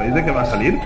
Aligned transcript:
¿Sabéis 0.00 0.14
de 0.14 0.24
qué 0.24 0.30
va 0.30 0.40
a 0.40 0.46
salir? 0.46 0.80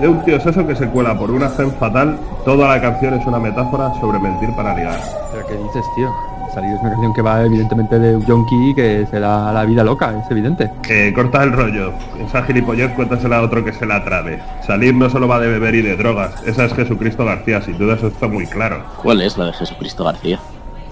De 0.00 0.08
un 0.08 0.24
tío 0.24 0.40
seso 0.40 0.66
que 0.66 0.74
se 0.74 0.88
cuela 0.88 1.14
por 1.18 1.30
una 1.30 1.50
gen 1.50 1.70
fatal. 1.72 2.18
Toda 2.46 2.66
la 2.66 2.80
canción 2.80 3.12
es 3.12 3.26
una 3.26 3.38
metáfora 3.38 3.92
sobre 4.00 4.18
mentir 4.18 4.48
para 4.56 4.74
ligar. 4.74 4.98
¿Pero 5.30 5.46
qué 5.46 5.52
dices, 5.52 5.84
tío? 5.94 6.10
Salir 6.54 6.70
es 6.70 6.80
una 6.80 6.92
canción 6.92 7.12
que 7.12 7.20
va 7.20 7.42
evidentemente 7.42 7.98
de 7.98 8.16
un 8.16 8.24
yonki 8.24 8.74
que 8.74 9.06
se 9.10 9.20
da 9.20 9.52
la 9.52 9.66
vida 9.66 9.84
loca, 9.84 10.18
es 10.24 10.30
evidente. 10.30 10.70
Eh, 10.88 11.12
corta 11.14 11.42
el 11.42 11.52
rollo. 11.52 11.92
Esa 12.26 12.42
gilipollez 12.44 12.90
cuéntasela 12.94 13.36
a 13.36 13.42
otro 13.42 13.62
que 13.62 13.74
se 13.74 13.84
la 13.84 14.02
trabe. 14.02 14.40
Salir 14.66 14.94
no 14.94 15.10
solo 15.10 15.28
va 15.28 15.38
de 15.40 15.48
beber 15.48 15.74
y 15.74 15.82
de 15.82 15.94
drogas. 15.98 16.42
Esa 16.46 16.64
es 16.64 16.72
Jesucristo 16.72 17.26
García, 17.26 17.60
sin 17.60 17.76
duda 17.76 17.96
eso 17.96 18.06
está 18.06 18.28
muy 18.28 18.46
claro. 18.46 18.82
¿Cuál 19.02 19.20
es 19.20 19.36
la 19.36 19.44
de 19.44 19.52
Jesucristo 19.52 20.04
García? 20.04 20.40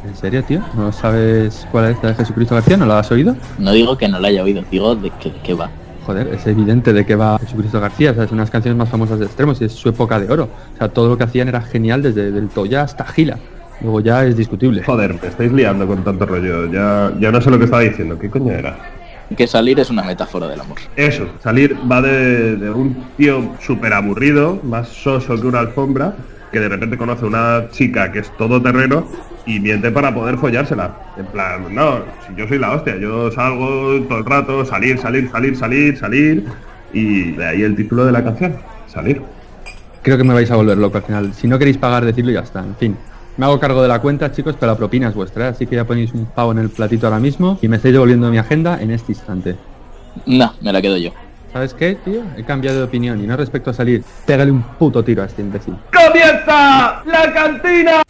¿En 0.05 0.15
serio, 0.15 0.45
tío? 0.45 0.61
¿No 0.75 0.93
sabes 0.93 1.67
cuál 1.73 1.87
es 1.87 2.03
la 2.03 2.11
de 2.11 2.17
Jesucristo 2.17 2.55
García? 2.55 2.77
¿No 2.77 2.85
la 2.85 2.99
has 2.99 3.11
oído? 3.11 3.35
No 3.59 3.73
digo 3.73 3.97
que 3.97 4.09
no 4.09 4.21
la 4.21 4.29
haya 4.29 4.43
oído, 4.43 4.63
digo 4.71 4.95
de 4.95 5.09
que, 5.09 5.31
de 5.31 5.41
qué 5.41 5.55
va. 5.55 5.71
Joder, 6.07 6.29
es 6.29 6.47
evidente 6.47 6.93
de 6.93 7.05
que 7.05 7.17
va 7.17 7.37
Jesucristo 7.41 7.81
García, 7.81 8.13
o 8.13 8.15
sea, 8.15 8.23
es 8.23 8.31
una 8.31 8.43
de 8.43 8.45
las 8.45 8.51
canciones 8.53 8.79
más 8.79 8.89
famosas 8.89 9.19
de 9.19 9.27
extremos 9.27 9.61
y 9.61 9.65
es 9.65 9.73
su 9.73 9.89
época 9.89 10.21
de 10.21 10.33
oro. 10.33 10.49
O 10.75 10.79
sea, 10.79 10.89
todo 10.89 11.09
lo 11.09 11.19
que 11.19 11.25
hacían 11.25 11.49
era 11.49 11.61
genial 11.61 12.01
desde 12.01 12.29
el 12.29 12.49
Toya 12.49 12.83
hasta 12.83 13.05
Gila. 13.05 13.39
Luego 13.81 13.99
ya 14.01 14.25
es 14.25 14.37
discutible. 14.37 14.85
Joder, 14.85 15.21
me 15.21 15.29
estáis 15.29 15.51
liando 15.51 15.85
con 15.85 16.05
tanto 16.05 16.25
rollo. 16.25 16.71
Ya, 16.71 17.13
ya 17.19 17.33
no 17.33 17.41
sé 17.41 17.51
lo 17.51 17.59
que 17.59 17.65
estaba 17.65 17.83
diciendo. 17.83 18.17
¿Qué 18.17 18.31
coño 18.31 18.53
era? 18.53 18.79
Que 19.37 19.49
salir 19.49 19.81
es 19.81 19.91
una 19.91 20.05
metáfora 20.05 20.47
del 20.47 20.61
amor. 20.61 20.79
Eso, 20.95 21.27
salir 21.43 21.77
va 21.91 22.01
de, 22.01 22.55
de 22.55 22.71
un 22.71 22.97
tío 23.17 23.57
súper 23.61 23.93
aburrido, 23.93 24.61
más 24.63 24.89
soso 24.89 25.35
que 25.41 25.47
una 25.49 25.59
alfombra, 25.59 26.15
que 26.53 26.61
de 26.61 26.69
repente 26.69 26.97
conoce 26.97 27.25
a 27.25 27.29
una 27.29 27.71
chica 27.71 28.11
que 28.13 28.21
es 28.21 28.31
todo 28.37 28.61
terreno 28.63 29.07
y 29.47 29.61
miente 29.61 29.91
para 29.91 30.15
poder 30.15 30.39
follársela. 30.39 30.97
En 31.17 31.27
plan, 31.27 31.75
no, 31.75 32.01
si 32.27 32.35
yo 32.37 32.49
soy 32.49 32.59
la 32.59 32.73
hostia, 32.73 32.97
yo 32.97 33.31
salgo 33.31 34.01
todo 34.09 34.19
el 34.19 34.25
rato, 34.25 34.65
salir, 34.65 34.99
salir, 34.99 35.31
salir, 35.31 35.57
salir, 35.57 35.97
salir. 35.99 36.45
Y 36.93 37.33
de 37.33 37.47
ahí 37.47 37.63
el 37.63 37.77
título 37.77 38.07
de 38.07 38.13
la 38.13 38.25
canción, 38.25 38.57
salir. 38.87 39.23
Creo 40.03 40.17
que 40.17 40.25
me 40.25 40.35
vais 40.35 40.51
a 40.51 40.57
volver 40.57 40.79
loco 40.79 40.99
al 40.99 41.05
final. 41.05 41.35
Si 41.35 41.47
no 41.47 41.59
queréis 41.59 41.79
pagar, 41.79 42.05
decirlo 42.05 42.31
y 42.31 42.35
ya 42.35 42.41
está. 42.41 42.61
En 42.61 42.77
fin. 42.77 42.97
Me 43.37 43.45
hago 43.45 43.61
cargo 43.61 43.83
de 43.83 43.89
la 43.89 44.01
cuenta, 44.01 44.33
chicos, 44.33 44.57
pero 44.59 44.73
la 44.73 44.79
propina 44.79 45.09
es 45.09 45.15
vuestra, 45.15 45.47
¿eh? 45.47 45.49
así 45.49 45.67
que 45.67 45.77
ya 45.77 45.85
ponéis 45.85 46.15
un 46.15 46.25
pavo 46.25 46.53
en 46.53 46.59
el 46.59 46.71
platito 46.71 47.07
ahora 47.07 47.19
mismo 47.19 47.59
y 47.61 47.69
me 47.69 47.77
estáis 47.77 47.93
devolviendo 47.93 48.31
mi 48.31 48.39
agenda 48.39 48.81
en 48.81 48.91
este 48.91 49.13
instante. 49.13 49.57
No, 50.25 50.55
me 50.63 50.73
la 50.73 50.81
quedo 50.81 50.97
yo. 50.97 51.11
¿Sabes 51.57 51.73
qué, 51.73 51.95
tío? 51.95 52.23
He 52.37 52.45
cambiado 52.45 52.77
de 52.77 52.85
opinión 52.85 53.19
y 53.19 53.27
no 53.27 53.35
respecto 53.35 53.71
a 53.71 53.73
salir. 53.73 54.05
Pégale 54.27 54.51
un 54.51 54.63
puto 54.63 55.03
tiro 55.03 55.23
a 55.23 55.25
este 55.25 55.41
imbécil. 55.41 55.75
¡Comienza 55.91 57.03
la 57.07 57.33
cantina! 57.33 58.03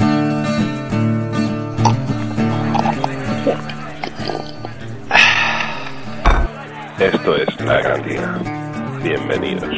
Esto 6.98 7.36
es 7.36 7.60
La 7.60 7.82
Cantina. 7.82 8.40
Bienvenidos. 9.04 9.70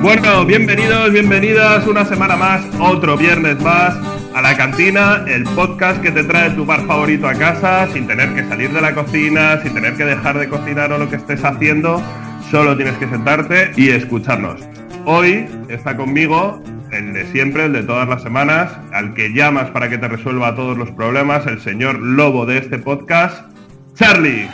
Bueno, 0.00 0.44
bienvenidos, 0.44 1.10
bienvenidas 1.10 1.84
una 1.88 2.04
semana 2.04 2.36
más, 2.36 2.64
otro 2.78 3.16
viernes 3.16 3.60
más 3.60 4.17
a 4.38 4.40
la 4.40 4.56
cantina, 4.56 5.24
el 5.26 5.42
podcast 5.42 6.00
que 6.00 6.12
te 6.12 6.22
trae 6.22 6.50
tu 6.50 6.64
bar 6.64 6.86
favorito 6.86 7.26
a 7.26 7.34
casa 7.34 7.88
sin 7.92 8.06
tener 8.06 8.36
que 8.36 8.44
salir 8.44 8.72
de 8.72 8.80
la 8.80 8.94
cocina, 8.94 9.60
sin 9.60 9.74
tener 9.74 9.96
que 9.96 10.04
dejar 10.04 10.38
de 10.38 10.48
cocinar 10.48 10.92
o 10.92 10.98
lo 10.98 11.10
que 11.10 11.16
estés 11.16 11.44
haciendo, 11.44 12.00
solo 12.48 12.76
tienes 12.76 12.96
que 12.98 13.08
sentarte 13.08 13.72
y 13.74 13.88
escucharnos. 13.88 14.60
Hoy 15.06 15.48
está 15.68 15.96
conmigo 15.96 16.62
el 16.92 17.14
de 17.14 17.26
siempre, 17.32 17.64
el 17.64 17.72
de 17.72 17.82
todas 17.82 18.08
las 18.08 18.22
semanas, 18.22 18.70
al 18.92 19.12
que 19.12 19.32
llamas 19.32 19.70
para 19.70 19.88
que 19.88 19.98
te 19.98 20.06
resuelva 20.06 20.54
todos 20.54 20.78
los 20.78 20.92
problemas, 20.92 21.44
el 21.48 21.60
señor 21.60 21.98
lobo 21.98 22.46
de 22.46 22.58
este 22.58 22.78
podcast, 22.78 23.44
Charlie. 23.96 24.48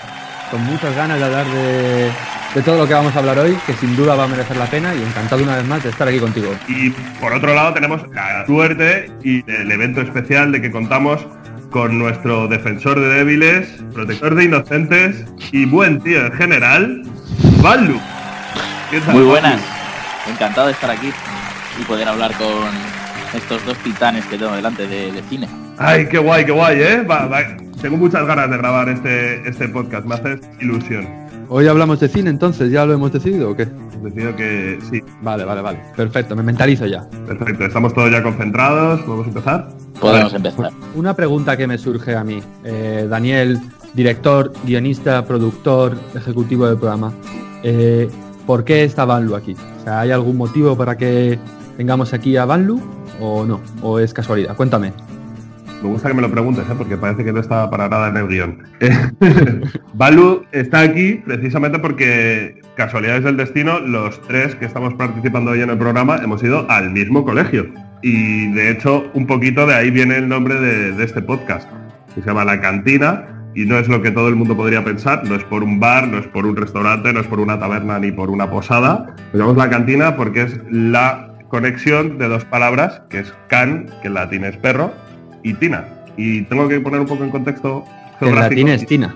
Con 0.51 0.65
muchas 0.65 0.97
ganas 0.97 1.19
de 1.19 1.25
hablar 1.27 1.47
de, 1.47 2.11
de 2.55 2.63
todo 2.63 2.79
lo 2.79 2.87
que 2.87 2.95
vamos 2.95 3.15
a 3.17 3.19
hablar 3.19 3.39
hoy, 3.39 3.57
que 3.67 3.73
sin 3.75 3.97
duda 3.97 4.15
va 4.15 4.25
a 4.25 4.29
merecer 4.29 4.57
la 4.57 4.67
pena 4.67 4.95
y 4.95 5.03
encantado 5.03 5.43
una 5.43 5.57
vez 5.57 5.67
más 5.67 5.83
de 5.83 5.91
estar 5.91 6.07
aquí 6.07 6.21
contigo. 6.21 6.55
Y 6.69 6.91
por 7.21 7.33
otro 7.33 7.53
lado 7.55 7.75
tenemos 7.75 8.03
la 8.13 8.47
suerte 8.47 9.11
y 9.25 9.49
el 9.51 9.71
evento 9.73 10.01
especial 10.01 10.53
de 10.53 10.63
que 10.63 10.71
contamos 10.71 11.27
con 11.71 11.99
nuestro 11.99 12.47
defensor 12.47 13.01
de 13.01 13.09
débiles, 13.09 13.69
protector 13.93 14.37
de 14.37 14.45
inocentes 14.45 15.25
y 15.51 15.65
buen 15.65 16.01
tío 16.01 16.27
en 16.27 16.33
general, 16.33 17.03
Baldu. 17.61 17.99
¿Qué 18.91 19.01
tal, 19.01 19.15
Muy 19.15 19.25
buenas. 19.25 19.61
Encantado 20.31 20.69
de 20.69 20.75
estar 20.75 20.91
aquí 20.91 21.11
y 21.81 21.85
poder 21.85 22.09
hablar 22.09 22.33
con 22.35 22.69
estos 23.35 23.65
dos 23.67 23.77
titanes 23.79 24.25
que 24.27 24.39
tengo 24.39 24.55
delante 24.55 24.87
de, 24.87 25.11
de 25.11 25.23
cine. 25.23 25.49
Ay, 25.77 26.07
qué 26.07 26.19
guay, 26.19 26.45
qué 26.45 26.53
guay, 26.53 26.81
¿eh? 26.81 27.03
Va, 27.03 27.27
va. 27.27 27.41
Tengo 27.83 27.97
muchas 27.97 28.25
ganas 28.25 28.49
de 28.49 28.57
grabar 28.57 28.89
este, 28.89 29.47
este 29.49 29.69
podcast, 29.69 30.07
me 30.07 30.15
hace 30.15 30.39
ilusión. 30.61 31.24
Hoy 31.49 31.67
hablamos 31.67 32.01
de 32.01 32.09
cine 32.09 32.31
entonces, 32.31 32.71
¿ya 32.71 32.85
lo 32.87 32.95
hemos 32.95 33.13
decidido 33.13 33.51
o 33.51 33.57
qué? 33.57 33.67
Decido 34.03 34.35
que 34.37 34.79
sí, 34.91 35.01
Vale, 35.23 35.45
vale, 35.45 35.61
vale. 35.63 35.81
Perfecto, 35.97 36.35
me 36.37 36.43
mentalizo 36.43 36.87
ya. 36.87 37.09
perfecto. 37.27 37.65
Estamos 37.65 37.95
todos 37.95 38.11
ya 38.11 38.23
concentrados, 38.23 39.01
¿podemos 39.03 39.27
empezar? 39.29 39.69
Podemos 40.01 40.33
Vale. 40.33 40.49
empezar. 40.49 40.73
Una 40.95 41.15
pregunta 41.15 41.57
que 41.57 41.67
me 41.67 41.79
surge 41.79 42.15
a 42.17 42.25
mí. 42.25 42.41
Eh, 42.65 43.07
Daniel, 43.09 43.61
director, 43.95 44.53
guionista, 44.65 45.25
productor, 45.25 45.97
ejecutivo 46.15 46.67
del 46.67 46.77
programa. 46.79 47.13
Eh, 47.63 48.09
¿Por 48.47 48.65
qué 48.65 48.85
está 48.85 49.05
Banlu 49.05 49.35
aquí? 49.37 49.55
O 49.81 49.85
sea, 49.85 50.01
¿Hay 50.01 50.11
algún 50.11 50.37
motivo 50.37 50.77
para 50.77 50.97
que 50.99 51.39
tengamos 51.77 52.13
aquí 52.13 52.37
a 52.37 52.45
Banlu 52.45 52.81
o 53.21 53.45
no? 53.47 53.61
¿O 53.83 53.99
es 53.99 54.13
casualidad? 54.13 54.57
Cuéntame. 54.57 54.93
Me 55.85 55.91
gusta 55.91 56.09
que 56.09 56.15
me 56.15 56.23
lo 56.23 56.31
preguntes, 56.31 56.65
¿eh? 56.65 56.75
porque 56.79 56.97
parece 56.97 57.25
que 57.25 57.31
no 57.31 57.41
estaba 57.41 57.69
para 57.69 57.91
nada 57.91 58.09
en 58.09 58.17
el 58.17 58.27
guion. 58.27 58.63
Balu 59.93 60.47
está 60.51 60.81
aquí 60.81 61.21
precisamente 61.27 61.79
porque, 61.79 62.63
casualidades 62.75 63.23
del 63.25 63.37
destino, 63.37 63.81
los 63.81 64.19
tres 64.23 64.55
que 64.55 64.65
estamos 64.65 64.95
participando 64.95 65.51
hoy 65.51 65.61
en 65.61 65.69
el 65.69 65.77
programa 65.77 66.17
hemos 66.25 66.43
ido 66.43 66.65
al 66.71 66.91
mismo 66.91 67.23
colegio. 67.23 67.67
Y 68.01 68.51
de 68.53 68.71
hecho, 68.71 69.11
un 69.13 69.27
poquito 69.27 69.67
de 69.67 69.75
ahí 69.75 69.91
viene 69.91 70.17
el 70.17 70.27
nombre 70.27 70.59
de, 70.59 71.05
este 71.05 71.21
podcast, 71.21 71.69
que 72.15 72.23
se 72.23 72.27
llama 72.29 72.47
La 72.47 72.63
Cantina. 72.63 73.45
Y 73.55 73.67
no 73.67 73.79
es 73.79 73.87
lo 73.87 74.01
que 74.01 74.11
todo 74.11 74.29
el 74.29 74.37
mundo 74.37 74.57
podría 74.57 74.83
pensar, 74.83 75.23
no 75.29 75.35
es 75.35 75.45
por 75.45 75.63
un 75.63 75.81
bar, 75.81 76.09
no 76.09 76.17
es 76.17 76.27
por 76.29 76.47
un 76.47 76.57
restaurante, 76.57 77.13
no 77.13 77.21
es 77.21 77.27
por 77.27 77.41
una 77.41 77.59
taberna 77.59 77.99
ni 77.99 78.11
por 78.11 78.31
una 78.31 78.51
posada. 78.51 79.15
Nos 79.35 79.55
La 79.55 79.69
Cantina 79.69 80.17
porque 80.17 80.45
es 80.45 80.59
la 80.71 81.29
conexión 81.51 82.17
de 82.17 82.27
dos 82.27 82.47
palabras, 82.47 83.03
que 83.11 83.19
es 83.19 83.35
can, 83.49 83.87
que 84.01 84.09
en 84.09 84.15
latín 84.15 84.45
es 84.45 84.57
perro, 84.57 84.93
y 85.45 85.55
tina. 85.55 85.85
Y 86.17 86.43
tengo 86.43 86.67
que 86.69 86.81
poner 86.81 87.01
un 87.01 87.07
poco 87.07 87.23
en 87.23 87.31
contexto 87.31 87.85
geográfico. 88.19 88.51
latín 88.51 88.69
es 88.69 88.87
Tina. 88.87 89.15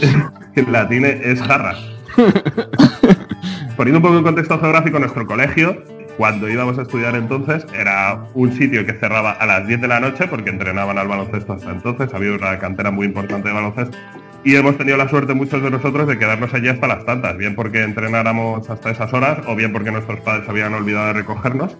En 0.56 0.72
latín 0.72 1.04
es 1.04 1.42
jarra. 1.42 1.74
Poniendo 3.76 3.98
un 3.98 4.02
poco 4.02 4.18
en 4.18 4.22
contexto 4.22 4.58
geográfico, 4.60 5.00
nuestro 5.00 5.26
colegio, 5.26 5.82
cuando 6.16 6.48
íbamos 6.48 6.78
a 6.78 6.82
estudiar 6.82 7.16
entonces, 7.16 7.66
era 7.74 8.20
un 8.34 8.52
sitio 8.52 8.86
que 8.86 8.92
cerraba 8.92 9.32
a 9.32 9.46
las 9.46 9.66
10 9.66 9.80
de 9.80 9.88
la 9.88 9.98
noche 9.98 10.28
porque 10.28 10.50
entrenaban 10.50 10.96
al 10.96 11.08
baloncesto 11.08 11.54
hasta 11.54 11.72
entonces. 11.72 12.14
Había 12.14 12.32
una 12.32 12.58
cantera 12.60 12.92
muy 12.92 13.06
importante 13.06 13.48
de 13.48 13.54
baloncesto. 13.54 13.98
Y 14.44 14.54
hemos 14.54 14.78
tenido 14.78 14.96
la 14.96 15.08
suerte 15.08 15.34
muchos 15.34 15.60
de 15.60 15.70
nosotros 15.70 16.06
de 16.06 16.18
quedarnos 16.18 16.54
allí 16.54 16.68
hasta 16.68 16.86
las 16.86 17.04
tantas, 17.04 17.36
bien 17.36 17.56
porque 17.56 17.82
entrenáramos 17.82 18.68
hasta 18.70 18.90
esas 18.90 19.12
horas 19.12 19.38
o 19.48 19.56
bien 19.56 19.72
porque 19.72 19.90
nuestros 19.90 20.20
padres 20.20 20.48
habían 20.48 20.74
olvidado 20.74 21.06
de 21.08 21.12
recogernos. 21.14 21.76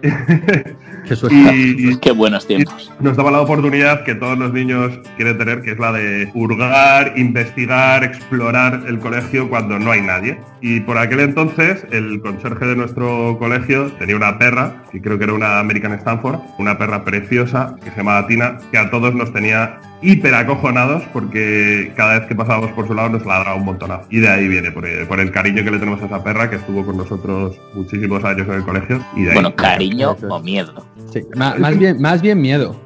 Qué 1.04 1.16
y, 1.30 1.96
Qué 1.98 2.12
buenos 2.12 2.46
tiempos. 2.46 2.92
nos 3.00 3.16
daba 3.16 3.30
la 3.30 3.40
oportunidad 3.40 4.04
que 4.04 4.14
todos 4.14 4.38
los 4.38 4.52
niños 4.52 4.98
quieren 5.16 5.38
tener, 5.38 5.62
que 5.62 5.72
es 5.72 5.78
la 5.78 5.92
de 5.92 6.30
hurgar, 6.34 7.14
investigar, 7.16 8.04
explorar 8.04 8.84
el 8.86 8.98
colegio 8.98 9.48
cuando 9.48 9.78
no 9.78 9.90
hay 9.90 10.02
nadie. 10.02 10.38
Y 10.60 10.80
por 10.80 10.98
aquel 10.98 11.20
entonces, 11.20 11.84
el 11.90 12.20
conserje 12.20 12.66
de 12.66 12.76
nuestro 12.76 13.38
colegio 13.38 13.90
tenía 13.98 14.16
una 14.16 14.38
perra, 14.38 14.84
que 14.92 15.00
creo 15.00 15.18
que 15.18 15.24
era 15.24 15.32
una 15.32 15.58
American 15.58 15.92
Stanford, 15.92 16.38
una 16.58 16.78
perra 16.78 17.04
preciosa 17.04 17.76
que 17.82 17.90
se 17.90 17.96
llamaba 17.98 18.26
Tina, 18.26 18.58
que 18.70 18.78
a 18.78 18.90
todos 18.90 19.14
nos 19.14 19.32
tenía 19.32 19.80
hiper 20.02 20.34
acojonados 20.34 21.02
porque 21.12 21.92
cada 21.96 22.18
vez 22.18 22.28
que 22.28 22.34
pasábamos 22.34 22.72
por 22.72 22.86
su 22.86 22.94
lado 22.94 23.10
nos 23.10 23.26
ladraba 23.26 23.56
un 23.56 23.64
montonazo. 23.64 24.06
Y 24.10 24.20
de 24.20 24.28
ahí 24.28 24.48
viene, 24.48 24.70
por 24.70 24.86
el, 24.86 25.06
por 25.06 25.20
el 25.20 25.30
cariño 25.30 25.62
que 25.62 25.70
le 25.70 25.78
tenemos 25.78 26.02
a 26.02 26.06
esa 26.06 26.22
perra 26.22 26.48
que 26.48 26.56
estuvo 26.56 26.84
con 26.84 26.96
nosotros 26.96 27.58
muchísimos 27.74 28.24
años 28.24 28.48
en 28.48 28.54
el 28.54 28.64
colegio. 28.64 29.04
Y 29.16 29.22
de 29.22 29.28
ahí. 29.28 29.34
Bueno, 29.34 29.54
cariño 29.54 30.16
o 30.28 30.40
miedo. 30.40 30.86
Sí, 31.12 31.22
más, 31.36 31.78
bien, 31.78 32.00
más 32.00 32.22
bien 32.22 32.40
miedo, 32.40 32.80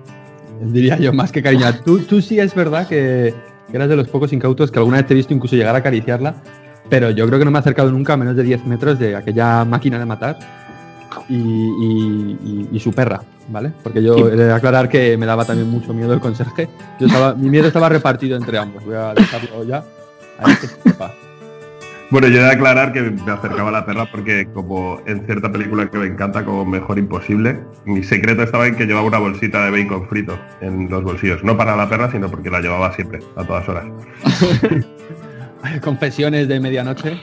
diría 0.60 0.98
yo, 0.98 1.12
más 1.12 1.30
que 1.30 1.42
cariño. 1.42 1.66
Tú, 1.84 2.00
tú 2.00 2.20
sí 2.20 2.38
es 2.38 2.54
verdad 2.54 2.88
que 2.88 3.34
que 3.70 3.76
eras 3.76 3.88
de 3.88 3.96
los 3.96 4.08
pocos 4.08 4.32
incautos 4.32 4.70
que 4.70 4.78
alguna 4.78 4.98
vez 4.98 5.06
te 5.06 5.14
he 5.14 5.16
visto 5.16 5.34
incluso 5.34 5.56
llegar 5.56 5.74
a 5.74 5.78
acariciarla, 5.78 6.34
pero 6.88 7.10
yo 7.10 7.26
creo 7.26 7.38
que 7.38 7.44
no 7.44 7.50
me 7.50 7.58
he 7.58 7.60
acercado 7.60 7.90
nunca 7.90 8.14
a 8.14 8.16
menos 8.16 8.36
de 8.36 8.42
10 8.42 8.66
metros 8.66 8.98
de 8.98 9.16
aquella 9.16 9.64
máquina 9.64 9.98
de 9.98 10.04
matar 10.04 10.38
y, 11.28 11.34
y- 11.36 12.38
y- 12.44 12.68
y 12.76 12.80
su 12.80 12.92
perra, 12.92 13.20
¿vale? 13.48 13.72
Porque 13.82 14.02
yo 14.02 14.14
Sí. 14.16 14.22
he 14.22 14.36
de 14.36 14.52
aclarar 14.52 14.88
que 14.88 15.16
me 15.16 15.26
daba 15.26 15.44
también 15.44 15.68
mucho 15.70 15.92
miedo 15.94 16.12
el 16.14 16.20
conserje. 16.20 16.68
Yo 17.00 17.06
estaba, 17.06 17.34
mi 17.34 17.48
miedo 17.50 17.66
estaba 17.68 17.88
repartido 17.88 18.36
entre 18.36 18.58
ambos. 18.58 18.84
Voy 18.84 18.94
a 18.96 19.14
dejarlo 19.14 19.64
ya. 19.64 19.84
A 20.38 20.46
ver 20.48 20.58
que 20.58 20.66
sepa. 20.66 21.12
Bueno, 22.10 22.28
yo 22.28 22.38
he 22.38 22.44
de 22.44 22.50
aclarar 22.50 22.92
que 22.92 23.00
me 23.02 23.32
acercaba 23.32 23.70
a 23.70 23.72
la 23.72 23.86
perra 23.86 24.06
porque 24.10 24.46
como 24.52 25.00
en 25.06 25.24
cierta 25.26 25.50
película 25.50 25.90
que 25.90 25.98
me 25.98 26.06
encanta 26.06 26.44
como 26.44 26.64
Mejor 26.64 26.98
Imposible, 26.98 27.60
mi 27.86 28.02
secreto 28.04 28.42
estaba 28.42 28.66
en 28.66 28.76
que 28.76 28.84
llevaba 28.84 29.06
una 29.06 29.18
bolsita 29.18 29.64
de 29.64 29.70
bacon 29.82 30.06
frito 30.08 30.38
en 30.60 30.88
los 30.90 31.02
bolsillos. 31.02 31.42
No 31.42 31.56
para 31.56 31.74
la 31.74 31.88
perra, 31.88 32.10
sino 32.12 32.28
porque 32.30 32.50
la 32.50 32.60
llevaba 32.60 32.92
siempre, 32.94 33.20
a 33.36 33.44
todas 33.44 33.68
horas. 33.68 33.84
Confesiones 35.82 36.46
de 36.46 36.60
medianoche. 36.60 37.18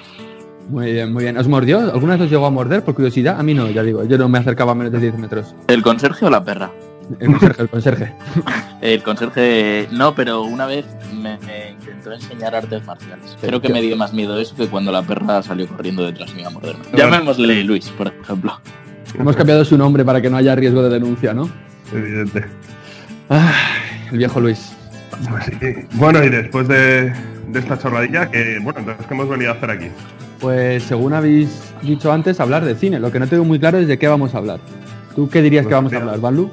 Muy 0.71 0.93
bien, 0.93 1.11
muy 1.11 1.23
bien. 1.23 1.37
¿Os 1.37 1.49
mordió? 1.49 1.79
¿Alguna 1.79 2.13
vez 2.13 2.23
os 2.23 2.31
llegó 2.31 2.45
a 2.45 2.49
morder 2.49 2.81
por 2.81 2.95
curiosidad? 2.95 3.37
A 3.37 3.43
mí 3.43 3.53
no, 3.53 3.69
ya 3.69 3.83
digo, 3.83 4.05
yo 4.05 4.17
no 4.17 4.29
me 4.29 4.39
acercaba 4.39 4.71
a 4.71 4.75
menos 4.75 4.93
de 4.93 4.99
10 4.99 5.17
metros. 5.17 5.53
¿El 5.67 5.81
conserje 5.83 6.25
o 6.25 6.29
la 6.29 6.41
perra? 6.43 6.71
El 7.19 7.27
conserje, 7.27 7.61
el 7.61 7.69
conserje. 7.69 8.13
El 8.81 9.03
conserje 9.03 9.87
no, 9.91 10.15
pero 10.15 10.43
una 10.43 10.65
vez 10.65 10.85
me, 11.13 11.37
me 11.39 11.71
intentó 11.71 12.13
enseñar 12.13 12.55
artes 12.55 12.85
marciales. 12.85 13.37
Creo 13.41 13.61
que 13.61 13.67
me 13.67 13.81
dio 13.81 13.97
más 13.97 14.13
miedo 14.13 14.39
eso 14.39 14.55
que 14.55 14.67
cuando 14.67 14.93
la 14.93 15.03
perra 15.03 15.43
salió 15.43 15.67
corriendo 15.67 16.05
detrás 16.05 16.33
mío 16.33 16.47
a 16.47 16.51
morderme. 16.51 16.85
Llamémosle 16.95 17.63
Luis, 17.65 17.89
por 17.89 18.07
ejemplo. 18.07 18.59
Hemos 19.19 19.35
cambiado 19.35 19.65
su 19.65 19.77
nombre 19.77 20.05
para 20.05 20.21
que 20.21 20.29
no 20.29 20.37
haya 20.37 20.55
riesgo 20.55 20.81
de 20.81 20.89
denuncia, 20.89 21.33
¿no? 21.33 21.49
Evidente. 21.93 22.45
Ay, 23.27 24.07
el 24.11 24.17
viejo 24.17 24.39
Luis. 24.39 24.71
Pues 25.29 25.45
sí. 25.45 25.85
Bueno, 25.93 26.23
y 26.23 26.29
después 26.29 26.67
de, 26.69 27.13
de 27.49 27.59
esta 27.59 27.77
chorradilla, 27.77 28.31
que 28.31 28.57
bueno, 28.61 28.79
entonces, 28.79 29.05
¿qué 29.05 29.13
hemos 29.13 29.27
venido 29.27 29.51
a 29.51 29.55
hacer 29.55 29.69
aquí? 29.69 29.87
Pues 30.41 30.83
según 30.83 31.13
habéis 31.13 31.71
dicho 31.83 32.11
antes, 32.11 32.39
hablar 32.39 32.65
de 32.65 32.75
cine. 32.75 32.99
Lo 32.99 33.11
que 33.11 33.19
no 33.19 33.27
tengo 33.27 33.45
muy 33.45 33.59
claro 33.59 33.77
es 33.77 33.87
de 33.87 33.97
qué 33.99 34.07
vamos 34.07 34.33
a 34.33 34.39
hablar. 34.39 34.59
¿Tú 35.15 35.29
qué 35.29 35.41
dirías 35.41 35.63
Pues 35.63 35.69
que 35.71 35.75
vamos 35.75 35.93
a 35.93 35.97
hablar, 35.97 36.19
Banlu? 36.19 36.49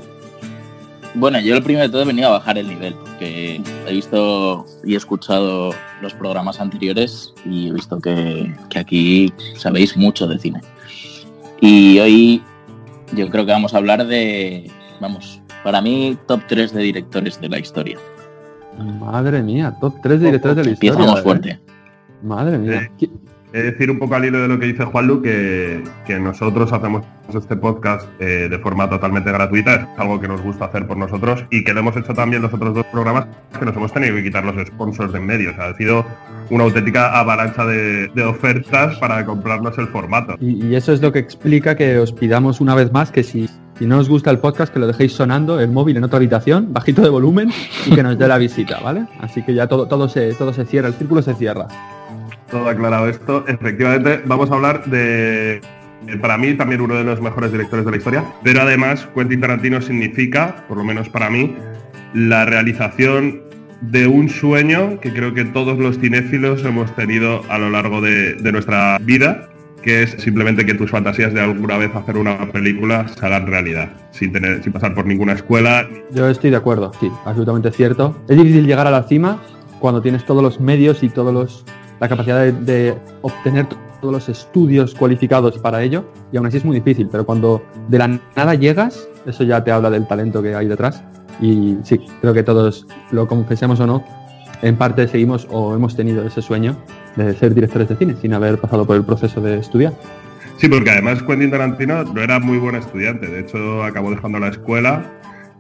Bueno, 1.15 1.41
yo 1.41 1.57
el 1.57 1.63
primero 1.63 1.87
de 1.87 1.91
todo 1.91 2.03
he 2.03 2.05
venido 2.05 2.29
a 2.29 2.33
bajar 2.33 2.59
el 2.59 2.69
nivel, 2.69 2.95
porque 2.95 3.63
he 3.87 3.93
visto 3.93 4.67
y 4.85 4.93
he 4.95 4.97
escuchado 4.97 5.71
los 6.03 6.13
programas 6.15 6.61
anteriores 6.61 7.33
y 7.47 7.69
he 7.69 7.73
visto 7.73 7.99
que, 7.99 8.55
que 8.69 8.79
aquí 8.79 9.33
sabéis 9.57 9.97
mucho 9.97 10.27
de 10.27 10.39
cine. 10.39 10.61
Y 11.61 11.99
hoy 11.99 12.43
yo 13.15 13.29
creo 13.31 13.47
que 13.47 13.53
vamos 13.53 13.73
a 13.75 13.79
hablar 13.79 14.07
de, 14.07 14.71
vamos, 15.01 15.41
para 15.65 15.81
mí, 15.81 16.17
top 16.27 16.43
3 16.47 16.75
de 16.75 16.83
directores 16.83 17.41
de 17.41 17.49
la 17.49 17.59
historia. 17.59 17.99
Madre 19.01 19.43
mía, 19.43 19.75
top 19.81 19.95
3 20.03 20.21
de 20.21 20.27
directores 20.27 20.57
de 20.59 20.65
la 20.65 20.71
historia. 20.73 20.91
Empezamos 20.93 21.21
¿eh? 21.21 21.23
fuerte. 21.23 21.61
Madre 22.23 22.59
mía. 22.59 22.91
¿Qui- 22.99 23.11
De 23.53 23.63
decir 23.63 23.91
un 23.91 23.99
poco 23.99 24.15
al 24.15 24.25
hilo 24.25 24.41
de 24.41 24.49
lo 24.49 24.59
que 24.59 24.67
dice 24.67 24.85
Juanlu, 24.85 25.23
que, 25.23 25.83
que 26.07 26.19
nosotros 26.19 26.73
hacemos 26.73 27.05
este 27.35 27.57
podcast 27.57 28.09
eh, 28.21 28.49
de 28.51 28.59
forma 28.59 28.89
totalmente 28.89 29.31
gratuita, 29.31 29.75
es 29.75 29.87
algo 29.99 30.21
que 30.21 30.29
nos 30.29 30.41
gusta 30.41 30.67
hacer 30.67 30.87
por 30.87 30.97
nosotros 30.97 31.45
y 31.51 31.65
que 31.65 31.75
lo 31.75 31.81
hemos 31.81 31.97
hecho 31.97 32.15
también 32.15 32.43
los 32.43 32.53
otros 32.53 32.75
dos 32.75 32.87
programas 32.87 33.27
que 33.59 33.65
nos 33.65 33.77
hemos 33.77 33.93
tenido 33.93 34.15
que 34.17 34.25
quitar 34.25 34.45
los 34.45 34.67
sponsors 34.67 35.13
de 35.13 35.19
en 35.19 35.27
medio. 35.27 35.51
O 35.51 35.55
sea, 35.55 35.67
ha 35.69 35.75
sido 35.75 36.05
una 36.51 36.65
auténtica 36.65 37.19
avalancha 37.19 37.67
de, 37.67 38.11
ofertas 38.25 38.97
para 38.97 39.25
comprarnos 39.25 39.77
el 39.79 39.89
formato. 39.89 40.37
Y, 40.41 40.67
y 40.67 40.75
eso 40.75 40.93
es 40.93 41.03
lo 41.03 41.13
que 41.13 41.19
explica 41.19 41.77
que 41.77 41.99
os 41.99 42.13
pidamos 42.13 42.61
una 42.61 42.75
vez 42.75 42.93
más 42.93 43.11
que 43.11 43.23
si, 43.23 43.49
si 43.79 43.87
no 43.87 43.99
os 43.99 44.09
gusta 44.09 44.31
el 44.31 44.39
podcast, 44.39 44.73
que 44.73 44.81
lo 44.81 44.87
dejéis 44.87 45.13
sonando 45.13 45.61
el 45.61 45.71
móvil 45.71 45.97
en 45.97 46.05
otra 46.05 46.17
habitación, 46.17 46.73
bajito 46.73 47.03
de 47.03 47.11
volumen, 47.11 47.51
y 47.87 47.95
que 47.95 48.03
nos 48.03 48.19
dé 48.19 48.27
la 48.27 48.39
visita, 48.39 48.81
¿vale? 48.81 49.07
Así 49.21 49.43
que 49.43 49.55
ya 49.55 49.67
todo, 49.67 49.87
todo, 49.87 50.09
se, 50.09 50.35
todo 50.35 50.53
se 50.53 50.65
cierra, 50.65 50.89
el 50.89 50.95
círculo 50.95 51.23
se 51.23 51.35
cierra. 51.35 51.69
Todo 52.51 52.69
aclarado 52.69 53.09
esto, 53.09 53.45
efectivamente 53.47 54.23
vamos 54.25 54.51
a 54.51 54.55
hablar 54.55 54.85
de, 54.87 55.61
para 56.21 56.39
mí 56.39 56.55
también 56.55 56.81
uno 56.81 56.95
de 56.95 57.05
los 57.05 57.21
mejores 57.21 57.53
directores 57.53 57.85
de 57.85 57.91
la 57.91 57.97
historia, 57.97 58.25
pero 58.43 58.63
además 58.63 59.07
Quentin 59.15 59.41
Tarantino 59.41 59.81
significa, 59.81 60.65
por 60.69 60.79
lo 60.79 60.85
menos 60.85 61.09
para 61.09 61.29
mí, 61.29 61.57
la 62.15 62.45
realización 62.45 63.43
de 63.81 64.07
un 64.07 64.29
sueño 64.29 64.99
que 65.01 65.13
creo 65.13 65.35
que 65.35 65.45
todos 65.45 65.79
los 65.79 65.99
cinéfilos 65.99 66.65
hemos 66.65 66.95
tenido 66.97 67.43
a 67.49 67.59
lo 67.59 67.71
largo 67.71 68.01
de, 68.01 68.37
nuestra 68.51 68.99
vida, 69.01 69.49
que 69.83 70.03
es 70.03 70.11
simplemente 70.19 70.67
que 70.67 70.75
tus 70.75 70.91
fantasías 70.91 71.33
de 71.33 71.41
alguna 71.41 71.77
vez 71.77 71.95
hacer 71.95 72.17
una 72.17 72.51
película 72.51 73.07
se 73.09 73.25
hagan 73.25 73.47
realidad, 73.47 73.91
sin, 74.11 74.33
sin 74.63 74.73
pasar 74.73 74.95
por 74.95 75.07
ninguna 75.07 75.35
escuela. 75.35 75.87
Yo 76.11 76.29
estoy 76.29 76.51
de 76.51 76.57
acuerdo, 76.57 76.93
sí, 76.99 77.11
absolutamente 77.25 77.71
cierto. 77.71 78.17
Es 78.29 78.37
difícil 78.37 78.67
llegar 78.67 78.87
a 78.87 78.91
la 78.91 79.05
cima 79.05 79.43
cuando 79.79 80.03
tienes 80.03 80.25
todos 80.25 80.43
los 80.43 80.61
medios 80.61 81.03
y 81.03 81.09
todos 81.09 81.33
los 81.33 81.65
la 82.01 82.09
capacidad 82.09 82.53
de, 82.53 82.97
obtener 83.23 83.67
todos 84.01 84.13
los 84.13 84.29
estudios 84.29 84.95
cualificados 84.95 85.59
para 85.59 85.83
ello 85.83 86.05
y 86.33 86.37
aún 86.37 86.47
así 86.47 86.59
es 86.59 86.65
muy 86.65 86.77
difícil, 86.77 87.09
pero 87.11 87.27
cuando 87.27 87.63
de 87.89 87.99
la 87.99 88.21
nada 88.37 88.55
llegas, 88.55 89.09
eso 89.27 89.43
ya 89.43 89.65
te 89.65 89.73
habla 89.73 89.91
del 89.91 90.07
talento 90.07 90.41
que 90.41 90.55
hay 90.55 90.69
detrás 90.69 91.03
y 91.41 91.77
sí, 91.83 92.01
creo 92.21 92.33
que 92.33 92.43
todos, 92.43 92.87
lo 93.11 93.27
confesemos 93.27 93.81
o 93.81 93.87
no, 93.87 94.05
en 94.63 94.77
parte 94.77 95.09
seguimos 95.09 95.47
o 95.51 95.75
hemos 95.75 95.97
tenido 95.97 96.25
ese 96.25 96.43
sueño 96.43 96.77
de 97.17 97.35
ser 97.35 97.55
directores 97.55 97.89
de 97.89 97.97
cine 97.97 98.15
sin 98.21 98.35
haber 98.35 98.59
pasado 98.59 98.87
por 98.87 98.97
el 98.97 99.05
proceso 99.05 99.41
de 99.41 99.59
estudiar. 99.59 99.93
Sí, 100.59 100.69
porque 100.69 100.91
además 100.91 101.23
Quentin 101.23 101.51
Tarantino 101.51 102.03
no 102.03 102.21
era 102.21 102.41
muy 102.41 102.59
buen 102.59 102.75
estudiante. 102.75 103.29
De 103.29 103.41
hecho, 103.41 103.85
acabó 103.85 104.11
dejando 104.11 104.41
la 104.41 104.49
escuela 104.49 105.05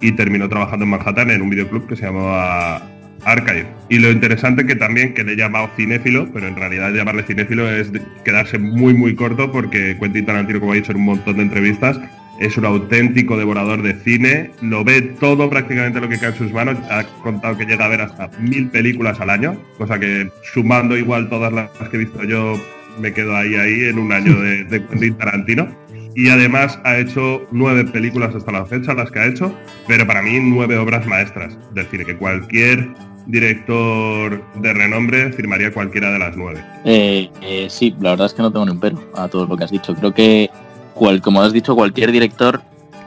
y 0.01 0.13
terminó 0.13 0.49
trabajando 0.49 0.85
en 0.85 0.91
Manhattan 0.91 1.31
en 1.31 1.43
un 1.43 1.51
videoclub 1.51 1.87
que 1.87 1.97
se 1.97 2.07
llamaba 2.07 2.83
Archive. 3.25 3.67
Y 3.89 3.99
lo 3.99 4.11
interesante 4.11 4.67
que 4.67 4.77
también 4.77 5.15
que 5.15 5.25
le 5.25 5.33
he 5.33 5.37
llamado 5.37 5.71
cinéfilo, 5.77 6.29
pero 6.33 6.47
en 6.47 6.57
realidad 6.57 6.93
llamarle 6.93 7.23
cinéfilo 7.23 7.69
es 7.71 7.91
quedarse 8.25 8.59
muy 8.59 8.95
muy 8.95 9.15
corto 9.15 9.51
porque 9.51 9.97
Quentin 9.99 10.27
Tarantino, 10.27 10.61
como 10.61 10.73
ha 10.73 10.77
dicho 10.77 10.93
en 10.93 10.99
un 10.99 11.05
montón 11.05 11.37
de 11.37 11.43
entrevistas, 11.43 11.99
es 12.41 12.57
un 12.57 12.65
auténtico 12.65 13.37
devorador 13.37 13.83
de 13.83 13.95
cine, 13.95 14.51
lo 14.63 14.85
ve 14.85 15.03
todo 15.03 15.51
prácticamente 15.51 16.01
lo 16.01 16.09
que 16.09 16.19
cae 16.19 16.31
en 16.31 16.37
sus 16.37 16.53
manos, 16.53 16.79
ha 16.91 17.05
contado 17.23 17.57
que 17.57 17.65
llega 17.65 17.85
a 17.85 17.89
ver 17.89 18.01
hasta 18.01 18.29
mil 18.39 18.69
películas 18.69 19.21
al 19.21 19.31
año, 19.31 19.61
cosa 19.77 19.99
que 19.99 20.31
sumando 20.53 20.97
igual 20.97 21.29
todas 21.29 21.53
las 21.53 21.71
que 21.89 21.97
he 21.97 22.01
visto 22.01 22.23
yo 22.25 22.55
me 23.01 23.13
quedo 23.13 23.37
ahí 23.37 23.55
ahí 23.55 23.85
en 23.85 23.99
un 23.99 24.13
año 24.13 24.41
de, 24.41 24.65
de 24.65 24.85
Quentin 24.87 25.15
Tarantino. 25.15 25.69
Y 26.15 26.29
además 26.29 26.79
ha 26.85 26.99
hecho 26.99 27.43
nueve 27.51 27.85
películas 27.85 28.35
hasta 28.35 28.51
la 28.51 28.67
fecha, 28.67 28.95
las 28.95 29.11
que 29.11 29.21
ha 29.21 29.27
hecho, 29.27 29.55
pero 29.87 30.07
para 30.07 30.23
mí 30.23 30.39
nueve 30.41 30.77
obras 30.77 31.07
maestras 31.07 31.57
del 31.75 31.87
cine, 31.87 32.05
que 32.05 32.17
cualquier 32.17 32.89
director 33.29 34.43
de 34.55 34.73
renombre 34.73 35.33
firmaría 35.33 35.73
cualquiera 35.73 36.11
de 36.11 36.19
las 36.19 36.37
nueve. 36.37 36.65
Eh, 36.85 37.31
eh, 37.43 37.67
sí, 37.71 37.95
la 38.01 38.11
verdad 38.11 38.27
es 38.27 38.35
que 38.35 38.43
no 38.43 38.51
tengo 38.51 38.65
ni 38.65 38.73
un 38.73 38.81
pero 38.81 38.99
a 39.15 39.29
todo 39.29 39.47
lo 39.47 39.57
que 39.57 39.65
has 39.65 39.71
dicho. 39.71 39.95
Creo 39.95 40.13
que, 40.13 40.51
cual, 40.95 41.21
como 41.21 41.43
has 41.43 41.53
dicho, 41.53 41.77
cualquier 41.77 42.11
director, 42.11 42.63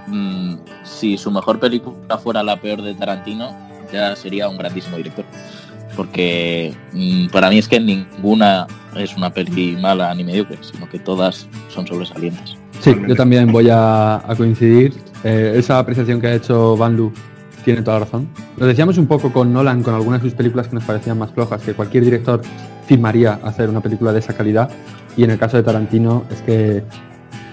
mm, 0.07 0.55
si 0.83 1.17
su 1.17 1.31
mejor 1.31 1.59
película 1.59 2.17
fuera 2.19 2.43
la 2.43 2.57
peor 2.57 2.81
de 2.83 2.93
Tarantino, 2.93 3.55
ya 3.91 4.15
sería 4.15 4.47
un 4.47 4.57
grandísimo 4.57 4.97
director. 4.97 5.25
Porque 5.95 6.73
mm, 6.93 7.27
para 7.27 7.49
mí 7.49 7.57
es 7.57 7.67
que 7.67 7.79
ninguna 7.79 8.67
es 8.95 9.17
una 9.17 9.33
peli 9.33 9.75
mala 9.75 10.13
ni 10.13 10.23
mediocre, 10.23 10.57
sino 10.61 10.87
que 10.87 10.99
todas 10.99 11.47
son 11.69 11.87
sobresalientes. 11.87 12.60
Sí, 12.81 12.95
yo 13.07 13.15
también 13.15 13.51
voy 13.51 13.69
a, 13.69 14.15
a 14.15 14.35
coincidir. 14.35 14.93
Eh, 15.23 15.53
esa 15.55 15.77
apreciación 15.77 16.19
que 16.19 16.27
ha 16.27 16.33
hecho 16.33 16.75
Van 16.75 16.97
Lu 16.97 17.11
tiene 17.63 17.83
toda 17.83 17.99
la 17.99 18.05
razón. 18.05 18.27
Lo 18.57 18.65
decíamos 18.65 18.97
un 18.97 19.05
poco 19.05 19.31
con 19.31 19.53
Nolan, 19.53 19.83
con 19.83 19.93
algunas 19.93 20.21
de 20.23 20.29
sus 20.29 20.35
películas 20.35 20.67
que 20.67 20.75
nos 20.75 20.83
parecían 20.83 21.17
más 21.19 21.31
flojas, 21.31 21.61
que 21.61 21.73
cualquier 21.73 22.03
director 22.03 22.41
firmaría 22.87 23.39
hacer 23.43 23.69
una 23.69 23.81
película 23.81 24.11
de 24.11 24.19
esa 24.19 24.33
calidad. 24.33 24.69
Y 25.15 25.23
en 25.23 25.31
el 25.31 25.37
caso 25.37 25.57
de 25.57 25.63
Tarantino 25.63 26.23
es 26.31 26.41
que 26.41 26.83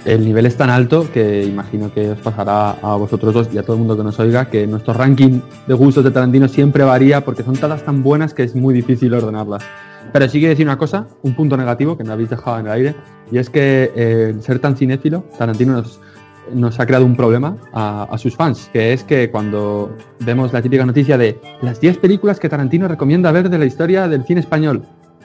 el 0.06 0.24
nivel 0.24 0.46
es 0.46 0.56
tan 0.56 0.70
alto 0.70 1.06
que 1.12 1.44
imagino 1.44 1.92
que 1.92 2.10
os 2.10 2.18
pasará 2.20 2.70
a 2.70 2.96
vosotros 2.96 3.34
dos 3.34 3.48
y 3.52 3.58
a 3.58 3.62
todo 3.62 3.74
el 3.74 3.80
mundo 3.80 3.96
que 3.98 4.04
nos 4.04 4.18
oiga 4.18 4.48
que 4.48 4.66
nuestro 4.66 4.94
ranking 4.94 5.40
de 5.66 5.74
gustos 5.74 6.04
de 6.04 6.10
Tarantino 6.10 6.48
siempre 6.48 6.84
varía 6.84 7.22
porque 7.22 7.42
son 7.42 7.56
todas 7.56 7.84
tan 7.84 8.02
buenas 8.02 8.32
que 8.32 8.44
es 8.44 8.54
muy 8.54 8.72
difícil 8.72 9.12
ordenarlas. 9.12 9.62
Pero 10.12 10.28
sí 10.28 10.38
quiero 10.38 10.50
decir 10.50 10.66
una 10.66 10.78
cosa, 10.78 11.06
un 11.22 11.34
punto 11.34 11.56
negativo 11.56 11.96
que 11.96 12.04
me 12.04 12.12
habéis 12.12 12.30
dejado 12.30 12.58
en 12.58 12.66
el 12.66 12.72
aire, 12.72 12.94
y 13.30 13.38
es 13.38 13.50
que 13.50 13.92
eh, 13.94 14.34
ser 14.40 14.58
tan 14.58 14.76
cinéfilo, 14.76 15.24
Tarantino 15.36 15.82
nos, 16.54 16.80
ha 16.80 16.86
creado 16.86 17.04
un 17.04 17.16
problema 17.16 17.56
a, 17.72 18.04
a 18.04 18.18
sus 18.18 18.34
fans, 18.34 18.70
que 18.72 18.92
es 18.92 19.04
que 19.04 19.30
cuando 19.30 19.94
vemos 20.20 20.52
la 20.52 20.62
típica 20.62 20.86
noticia 20.86 21.18
de 21.18 21.38
las 21.60 21.80
10 21.80 21.98
películas 21.98 22.40
que 22.40 22.48
Tarantino 22.48 22.88
recomienda 22.88 23.32
ver 23.32 23.50
de 23.50 23.58
la 23.58 23.66
historia 23.66 24.08
del 24.08 24.24
cine 24.24 24.40
español, 24.40 24.82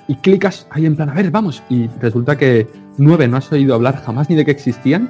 y 0.07 0.15
clicas 0.15 0.67
ahí 0.69 0.85
en 0.85 0.95
plan, 0.95 1.09
a 1.09 1.13
ver, 1.13 1.31
vamos, 1.31 1.63
y 1.69 1.87
resulta 2.01 2.37
que 2.37 2.67
nueve 2.97 3.27
no 3.27 3.37
has 3.37 3.51
oído 3.51 3.73
hablar 3.73 4.01
jamás 4.03 4.29
ni 4.29 4.35
de 4.35 4.45
que 4.45 4.51
existían, 4.51 5.09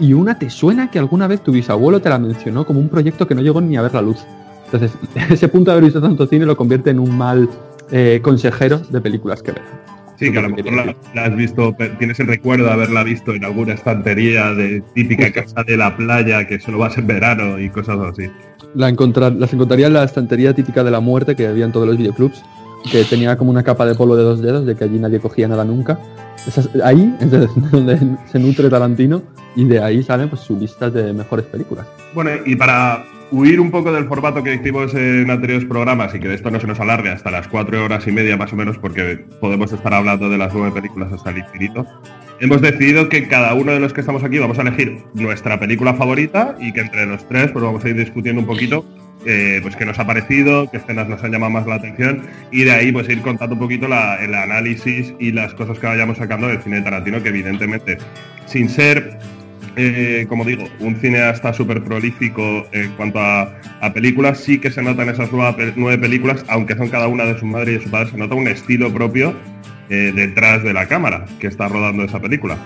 y 0.00 0.12
una 0.12 0.38
te 0.38 0.50
suena 0.50 0.90
que 0.90 0.98
alguna 0.98 1.26
vez 1.26 1.40
tu 1.40 1.52
bisabuelo 1.52 2.00
te 2.00 2.08
la 2.08 2.18
mencionó 2.18 2.66
como 2.66 2.80
un 2.80 2.88
proyecto 2.88 3.26
que 3.26 3.34
no 3.34 3.42
llegó 3.42 3.60
ni 3.60 3.76
a 3.76 3.82
ver 3.82 3.94
la 3.94 4.02
luz. 4.02 4.18
Entonces, 4.66 4.92
ese 5.30 5.48
punto 5.48 5.70
de 5.70 5.72
haber 5.72 5.84
visto 5.84 6.00
tanto 6.00 6.26
cine 6.26 6.46
lo 6.46 6.56
convierte 6.56 6.90
en 6.90 6.98
un 6.98 7.16
mal 7.16 7.48
eh, 7.94 8.18
consejero 8.22 8.78
de 8.90 9.00
películas 9.00 9.40
que 9.42 9.52
ver. 9.52 9.62
Sí, 10.18 10.30
que 10.30 10.38
a 10.38 10.42
lo 10.42 10.48
mejor 10.50 10.72
la, 10.74 10.94
la 11.14 11.24
has 11.24 11.34
visto, 11.36 11.74
tienes 11.98 12.20
el 12.20 12.26
recuerdo 12.28 12.64
de 12.66 12.70
haberla 12.72 13.02
visto 13.02 13.32
en 13.32 13.44
alguna 13.44 13.72
estantería 13.74 14.52
de 14.54 14.80
típica 14.94 15.32
casa 15.32 15.62
de 15.64 15.76
la 15.76 15.96
playa 15.96 16.46
que 16.46 16.60
solo 16.60 16.78
vas 16.78 16.96
en 16.98 17.06
verano 17.06 17.58
y 17.58 17.68
cosas 17.70 17.98
así. 17.98 18.30
La 18.74 18.88
encontrar, 18.88 19.32
las 19.32 19.52
encontraría 19.52 19.86
en 19.88 19.92
la 19.94 20.04
estantería 20.04 20.52
típica 20.54 20.84
de 20.84 20.90
la 20.90 21.00
muerte 21.00 21.34
que 21.34 21.46
había 21.46 21.64
en 21.64 21.72
todos 21.72 21.86
los 21.88 21.96
videoclubs, 21.96 22.42
que 22.92 23.02
tenía 23.04 23.36
como 23.36 23.50
una 23.50 23.62
capa 23.64 23.86
de 23.86 23.94
polvo 23.94 24.16
de 24.16 24.22
dos 24.24 24.40
dedos, 24.42 24.66
de 24.66 24.76
que 24.76 24.84
allí 24.84 24.98
nadie 24.98 25.18
cogía 25.18 25.48
nada 25.48 25.64
nunca. 25.64 25.98
Esas- 26.46 26.68
ahí 26.84 27.12
es 27.20 27.30
de- 27.32 27.48
donde 27.72 27.98
se 28.30 28.38
nutre 28.38 28.68
Tarantino 28.70 29.22
y 29.56 29.64
de 29.64 29.80
ahí 29.82 30.02
salen 30.02 30.28
pues, 30.28 30.42
sus 30.42 30.58
listas 30.60 30.92
de 30.92 31.12
mejores 31.12 31.46
películas. 31.46 31.86
Bueno, 32.14 32.30
y 32.46 32.54
para 32.54 33.04
huir 33.34 33.58
un 33.58 33.70
poco 33.70 33.90
del 33.90 34.06
formato 34.06 34.42
que 34.44 34.54
hicimos 34.54 34.94
en 34.94 35.28
anteriores 35.28 35.66
programas 35.66 36.14
y 36.14 36.20
que 36.20 36.32
esto 36.32 36.50
no 36.50 36.60
se 36.60 36.68
nos 36.68 36.78
alargue 36.78 37.10
hasta 37.10 37.32
las 37.32 37.48
cuatro 37.48 37.84
horas 37.84 38.06
y 38.06 38.12
media 38.12 38.36
más 38.36 38.52
o 38.52 38.56
menos, 38.56 38.78
porque 38.78 39.24
podemos 39.40 39.72
estar 39.72 39.92
hablando 39.92 40.28
de 40.28 40.38
las 40.38 40.54
nueve 40.54 40.70
películas 40.70 41.12
hasta 41.12 41.30
el 41.30 41.38
infinito, 41.38 41.84
hemos 42.40 42.60
decidido 42.60 43.08
que 43.08 43.26
cada 43.26 43.54
uno 43.54 43.72
de 43.72 43.80
los 43.80 43.92
que 43.92 44.00
estamos 44.00 44.22
aquí 44.22 44.38
vamos 44.38 44.58
a 44.58 44.62
elegir 44.62 45.02
nuestra 45.14 45.58
película 45.58 45.94
favorita 45.94 46.54
y 46.60 46.72
que 46.72 46.82
entre 46.82 47.06
los 47.06 47.28
tres 47.28 47.50
pues 47.50 47.64
vamos 47.64 47.84
a 47.84 47.88
ir 47.88 47.96
discutiendo 47.96 48.40
un 48.40 48.46
poquito 48.46 48.86
eh, 49.26 49.58
pues 49.62 49.74
qué 49.74 49.84
nos 49.84 49.98
ha 49.98 50.06
parecido, 50.06 50.70
qué 50.70 50.76
escenas 50.76 51.08
nos 51.08 51.24
han 51.24 51.32
llamado 51.32 51.50
más 51.50 51.66
la 51.66 51.76
atención 51.76 52.22
y 52.52 52.62
de 52.62 52.72
ahí 52.72 52.92
pues 52.92 53.08
ir 53.08 53.20
contando 53.22 53.54
un 53.54 53.60
poquito 53.60 53.86
el 53.86 54.34
análisis 54.34 55.12
y 55.18 55.32
las 55.32 55.54
cosas 55.54 55.78
que 55.78 55.86
vayamos 55.86 56.18
sacando 56.18 56.46
del 56.46 56.62
cine 56.62 56.76
de 56.76 56.82
Tarantino, 56.82 57.22
que 57.22 57.30
evidentemente 57.30 57.98
sin 58.46 58.68
ser 58.68 59.18
eh, 59.76 60.26
como 60.28 60.44
digo, 60.44 60.64
un 60.80 60.96
cineasta 60.96 61.52
súper 61.52 61.82
prolífico 61.82 62.66
en 62.72 62.92
cuanto 62.92 63.18
a, 63.20 63.52
películas, 63.92 64.38
sí 64.38 64.58
que 64.58 64.70
se 64.70 64.82
notan 64.82 65.08
esas 65.08 65.30
nueve, 65.76 65.98
películas, 65.98 66.44
aunque 66.48 66.74
son 66.74 66.88
cada 66.88 67.06
una 67.08 67.24
de 67.24 67.38
su 67.38 67.44
madre 67.44 67.72
y 67.72 67.74
de 67.76 67.84
su 67.84 67.90
padre, 67.90 68.10
se 68.10 68.16
nota 68.16 68.34
un 68.34 68.48
estilo 68.48 68.92
propio 68.92 69.34
eh, 69.90 70.12
detrás 70.14 70.62
de 70.62 70.72
la 70.72 70.86
cámara 70.86 71.26
que 71.38 71.48
está 71.48 71.68
rodando 71.68 72.02
esa 72.02 72.20
película. 72.20 72.56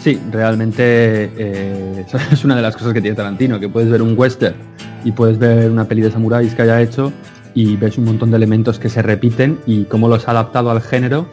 Sí, 0.00 0.20
realmente 0.30 1.30
eh, 1.38 2.04
es 2.32 2.44
una 2.44 2.56
de 2.56 2.62
las 2.62 2.76
cosas 2.76 2.92
que 2.92 3.00
tiene 3.00 3.16
Tarantino, 3.16 3.58
que 3.58 3.68
puedes 3.68 3.90
ver 3.90 4.02
un 4.02 4.18
western 4.18 4.54
y 5.02 5.12
puedes 5.12 5.38
ver 5.38 5.70
una 5.70 5.86
peli 5.86 6.02
de 6.02 6.10
samuráis 6.10 6.54
que 6.54 6.62
haya 6.62 6.80
hecho 6.82 7.12
y 7.54 7.76
ves 7.76 7.96
un 7.96 8.04
montón 8.04 8.30
de 8.30 8.36
elementos 8.36 8.78
que 8.78 8.88
se 8.88 9.00
repiten 9.00 9.58
y 9.66 9.84
cómo 9.84 10.08
los 10.08 10.28
ha 10.28 10.32
adaptado 10.32 10.70
al 10.70 10.82
género 10.82 11.26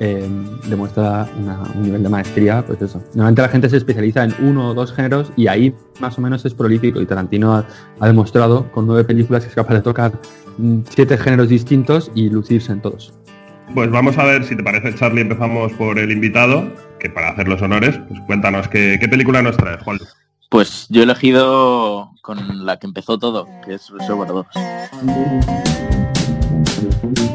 demuestra 0.00 1.28
un 1.74 1.82
nivel 1.82 2.02
de 2.02 2.08
maestría, 2.08 2.64
pues 2.64 2.80
eso. 2.80 3.02
Normalmente 3.14 3.42
la 3.42 3.48
gente 3.48 3.68
se 3.68 3.76
especializa 3.76 4.24
en 4.24 4.34
uno 4.40 4.70
o 4.70 4.74
dos 4.74 4.92
géneros 4.94 5.30
y 5.36 5.46
ahí 5.46 5.74
más 6.00 6.16
o 6.16 6.22
menos 6.22 6.44
es 6.46 6.54
prolífico 6.54 7.00
y 7.00 7.06
Tarantino 7.06 7.54
ha, 7.54 8.06
demostrado 8.06 8.70
con 8.72 8.86
nueve 8.86 9.04
películas 9.04 9.42
que 9.42 9.50
es 9.50 9.54
capaz 9.54 9.74
de 9.74 9.82
tocar 9.82 10.12
mm, 10.56 10.80
siete 10.88 11.18
géneros 11.18 11.50
distintos 11.50 12.10
y 12.14 12.30
lucirse 12.30 12.72
en 12.72 12.80
todos. 12.80 13.12
Pues 13.74 13.90
vamos 13.90 14.16
a 14.16 14.24
ver 14.24 14.42
si 14.44 14.56
te 14.56 14.62
parece, 14.62 14.94
Charlie, 14.94 15.20
empezamos 15.20 15.72
por 15.74 15.98
el 15.98 16.10
invitado, 16.10 16.68
que 16.98 17.10
para 17.10 17.30
hacer 17.30 17.46
los 17.46 17.60
honores, 17.60 18.00
pues 18.08 18.20
cuéntanos 18.26 18.68
qué, 18.68 18.98
película 19.10 19.42
nos 19.42 19.56
traes, 19.56 19.82
Juan. 19.82 19.98
Pues 20.48 20.86
yo 20.88 21.02
he 21.02 21.04
elegido 21.04 22.10
con 22.22 22.64
la 22.64 22.78
que 22.78 22.86
empezó 22.86 23.18
todo, 23.18 23.46
que 23.64 23.74
es 23.74 23.90
Reservoir 23.90 24.28
2 24.28 24.46
sin 26.64 27.29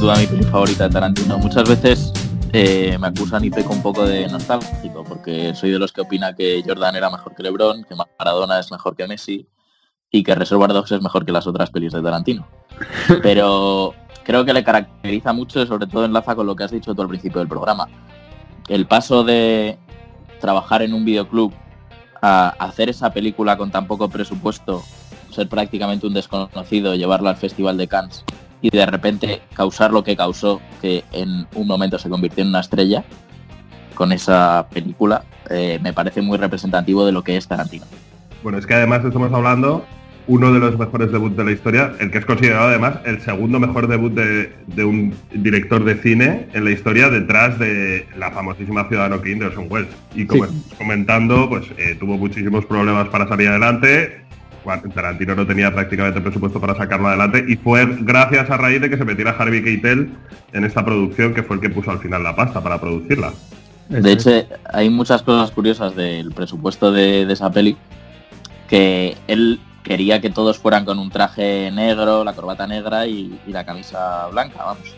duda 0.00 0.16
mi 0.16 0.26
peli 0.26 0.44
favorita 0.44 0.84
de 0.84 0.94
Tarantino. 0.94 1.38
Muchas 1.38 1.68
veces 1.68 2.10
eh, 2.54 2.96
me 2.98 3.08
acusan 3.08 3.44
y 3.44 3.50
peco 3.50 3.74
un 3.74 3.82
poco 3.82 4.06
de 4.06 4.26
nostálgico, 4.28 5.04
porque 5.04 5.54
soy 5.54 5.70
de 5.70 5.78
los 5.78 5.92
que 5.92 6.00
opina 6.00 6.34
que 6.34 6.62
Jordan 6.66 6.96
era 6.96 7.10
mejor 7.10 7.34
que 7.34 7.42
LeBron, 7.42 7.84
que 7.84 7.94
Maradona 7.94 8.58
es 8.58 8.72
mejor 8.72 8.96
que 8.96 9.06
Messi 9.06 9.46
y 10.10 10.22
que 10.22 10.34
Reservoir 10.34 10.72
Dogs 10.72 10.92
es 10.92 11.02
mejor 11.02 11.26
que 11.26 11.32
las 11.32 11.46
otras 11.46 11.70
pelis 11.70 11.92
de 11.92 12.00
Tarantino. 12.00 12.48
Pero 13.22 13.92
creo 14.24 14.46
que 14.46 14.54
le 14.54 14.64
caracteriza 14.64 15.34
mucho, 15.34 15.66
sobre 15.66 15.86
todo 15.86 16.06
enlaza 16.06 16.34
con 16.34 16.46
lo 16.46 16.56
que 16.56 16.64
has 16.64 16.70
dicho 16.70 16.94
tú 16.94 17.02
al 17.02 17.08
principio 17.08 17.40
del 17.40 17.48
programa. 17.48 17.86
El 18.68 18.86
paso 18.86 19.22
de 19.22 19.78
trabajar 20.40 20.80
en 20.80 20.94
un 20.94 21.04
videoclub 21.04 21.52
a 22.22 22.48
hacer 22.58 22.88
esa 22.88 23.12
película 23.12 23.58
con 23.58 23.70
tan 23.70 23.86
poco 23.86 24.08
presupuesto, 24.08 24.82
ser 25.30 25.46
prácticamente 25.50 26.06
un 26.06 26.14
desconocido, 26.14 26.94
llevarla 26.94 27.30
al 27.30 27.36
Festival 27.36 27.76
de 27.76 27.86
Cannes 27.86 28.24
y 28.62 28.70
de 28.70 28.86
repente 28.86 29.42
causar 29.54 29.92
lo 29.92 30.04
que 30.04 30.16
causó, 30.16 30.60
que 30.80 31.04
en 31.12 31.46
un 31.54 31.66
momento 31.66 31.98
se 31.98 32.08
convirtió 32.08 32.42
en 32.42 32.48
una 32.48 32.60
estrella 32.60 33.04
con 33.94 34.12
esa 34.12 34.66
película, 34.70 35.24
eh, 35.50 35.78
me 35.82 35.92
parece 35.92 36.22
muy 36.22 36.38
representativo 36.38 37.04
de 37.04 37.12
lo 37.12 37.22
que 37.22 37.36
es 37.36 37.46
Tarantino. 37.46 37.86
Bueno, 38.42 38.58
es 38.58 38.66
que 38.66 38.74
además 38.74 39.04
estamos 39.04 39.32
hablando 39.32 39.84
uno 40.26 40.52
de 40.52 40.60
los 40.60 40.78
mejores 40.78 41.10
debuts 41.10 41.36
de 41.36 41.44
la 41.44 41.50
historia, 41.50 41.92
el 41.98 42.10
que 42.10 42.18
es 42.18 42.24
considerado 42.24 42.68
además 42.68 42.98
el 43.04 43.20
segundo 43.20 43.58
mejor 43.58 43.88
debut 43.88 44.12
de, 44.14 44.84
un 44.84 45.12
director 45.32 45.82
de 45.82 45.96
cine 45.96 46.46
en 46.52 46.64
la 46.64 46.70
historia 46.70 47.10
detrás 47.10 47.58
de 47.58 48.06
la 48.16 48.30
famosísima 48.30 48.86
Ciudadano 48.88 49.20
King 49.22 49.38
de 49.38 49.46
Orson 49.46 49.66
Welles. 49.68 49.90
Y 50.14 50.26
como 50.26 50.46
comentando, 50.78 51.48
pues 51.48 51.66
eh, 51.78 51.96
tuvo 51.98 52.16
muchísimos 52.16 52.64
problemas 52.64 53.08
para 53.08 53.26
salir 53.26 53.48
adelante, 53.48 54.22
Tarantino 54.94 55.34
no 55.34 55.46
tenía 55.46 55.72
prácticamente 55.72 56.20
presupuesto 56.20 56.60
para 56.60 56.74
sacarlo 56.74 57.08
adelante 57.08 57.44
y 57.46 57.56
fue 57.56 57.86
gracias 58.00 58.50
a 58.50 58.56
raíz 58.56 58.80
de 58.80 58.90
que 58.90 58.96
se 58.96 59.04
metiera 59.04 59.32
Harvey 59.38 59.62
Keitel 59.62 60.10
en 60.52 60.64
esta 60.64 60.84
producción 60.84 61.34
que 61.34 61.42
fue 61.42 61.56
el 61.56 61.62
que 61.62 61.70
puso 61.70 61.90
al 61.90 61.98
final 61.98 62.22
la 62.22 62.36
pasta 62.36 62.62
para 62.62 62.80
producirla. 62.80 63.32
De 63.88 64.12
hecho, 64.12 64.30
hay 64.72 64.88
muchas 64.88 65.22
cosas 65.22 65.50
curiosas 65.50 65.96
del 65.96 66.30
presupuesto 66.32 66.92
de, 66.92 67.22
esa 67.22 67.50
peli 67.50 67.76
que 68.68 69.16
él 69.26 69.60
quería 69.82 70.20
que 70.20 70.30
todos 70.30 70.58
fueran 70.58 70.84
con 70.84 71.00
un 71.00 71.10
traje 71.10 71.72
negro, 71.72 72.22
la 72.22 72.32
corbata 72.32 72.68
negra 72.68 73.06
y, 73.06 73.40
la 73.48 73.64
camisa 73.64 74.28
blanca, 74.28 74.62
vamos. 74.64 74.94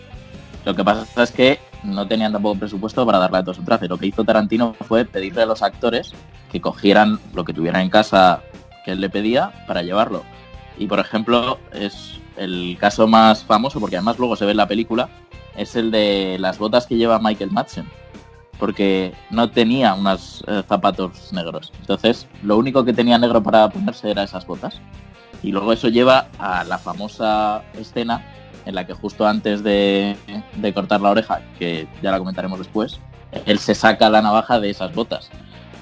Lo 0.67 0.77
que 0.77 0.85
pasa 0.85 1.23
es 1.23 1.31
que 1.31 1.59
no 1.83 2.07
tenían 2.07 2.33
tampoco 2.33 2.61
presupuesto 2.61 3.07
para 3.07 3.19
darle 3.19 3.39
a 3.39 3.43
todos 3.43 3.59
un 3.59 3.65
traje. 3.65 3.89
Lo 3.89 3.97
que 3.97 4.07
hizo 4.07 4.25
Tarantino 4.25 4.75
fue 4.87 5.07
pedirle 5.07 5.43
a 5.43 5.47
los 5.47 5.63
actores 5.63 6.13
que 6.51 6.61
cogieran 6.61 7.19
lo 7.33 7.45
que 7.45 7.55
tuvieran 7.55 7.81
en 7.81 7.91
casa 7.91 8.43
que 8.85 8.93
él 8.93 9.01
le 9.01 9.11
pedía 9.11 9.53
para 9.67 9.83
llevarlo. 9.83 10.23
Y 10.79 10.87
por 10.87 10.99
ejemplo, 10.99 11.59
es 11.73 12.21
el 12.37 12.77
caso 12.79 13.07
más 13.07 13.45
famoso, 13.45 13.81
porque 13.81 13.97
además 13.97 14.19
luego 14.19 14.37
se 14.37 14.45
ve 14.45 14.53
en 14.53 14.57
la 14.57 14.69
película, 14.69 15.09
es 15.57 15.77
el 15.77 15.91
de 15.91 16.37
las 16.39 16.59
botas 16.59 16.87
que 16.87 16.97
lleva 16.97 17.19
Michael 17.19 17.51
Madsen. 17.51 17.89
Porque 18.59 19.13
no 19.31 19.51
tenía 19.51 19.95
unos 19.95 20.45
eh, 20.47 20.63
zapatos 20.69 21.33
negros. 21.33 21.73
Entonces, 21.81 22.29
lo 22.43 22.57
único 22.57 22.85
que 22.85 22.93
tenía 22.93 23.19
negro 23.19 23.43
para 23.43 23.69
ponerse 23.69 24.11
era 24.11 24.23
esas 24.23 24.47
botas. 24.47 24.81
Y 25.43 25.51
luego 25.51 25.73
eso 25.73 25.89
lleva 25.89 26.29
a 26.39 26.63
la 26.63 26.79
famosa 26.79 27.65
escena 27.75 28.25
en 28.65 28.77
la 28.77 28.87
que 28.87 28.93
justo 28.93 29.27
antes 29.27 29.65
de, 29.65 30.17
de 30.55 30.75
cortar 30.75 31.01
la 31.01 31.11
oreja, 31.11 31.41
que 31.59 31.89
ya 32.01 32.13
la 32.13 32.19
comentaremos 32.19 32.59
después, 32.59 33.01
él 33.47 33.59
se 33.59 33.75
saca 33.75 34.09
la 34.09 34.23
navaja 34.23 34.61
de 34.61 34.71
esas 34.71 34.95
botas 34.95 35.31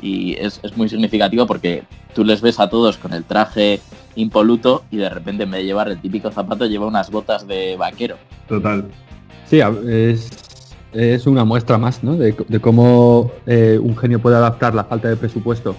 y 0.03 0.35
es, 0.39 0.61
muy 0.77 0.89
significativo 0.89 1.47
porque 1.47 1.85
tú 2.15 2.25
les 2.25 2.41
ves 2.41 2.61
a 2.61 2.69
todos 2.69 2.97
con 2.97 3.13
el 3.13 3.25
traje 3.25 3.81
impoluto 4.17 4.83
y 4.91 4.97
de 4.97 5.09
repente 5.09 5.45
en 5.45 5.51
vez 5.51 5.61
de 5.61 5.67
llevar 5.67 5.89
el 5.89 6.01
típico 6.01 6.31
zapato 6.31 6.67
lleva 6.67 6.87
unas 6.87 7.11
botas 7.11 7.47
de 7.47 7.77
vaquero. 7.77 8.17
Total. 8.49 8.85
Sí, 9.47 9.61
es, 10.93 11.27
una 11.27 11.45
muestra 11.45 11.79
más 11.79 12.03
¿no? 12.03 12.17
de, 12.17 12.35
cómo 12.61 13.31
eh, 13.47 13.79
un 13.81 13.97
genio 13.97 14.21
puede 14.21 14.37
adaptar 14.37 14.75
la 14.75 14.85
falta 14.85 15.09
de 15.09 15.17
presupuesto 15.17 15.75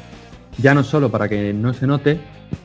ya 0.58 0.74
no 0.74 0.84
solo 0.84 1.10
para 1.10 1.27
que 1.27 1.53
no 1.53 1.74
se 1.74 1.88
note, 1.88 2.20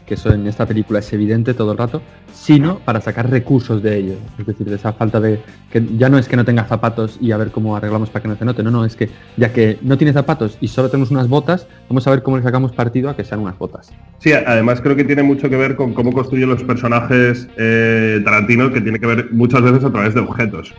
que 0.07 0.15
eso 0.15 0.33
en 0.33 0.47
esta 0.47 0.67
película 0.67 1.01
es 1.01 1.13
evidente 1.13 1.55
todo 1.55 1.73
el 1.73 1.79
rato, 1.79 2.03
sino 2.33 2.79
para 2.81 3.01
sacar 3.01 3.31
recursos 3.31 3.83
de 3.83 3.97
ello. 3.99 4.15
Es 4.39 4.47
decir, 4.47 4.69
de 4.69 4.77
esa 4.77 4.93
falta 4.93 5.21
de... 5.21 5.41
que 5.71 5.85
ya 5.97 6.09
no 6.09 6.19
es 6.19 6.29
que 6.29 6.37
no 6.37 6.45
tenga 6.45 6.65
zapatos 6.65 7.19
y 7.21 7.33
a 7.33 7.37
ver 7.37 7.51
cómo 7.51 7.77
arreglamos 7.77 8.11
para 8.11 8.23
que 8.23 8.29
no 8.29 8.37
se 8.37 8.45
note, 8.45 8.63
no, 8.63 8.71
no, 8.71 8.85
es 8.85 8.97
que 8.97 9.09
ya 9.37 9.53
que 9.53 9.79
no 9.83 9.97
tiene 9.99 10.13
zapatos 10.13 10.59
y 10.61 10.69
solo 10.69 10.89
tenemos 10.89 11.11
unas 11.11 11.29
botas, 11.29 11.67
vamos 11.89 12.07
a 12.07 12.11
ver 12.11 12.23
cómo 12.23 12.37
le 12.37 12.43
sacamos 12.43 12.73
partido 12.73 13.11
a 13.11 13.17
que 13.17 13.25
sean 13.25 13.41
unas 13.41 13.59
botas. 13.59 13.93
Sí, 14.19 14.33
además 14.33 14.81
creo 14.81 14.97
que 14.97 15.05
tiene 15.05 15.23
mucho 15.23 15.49
que 15.49 15.57
ver 15.57 15.77
con 15.77 15.93
cómo 15.95 16.13
construyen 16.13 16.49
los 16.49 16.63
personajes 16.63 17.49
eh, 17.57 18.21
Tarantino, 18.25 18.73
que 18.73 18.81
tiene 18.81 18.99
que 18.99 19.07
ver 19.07 19.29
muchas 19.33 19.63
veces 19.63 19.85
a 19.85 19.91
través 19.91 20.15
de 20.15 20.21
objetos. 20.21 20.75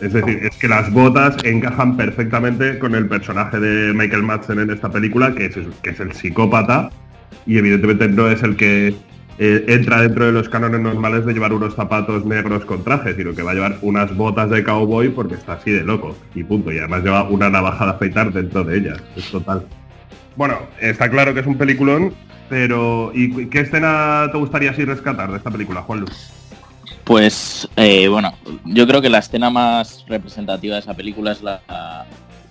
Es 0.00 0.12
decir, 0.12 0.40
es 0.42 0.56
que 0.56 0.68
las 0.68 0.92
botas 0.92 1.36
encajan 1.44 1.96
perfectamente 1.96 2.78
con 2.78 2.94
el 2.94 3.06
personaje 3.06 3.58
de 3.58 3.94
Michael 3.94 4.22
Madsen 4.22 4.58
en 4.58 4.70
esta 4.70 4.90
película, 4.90 5.34
que 5.34 5.46
es, 5.46 6.00
el 6.00 6.12
psicópata, 6.12 6.90
y 7.46 7.56
evidentemente 7.56 8.08
no 8.08 8.28
es 8.28 8.42
el 8.42 8.56
que 8.56 8.94
eh, 9.38 9.64
entra 9.68 10.02
dentro 10.02 10.26
de 10.26 10.32
los 10.32 10.50
cánones 10.50 10.80
normales 10.80 11.24
de 11.24 11.32
llevar 11.32 11.54
unos 11.54 11.74
zapatos 11.74 12.26
negros 12.26 12.66
con 12.66 12.84
traje, 12.84 13.14
sino 13.14 13.34
que 13.34 13.42
va 13.42 13.52
a 13.52 13.54
llevar 13.54 13.78
unas 13.80 14.14
botas 14.14 14.50
de 14.50 14.62
cowboy 14.62 15.08
porque 15.08 15.34
está 15.34 15.54
así 15.54 15.70
de 15.70 15.82
loco, 15.82 16.14
y 16.34 16.44
punto. 16.44 16.70
Y 16.70 16.78
además 16.78 17.02
lleva 17.02 17.24
una 17.24 17.48
navaja 17.48 17.86
de 17.86 17.90
afeitar 17.92 18.32
dentro 18.32 18.64
de 18.64 18.76
ellas, 18.76 19.02
es 19.16 19.30
total. 19.30 19.66
Bueno, 20.36 20.58
está 20.78 21.08
claro 21.08 21.32
que 21.32 21.40
es 21.40 21.46
un 21.46 21.56
peliculón, 21.56 22.12
pero 22.50 23.12
¿y 23.14 23.46
qué 23.46 23.60
escena 23.60 24.28
te 24.30 24.36
gustaría 24.36 24.72
así 24.72 24.84
rescatar 24.84 25.30
de 25.30 25.38
esta 25.38 25.50
película, 25.50 25.80
Juan 25.80 26.00
Luis? 26.00 26.35
Pues 27.06 27.68
eh, 27.76 28.08
bueno, 28.08 28.34
yo 28.64 28.84
creo 28.86 29.00
que 29.00 29.08
la 29.08 29.18
escena 29.18 29.48
más 29.48 30.04
representativa 30.08 30.74
de 30.74 30.80
esa 30.80 30.94
película 30.94 31.30
es 31.30 31.40
la 31.40 31.60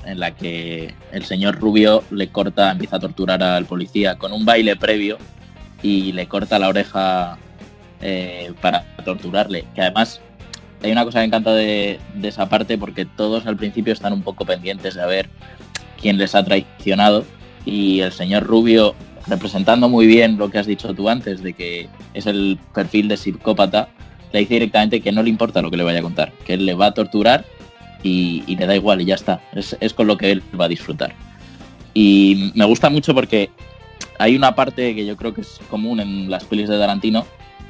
en 0.05 0.19
la 0.19 0.31
que 0.31 0.93
el 1.12 1.25
señor 1.25 1.59
Rubio 1.59 2.03
le 2.12 2.29
corta, 2.29 2.71
empieza 2.71 2.95
a 2.95 3.00
torturar 3.00 3.43
al 3.43 3.65
policía 3.65 4.15
con 4.15 4.31
un 4.31 4.45
baile 4.45 4.75
previo 4.75 5.17
y 5.81 6.13
le 6.13 6.27
corta 6.27 6.59
la 6.59 6.69
oreja 6.69 7.38
eh, 8.01 8.53
para 8.62 8.85
torturarle. 9.03 9.65
Que 9.75 9.81
además 9.81 10.21
hay 10.81 10.91
una 10.91 11.03
cosa 11.03 11.19
que 11.19 11.24
me 11.24 11.27
encanta 11.27 11.53
de, 11.53 12.00
de, 12.13 12.27
esa 12.27 12.47
parte 12.47 12.77
porque 12.77 13.05
todos 13.05 13.45
al 13.47 13.57
principio 13.57 13.91
están 13.91 14.13
un 14.13 14.21
poco 14.21 14.45
pendientes 14.45 14.95
de 14.95 15.05
ver 15.05 15.29
quién 16.00 16.17
les 16.17 16.35
ha 16.35 16.45
traicionado 16.45 17.25
y 17.65 18.01
el 18.01 18.12
señor 18.12 18.43
Rubio 18.43 18.95
representando 19.27 19.89
muy 19.89 20.05
bien 20.05 20.38
lo 20.38 20.50
que 20.50 20.59
has 20.59 20.67
dicho 20.67 20.93
tú 20.93 21.09
antes 21.09 21.41
de 21.41 21.53
que 21.53 21.89
es 22.13 22.27
el 22.27 22.59
perfil 22.74 23.07
de 23.07 23.17
psicópata 23.17 23.89
le 24.36 24.42
dice 24.42 24.56
directamente 24.56 25.00
que 25.00 25.13
no 25.13 25.24
le 25.24 25.30
importa 25.30 25.62
lo 25.62 25.72
que 25.72 25.77
le 25.77 25.84
vaya 25.84 26.00
a 26.00 26.01
contar, 26.01 26.34
que 26.46 26.54
él 26.54 26.65
le 26.65 26.74
va 26.74 26.88
a 26.88 26.94
torturar 26.94 27.46
y, 28.04 28.44
le 28.56 28.68
da 28.68 28.75
igual 28.75 29.01
y 29.01 29.06
ya 29.06 29.15
está. 29.15 29.42
Es, 29.54 29.94
con 29.94 30.08
lo 30.08 30.18
que 30.18 30.32
él 30.32 30.44
va 30.60 30.65
a 30.65 30.68
disfrutar. 30.68 31.15
Y 31.94 32.51
me 32.54 32.65
gusta 32.65 32.89
mucho 32.89 33.15
porque 33.15 33.50
hay 34.20 34.36
una 34.36 34.54
parte 34.54 34.94
que 34.94 35.06
yo 35.06 35.15
creo 35.15 35.34
que 35.34 35.42
es 35.42 35.60
común 35.70 36.01
en 36.01 36.30
las 36.30 36.44
pelis 36.44 36.68
de 36.68 36.77
Tarantino 36.77 37.25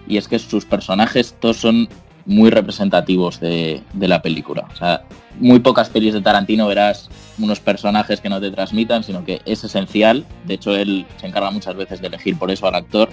y 0.07 0.17
es 0.17 0.27
que 0.27 0.39
sus 0.39 0.65
personajes 0.65 1.35
todos 1.39 1.57
son 1.57 1.87
muy 2.25 2.49
representativos 2.49 3.39
de, 3.39 3.83
de, 3.93 4.07
la 4.07 4.23
película. 4.23 4.67
O 4.73 4.75
sea, 4.75 5.03
muy 5.39 5.59
pocas 5.59 5.89
pelis 5.89 6.15
de 6.15 6.21
Tarantino 6.21 6.65
verás 6.65 7.09
unos 7.37 7.59
personajes 7.59 8.19
que 8.19 8.29
no 8.29 8.41
te 8.41 8.49
transmitan, 8.49 9.03
sino 9.03 9.23
que 9.23 9.41
es 9.45 9.63
esencial. 9.63 10.25
De 10.45 10.55
hecho, 10.55 10.75
él 10.75 11.05
se 11.21 11.27
encarga 11.27 11.51
muchas 11.51 11.75
veces 11.75 12.01
de 12.01 12.07
elegir 12.07 12.39
por 12.39 12.49
eso 12.49 12.67
al 12.67 12.73
actor, 12.73 13.09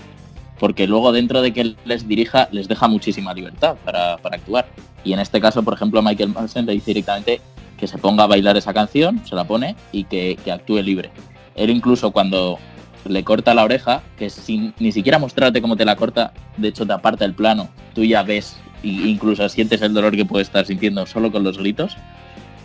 porque 0.62 0.86
luego 0.86 1.10
dentro 1.10 1.42
de 1.42 1.52
que 1.52 1.74
les 1.84 2.06
dirija, 2.06 2.48
les 2.52 2.68
deja 2.68 2.86
muchísima 2.86 3.34
libertad 3.34 3.74
para, 3.84 4.16
para 4.18 4.36
actuar. 4.36 4.68
Y 5.02 5.12
en 5.12 5.18
este 5.18 5.40
caso, 5.40 5.64
por 5.64 5.74
ejemplo, 5.74 6.00
Michael 6.02 6.28
Manson 6.28 6.66
le 6.66 6.72
dice 6.74 6.92
directamente 6.92 7.40
que 7.76 7.88
se 7.88 7.98
ponga 7.98 8.22
a 8.22 8.26
bailar 8.28 8.56
esa 8.56 8.72
canción, 8.72 9.20
se 9.26 9.34
la 9.34 9.42
pone 9.42 9.74
y 9.90 10.04
que, 10.04 10.38
que 10.44 10.52
actúe 10.52 10.80
libre. 10.80 11.10
Él 11.56 11.70
incluso 11.70 12.12
cuando 12.12 12.60
le 13.04 13.24
corta 13.24 13.54
la 13.54 13.64
oreja, 13.64 14.04
que 14.16 14.30
sin 14.30 14.72
ni 14.78 14.92
siquiera 14.92 15.18
mostrarte 15.18 15.60
cómo 15.60 15.76
te 15.76 15.84
la 15.84 15.96
corta, 15.96 16.32
de 16.56 16.68
hecho 16.68 16.86
te 16.86 16.92
aparta 16.92 17.24
el 17.24 17.34
plano, 17.34 17.68
tú 17.92 18.04
ya 18.04 18.22
ves 18.22 18.56
e 18.84 18.86
incluso 18.86 19.48
sientes 19.48 19.82
el 19.82 19.92
dolor 19.92 20.14
que 20.14 20.24
puede 20.24 20.44
estar 20.44 20.64
sintiendo 20.64 21.06
solo 21.06 21.32
con 21.32 21.42
los 21.42 21.58
gritos. 21.58 21.96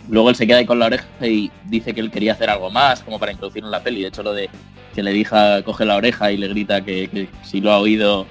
Luego 0.08 0.30
él 0.30 0.36
se 0.36 0.46
queda 0.46 0.58
ahí 0.58 0.66
con 0.66 0.78
la 0.78 0.86
oreja 0.86 1.06
y 1.20 1.50
dice 1.66 1.94
que 1.94 2.00
él 2.00 2.10
quería 2.10 2.32
hacer 2.32 2.48
algo 2.50 2.70
más, 2.70 3.02
como 3.02 3.18
para 3.18 3.32
introducir 3.32 3.62
en 3.62 3.70
la 3.70 3.82
peli. 3.82 4.02
De 4.02 4.08
hecho, 4.08 4.22
lo 4.22 4.32
de 4.32 4.48
que 4.94 5.02
le 5.02 5.12
diga, 5.12 5.62
coge 5.62 5.84
la 5.84 5.96
oreja 5.96 6.32
y 6.32 6.36
le 6.36 6.48
grita 6.48 6.84
que, 6.84 7.08
que 7.08 7.28
si 7.42 7.60
lo 7.60 7.72
ha 7.72 7.78
oído, 7.78 8.26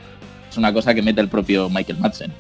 es 0.50 0.58
una 0.58 0.74
cosa 0.74 0.94
que 0.94 1.02
mete 1.02 1.22
el 1.22 1.30
propio 1.30 1.70
Michael 1.70 2.00
Madsen. 2.00 2.34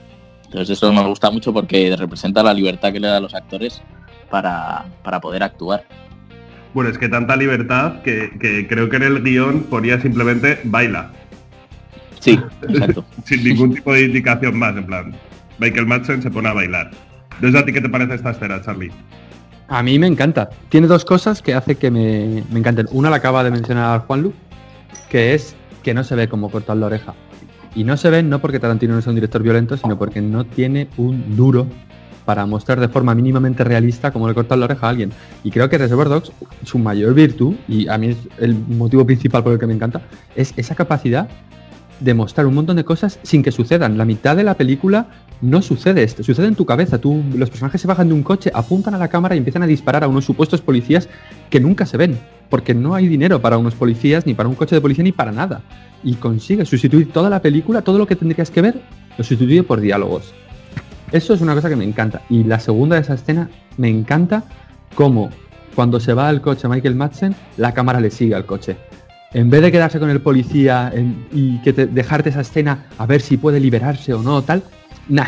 Entonces 0.46 0.78
eso 0.78 0.92
me 0.92 1.06
gusta 1.06 1.30
mucho 1.30 1.54
porque 1.54 1.96
representa 1.96 2.42
la 2.42 2.54
libertad 2.54 2.92
que 2.92 3.00
le 3.00 3.08
da 3.08 3.18
a 3.18 3.20
los 3.20 3.34
actores 3.34 3.82
para, 4.30 4.86
para 5.04 5.20
poder 5.20 5.44
actuar. 5.44 5.86
Bueno, 6.74 6.90
es 6.90 6.98
que 6.98 7.10
tanta 7.10 7.36
libertad 7.36 8.02
que, 8.02 8.32
que, 8.40 8.68
creo 8.68 8.90
que 8.90 8.98
en 8.98 9.04
el 9.04 9.24
guion 9.24 9.64
ponía 9.64 10.00
simplemente 10.00 10.60
baila. 10.64 11.12
Sí, 12.20 12.40
exacto. 12.70 13.06
Sin 13.26 13.44
ningún 13.44 13.74
tipo 13.74 13.94
de 13.94 14.04
indicación 14.04 14.58
más, 14.58 14.76
en 14.76 14.86
plan. 14.86 15.16
Michael 15.60 15.86
Madsen 15.86 16.22
se 16.22 16.30
pone 16.30 16.50
a 16.50 16.54
bailar. 16.54 16.92
Entonces, 17.36 17.62
¿a 17.62 17.66
ti 17.66 17.74
qué 17.74 17.82
te 17.82 17.90
parece 17.90 18.16
esta 18.16 18.32
escena, 18.32 18.62
Charlie? 18.62 18.92
A 19.68 19.84
mí 19.84 20.00
me 20.00 20.08
encanta. 20.08 20.50
Tiene 20.70 20.88
dos 20.88 21.04
cosas 21.04 21.42
que 21.42 21.54
hace 21.54 21.76
que 21.76 21.92
me, 21.92 22.44
me 22.52 22.60
encanten. 22.60 22.88
Una 22.92 23.10
la 23.10 23.18
acaba 23.18 23.44
de 23.44 23.52
mencionar 23.52 24.06
Juan 24.08 24.24
Lu, 24.24 24.34
que 25.10 25.34
es 25.34 25.56
que 25.84 25.94
no 25.94 26.04
se 26.04 26.16
ve 26.16 26.30
como 26.30 26.50
cortar 26.50 26.78
la 26.78 26.86
oreja. 26.86 27.14
Y 27.76 27.84
no 27.84 27.98
se 27.98 28.10
ve 28.10 28.24
no 28.24 28.40
porque 28.40 28.60
Tarantino 28.60 28.94
no 28.94 29.00
es 29.00 29.08
un 29.08 29.16
director 29.16 29.44
violento, 29.44 29.78
sino 29.78 29.98
porque 29.98 30.22
no 30.22 30.46
tiene 30.46 30.88
un 30.98 31.36
duro 31.36 31.68
para 32.26 32.46
mostrar 32.46 32.80
de 32.80 32.90
forma 32.90 33.16
mínimamente 33.16 33.64
realista 33.64 34.12
cómo 34.12 34.28
le 34.28 34.34
cortan 34.34 34.60
la 34.60 34.66
oreja 34.66 34.88
a 34.88 34.90
alguien. 34.90 35.12
Y 35.44 35.52
creo 35.52 35.70
que 35.70 35.78
Reservoir 35.78 36.10
Dogs, 36.10 36.32
su 36.64 36.78
mayor 36.78 37.14
virtud, 37.14 37.56
y 37.70 37.88
a 37.88 37.98
mí 37.98 38.08
es 38.08 38.18
el 38.38 38.54
motivo 38.54 39.06
principal 39.06 39.44
por 39.44 39.54
el 39.54 39.60
que 39.60 39.68
me 39.68 39.74
encanta, 39.74 40.02
es 40.36 40.54
esa 40.58 40.76
capacidad 40.76 41.30
de 42.00 42.14
mostrar 42.14 42.48
un 42.48 42.56
montón 42.56 42.76
de 42.76 42.84
cosas 42.84 43.20
sin 43.24 43.44
que 43.44 43.52
sucedan. 43.52 43.98
La 43.98 44.06
mitad 44.06 44.36
de 44.36 44.44
la 44.44 44.56
película 44.56 45.08
no 45.42 45.62
sucede 45.62 46.04
esto, 46.04 46.24
sucede 46.24 46.48
en 46.48 46.56
tu 46.56 46.66
cabeza. 46.66 46.98
Tú, 47.00 47.24
los 47.36 47.50
personajes 47.50 47.82
se 47.82 47.88
bajan 47.88 48.08
de 48.08 48.14
un 48.14 48.24
coche, 48.24 48.52
apuntan 48.54 48.94
a 48.96 48.98
la 48.98 49.08
cámara 49.08 49.36
y 49.36 49.40
empiezan 49.40 49.64
a 49.64 49.68
disparar 49.68 50.04
a 50.04 50.08
unos 50.08 50.26
supuestos 50.26 50.62
policías 50.62 51.10
que 51.50 51.60
nunca 51.60 51.86
se 51.86 51.98
ven, 51.98 52.18
porque 52.50 52.74
no 52.74 52.96
hay 52.96 53.08
dinero 53.08 53.42
para 53.42 53.58
unos 53.58 53.76
policías, 53.76 54.26
ni 54.26 54.34
para 54.34 54.50
un 54.50 54.56
coche 54.56 54.76
de 54.76 54.82
policía, 54.82 55.04
ni 55.04 55.12
para 55.12 55.32
nada. 55.32 55.62
Y 56.04 56.16
consigue 56.16 56.66
sustituir 56.66 57.12
toda 57.12 57.30
la 57.30 57.42
película, 57.42 57.82
todo 57.82 57.98
lo 57.98 58.08
que 58.08 58.16
tendrías 58.16 58.52
que 58.52 58.62
ver, 58.62 58.82
lo 59.18 59.24
sustituye 59.24 59.64
por 59.64 59.82
diálogos. 59.82 60.34
Eso 61.12 61.34
es 61.34 61.42
una 61.42 61.54
cosa 61.54 61.70
que 61.70 61.76
me 61.76 61.86
encanta. 61.86 62.22
Y 62.30 62.44
la 62.44 62.60
segunda 62.60 62.96
de 62.96 63.02
esa 63.02 63.14
escena, 63.14 63.50
me 63.78 63.90
encanta 63.90 64.44
cómo 64.96 65.30
cuando 65.76 66.00
se 66.00 66.14
va 66.14 66.28
al 66.28 66.42
coche 66.42 66.68
Michael 66.68 66.96
Madsen, 66.96 67.36
la 67.56 67.74
cámara 67.74 68.00
le 68.00 68.10
sigue 68.10 68.36
al 68.36 68.46
coche. 68.46 68.78
En 69.34 69.50
vez 69.50 69.62
de 69.62 69.72
quedarse 69.72 70.00
con 70.00 70.10
el 70.10 70.22
policía 70.22 70.92
y 71.32 71.60
que 71.62 71.74
te, 71.74 71.86
dejarte 71.86 72.30
esa 72.30 72.42
escena 72.42 72.86
a 72.98 73.06
ver 73.06 73.22
si 73.22 73.38
puede 73.38 73.60
liberarse 73.60 74.14
o 74.14 74.22
no, 74.22 74.42
tal, 74.42 74.64
nah. 75.10 75.28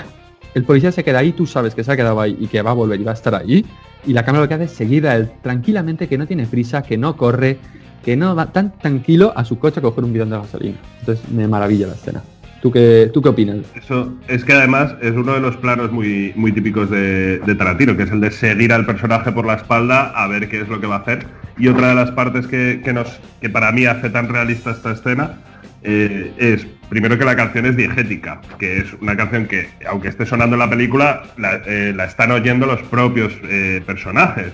El 0.55 0.63
policía 0.63 0.91
se 0.91 1.03
queda 1.03 1.19
ahí, 1.19 1.31
tú 1.31 1.45
sabes 1.45 1.75
que 1.75 1.83
se 1.83 1.91
ha 1.91 1.95
quedado 1.95 2.19
ahí 2.19 2.35
y 2.39 2.47
que 2.47 2.61
va 2.63 2.71
a 2.71 2.73
volver 2.73 2.99
y 2.99 3.03
va 3.03 3.11
a 3.11 3.13
estar 3.13 3.35
ahí. 3.35 3.65
Y 4.05 4.13
la 4.13 4.25
cámara 4.25 4.45
lo 4.45 4.47
que 4.47 4.55
hace 4.55 4.63
es 4.63 4.71
seguir 4.71 5.07
a 5.07 5.15
él 5.15 5.31
tranquilamente, 5.43 6.07
que 6.07 6.17
no 6.17 6.25
tiene 6.25 6.47
prisa, 6.47 6.81
que 6.81 6.97
no 6.97 7.15
corre, 7.17 7.59
que 8.03 8.17
no 8.17 8.35
va 8.35 8.51
tan 8.51 8.77
tranquilo 8.79 9.31
a 9.35 9.45
su 9.45 9.59
coche 9.59 9.79
a 9.79 9.83
coger 9.83 10.03
un 10.03 10.13
bidón 10.13 10.31
de 10.31 10.37
gasolina. 10.37 10.77
Entonces 11.01 11.29
me 11.29 11.47
maravilla 11.47 11.87
la 11.87 11.93
escena. 11.93 12.23
¿Tú 12.61 12.71
qué, 12.71 13.09
¿Tú 13.13 13.21
qué 13.21 13.29
opinas? 13.29 13.59
Eso 13.75 14.13
es 14.27 14.43
que 14.43 14.53
además 14.53 14.95
es 15.01 15.13
uno 15.13 15.33
de 15.33 15.39
los 15.39 15.55
planos 15.57 15.91
muy, 15.91 16.33
muy 16.35 16.51
típicos 16.51 16.89
de, 16.89 17.39
de, 17.39 17.55
Tarantino, 17.55 17.95
que 17.95 18.03
es 18.03 18.11
el 18.11 18.19
de 18.19 18.31
seguir 18.31 18.73
al 18.73 18.85
personaje 18.85 19.31
por 19.31 19.45
la 19.45 19.53
espalda 19.53 20.09
a 20.09 20.27
ver 20.27 20.49
qué 20.49 20.61
es 20.61 20.67
lo 20.67 20.81
que 20.81 20.87
va 20.87 20.97
a 20.97 20.99
hacer. 20.99 21.25
Y 21.57 21.67
otra 21.67 21.89
de 21.89 21.95
las 21.95 22.11
partes 22.11 22.47
que, 22.47 22.81
que 22.83 22.91
nos, 22.91 23.19
que 23.41 23.49
para 23.49 23.71
mí 23.71 23.85
hace 23.85 24.09
tan 24.09 24.27
realista 24.27 24.71
esta 24.71 24.91
escena 24.91 25.37
eh, 25.81 26.33
es, 26.37 26.67
primero 26.89 27.17
que 27.17 27.23
la 27.23 27.35
canción 27.35 27.65
es 27.65 27.77
diegética, 27.77 28.41
que 28.57 28.79
es 28.79 28.93
una 29.01 29.15
canción 29.15 29.45
que, 29.45 29.69
aunque 29.87 30.09
esté 30.09 30.25
sonando 30.25 30.55
en 30.55 30.59
la 30.59 30.69
película, 30.69 31.23
la, 31.37 31.61
eh, 31.65 31.95
están 32.05 32.31
oyendo 32.31 32.65
los 32.65 32.81
propios 32.83 33.33
eh, 33.43 33.81
personajes. 33.85 34.53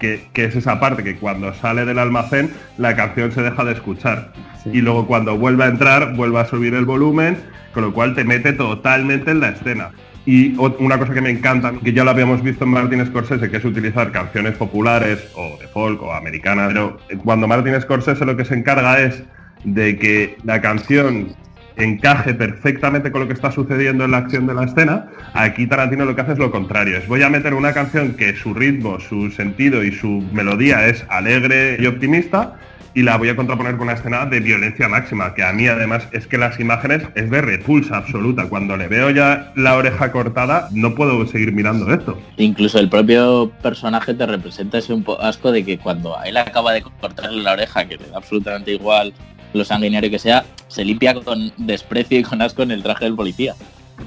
Que, 0.00 0.28
que, 0.32 0.46
es 0.46 0.56
esa 0.56 0.80
parte 0.80 1.04
que 1.04 1.14
cuando 1.14 1.54
sale 1.54 1.84
del 1.84 2.00
almacén 2.00 2.50
la 2.76 2.96
canción 2.96 3.30
se 3.30 3.40
deja 3.40 3.64
de 3.64 3.72
escuchar. 3.72 4.32
Y 4.66 4.80
luego 4.80 5.06
cuando 5.06 5.36
vuelve 5.36 5.64
a 5.64 5.68
entrar, 5.68 6.14
vuelve 6.14 6.40
a 6.40 6.44
subir 6.46 6.74
el 6.74 6.84
volumen, 6.84 7.36
con 7.72 7.84
lo 7.84 7.92
cual 7.92 8.14
te 8.14 8.24
mete 8.24 8.52
totalmente 8.52 9.30
en 9.30 9.40
la 9.40 9.50
escena. 9.50 9.90
Y 10.26 10.54
una 10.78 10.98
cosa 10.98 11.14
que 11.14 11.22
me 11.22 11.30
encanta, 11.30 11.72
que 11.82 11.92
ya 11.92 12.04
lo 12.04 12.10
habíamos 12.10 12.42
visto 12.42 12.64
en 12.64 12.70
Martin 12.70 13.04
Scorsese, 13.06 13.50
que 13.50 13.56
es 13.56 13.64
utilizar 13.64 14.12
canciones 14.12 14.54
populares 14.54 15.28
o 15.34 15.56
de 15.58 15.66
folk 15.68 16.02
o 16.02 16.12
americanas, 16.12 16.68
pero 16.68 16.98
cuando 17.24 17.48
Martin 17.48 17.80
Scorsese 17.80 18.24
lo 18.26 18.36
que 18.36 18.44
se 18.44 18.54
encarga 18.54 19.00
es 19.00 19.22
de 19.64 19.96
que 19.98 20.36
la 20.44 20.60
canción 20.60 21.34
encaje 21.76 22.34
perfectamente 22.34 23.10
con 23.10 23.22
lo 23.22 23.26
que 23.26 23.32
está 23.32 23.50
sucediendo 23.50 24.04
en 24.04 24.10
la 24.10 24.18
acción 24.18 24.46
de 24.46 24.54
la 24.54 24.64
escena, 24.64 25.08
aquí 25.32 25.66
Tarantino 25.66 26.04
lo 26.04 26.14
que 26.14 26.20
hace 26.20 26.32
es 26.32 26.38
lo 26.38 26.50
contrario, 26.50 26.98
es 26.98 27.08
voy 27.08 27.22
a 27.22 27.30
meter 27.30 27.54
una 27.54 27.72
canción 27.72 28.14
que 28.14 28.36
su 28.36 28.52
ritmo, 28.52 29.00
su 29.00 29.30
sentido 29.30 29.82
y 29.82 29.92
su 29.92 30.22
melodía 30.32 30.86
es 30.86 31.04
alegre 31.08 31.78
y 31.80 31.86
optimista 31.86 32.56
y 32.94 33.02
la 33.02 33.16
voy 33.16 33.28
a 33.28 33.36
contraponer 33.36 33.76
con 33.76 33.82
una 33.82 33.92
escena 33.94 34.26
de 34.26 34.40
violencia 34.40 34.88
máxima, 34.88 35.34
que 35.34 35.42
a 35.42 35.52
mí 35.52 35.66
además 35.66 36.08
es 36.12 36.26
que 36.26 36.38
las 36.38 36.58
imágenes 36.58 37.02
es 37.14 37.30
de 37.30 37.40
repulsa 37.40 37.98
absoluta. 37.98 38.48
Cuando 38.48 38.76
le 38.76 38.88
veo 38.88 39.10
ya 39.10 39.52
la 39.56 39.76
oreja 39.76 40.10
cortada, 40.12 40.68
no 40.72 40.94
puedo 40.94 41.26
seguir 41.26 41.52
mirando 41.52 41.92
esto. 41.92 42.20
Incluso 42.36 42.78
el 42.78 42.88
propio 42.88 43.50
personaje 43.62 44.14
te 44.14 44.26
representa 44.26 44.78
ese 44.78 44.92
un 44.92 45.04
asco 45.20 45.52
de 45.52 45.64
que 45.64 45.78
cuando 45.78 46.16
él 46.24 46.36
acaba 46.36 46.72
de 46.72 46.82
cortarle 46.82 47.42
la 47.42 47.52
oreja, 47.52 47.86
que 47.86 47.96
le 47.96 48.08
da 48.08 48.18
absolutamente 48.18 48.72
igual 48.72 49.12
lo 49.52 49.64
sanguinario 49.64 50.10
que 50.10 50.18
sea, 50.18 50.44
se 50.68 50.84
limpia 50.84 51.14
con 51.14 51.52
desprecio 51.56 52.18
y 52.18 52.22
con 52.22 52.42
asco 52.42 52.62
en 52.62 52.70
el 52.70 52.82
traje 52.82 53.04
del 53.04 53.16
policía. 53.16 53.54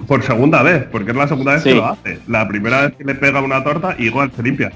Por 0.07 0.23
segunda 0.23 0.61
vez, 0.63 0.83
porque 0.91 1.11
es 1.11 1.17
la 1.17 1.27
segunda 1.27 1.53
vez 1.53 1.63
sí. 1.63 1.69
que 1.69 1.75
lo 1.75 1.85
hace. 1.85 2.19
La 2.27 2.47
primera 2.47 2.81
vez 2.81 2.95
que 2.95 3.03
le 3.03 3.15
pega 3.15 3.41
una 3.41 3.63
torta, 3.63 3.95
igual 3.99 4.31
se 4.35 4.43
limpia. 4.43 4.71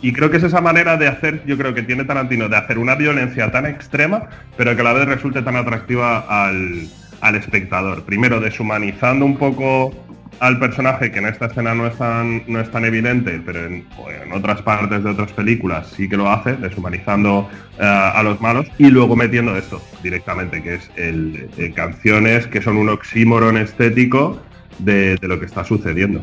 Y 0.00 0.12
creo 0.12 0.30
que 0.30 0.38
es 0.38 0.42
esa 0.42 0.60
manera 0.60 0.96
de 0.96 1.06
hacer, 1.06 1.44
yo 1.46 1.56
creo 1.56 1.74
que 1.74 1.82
tiene 1.82 2.04
Tarantino, 2.04 2.48
de 2.48 2.56
hacer 2.56 2.78
una 2.78 2.96
violencia 2.96 3.52
tan 3.52 3.66
extrema, 3.66 4.28
pero 4.56 4.74
que 4.74 4.80
a 4.80 4.84
la 4.84 4.92
vez 4.92 5.06
resulte 5.06 5.42
tan 5.42 5.54
atractiva 5.54 6.26
al, 6.28 6.88
al 7.20 7.34
espectador. 7.36 8.02
Primero, 8.04 8.40
deshumanizando 8.40 9.24
un 9.24 9.36
poco 9.36 9.94
al 10.40 10.58
personaje, 10.58 11.12
que 11.12 11.20
en 11.20 11.26
esta 11.26 11.46
escena 11.46 11.72
no 11.72 11.86
es 11.86 11.96
tan, 11.96 12.42
no 12.48 12.58
es 12.58 12.68
tan 12.68 12.84
evidente, 12.84 13.40
pero 13.46 13.64
en, 13.64 13.86
en, 14.24 14.32
otras 14.32 14.60
partes 14.62 15.04
de 15.04 15.10
otras 15.10 15.30
películas 15.32 15.86
sí 15.86 16.08
que 16.08 16.16
lo 16.16 16.28
hace, 16.28 16.54
deshumanizando 16.54 17.48
uh, 17.78 17.82
a 17.82 18.20
los 18.24 18.40
malos, 18.40 18.66
y 18.76 18.90
luego 18.90 19.14
metiendo 19.14 19.56
esto 19.56 19.80
directamente, 20.02 20.60
que 20.60 20.74
es 20.74 20.90
el, 20.96 21.48
el 21.56 21.72
canciones 21.74 22.48
que 22.48 22.60
son 22.60 22.76
un 22.76 22.88
oxímoron 22.88 23.56
estético 23.56 24.42
de, 24.78 25.16
de, 25.16 25.28
lo 25.28 25.38
que 25.38 25.46
está 25.46 25.64
sucediendo. 25.64 26.22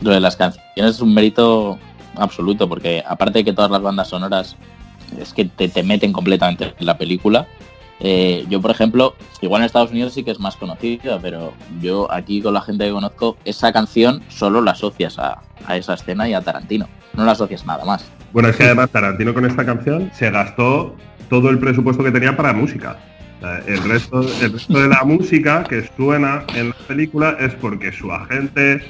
Lo 0.00 0.10
de 0.10 0.20
las 0.20 0.36
canciones 0.36 0.96
es 0.96 1.00
un 1.00 1.14
mérito 1.14 1.78
absoluto, 2.16 2.68
porque 2.68 3.02
aparte 3.06 3.40
de 3.40 3.44
que 3.44 3.52
todas 3.52 3.70
las 3.70 3.82
bandas 3.82 4.08
sonoras 4.08 4.56
es 5.18 5.32
que 5.32 5.44
te, 5.44 5.68
te 5.68 5.82
meten 5.82 6.12
completamente 6.12 6.74
en 6.78 6.86
la 6.86 6.96
película, 6.96 7.46
eh, 8.00 8.46
yo, 8.48 8.62
por 8.62 8.70
ejemplo, 8.70 9.14
igual 9.42 9.60
en 9.60 9.66
Estados 9.66 9.90
Unidos 9.90 10.14
sí 10.14 10.24
que 10.24 10.30
es 10.30 10.40
más 10.40 10.56
conocida, 10.56 11.18
pero 11.20 11.52
yo 11.80 12.10
aquí 12.10 12.40
con 12.40 12.54
la 12.54 12.62
gente 12.62 12.86
que 12.86 12.92
conozco, 12.92 13.36
esa 13.44 13.72
canción 13.72 14.22
solo 14.28 14.62
la 14.62 14.70
asocias 14.70 15.18
a, 15.18 15.42
a, 15.66 15.76
esa 15.76 15.94
escena 15.94 16.28
y 16.28 16.32
a 16.32 16.40
Tarantino. 16.40 16.88
No 17.14 17.24
la 17.24 17.32
asocias 17.32 17.66
nada 17.66 17.84
más. 17.84 18.10
Bueno, 18.32 18.48
es 18.48 18.56
que 18.56 18.64
además 18.64 18.90
Tarantino 18.90 19.34
con 19.34 19.44
esta 19.44 19.66
canción 19.66 20.10
se 20.14 20.30
gastó 20.30 20.96
todo 21.28 21.50
el 21.50 21.58
presupuesto 21.58 22.02
que 22.02 22.10
tenía 22.10 22.36
para 22.36 22.52
música. 22.52 22.96
El 23.66 23.82
resto, 23.84 24.20
el 24.42 24.52
resto 24.52 24.80
de 24.80 24.88
la 24.88 25.02
música 25.04 25.64
que 25.64 25.88
suena 25.96 26.44
en 26.54 26.70
la 26.70 26.76
película 26.86 27.36
es 27.40 27.54
porque 27.54 27.90
su 27.92 28.12
agente 28.12 28.82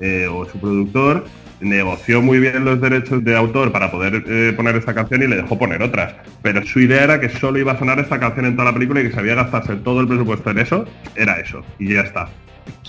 eh, 0.00 0.28
o 0.30 0.44
su 0.48 0.58
productor 0.58 1.24
negoció 1.60 2.20
muy 2.20 2.38
bien 2.38 2.64
los 2.64 2.80
derechos 2.80 3.24
de 3.24 3.34
autor 3.34 3.72
para 3.72 3.90
poder 3.90 4.24
eh, 4.28 4.52
poner 4.54 4.76
esta 4.76 4.94
canción 4.94 5.22
y 5.22 5.26
le 5.26 5.36
dejó 5.36 5.58
poner 5.58 5.82
otras. 5.82 6.14
Pero 6.42 6.64
su 6.64 6.80
idea 6.80 7.04
era 7.04 7.20
que 7.20 7.28
solo 7.28 7.58
iba 7.58 7.72
a 7.72 7.78
sonar 7.78 7.98
esta 7.98 8.20
canción 8.20 8.46
en 8.46 8.56
toda 8.56 8.66
la 8.66 8.74
película 8.74 9.00
y 9.00 9.04
que 9.04 9.12
sabía 9.12 9.34
gastarse 9.34 9.76
todo 9.76 10.00
el 10.00 10.08
presupuesto 10.08 10.50
en 10.50 10.58
eso, 10.58 10.84
era 11.14 11.40
eso, 11.40 11.64
y 11.78 11.94
ya 11.94 12.02
está. 12.02 12.28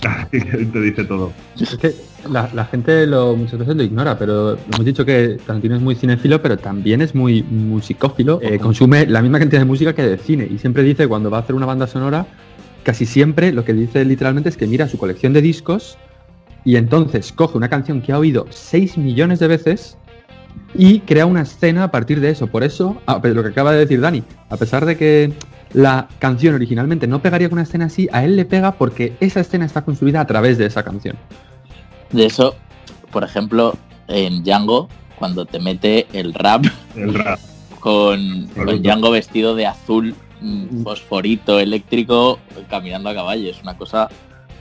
te 0.30 0.80
dice 0.80 1.04
todo. 1.04 1.32
Es 1.60 1.76
que 1.76 1.94
la, 2.30 2.50
la 2.54 2.64
gente 2.66 3.06
lo, 3.06 3.36
muchas 3.36 3.58
veces 3.58 3.76
lo 3.76 3.82
ignora, 3.82 4.18
pero 4.18 4.56
hemos 4.72 4.84
dicho 4.84 5.04
que 5.04 5.38
Tarantino 5.44 5.76
es 5.76 5.82
muy 5.82 5.94
cinéfilo, 5.94 6.40
pero 6.40 6.56
también 6.56 7.00
es 7.00 7.14
muy 7.14 7.42
musicófilo. 7.42 8.40
Eh, 8.42 8.58
consume 8.58 9.06
la 9.06 9.22
misma 9.22 9.38
cantidad 9.38 9.60
de 9.60 9.66
música 9.66 9.94
que 9.94 10.02
de 10.02 10.18
cine. 10.18 10.48
Y 10.50 10.58
siempre 10.58 10.82
dice, 10.82 11.08
cuando 11.08 11.30
va 11.30 11.38
a 11.38 11.40
hacer 11.40 11.54
una 11.54 11.66
banda 11.66 11.86
sonora, 11.86 12.26
casi 12.82 13.06
siempre 13.06 13.52
lo 13.52 13.64
que 13.64 13.72
dice 13.72 14.04
literalmente 14.04 14.48
es 14.48 14.56
que 14.56 14.66
mira 14.66 14.88
su 14.88 14.98
colección 14.98 15.32
de 15.32 15.42
discos 15.42 15.98
y 16.64 16.76
entonces 16.76 17.32
coge 17.32 17.56
una 17.56 17.68
canción 17.68 18.00
que 18.00 18.12
ha 18.12 18.18
oído 18.18 18.46
6 18.50 18.98
millones 18.98 19.38
de 19.38 19.48
veces 19.48 19.96
y 20.74 21.00
crea 21.00 21.26
una 21.26 21.42
escena 21.42 21.84
a 21.84 21.90
partir 21.90 22.20
de 22.20 22.30
eso. 22.30 22.46
Por 22.46 22.64
eso, 22.64 23.00
ah, 23.06 23.20
pero 23.22 23.34
lo 23.34 23.42
que 23.42 23.50
acaba 23.50 23.72
de 23.72 23.78
decir 23.78 24.00
Dani, 24.00 24.22
a 24.50 24.56
pesar 24.56 24.84
de 24.86 24.96
que 24.96 25.32
la 25.72 26.08
canción 26.18 26.54
originalmente 26.54 27.06
no 27.06 27.20
pegaría 27.20 27.48
con 27.48 27.58
una 27.58 27.64
escena 27.64 27.86
así, 27.86 28.08
a 28.12 28.24
él 28.24 28.36
le 28.36 28.44
pega 28.44 28.72
porque 28.72 29.16
esa 29.20 29.40
escena 29.40 29.64
está 29.64 29.84
construida 29.84 30.20
a 30.20 30.26
través 30.26 30.58
de 30.58 30.66
esa 30.66 30.82
canción. 30.82 31.16
De 32.10 32.26
eso, 32.26 32.54
por 33.10 33.24
ejemplo, 33.24 33.76
en 34.08 34.42
Django, 34.42 34.88
cuando 35.18 35.44
te 35.46 35.58
mete 35.58 36.06
el 36.12 36.32
rap, 36.34 36.64
El 36.96 37.14
rap. 37.14 37.38
con. 37.80 38.46
Django 38.82 39.10
vestido 39.10 39.54
de 39.54 39.66
azul, 39.66 40.14
mm, 40.40 40.82
fosforito, 40.82 41.58
eléctrico, 41.58 42.38
caminando 42.70 43.10
a 43.10 43.14
caballo. 43.14 43.50
Es 43.50 43.60
una 43.62 43.76
cosa 43.76 44.08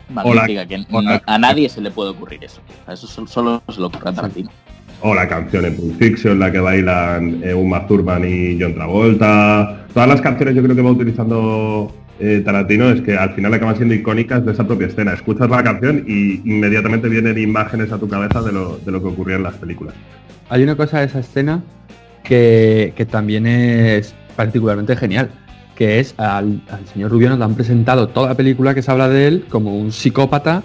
magnífica 0.10 0.65
que 0.65 0.86
a 1.26 1.38
nadie 1.38 1.70
se 1.70 1.82
le 1.82 1.91
puede 1.91 2.12
ocurrir 2.12 2.43
eso. 2.43 2.62
Eso 2.88 3.08
solo, 3.08 3.62
se 3.70 3.80
le 3.80 3.86
ocurre 3.86 4.10
a 4.10 4.13
Tarantino. 4.13 4.50
O 5.02 5.14
la 5.14 5.28
canción 5.28 5.66
en 5.66 5.76
Pulp 5.76 5.98
Fiction, 5.98 6.40
la 6.40 6.52
que 6.52 6.60
bailan 6.60 7.42
eh, 7.44 7.54
Uma 7.54 7.86
Thurman 7.86 8.24
y 8.26 8.58
John 8.60 8.74
Travolta. 8.74 9.86
Todas 9.94 10.10
las 10.10 10.22
canciones 10.22 10.56
yo 10.56 10.64
creo 10.64 10.76
que 10.76 10.82
va 10.82 10.92
utilizando 10.92 11.94
eh, 12.20 12.42
Tarantino 12.44 12.90
es 12.90 13.02
que 13.02 13.16
al 13.16 13.34
final 13.34 13.54
acaban 13.54 13.76
siendo 13.76 13.94
icónicas 13.94 14.44
de 14.46 14.54
esa 14.54 14.66
propia 14.66 14.88
escena. 14.88 15.14
Escuchas 15.14 15.50
la 15.50 15.64
canción 15.64 16.04
y 16.08 16.42
inmediatamente 16.50 17.10
vienen 17.10 17.38
imágenes 17.38 17.92
a 17.92 18.00
tu 18.00 18.08
cabeza 18.10 18.42
de 18.42 18.52
lo, 18.52 18.80
de 18.80 18.92
lo 18.92 19.02
que 19.02 19.08
ocurría 19.10 19.36
en 19.36 19.44
las 19.44 19.56
películas. 19.56 19.94
Hay 20.50 20.64
una 20.64 20.76
cosa 20.76 21.00
de 21.00 21.06
esa 21.06 21.20
escena 21.20 21.62
que, 22.24 22.94
que 22.96 23.06
también 23.06 23.46
es 23.46 24.16
particularmente 24.36 24.96
genial, 24.96 25.30
que 25.76 26.00
es 26.00 26.16
al, 26.18 26.62
al 26.70 26.86
señor 26.88 27.12
Rubio 27.12 27.30
nos 27.30 27.40
lo 27.40 27.46
han 27.46 27.56
presentado 27.56 28.08
toda 28.08 28.30
la 28.30 28.36
película 28.36 28.74
que 28.74 28.82
se 28.82 28.90
habla 28.90 29.10
de 29.10 29.28
él 29.28 29.46
como 29.50 29.78
un 29.78 29.92
psicópata 29.92 30.64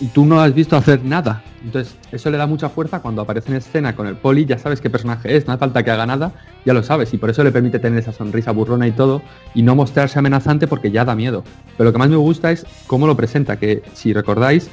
y 0.00 0.06
tú 0.06 0.24
no 0.26 0.40
has 0.40 0.54
visto 0.54 0.76
hacer 0.76 1.04
nada. 1.04 1.42
Entonces, 1.64 1.96
eso 2.12 2.30
le 2.30 2.36
da 2.36 2.46
mucha 2.46 2.68
fuerza 2.68 3.00
cuando 3.00 3.22
aparece 3.22 3.50
en 3.50 3.56
escena 3.56 3.94
con 3.96 4.06
el 4.06 4.16
poli, 4.16 4.44
ya 4.44 4.58
sabes 4.58 4.80
qué 4.80 4.90
personaje 4.90 5.34
es, 5.36 5.46
no 5.46 5.52
hace 5.54 5.60
falta 5.60 5.82
que 5.82 5.90
haga 5.90 6.04
nada, 6.04 6.32
ya 6.66 6.74
lo 6.74 6.82
sabes, 6.82 7.14
y 7.14 7.18
por 7.18 7.30
eso 7.30 7.42
le 7.42 7.52
permite 7.52 7.78
tener 7.78 7.98
esa 8.00 8.12
sonrisa 8.12 8.50
burrona 8.50 8.86
y 8.86 8.92
todo, 8.92 9.22
y 9.54 9.62
no 9.62 9.74
mostrarse 9.74 10.18
amenazante 10.18 10.66
porque 10.66 10.90
ya 10.90 11.04
da 11.04 11.14
miedo. 11.14 11.42
Pero 11.78 11.88
lo 11.88 11.92
que 11.92 11.98
más 11.98 12.10
me 12.10 12.16
gusta 12.16 12.50
es 12.50 12.66
cómo 12.86 13.06
lo 13.06 13.16
presenta, 13.16 13.56
que 13.58 13.82
si 13.94 14.12
recordáis, 14.12 14.68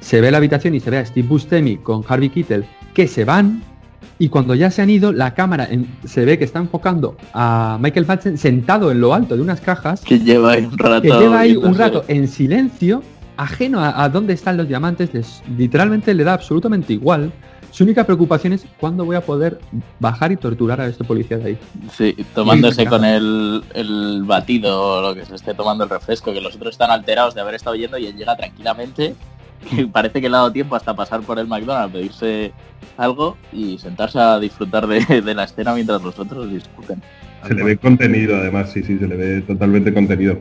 se 0.00 0.20
ve 0.20 0.30
la 0.30 0.38
habitación 0.38 0.74
y 0.74 0.80
se 0.80 0.90
ve 0.90 0.98
a 0.98 1.06
Steve 1.06 1.26
Buscemi 1.28 1.76
con 1.76 2.02
Harvey 2.06 2.28
Keitel 2.30 2.64
que 2.94 3.06
se 3.06 3.24
van 3.24 3.62
y 4.18 4.28
cuando 4.28 4.54
ya 4.54 4.70
se 4.70 4.82
han 4.82 4.90
ido, 4.90 5.12
la 5.12 5.32
cámara 5.34 5.66
en- 5.70 5.86
se 6.04 6.24
ve 6.26 6.38
que 6.38 6.44
está 6.44 6.58
enfocando 6.58 7.16
a 7.32 7.78
Michael 7.80 8.04
Madsen 8.06 8.36
sentado 8.36 8.90
en 8.90 9.00
lo 9.00 9.14
alto 9.14 9.36
de 9.36 9.42
unas 9.42 9.60
cajas 9.60 10.00
Que 10.02 10.18
lleva 10.18 10.52
ahí 10.52 10.64
un 10.64 10.76
rato. 10.76 11.02
que 11.02 11.08
lleva 11.08 11.40
ahí 11.40 11.56
un 11.56 11.74
rato 11.74 12.04
en 12.08 12.28
silencio, 12.28 13.02
ajeno 13.42 13.80
a, 13.80 14.02
a 14.02 14.08
dónde 14.08 14.32
están 14.34 14.56
los 14.56 14.68
diamantes, 14.68 15.12
les- 15.14 15.42
literalmente 15.56 16.12
le 16.14 16.24
da 16.24 16.34
absolutamente 16.34 16.92
igual. 16.92 17.32
Su 17.70 17.84
única 17.84 18.04
preocupación 18.04 18.52
es 18.52 18.64
cuándo 18.80 19.04
voy 19.04 19.14
a 19.14 19.20
poder 19.20 19.60
bajar 20.00 20.32
y 20.32 20.36
torturar 20.36 20.80
a 20.80 20.86
este 20.88 21.04
policía 21.04 21.38
de 21.38 21.44
ahí. 21.50 21.58
Sí, 21.96 22.16
tomándose 22.34 22.84
con 22.84 23.04
el, 23.04 23.62
el 23.74 24.22
batido 24.24 24.80
o 24.98 25.02
lo 25.02 25.14
que 25.14 25.24
se 25.24 25.36
esté 25.36 25.54
tomando 25.54 25.84
el 25.84 25.90
refresco, 25.90 26.32
que 26.32 26.40
los 26.40 26.56
otros 26.56 26.72
están 26.72 26.90
alterados 26.90 27.34
de 27.34 27.40
haber 27.42 27.54
estado 27.54 27.76
yendo 27.76 27.96
y 27.96 28.06
él 28.06 28.16
llega 28.16 28.36
tranquilamente, 28.36 29.14
que 29.70 29.86
parece 29.92 30.20
que 30.20 30.28
le 30.28 30.34
ha 30.34 30.38
dado 30.38 30.52
tiempo 30.52 30.74
hasta 30.74 30.94
pasar 30.96 31.20
por 31.20 31.38
el 31.38 31.46
McDonald's, 31.46 31.92
pedirse 31.92 32.52
algo 32.96 33.36
y 33.52 33.78
sentarse 33.78 34.18
a 34.18 34.40
disfrutar 34.40 34.88
de, 34.88 35.22
de 35.22 35.34
la 35.34 35.44
escena 35.44 35.72
mientras 35.72 36.02
los 36.02 36.18
otros 36.18 36.50
discuten. 36.50 37.00
Se 37.46 37.54
le 37.54 37.62
ve 37.62 37.76
contenido, 37.78 38.36
además, 38.36 38.70
sí, 38.72 38.82
sí, 38.82 38.98
se 38.98 39.06
le 39.06 39.16
ve 39.16 39.40
totalmente 39.42 39.94
contenido. 39.94 40.38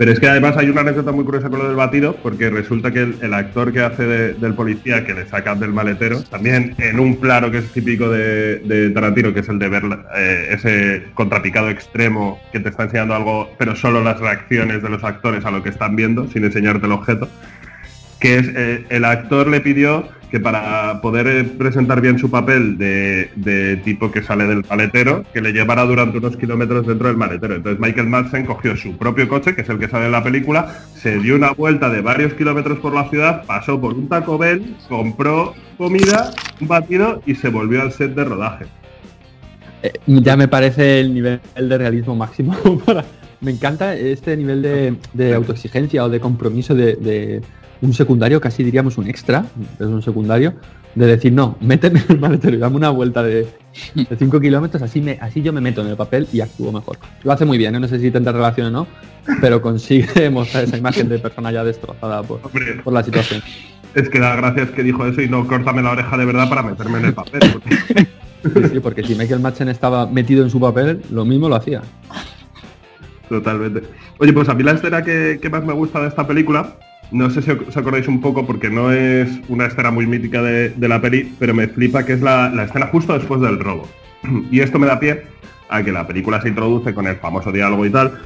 Pero 0.00 0.12
es 0.12 0.18
que 0.18 0.30
además 0.30 0.56
hay 0.56 0.70
una 0.70 0.80
anécdota 0.80 1.12
muy 1.12 1.26
curiosa 1.26 1.50
con 1.50 1.58
lo 1.58 1.66
del 1.66 1.76
batido, 1.76 2.16
porque 2.22 2.48
resulta 2.48 2.90
que 2.90 3.02
el, 3.20 3.34
actor 3.34 3.70
que 3.70 3.80
hace 3.80 4.06
de- 4.06 4.32
del 4.32 4.54
policía 4.54 5.04
que 5.04 5.12
le 5.12 5.26
saca 5.26 5.54
del 5.54 5.74
maletero, 5.74 6.22
también 6.22 6.74
en 6.78 6.98
un 6.98 7.16
plano 7.16 7.50
que 7.50 7.58
es 7.58 7.70
típico 7.70 8.08
de, 8.08 8.60
de 8.60 8.88
Tarantino, 8.88 9.34
que 9.34 9.40
es 9.40 9.48
el 9.50 9.58
de 9.58 9.68
ver 9.68 9.82
eh, 10.16 10.48
ese 10.52 11.02
contrapicado 11.12 11.68
extremo 11.68 12.40
que 12.50 12.60
te 12.60 12.70
está 12.70 12.84
enseñando 12.84 13.14
algo, 13.14 13.50
pero 13.58 13.76
solo 13.76 14.02
las 14.02 14.18
reacciones 14.18 14.82
de 14.82 14.88
los 14.88 15.04
actores 15.04 15.44
a 15.44 15.50
lo 15.50 15.62
que 15.62 15.68
están 15.68 15.96
viendo, 15.96 16.26
sin 16.28 16.44
enseñarte 16.44 16.86
el 16.86 16.92
objeto, 16.92 17.28
que 18.20 18.38
es 18.38 18.48
eh, 18.56 18.86
el 18.88 19.04
actor 19.04 19.48
le 19.48 19.60
pidió 19.60 20.08
que 20.30 20.40
para 20.40 21.00
poder 21.00 21.26
eh, 21.26 21.44
presentar 21.44 22.00
bien 22.00 22.18
su 22.18 22.30
papel 22.30 22.78
de, 22.78 23.80
tipo 23.84 24.10
que 24.10 24.22
sale 24.22 24.44
del 24.46 24.64
maletero, 24.68 25.24
que 25.32 25.40
le 25.40 25.52
llevara 25.52 25.84
durante 25.84 26.18
unos 26.18 26.36
kilómetros 26.36 26.86
dentro 26.86 27.08
del 27.08 27.16
maletero. 27.16 27.56
Entonces 27.56 27.80
Michael 27.80 28.06
Madsen 28.06 28.46
cogió 28.46 28.76
su 28.76 28.96
propio 28.96 29.28
coche, 29.28 29.54
que 29.54 29.62
es 29.62 29.68
el 29.68 29.78
que 29.78 29.88
sale 29.88 30.06
en 30.06 30.12
la 30.12 30.22
película, 30.22 30.74
se 30.94 31.18
dio 31.18 31.34
una 31.36 31.50
vuelta 31.52 31.90
de 31.90 32.00
varios 32.00 32.34
kilómetros 32.34 32.78
por 32.78 32.94
la 32.94 33.08
ciudad, 33.08 33.44
pasó 33.44 33.80
por 33.80 33.94
un 33.94 34.08
Taco 34.08 34.38
Bell, 34.38 34.76
compró 34.88 35.54
comida, 35.76 36.30
un 36.60 36.68
batido 36.68 37.22
y 37.26 37.34
se 37.34 37.48
volvió 37.48 37.82
al 37.82 37.92
set 37.92 38.14
de 38.14 38.24
rodaje. 38.24 38.66
Eh, 39.82 39.92
ya 40.06 40.36
me 40.36 40.46
parece 40.46 41.00
el 41.00 41.12
nivel 41.14 41.40
de 41.56 41.78
realismo 41.78 42.14
máximo. 42.14 42.56
para- 42.86 43.04
Me 43.40 43.50
encanta 43.50 43.96
este 43.96 44.36
nivel 44.36 44.62
de, 45.14 45.34
autoexigencia 45.34 46.04
o 46.04 46.08
de 46.08 46.20
compromiso 46.20 46.74
de 46.74 47.40
un 47.82 47.92
secundario, 47.94 48.40
casi 48.40 48.62
diríamos 48.64 48.98
un 48.98 49.08
extra, 49.08 49.44
es 49.78 49.86
un 49.86 50.02
secundario, 50.02 50.54
de 50.94 51.06
decir, 51.06 51.32
no, 51.32 51.56
méteme 51.60 52.00
en 52.00 52.06
el 52.16 52.18
maletero 52.20 52.56
y 52.56 52.58
dame 52.58 52.76
una 52.76 52.90
vuelta 52.90 53.22
de 53.22 53.46
5 54.18 54.40
kilómetros, 54.40 54.82
así, 54.82 55.00
me, 55.00 55.18
así 55.20 55.40
yo 55.40 55.52
me 55.52 55.60
meto 55.60 55.80
en 55.82 55.86
el 55.88 55.96
papel 55.96 56.26
y 56.32 56.40
actúo 56.40 56.72
mejor. 56.72 56.98
Lo 57.22 57.32
hace 57.32 57.44
muy 57.44 57.58
bien, 57.58 57.74
¿eh? 57.76 57.80
no 57.80 57.88
sé 57.88 57.98
si 58.00 58.10
tendrá 58.10 58.32
relación 58.32 58.66
o 58.66 58.70
no, 58.70 58.86
pero 59.40 59.62
consigue 59.62 60.28
mostrar 60.30 60.64
esa 60.64 60.76
imagen 60.76 61.08
de 61.08 61.18
persona 61.18 61.52
ya 61.52 61.62
destrozada 61.64 62.22
por, 62.22 62.40
por 62.82 62.92
la 62.92 63.02
situación. 63.04 63.40
es 63.94 64.08
que 64.08 64.18
da 64.18 64.34
gracias 64.36 64.70
que 64.70 64.82
dijo 64.82 65.06
eso 65.06 65.22
y 65.22 65.28
no 65.28 65.46
córtame 65.46 65.80
la 65.82 65.92
oreja 65.92 66.16
de 66.16 66.24
verdad 66.24 66.48
para 66.48 66.62
meterme 66.62 66.98
en 66.98 67.04
el 67.06 67.14
papel. 67.14 67.40
porque- 67.52 68.06
Sí, 68.42 68.68
sí, 68.72 68.80
porque 68.80 69.02
si 69.04 69.14
Michael 69.14 69.40
Madsen 69.40 69.68
estaba 69.68 70.06
metido 70.06 70.42
en 70.42 70.48
su 70.48 70.58
papel, 70.58 71.02
lo 71.10 71.26
mismo 71.26 71.48
lo 71.50 71.56
hacía. 71.56 71.82
Totalmente. 73.28 73.82
Oye, 74.18 74.32
pues 74.32 74.48
a 74.48 74.54
mí 74.54 74.62
la 74.62 74.72
escena 74.72 75.02
que, 75.04 75.38
que 75.40 75.50
más 75.50 75.64
me 75.64 75.72
gusta 75.72 76.00
de 76.00 76.08
esta 76.08 76.26
película, 76.26 76.76
no 77.10 77.30
sé 77.30 77.42
si 77.42 77.50
os 77.50 77.76
acordáis 77.76 78.08
un 78.08 78.20
poco 78.20 78.46
porque 78.46 78.70
no 78.70 78.92
es 78.92 79.28
una 79.48 79.66
escena 79.66 79.90
muy 79.90 80.06
mítica 80.06 80.42
de, 80.42 80.70
de 80.70 80.88
la 80.88 81.00
peli, 81.00 81.32
pero 81.38 81.54
me 81.54 81.66
flipa 81.66 82.04
que 82.04 82.14
es 82.14 82.20
la, 82.20 82.48
la 82.50 82.64
escena 82.64 82.86
justo 82.86 83.12
después 83.18 83.40
del 83.40 83.58
robo. 83.58 83.88
Y 84.50 84.60
esto 84.60 84.78
me 84.78 84.86
da 84.86 85.00
pie 85.00 85.24
a 85.68 85.82
que 85.82 85.92
la 85.92 86.06
película 86.06 86.40
se 86.40 86.48
introduce 86.48 86.94
con 86.94 87.06
el 87.06 87.16
famoso 87.16 87.52
diálogo 87.52 87.86
y 87.86 87.90
tal. 87.90 88.18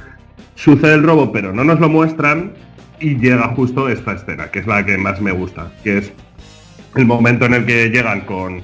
Sucede 0.55 0.95
el 0.95 1.03
robo, 1.03 1.31
pero 1.31 1.53
no 1.53 1.63
nos 1.63 1.79
lo 1.79 1.89
muestran 1.89 2.53
y 2.99 3.15
llega 3.15 3.47
justo 3.49 3.89
esta 3.89 4.13
escena, 4.13 4.49
que 4.51 4.59
es 4.59 4.67
la 4.67 4.85
que 4.85 4.97
más 4.97 5.21
me 5.21 5.31
gusta, 5.31 5.71
que 5.83 5.97
es 5.99 6.13
el 6.95 7.05
momento 7.05 7.45
en 7.45 7.53
el 7.53 7.65
que 7.65 7.89
llegan 7.89 8.21
con, 8.21 8.63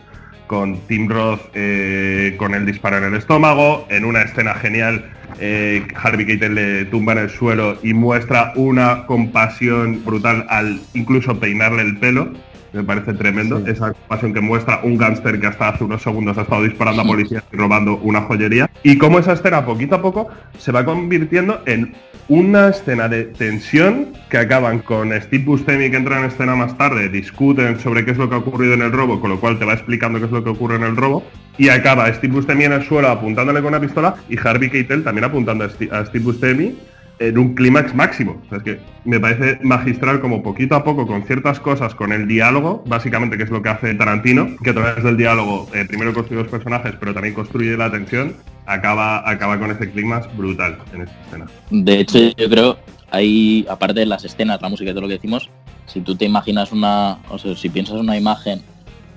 con 0.52 0.82
Tim 0.86 1.08
Roth 1.08 1.40
eh, 1.54 2.36
con 2.38 2.54
el 2.54 2.66
disparo 2.66 2.98
en 2.98 3.06
el 3.06 3.16
estómago, 3.16 3.88
en 3.90 4.04
una 4.04 4.24
escena 4.24 4.54
genial, 4.56 5.10
eh, 5.40 5.88
Harvey 5.96 6.26
Keitel 6.26 6.56
le 6.56 6.86
tumba 6.86 7.14
en 7.14 7.20
el 7.20 7.30
suelo 7.30 7.78
y 7.82 7.94
muestra 7.94 8.52
una 8.58 9.06
compasión 9.06 10.04
brutal 10.04 10.46
al 10.50 10.82
incluso 10.94 11.40
peinarle 11.40 11.84
el 11.84 11.96
pelo. 12.00 12.34
Me 12.74 12.84
parece 12.84 13.14
tremendo 13.14 13.60
Sí. 13.66 13.72
esa 13.72 13.92
compasión 13.94 14.34
que 14.34 14.40
muestra 14.42 14.80
un 14.84 14.98
gángster 14.98 15.40
que 15.40 15.48
hasta 15.48 15.70
hace 15.70 15.84
unos 15.84 16.02
segundos 16.02 16.38
ha 16.38 16.42
estado 16.44 16.64
disparando 16.64 17.02
a 17.02 17.06
policías 17.06 17.44
y 17.52 17.58
robando 17.58 17.98
una 17.98 18.22
joyería. 18.22 18.70
Y 18.84 18.98
cómo 18.98 19.20
esa 19.20 19.34
escena 19.34 19.66
poquito 19.66 19.96
a 19.96 20.02
poco 20.02 20.30
se 20.58 20.72
va 20.72 20.86
convirtiendo 20.86 21.62
en 21.66 21.94
una 22.30 22.70
escena 22.70 23.10
de 23.10 23.26
tensión 23.26 24.14
que 24.30 24.38
acaban 24.38 24.80
con 24.80 25.12
Steve 25.22 25.44
Buscemi 25.44 25.90
que 25.92 25.98
entra 25.98 26.20
en 26.20 26.26
escena 26.26 26.56
más 26.56 26.78
tarde, 26.78 27.10
discuten 27.10 27.78
sobre 27.80 28.06
qué 28.06 28.12
es 28.12 28.18
lo 28.18 28.30
que 28.30 28.36
ha 28.36 28.38
ocurrido 28.38 28.74
en 28.74 28.82
el 28.84 28.92
robo, 28.94 29.20
con 29.20 29.32
lo 29.32 29.40
cual 29.40 29.60
te 29.60 29.66
va 29.66 29.74
explicando 29.74 30.20
qué 30.20 30.26
es 30.26 30.32
lo 30.32 30.42
que 30.42 30.52
ocurre 30.52 30.78
en 30.78 30.84
el 30.84 30.96
robo, 30.96 31.26
y 31.58 31.68
acaba 31.68 32.12
Steve 32.14 32.34
Buscemi 32.34 32.64
en 32.64 32.72
el 32.74 32.84
suelo 32.84 33.10
apuntándole 33.10 33.60
con 33.60 33.70
una 33.70 33.82
pistola 33.82 34.16
y 34.30 34.38
Harvey 34.38 34.70
Keitel 34.70 35.04
también 35.04 35.26
apuntando 35.26 35.66
a 35.66 35.70
Steve 35.70 36.24
Buscemi 36.24 36.78
en 37.22 37.38
un 37.38 37.54
clímax 37.54 37.94
máximo. 37.94 38.42
O 38.46 38.50
sea, 38.50 38.58
es 38.58 38.64
que 38.64 38.80
me 39.06 39.20
parece 39.20 39.60
magistral 39.64 40.20
como 40.20 40.42
poquito 40.42 40.76
a 40.76 40.84
poco 40.84 41.06
con 41.06 41.24
ciertas 41.24 41.60
cosas, 41.60 41.94
con 41.94 42.12
el 42.12 42.28
diálogo, 42.28 42.84
básicamente 42.88 43.38
que 43.38 43.44
es 43.44 43.50
lo 43.50 43.62
que 43.62 43.70
hace 43.70 43.94
Tarantino, 43.94 44.56
que 44.64 44.72
a 44.72 44.74
través 44.74 45.04
del 45.04 45.18
diálogo 45.18 45.68
eh, 45.74 45.86
primero 45.88 46.14
construye 46.14 46.42
los 46.42 46.52
personajes, 46.52 46.94
pero 47.00 47.14
también 47.14 47.36
construye 47.36 47.78
la 47.78 47.92
tensión, 47.92 48.34
acaba, 48.66 49.30
acaba 49.30 49.60
con 49.60 49.70
ese 49.72 49.92
clímax 49.92 50.36
brutal 50.36 50.78
en 50.94 51.04
esta 51.04 51.22
escena. 51.22 51.46
De 51.70 52.00
hecho, 52.00 52.20
yo 52.36 52.50
creo, 52.50 52.78
ahí, 53.12 53.66
aparte 53.70 54.00
de 54.00 54.08
las 54.08 54.26
escenas, 54.26 54.62
la 54.62 54.70
música 54.70 54.90
y 54.90 54.94
todo 54.94 55.02
lo 55.02 55.08
que 55.08 55.16
decimos, 55.16 55.50
si 55.86 56.02
tú 56.02 56.16
te 56.16 56.26
imaginas 56.26 56.72
una, 56.72 57.20
o 57.30 57.38
sea, 57.38 57.56
si 57.56 57.70
piensas 57.70 57.96
una 57.96 58.18
imagen 58.18 58.62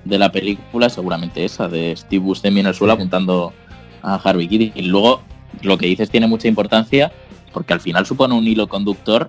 de 0.05 0.19
la 0.19 0.31
película, 0.31 0.91
seguramente 0.91 1.45
esa, 1.45 1.69
de 1.69 1.97
Steve 1.97 2.23
Buscemi 2.23 2.61
en 2.61 2.67
el 2.67 2.75
suelo 2.75 2.93
apuntando 2.93 3.55
a 4.03 4.17
Harvey 4.17 4.49
Keitel. 4.49 4.73
Y 4.75 4.83
luego, 4.83 5.23
lo 5.63 5.79
que 5.79 5.87
dices 5.87 6.11
tiene 6.11 6.27
mucha 6.27 6.49
importancia, 6.49 7.13
porque 7.55 7.73
al 7.73 7.81
final 7.81 8.05
supone 8.05 8.35
un 8.35 8.47
hilo 8.47 8.69
conductor 8.69 9.29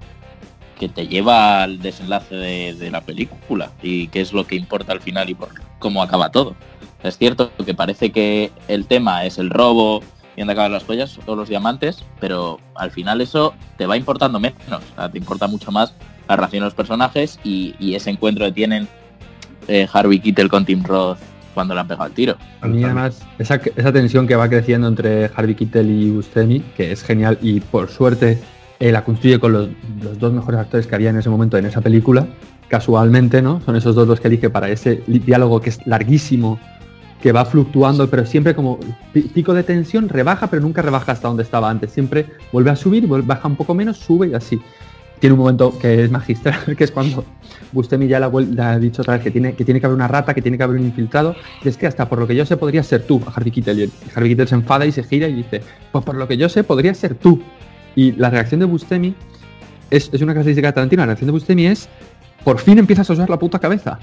que 0.78 0.90
te 0.90 1.08
lleva 1.08 1.64
al 1.64 1.80
desenlace 1.80 2.36
de, 2.36 2.92
la 2.92 3.00
película 3.00 3.72
y 3.82 4.10
qué 4.10 4.20
es 4.20 4.34
lo 4.34 4.46
que 4.46 4.56
importa 4.56 4.92
al 4.92 5.00
final 5.00 5.30
y 5.30 5.36
por 5.36 5.50
cómo 5.80 6.04
acaba 6.04 6.32
todo. 6.32 6.56
Es 7.04 7.18
cierto 7.18 7.52
que 7.64 7.74
parece 7.74 8.12
que 8.12 8.52
el 8.68 8.88
tema 8.88 9.24
es 9.24 9.38
el 9.38 9.52
robo 9.52 10.02
y 10.36 10.42
donde 10.42 10.54
acaban 10.54 10.74
las 10.74 10.84
joyas 10.84 11.18
o 11.26 11.36
los 11.36 11.48
diamantes, 11.48 12.04
pero 12.20 12.60
al 12.74 12.92
final 12.92 13.22
eso 13.22 13.54
te 13.78 13.86
va 13.86 13.96
importando 13.96 14.40
menos. 14.40 14.84
Te 15.12 15.18
importa 15.18 15.48
mucho 15.48 15.72
más 15.72 15.94
la 16.28 16.36
relación 16.36 16.62
de 16.62 16.66
los 16.66 16.74
personajes 16.74 17.40
y, 17.44 17.76
y 17.80 17.96
ese 17.96 18.10
encuentro 18.10 18.44
que 18.46 18.52
tienen 18.52 18.90
eh, 19.68 19.88
Harvey 19.92 20.20
Keitel 20.20 20.50
con 20.50 20.66
Tim 20.66 20.84
Roth 20.84 21.20
cuando 21.56 21.74
le 21.74 21.80
han 21.80 21.88
pegado 21.88 22.06
el 22.06 22.14
tiro. 22.14 22.38
A 22.62 22.68
mí 22.68 22.84
además, 22.84 23.26
esa, 23.40 23.58
tensión 23.60 24.28
que 24.28 24.36
va 24.36 24.48
creciendo 24.48 24.88
entre 24.88 25.32
Harvey 25.36 25.56
Keitel 25.56 25.90
y 25.90 26.12
Buscemi, 26.12 26.60
que 26.78 26.92
es 26.92 27.02
genial 27.02 27.40
y 27.42 27.62
por 27.62 27.90
suerte 27.90 28.38
eh, 28.80 28.92
la 28.92 29.04
construye 29.04 29.40
con 29.40 29.54
los, 29.54 29.70
dos 30.20 30.34
mejores 30.34 30.60
actores 30.60 30.86
que 30.86 30.94
había 30.94 31.10
en 31.10 31.18
ese 31.18 31.30
momento 31.30 31.58
en 31.58 31.66
esa 31.66 31.82
película, 31.82 32.28
casualmente, 32.68 33.42
¿no? 33.42 33.62
Son 33.62 33.76
esos 33.76 33.96
dos 33.96 34.08
los 34.08 34.20
que 34.20 34.28
elige 34.28 34.50
para 34.52 34.70
ese 34.70 35.02
diálogo 35.08 35.62
que 35.62 35.70
es 35.70 35.80
larguísimo, 35.88 36.60
que 37.22 37.32
va 37.32 37.46
fluctuando, 37.46 38.08
pero 38.10 38.26
siempre 38.26 38.54
como 38.54 38.80
pi- 39.14 39.22
pico 39.34 39.54
de 39.54 39.64
tensión, 39.64 40.10
rebaja, 40.10 40.48
pero 40.48 40.62
nunca 40.62 40.82
rebaja 40.82 41.14
hasta 41.14 41.28
donde 41.28 41.44
estaba 41.44 41.70
antes. 41.70 41.92
Siempre 41.92 42.28
vuelve 42.52 42.70
a 42.70 42.76
subir, 42.76 43.08
baja 43.08 43.48
un 43.48 43.56
poco 43.56 43.74
menos, 43.74 43.98
sube 43.98 44.28
y 44.28 44.34
así. 44.34 44.60
Tiene 45.20 45.34
un 45.34 45.40
momento 45.40 45.78
que 45.80 46.04
es 46.04 46.12
magistral, 46.12 46.60
que 46.78 46.84
es 46.84 46.92
cuando 46.92 47.24
Bustemi 47.72 48.08
ya 48.08 48.20
le 48.20 48.62
ha, 48.62 48.80
dicho 48.80 49.02
otra 49.02 49.16
vez 49.16 49.24
que 49.24 49.32
tiene, 49.32 49.54
que 49.54 49.64
tiene 49.66 49.80
que 49.80 49.86
haber 49.86 49.96
una 49.96 50.08
rata, 50.08 50.34
que 50.34 50.42
tiene 50.42 50.58
que 50.58 50.64
haber 50.64 50.80
un 50.80 50.86
infiltrado. 50.86 51.36
Es 51.64 51.78
que 51.78 51.88
hasta 51.88 52.08
por 52.08 52.20
lo 52.20 52.28
que 52.28 52.36
yo 52.36 52.46
sé 52.46 52.58
podría 52.58 52.84
ser 52.84 53.04
tú, 53.04 53.22
a 53.26 53.32
Harvey 53.32 53.52
Keitel. 53.52 53.80
Y 53.80 53.84
el- 53.84 53.90
y 53.90 54.10
Harvey 54.14 54.30
Keitel 54.30 54.48
se 54.48 54.56
enfada 54.56 54.86
y 54.86 54.92
se 54.92 55.04
gira 55.04 55.28
y 55.28 55.34
dice, 55.34 55.62
pues 55.92 56.04
por 56.04 56.16
lo 56.16 56.28
que 56.28 56.38
yo 56.38 56.50
sé 56.50 56.64
podría 56.64 56.94
ser 56.94 57.16
tú. 57.16 57.42
Y 57.96 58.12
la 58.14 58.30
reacción 58.30 58.60
de 58.60 58.66
Bustemi 58.66 59.16
es, 59.90 60.10
es 60.12 60.22
una 60.22 60.34
característica 60.34 60.68
de 60.68 60.74
Tarantino. 60.74 61.02
La 61.04 61.08
reacción 61.08 61.28
de 61.28 61.32
Bustemi 61.32 61.68
es, 61.68 61.88
por 62.44 62.60
fin 62.60 62.78
empiezas 62.78 63.10
a 63.10 63.14
usar 63.14 63.30
la 63.30 63.40
puta 63.40 63.60
cabeza. 63.60 64.00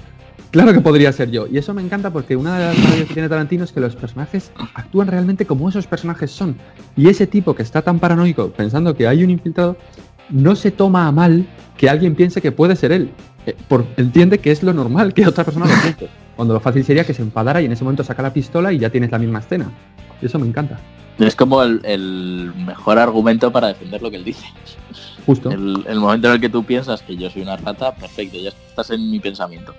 Claro 0.51 0.75
que 0.75 0.81
podría 0.81 1.11
ser 1.12 1.31
yo. 1.31 1.46
Y 1.51 1.57
eso 1.57 1.72
me 1.72 1.81
encanta 1.81 2.11
porque 2.11 2.37
una 2.37 2.59
de 2.59 2.64
las 2.66 2.79
maravillas 2.79 3.09
que 3.09 3.14
tiene 3.14 3.29
Tarantino 3.31 3.64
es 3.64 3.72
que 3.72 3.81
los 3.81 3.96
personajes 3.96 4.53
actúan 4.75 5.09
realmente 5.09 5.46
como 5.46 5.68
esos 5.68 5.87
personajes 5.87 6.31
son. 6.31 6.57
Y 6.94 7.09
ese 7.09 7.27
tipo 7.27 7.55
que 7.55 7.62
está 7.62 7.81
tan 7.81 7.98
paranoico 7.98 8.51
pensando 8.51 8.94
que 8.94 9.09
hay 9.09 9.25
un 9.25 9.31
infiltrado, 9.31 9.79
no 10.33 10.57
se 10.57 10.71
toma 10.73 11.07
a 11.07 11.12
mal 11.12 11.47
que 11.77 11.88
alguien 11.88 12.14
piense 12.16 12.40
que 12.42 12.51
puede 12.53 12.75
ser 12.75 12.90
él. 12.92 13.11
Eh, 13.47 13.55
por- 13.68 13.87
entiende 13.97 14.38
que 14.38 14.51
es 14.51 14.62
lo 14.62 14.73
normal 14.73 15.14
que 15.14 15.27
otra 15.27 15.45
persona 15.45 15.66
lo 15.66 15.73
piense. 15.83 16.09
Cuando 16.37 16.55
lo 16.55 16.61
fácil 16.61 16.85
sería 16.85 17.05
que 17.05 17.14
se 17.14 17.23
enfadara 17.23 17.61
y 17.62 17.66
en 17.66 17.73
ese 17.73 17.85
momento 17.85 18.03
saca 18.03 18.23
la 18.23 18.33
pistola 18.33 18.73
y 18.73 18.79
ya 18.79 18.90
tienes 18.90 19.11
la 19.12 19.18
misma 19.18 19.38
escena. 19.40 19.71
Y 20.21 20.27
eso 20.27 20.38
me 20.38 20.47
encanta. 20.47 20.79
Es 21.18 21.37
como 21.37 21.62
el, 21.62 21.81
el 21.85 22.53
mejor 22.66 22.99
argumento 22.99 23.53
para 23.53 23.68
defender 23.68 24.01
lo 24.01 24.11
que 24.11 24.16
él 24.16 24.25
dice. 24.25 24.47
Justo. 25.27 25.51
El, 25.51 25.85
el 25.87 26.01
momento 26.01 26.29
en 26.29 26.35
el 26.35 26.40
que 26.40 26.49
tú 26.49 26.64
piensas 26.64 27.03
que 27.03 27.16
yo 27.16 27.29
soy 27.31 27.42
una 27.42 27.57
rata, 27.57 27.95
perfecto, 27.95 28.38
ya 28.38 28.49
estás 28.49 28.90
en 28.90 29.11
mi 29.11 29.21
pensamiento. 29.21 29.75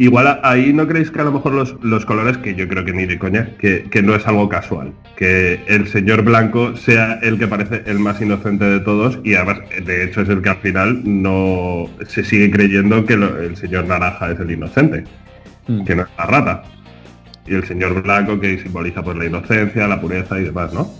Igual 0.00 0.40
ahí 0.42 0.72
no 0.72 0.86
creéis 0.88 1.10
que 1.10 1.20
a 1.20 1.24
lo 1.24 1.32
mejor 1.32 1.52
los, 1.52 1.76
los 1.82 2.06
colores, 2.06 2.38
que 2.38 2.54
yo 2.54 2.66
creo 2.66 2.86
que 2.86 2.92
ni 2.94 3.04
de 3.04 3.18
coña, 3.18 3.50
que, 3.58 3.82
que 3.90 4.00
no 4.02 4.14
es 4.14 4.26
algo 4.26 4.48
casual. 4.48 4.94
Que 5.14 5.60
el 5.66 5.88
señor 5.88 6.22
blanco 6.22 6.74
sea 6.74 7.18
el 7.20 7.38
que 7.38 7.46
parece 7.46 7.82
el 7.84 7.98
más 7.98 8.18
inocente 8.22 8.64
de 8.64 8.80
todos 8.80 9.18
y 9.24 9.34
además, 9.34 9.58
de 9.84 10.04
hecho, 10.04 10.22
es 10.22 10.30
el 10.30 10.40
que 10.40 10.48
al 10.48 10.56
final 10.56 11.02
no 11.04 11.84
se 12.08 12.24
sigue 12.24 12.50
creyendo 12.50 13.04
que 13.04 13.18
lo- 13.18 13.38
el 13.42 13.58
señor 13.58 13.84
naranja 13.88 14.30
es 14.32 14.40
el 14.40 14.50
inocente, 14.50 15.04
Mm. 15.68 15.84
que 15.84 15.94
no 15.94 16.02
es 16.04 16.08
la 16.16 16.24
rata. 16.24 16.62
Y 17.46 17.52
el 17.56 17.64
señor 17.66 18.02
blanco 18.02 18.40
que 18.40 18.58
simboliza 18.58 19.02
pues 19.02 19.18
la 19.18 19.26
inocencia, 19.26 19.86
la 19.86 20.00
pureza 20.00 20.40
y 20.40 20.44
demás, 20.44 20.72
¿no? 20.72 20.90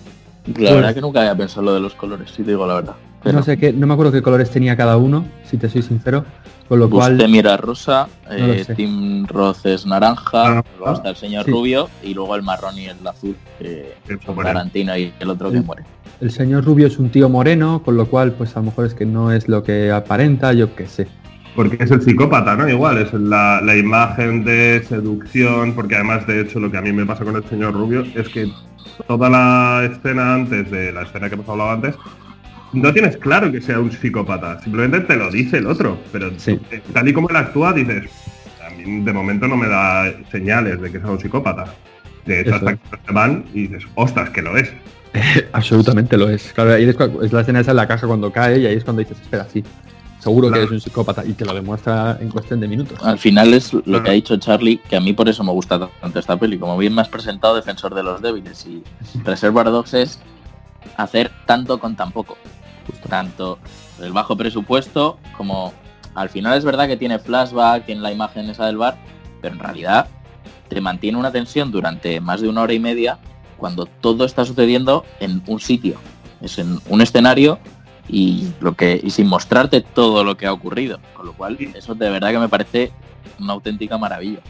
La 0.47 0.53
Pues- 0.55 0.75
verdad 0.75 0.95
que 0.95 1.01
nunca 1.01 1.21
había 1.21 1.35
pensado 1.37 1.63
lo 1.63 1.73
de 1.73 1.81
los 1.81 1.95
colores, 1.95 2.31
si 2.33 2.43
te 2.43 2.51
digo 2.51 2.67
la 2.67 2.75
verdad. 2.75 2.97
Pero 3.23 3.39
No 3.39 3.43
sé 3.45 3.59
qué, 3.59 3.73
no 3.73 3.87
me 3.87 3.93
acuerdo 3.95 4.13
qué 4.13 4.23
colores 4.23 4.51
tenía 4.51 4.77
cada 4.77 4.97
uno, 4.97 5.27
si 5.45 5.57
te 5.59 5.69
soy 5.69 5.83
sincero. 5.83 6.25
Con 6.69 6.79
lo 6.79 6.89
cual. 6.89 7.15
Buscemi 7.17 7.39
era 7.41 7.57
rosa, 7.57 8.07
No 8.29 8.35
eh. 8.53 8.65
Tim 8.77 9.27
Roth 9.27 9.67
es 9.67 9.85
naranja, 9.87 10.45
Naranja. 10.45 10.69
luego 10.79 10.95
está 10.95 11.11
el 11.11 11.17
señor 11.17 11.45
Sí. 11.45 11.51
rubio 11.51 11.89
y 12.03 12.15
luego 12.15 12.37
el 12.37 12.43
marrón 12.43 12.79
y 12.79 12.85
el 12.87 13.05
azul, 13.07 13.37
son 14.25 14.39
ahí. 14.39 14.45
Tarantino 14.45 14.97
y 14.97 15.13
el 15.19 15.31
otro 15.31 15.51
que 15.51 15.61
muere. 15.61 15.83
El 16.21 16.31
señor 16.31 16.65
Rubio 16.65 16.87
es 16.87 16.99
un 16.99 17.09
tío 17.11 17.29
moreno, 17.31 17.83
con 17.83 17.97
lo 17.97 18.07
cual, 18.07 18.33
pues 18.33 18.55
a 18.57 18.61
lo 18.61 18.67
mejor 18.67 18.85
es 18.87 18.93
que 18.95 19.07
no 19.07 19.33
es 19.33 19.49
lo 19.49 19.63
que 19.63 19.91
aparenta, 19.91 20.53
yo 20.53 20.75
qué 20.77 20.87
sé. 20.87 21.09
Porque 21.57 21.83
es 21.83 21.91
el 21.91 22.03
psicópata, 22.03 22.55
¿no? 22.57 22.69
Igual, 22.69 22.99
es 22.99 23.13
la, 23.15 23.61
la 23.63 23.75
imagen 23.77 24.45
de 24.45 24.85
seducción, 24.87 25.75
porque 25.75 25.95
además, 25.97 26.27
de 26.27 26.43
hecho, 26.43 26.61
lo 26.61 26.71
que 26.71 26.77
a 26.77 26.83
mí 26.83 26.93
me 26.93 27.07
pasa 27.07 27.25
con 27.25 27.37
el 27.37 27.45
señor 27.45 27.73
Rubio 27.73 28.05
es 28.15 28.29
que 28.29 28.53
toda 29.09 29.29
la 29.31 29.89
escena 29.91 30.35
antes 30.35 30.71
de 30.71 30.93
la 30.93 31.03
escena 31.03 31.29
que 31.29 31.35
hemos 31.37 31.49
hablado 31.49 31.71
antes, 31.71 31.95
no 32.73 32.93
tienes 32.93 33.17
claro 33.17 33.51
que 33.51 33.61
sea 33.61 33.79
un 33.81 33.91
psicópata, 33.93 34.61
simplemente 34.63 35.01
te 35.01 35.17
lo 35.17 35.31
dice 35.31 35.59
el 35.59 35.67
otro, 35.67 35.99
pero 36.13 36.31
Sí. 36.39 36.59
eh, 36.71 36.81
tal 36.93 37.09
y 37.09 37.13
como 37.13 37.29
él 37.31 37.37
actúa, 37.37 37.73
dices, 37.73 38.05
a 38.67 38.71
mí 38.71 39.03
de 39.03 39.13
momento 39.13 39.49
no 39.49 39.57
me 39.57 39.69
da 39.69 40.13
señales 40.31 40.81
de 40.81 40.91
que 40.93 40.99
sea 41.01 41.11
un 41.11 41.21
psicópata. 41.21 41.65
De 42.27 42.41
hecho, 42.41 42.51
Eso 42.51 42.57
hasta 42.69 42.77
que 42.77 43.07
se 43.07 43.13
van 43.13 43.45
y 43.55 43.67
dices, 43.67 43.85
ostras, 43.95 44.31
que 44.31 44.43
lo 44.43 44.57
es. 44.57 44.71
Absolutamente 45.53 46.17
lo 46.17 46.29
es. 46.29 46.53
Claro, 46.53 46.73
ahí 46.75 46.85
es, 46.85 46.97
es 47.23 47.33
la 47.33 47.41
escena 47.41 47.61
esa 47.61 47.71
en 47.73 47.77
la 47.79 47.89
caja 47.89 48.07
cuando 48.07 48.31
cae 48.33 48.59
y 48.61 48.67
ahí 48.67 48.77
es 48.77 48.85
cuando 48.85 49.01
dices, 49.01 49.19
espera, 49.21 49.47
sí, 49.53 49.65
seguro 50.21 50.49
Claro. 50.49 50.61
que 50.63 50.67
es 50.67 50.71
un 50.73 50.81
psicópata 50.81 51.25
y 51.25 51.33
te 51.33 51.45
lo 51.45 51.55
demuestra 51.55 52.19
en 52.21 52.29
cuestión 52.29 52.61
de 52.61 52.69
minutos. 52.69 52.99
Al 53.03 53.19
final 53.19 53.53
es 53.55 53.73
lo 53.73 53.83
Claro. 53.83 54.05
que 54.05 54.11
ha 54.11 54.15
dicho 54.15 54.37
Charlie, 54.37 54.79
que 54.89 54.95
a 54.97 55.01
mí 55.01 55.13
por 55.13 55.29
eso 55.29 55.43
me 55.43 55.51
gusta 55.51 55.89
tanto 56.01 56.19
esta 56.19 56.37
peli. 56.39 56.59
Como 56.59 56.77
bien 56.79 56.95
me 56.95 57.01
has 57.01 57.09
presentado, 57.09 57.57
Defensor 57.57 57.95
de 57.95 58.03
los 58.03 58.21
Débiles 58.23 58.65
y 58.67 58.83
Reservoir 59.25 59.67
Dogs 59.67 59.95
es 59.95 60.21
hacer 60.97 61.31
tanto 61.47 61.81
con 61.81 61.97
tan 61.97 62.13
poco. 62.13 62.37
Justo. 62.91 63.09
Tanto 63.09 63.59
el 64.01 64.13
bajo 64.13 64.37
presupuesto 64.37 65.19
como 65.37 65.73
al 66.15 66.29
final 66.29 66.59
es 66.59 66.65
verdad 66.65 66.89
que 66.89 66.97
tiene 66.97 67.19
flashback 67.19 67.89
en 67.89 68.03
la 68.03 68.13
imagen 68.13 68.49
esa 68.51 68.67
del 68.67 68.77
bar, 68.77 68.97
pero 69.41 69.55
en 69.55 69.61
realidad 69.61 70.09
te 70.69 70.81
mantiene 70.81 71.19
una 71.19 71.33
tensión 71.33 71.71
durante 71.71 72.21
más 72.21 72.41
de 72.41 72.49
una 72.49 72.63
hora 72.63 72.73
y 72.73 72.79
media 72.79 73.19
cuando 73.57 73.87
todo 73.87 74.25
está 74.25 74.45
sucediendo 74.45 75.05
en 75.21 75.43
un 75.47 75.61
sitio. 75.61 75.97
Es 76.41 76.59
en 76.59 76.79
un 76.89 77.01
escenario 77.01 77.59
y 78.09 78.49
lo 78.61 78.75
que 78.75 78.99
y 79.03 79.11
sin 79.11 79.27
mostrarte 79.27 79.83
todo 79.83 80.25
lo 80.25 80.37
que 80.37 80.47
ha 80.47 80.53
ocurrido. 80.53 80.99
Con 81.15 81.27
lo 81.27 81.33
cual, 81.35 81.59
eso 81.75 81.95
de 81.95 82.11
verdad 82.11 82.31
que 82.31 82.39
me 82.39 82.49
parece 82.49 82.91
una 83.39 83.53
auténtica 83.53 83.99
maravilla. 83.99 84.41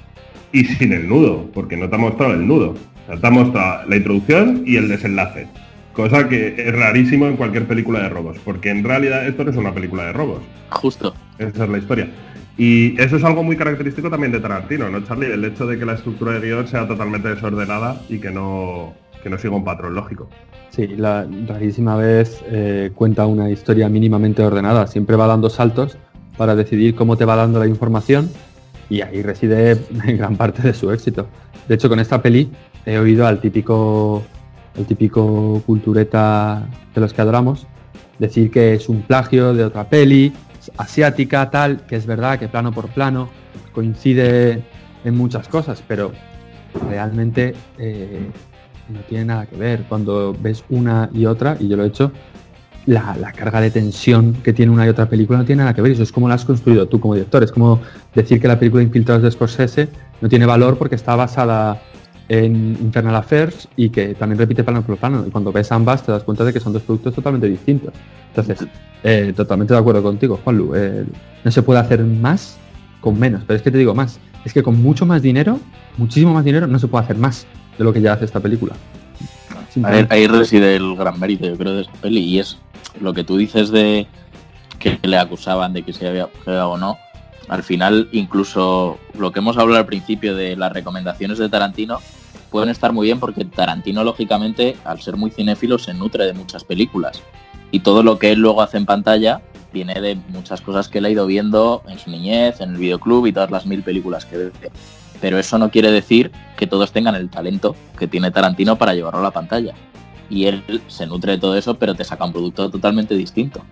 Y 0.52 0.64
sin 0.64 0.92
el 0.92 1.08
nudo, 1.08 1.48
porque 1.52 1.76
no 1.76 1.88
te 1.88 1.96
ha 1.96 1.98
mostrado 1.98 2.34
el 2.34 2.46
nudo. 2.46 2.74
O 3.04 3.06
sea, 3.06 3.20
te 3.20 3.26
ha 3.26 3.30
mostrado 3.30 3.88
la 3.88 3.96
introducción 3.96 4.62
y 4.66 4.76
el 4.76 4.88
desenlace. 4.88 5.48
Cosa 5.92 6.28
que 6.28 6.54
es 6.56 6.74
rarísimo 6.74 7.26
en 7.26 7.36
cualquier 7.36 7.66
película 7.66 8.00
de 8.00 8.08
robos, 8.08 8.38
porque 8.44 8.70
en 8.70 8.84
realidad 8.84 9.26
esto 9.26 9.44
no 9.44 9.50
es 9.50 9.56
una 9.56 9.74
película 9.74 10.04
de 10.04 10.12
robos. 10.12 10.42
Justo. 10.70 11.14
Esa 11.38 11.64
es 11.64 11.70
la 11.70 11.78
historia. 11.78 12.08
Y 12.56 13.00
eso 13.00 13.16
es 13.16 13.24
algo 13.24 13.42
muy 13.42 13.56
característico 13.56 14.10
también 14.10 14.32
de 14.32 14.40
Tarantino, 14.40 14.90
¿no, 14.90 15.02
Charlie? 15.02 15.32
El 15.32 15.44
hecho 15.44 15.66
de 15.66 15.78
que 15.78 15.86
la 15.86 15.94
estructura 15.94 16.32
de 16.32 16.46
guion 16.46 16.68
sea 16.68 16.86
totalmente 16.86 17.28
desordenada 17.28 18.02
y 18.08 18.18
que 18.18 18.30
no, 18.30 18.94
que 19.22 19.30
no 19.30 19.38
siga 19.38 19.56
un 19.56 19.64
patrón 19.64 19.94
lógico. 19.94 20.28
Sí, 20.70 20.86
la 20.86 21.26
rarísima 21.46 21.96
vez 21.96 22.42
eh, 22.48 22.90
cuenta 22.94 23.26
una 23.26 23.50
historia 23.50 23.88
mínimamente 23.88 24.42
ordenada. 24.42 24.86
Siempre 24.86 25.16
va 25.16 25.26
dando 25.26 25.50
saltos 25.50 25.96
para 26.36 26.54
decidir 26.54 26.94
cómo 26.94 27.16
te 27.16 27.24
va 27.24 27.36
dando 27.36 27.58
la 27.58 27.66
información 27.66 28.30
y 28.88 29.02
ahí 29.02 29.22
reside 29.22 29.78
gran 30.06 30.36
parte 30.36 30.62
de 30.62 30.74
su 30.74 30.90
éxito. 30.90 31.26
De 31.68 31.76
hecho, 31.76 31.88
con 31.88 32.00
esta 32.00 32.20
peli 32.20 32.50
he 32.84 32.98
oído 32.98 33.26
al 33.26 33.40
típico, 33.40 34.22
el 34.76 34.86
típico 34.86 35.62
cultureta 35.66 36.66
de 36.94 37.00
los 37.00 37.12
que 37.12 37.22
adoramos 37.22 37.66
decir 38.20 38.50
que 38.50 38.74
es 38.74 38.88
un 38.88 39.02
plagio 39.02 39.54
de 39.54 39.64
otra 39.64 39.88
peli 39.88 40.32
asiática, 40.76 41.50
tal, 41.50 41.86
que 41.86 41.96
es 41.96 42.06
verdad 42.06 42.38
que 42.38 42.48
plano 42.48 42.70
por 42.70 42.88
plano 42.88 43.28
coincide 43.72 44.62
en 45.04 45.16
muchas 45.16 45.48
cosas, 45.48 45.82
pero 45.88 46.12
realmente 46.88 47.54
eh, 47.78 48.30
no 48.88 49.00
tiene 49.00 49.24
nada 49.24 49.46
que 49.46 49.56
ver. 49.56 49.84
Cuando 49.88 50.36
ves 50.38 50.62
una 50.68 51.08
y 51.12 51.24
otra, 51.24 51.56
y 51.58 51.68
yo 51.68 51.76
lo 51.76 51.84
he 51.84 51.88
hecho, 51.88 52.12
la, 52.86 53.16
la 53.18 53.32
carga 53.32 53.60
de 53.60 53.70
tensión 53.70 54.34
que 54.44 54.52
tiene 54.52 54.70
una 54.70 54.84
y 54.86 54.90
otra 54.90 55.08
película 55.08 55.38
no 55.38 55.44
tiene 55.46 55.62
nada 55.62 55.74
que 55.74 55.80
ver. 55.80 55.92
Eso 55.92 56.02
es 56.02 56.12
como 56.12 56.28
la 56.28 56.34
has 56.34 56.44
construido 56.44 56.86
tú 56.86 57.00
como 57.00 57.14
director. 57.14 57.42
Es 57.42 57.52
como 57.52 57.80
decir 58.14 58.40
que 58.40 58.48
la 58.48 58.58
película 58.58 58.82
Infiltrados 58.82 59.22
de 59.22 59.30
Scorsese 59.30 59.88
no 60.20 60.28
tiene 60.28 60.44
valor 60.44 60.76
porque 60.76 60.94
está 60.94 61.16
basada 61.16 61.80
en 62.30 62.78
Infernal 62.80 63.16
Affairs 63.16 63.66
y 63.74 63.90
que 63.90 64.14
también 64.14 64.38
repite 64.38 64.62
plano 64.62 64.82
por 64.82 64.96
plano. 64.96 65.24
Y 65.26 65.30
cuando 65.32 65.50
ves 65.50 65.72
ambas 65.72 66.06
te 66.06 66.12
das 66.12 66.22
cuenta 66.22 66.44
de 66.44 66.52
que 66.52 66.60
son 66.60 66.72
dos 66.72 66.82
productos 66.82 67.12
totalmente 67.12 67.48
distintos. 67.48 67.92
Entonces, 68.28 68.68
eh, 69.02 69.32
totalmente 69.34 69.74
de 69.74 69.80
acuerdo 69.80 70.00
contigo, 70.00 70.38
Juanlu. 70.44 70.72
Eh, 70.76 71.04
no 71.42 71.50
se 71.50 71.60
puede 71.62 71.80
hacer 71.80 72.04
más 72.04 72.56
con 73.00 73.18
menos. 73.18 73.42
Pero 73.44 73.56
es 73.56 73.62
que 73.62 73.72
te 73.72 73.78
digo 73.78 73.96
más. 73.96 74.20
Es 74.44 74.54
que 74.54 74.62
con 74.62 74.80
mucho 74.80 75.04
más 75.06 75.22
dinero, 75.22 75.58
muchísimo 75.96 76.32
más 76.32 76.44
dinero, 76.44 76.68
no 76.68 76.78
se 76.78 76.86
puede 76.86 77.02
hacer 77.02 77.16
más 77.16 77.48
de 77.76 77.82
lo 77.82 77.92
que 77.92 78.00
ya 78.00 78.12
hace 78.12 78.26
esta 78.26 78.38
película. 78.38 78.76
Ahí, 79.82 80.06
ahí 80.08 80.26
reside 80.28 80.76
el 80.76 80.94
gran 80.94 81.18
mérito, 81.18 81.46
yo 81.46 81.58
creo, 81.58 81.74
de 81.74 81.82
esa 81.82 81.92
peli. 82.00 82.20
Y 82.20 82.38
es 82.38 82.58
lo 83.00 83.12
que 83.12 83.24
tú 83.24 83.38
dices 83.38 83.72
de 83.72 84.06
que 84.78 85.00
le 85.02 85.18
acusaban 85.18 85.72
de 85.72 85.82
que 85.82 85.92
se 85.92 86.06
había 86.06 86.28
pegado 86.28 86.70
o 86.70 86.78
no. 86.78 86.96
Al 87.48 87.64
final, 87.64 88.08
incluso 88.12 89.00
lo 89.18 89.32
que 89.32 89.40
hemos 89.40 89.58
hablado 89.58 89.80
al 89.80 89.86
principio 89.86 90.36
de 90.36 90.54
las 90.54 90.72
recomendaciones 90.72 91.38
de 91.38 91.48
Tarantino 91.48 91.98
pueden 92.50 92.68
estar 92.68 92.92
muy 92.92 93.06
bien 93.06 93.20
porque 93.20 93.44
Tarantino, 93.44 94.04
lógicamente, 94.04 94.76
al 94.84 95.00
ser 95.00 95.16
muy 95.16 95.30
cinéfilo, 95.30 95.78
se 95.78 95.94
nutre 95.94 96.26
de 96.26 96.32
muchas 96.32 96.64
películas. 96.64 97.22
Y 97.70 97.80
todo 97.80 98.02
lo 98.02 98.18
que 98.18 98.32
él 98.32 98.40
luego 98.40 98.62
hace 98.62 98.76
en 98.76 98.86
pantalla 98.86 99.40
viene 99.72 100.00
de 100.00 100.16
muchas 100.28 100.60
cosas 100.60 100.88
que 100.88 100.98
él 100.98 101.04
ha 101.04 101.10
ido 101.10 101.26
viendo 101.26 101.82
en 101.88 101.98
su 101.98 102.10
niñez, 102.10 102.60
en 102.60 102.70
el 102.70 102.76
videoclub 102.76 103.26
y 103.26 103.32
todas 103.32 103.50
las 103.50 103.66
mil 103.66 103.82
películas 103.82 104.24
que 104.24 104.36
ve. 104.36 104.52
Pero 105.20 105.38
eso 105.38 105.58
no 105.58 105.70
quiere 105.70 105.92
decir 105.92 106.32
que 106.56 106.66
todos 106.66 106.92
tengan 106.92 107.14
el 107.14 107.28
talento 107.30 107.76
que 107.98 108.08
tiene 108.08 108.30
Tarantino 108.30 108.76
para 108.76 108.94
llevarlo 108.94 109.20
a 109.20 109.24
la 109.24 109.30
pantalla. 109.30 109.74
Y 110.28 110.46
él 110.46 110.82
se 110.88 111.06
nutre 111.06 111.32
de 111.32 111.38
todo 111.38 111.56
eso, 111.56 111.74
pero 111.74 111.94
te 111.94 112.04
saca 112.04 112.24
un 112.24 112.32
producto 112.32 112.70
totalmente 112.70 113.14
distinto. 113.14 113.62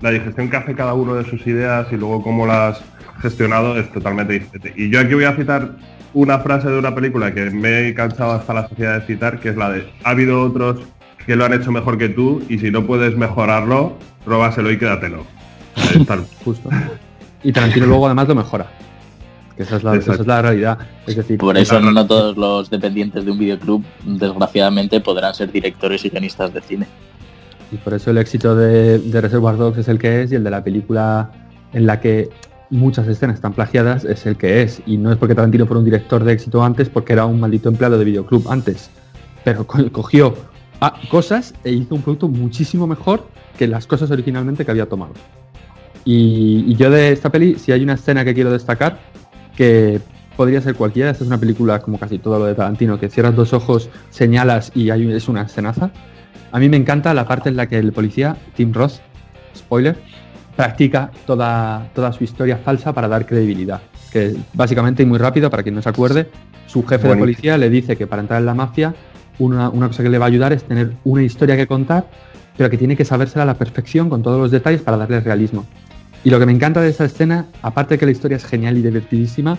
La 0.00 0.10
digestión 0.10 0.50
que 0.50 0.56
hace 0.56 0.74
cada 0.74 0.94
uno 0.94 1.14
de 1.14 1.24
sus 1.24 1.46
ideas 1.46 1.86
y 1.90 1.96
luego 1.96 2.22
cómo 2.22 2.46
las 2.46 2.80
gestionado 3.20 3.78
es 3.78 3.90
totalmente 3.92 4.34
diferente. 4.34 4.74
Y 4.76 4.90
yo 4.90 5.00
aquí 5.00 5.14
voy 5.14 5.24
a 5.24 5.34
citar 5.34 5.76
una 6.14 6.38
frase 6.38 6.68
de 6.68 6.78
una 6.78 6.94
película 6.94 7.32
que 7.32 7.50
me 7.50 7.88
he 7.88 7.94
cansado 7.94 8.32
hasta 8.32 8.54
la 8.54 8.68
sociedad 8.68 9.00
de 9.00 9.06
citar, 9.06 9.40
que 9.40 9.50
es 9.50 9.56
la 9.56 9.70
de 9.70 9.86
ha 10.04 10.10
habido 10.10 10.42
otros 10.42 10.80
que 11.26 11.36
lo 11.36 11.44
han 11.44 11.52
hecho 11.52 11.72
mejor 11.72 11.98
que 11.98 12.08
tú 12.08 12.42
y 12.48 12.58
si 12.58 12.70
no 12.70 12.86
puedes 12.86 13.16
mejorarlo, 13.16 13.96
róbaselo 14.24 14.70
y 14.70 14.78
quédatelo. 14.78 15.26
Justo. 16.44 16.70
Y 17.42 17.52
Tarantino 17.52 17.86
luego 17.86 18.06
además 18.06 18.28
lo 18.28 18.36
mejora. 18.36 18.66
Que 19.56 19.62
esa 19.62 19.76
es 19.76 19.84
la, 19.84 19.96
esa 19.96 20.14
es 20.14 20.26
la 20.26 20.42
realidad. 20.42 20.78
Es 21.06 21.16
decir, 21.16 21.38
Por 21.38 21.56
eso 21.56 21.80
no 21.80 22.06
todos 22.06 22.36
los 22.36 22.70
dependientes 22.70 23.24
de 23.24 23.30
un 23.30 23.38
videoclub, 23.38 23.84
desgraciadamente, 24.04 25.00
podrán 25.00 25.34
ser 25.34 25.50
directores 25.50 26.04
y 26.04 26.10
guionistas 26.10 26.52
de 26.52 26.60
cine. 26.60 26.86
Y 27.72 27.76
por 27.76 27.94
eso 27.94 28.10
el 28.10 28.18
éxito 28.18 28.54
de, 28.54 28.98
de 28.98 29.20
Reservoir 29.20 29.56
Dogs 29.56 29.78
es 29.78 29.88
el 29.88 29.98
que 29.98 30.22
es 30.22 30.32
y 30.32 30.36
el 30.36 30.44
de 30.44 30.50
la 30.50 30.62
película 30.62 31.30
en 31.72 31.86
la 31.86 32.00
que 32.00 32.28
muchas 32.70 33.06
escenas 33.08 33.36
están 33.36 33.52
plagiadas 33.52 34.04
es 34.04 34.26
el 34.26 34.36
que 34.36 34.62
es. 34.62 34.82
Y 34.86 34.96
no 34.96 35.10
es 35.12 35.18
porque 35.18 35.34
Tarantino 35.34 35.66
fuera 35.66 35.78
un 35.78 35.84
director 35.84 36.24
de 36.24 36.32
éxito 36.32 36.62
antes, 36.62 36.88
porque 36.88 37.12
era 37.12 37.26
un 37.26 37.40
maldito 37.40 37.68
empleado 37.68 37.98
de 37.98 38.04
videoclub 38.04 38.50
antes. 38.50 38.90
Pero 39.44 39.66
co- 39.66 39.90
cogió 39.92 40.34
ah, 40.80 40.98
cosas 41.10 41.54
e 41.64 41.72
hizo 41.72 41.94
un 41.94 42.02
producto 42.02 42.28
muchísimo 42.28 42.86
mejor 42.86 43.26
que 43.58 43.66
las 43.66 43.86
cosas 43.86 44.10
originalmente 44.10 44.64
que 44.64 44.70
había 44.70 44.86
tomado. 44.86 45.12
Y, 46.04 46.74
yo 46.76 46.90
de 46.90 47.10
esta 47.10 47.30
peli, 47.30 47.58
si 47.58 47.72
hay 47.72 47.82
una 47.82 47.94
escena 47.94 48.24
que 48.24 48.32
quiero 48.32 48.52
destacar, 48.52 48.98
que 49.56 50.00
podría 50.36 50.60
ser 50.60 50.76
cualquiera, 50.76 51.10
esta 51.10 51.24
es 51.24 51.28
una 51.28 51.38
película 51.38 51.80
como 51.80 51.98
casi 51.98 52.18
todo 52.18 52.38
lo 52.38 52.44
de 52.44 52.54
Tarantino, 52.54 53.00
que 53.00 53.08
cierras 53.08 53.34
dos 53.34 53.52
ojos, 53.52 53.88
señalas 54.10 54.70
y 54.74 54.90
hay, 54.90 55.10
es 55.10 55.28
una 55.28 55.42
escenaza. 55.42 55.90
A 56.52 56.60
mí 56.60 56.68
me 56.68 56.76
encanta 56.76 57.12
la 57.12 57.26
parte 57.26 57.48
en 57.48 57.56
la 57.56 57.66
que 57.66 57.78
el 57.78 57.92
policía, 57.92 58.36
Tim 58.54 58.72
Roth, 58.72 59.00
spoiler, 59.56 59.96
practica 60.56 61.10
toda, 61.26 61.88
toda 61.94 62.12
su 62.12 62.24
historia 62.24 62.56
falsa 62.56 62.92
para 62.92 63.08
dar 63.08 63.26
credibilidad. 63.26 63.80
Que 64.10 64.34
básicamente 64.54 65.02
y 65.02 65.06
muy 65.06 65.18
rápido, 65.18 65.50
para 65.50 65.62
quien 65.62 65.74
no 65.74 65.82
se 65.82 65.88
acuerde, 65.88 66.30
su 66.66 66.84
jefe 66.84 67.08
de 67.08 67.16
policía 67.16 67.58
le 67.58 67.70
dice 67.70 67.96
que 67.96 68.06
para 68.06 68.22
entrar 68.22 68.40
en 68.40 68.46
la 68.46 68.54
mafia, 68.54 68.94
una, 69.38 69.68
una 69.68 69.88
cosa 69.88 70.02
que 70.02 70.08
le 70.08 70.18
va 70.18 70.24
a 70.24 70.28
ayudar 70.28 70.52
es 70.52 70.64
tener 70.64 70.92
una 71.04 71.22
historia 71.22 71.56
que 71.56 71.66
contar, 71.66 72.08
pero 72.56 72.70
que 72.70 72.78
tiene 72.78 72.96
que 72.96 73.04
sabérsela 73.04 73.42
a 73.42 73.46
la 73.46 73.54
perfección 73.54 74.08
con 74.08 74.22
todos 74.22 74.40
los 74.40 74.50
detalles 74.50 74.80
para 74.80 74.96
darle 74.96 75.20
realismo. 75.20 75.66
Y 76.24 76.30
lo 76.30 76.40
que 76.40 76.46
me 76.46 76.52
encanta 76.52 76.80
de 76.80 76.88
esta 76.88 77.04
escena, 77.04 77.46
aparte 77.62 77.94
de 77.94 77.98
que 77.98 78.06
la 78.06 78.12
historia 78.12 78.36
es 78.36 78.44
genial 78.44 78.76
y 78.78 78.82
divertidísima, 78.82 79.58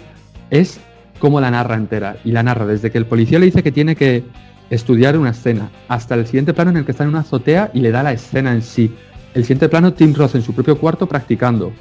es 0.50 0.80
cómo 1.20 1.40
la 1.40 1.52
narra 1.52 1.76
entera. 1.76 2.18
Y 2.26 2.32
la 2.32 2.44
narra 2.44 2.66
desde 2.66 2.92
que 2.92 2.98
el 2.98 3.06
policía 3.06 3.40
le 3.40 3.46
dice 3.46 3.64
que 3.64 3.72
tiene 3.72 3.96
que 3.96 4.24
estudiar 4.70 5.18
una 5.18 5.30
escena, 5.30 5.70
hasta 5.88 6.16
el 6.16 6.26
siguiente 6.26 6.54
plano 6.54 6.72
en 6.72 6.78
el 6.78 6.86
que 6.86 6.92
está 6.92 7.04
en 7.04 7.10
una 7.10 7.20
azotea 7.20 7.72
y 7.74 7.80
le 7.80 7.92
da 7.92 8.04
la 8.04 8.12
escena 8.12 8.52
en 8.52 8.62
sí. 8.62 8.94
El 9.38 9.44
siguiente 9.44 9.70
plano, 9.70 9.94
Tim 9.94 10.16
Roth 10.16 10.34
en 10.34 10.42
su 10.42 10.52
propio 10.52 10.80
cuarto 10.80 11.06
practicando. 11.06 11.72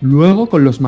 Luego 0.00 0.48
con 0.48 0.64
los 0.64 0.80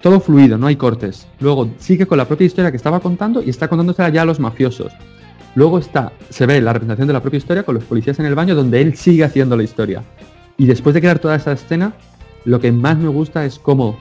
todo 0.00 0.18
fluido, 0.18 0.58
no 0.58 0.66
hay 0.66 0.74
cortes. 0.74 1.28
Luego 1.38 1.70
sigue 1.78 2.04
con 2.04 2.18
la 2.18 2.26
propia 2.26 2.46
historia 2.48 2.72
que 2.72 2.76
estaba 2.76 2.98
contando 2.98 3.40
y 3.40 3.50
está 3.50 3.68
contándosela 3.68 4.08
ya 4.08 4.22
a 4.22 4.24
los 4.24 4.40
mafiosos. 4.40 4.92
Luego 5.54 5.78
está, 5.78 6.10
se 6.30 6.46
ve 6.46 6.60
la 6.60 6.72
representación 6.72 7.06
de 7.06 7.12
la 7.12 7.22
propia 7.22 7.38
historia 7.38 7.62
con 7.62 7.76
los 7.76 7.84
policías 7.84 8.18
en 8.18 8.26
el 8.26 8.34
baño 8.34 8.56
donde 8.56 8.80
él 8.80 8.96
sigue 8.96 9.22
haciendo 9.22 9.56
la 9.56 9.62
historia. 9.62 10.02
Y 10.58 10.66
después 10.66 10.94
de 10.94 11.00
crear 11.00 11.20
toda 11.20 11.36
esa 11.36 11.52
escena, 11.52 11.94
lo 12.44 12.58
que 12.58 12.72
más 12.72 12.98
me 12.98 13.08
gusta 13.08 13.44
es 13.44 13.60
cómo 13.60 13.96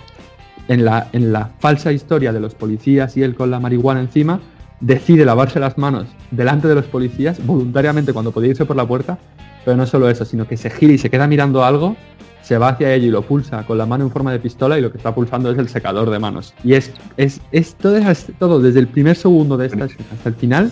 en 0.68 0.84
la, 0.84 1.10
en 1.14 1.32
la 1.32 1.52
falsa 1.60 1.92
historia 1.92 2.34
de 2.34 2.40
los 2.40 2.56
policías 2.56 3.16
y 3.18 3.22
él 3.22 3.36
con 3.36 3.52
la 3.52 3.60
marihuana 3.60 4.02
encima, 4.02 4.40
decide 4.80 5.26
lavarse 5.26 5.60
las 5.60 5.78
manos 5.78 6.08
delante 6.32 6.68
de 6.68 6.74
los 6.74 6.86
policías 6.86 7.46
voluntariamente 7.46 8.14
cuando 8.14 8.32
podía 8.32 8.50
irse 8.50 8.66
por 8.66 8.76
la 8.76 8.88
puerta, 8.88 9.20
pero 9.66 9.78
no 9.78 9.86
solo 9.86 10.10
eso, 10.10 10.26
sino 10.26 10.48
que 10.48 10.58
se 10.58 10.70
gira 10.70 10.94
y 10.94 10.98
se 10.98 11.10
queda 11.10 11.28
mirando 11.28 11.64
algo, 11.64 11.96
se 12.42 12.58
va 12.58 12.70
hacia 12.70 12.94
ello 12.94 13.08
y 13.08 13.12
lo 13.12 13.22
pulsa 13.22 13.64
con 13.66 13.78
la 13.78 13.86
mano 13.86 14.04
en 14.04 14.12
forma 14.12 14.32
de 14.32 14.40
pistola 14.40 14.78
y 14.78 14.82
lo 14.82 14.92
que 14.92 14.98
está 14.98 15.14
pulsando 15.14 15.52
es 15.52 15.58
el 15.58 15.70
secador 15.70 16.10
de 16.10 16.20
manos. 16.20 16.54
Y 16.64 16.74
es, 16.74 16.92
es, 17.18 17.40
es 17.52 17.76
todo, 17.76 17.98
es- 17.98 18.28
todo 18.40 18.60
desde 18.60 18.80
el 18.80 18.88
primer 18.88 19.16
segundo 19.16 19.58
de 19.58 19.68
esta 19.68 19.86
escena 19.86 20.06
hasta 20.14 20.30
el 20.30 20.36
final, 20.36 20.72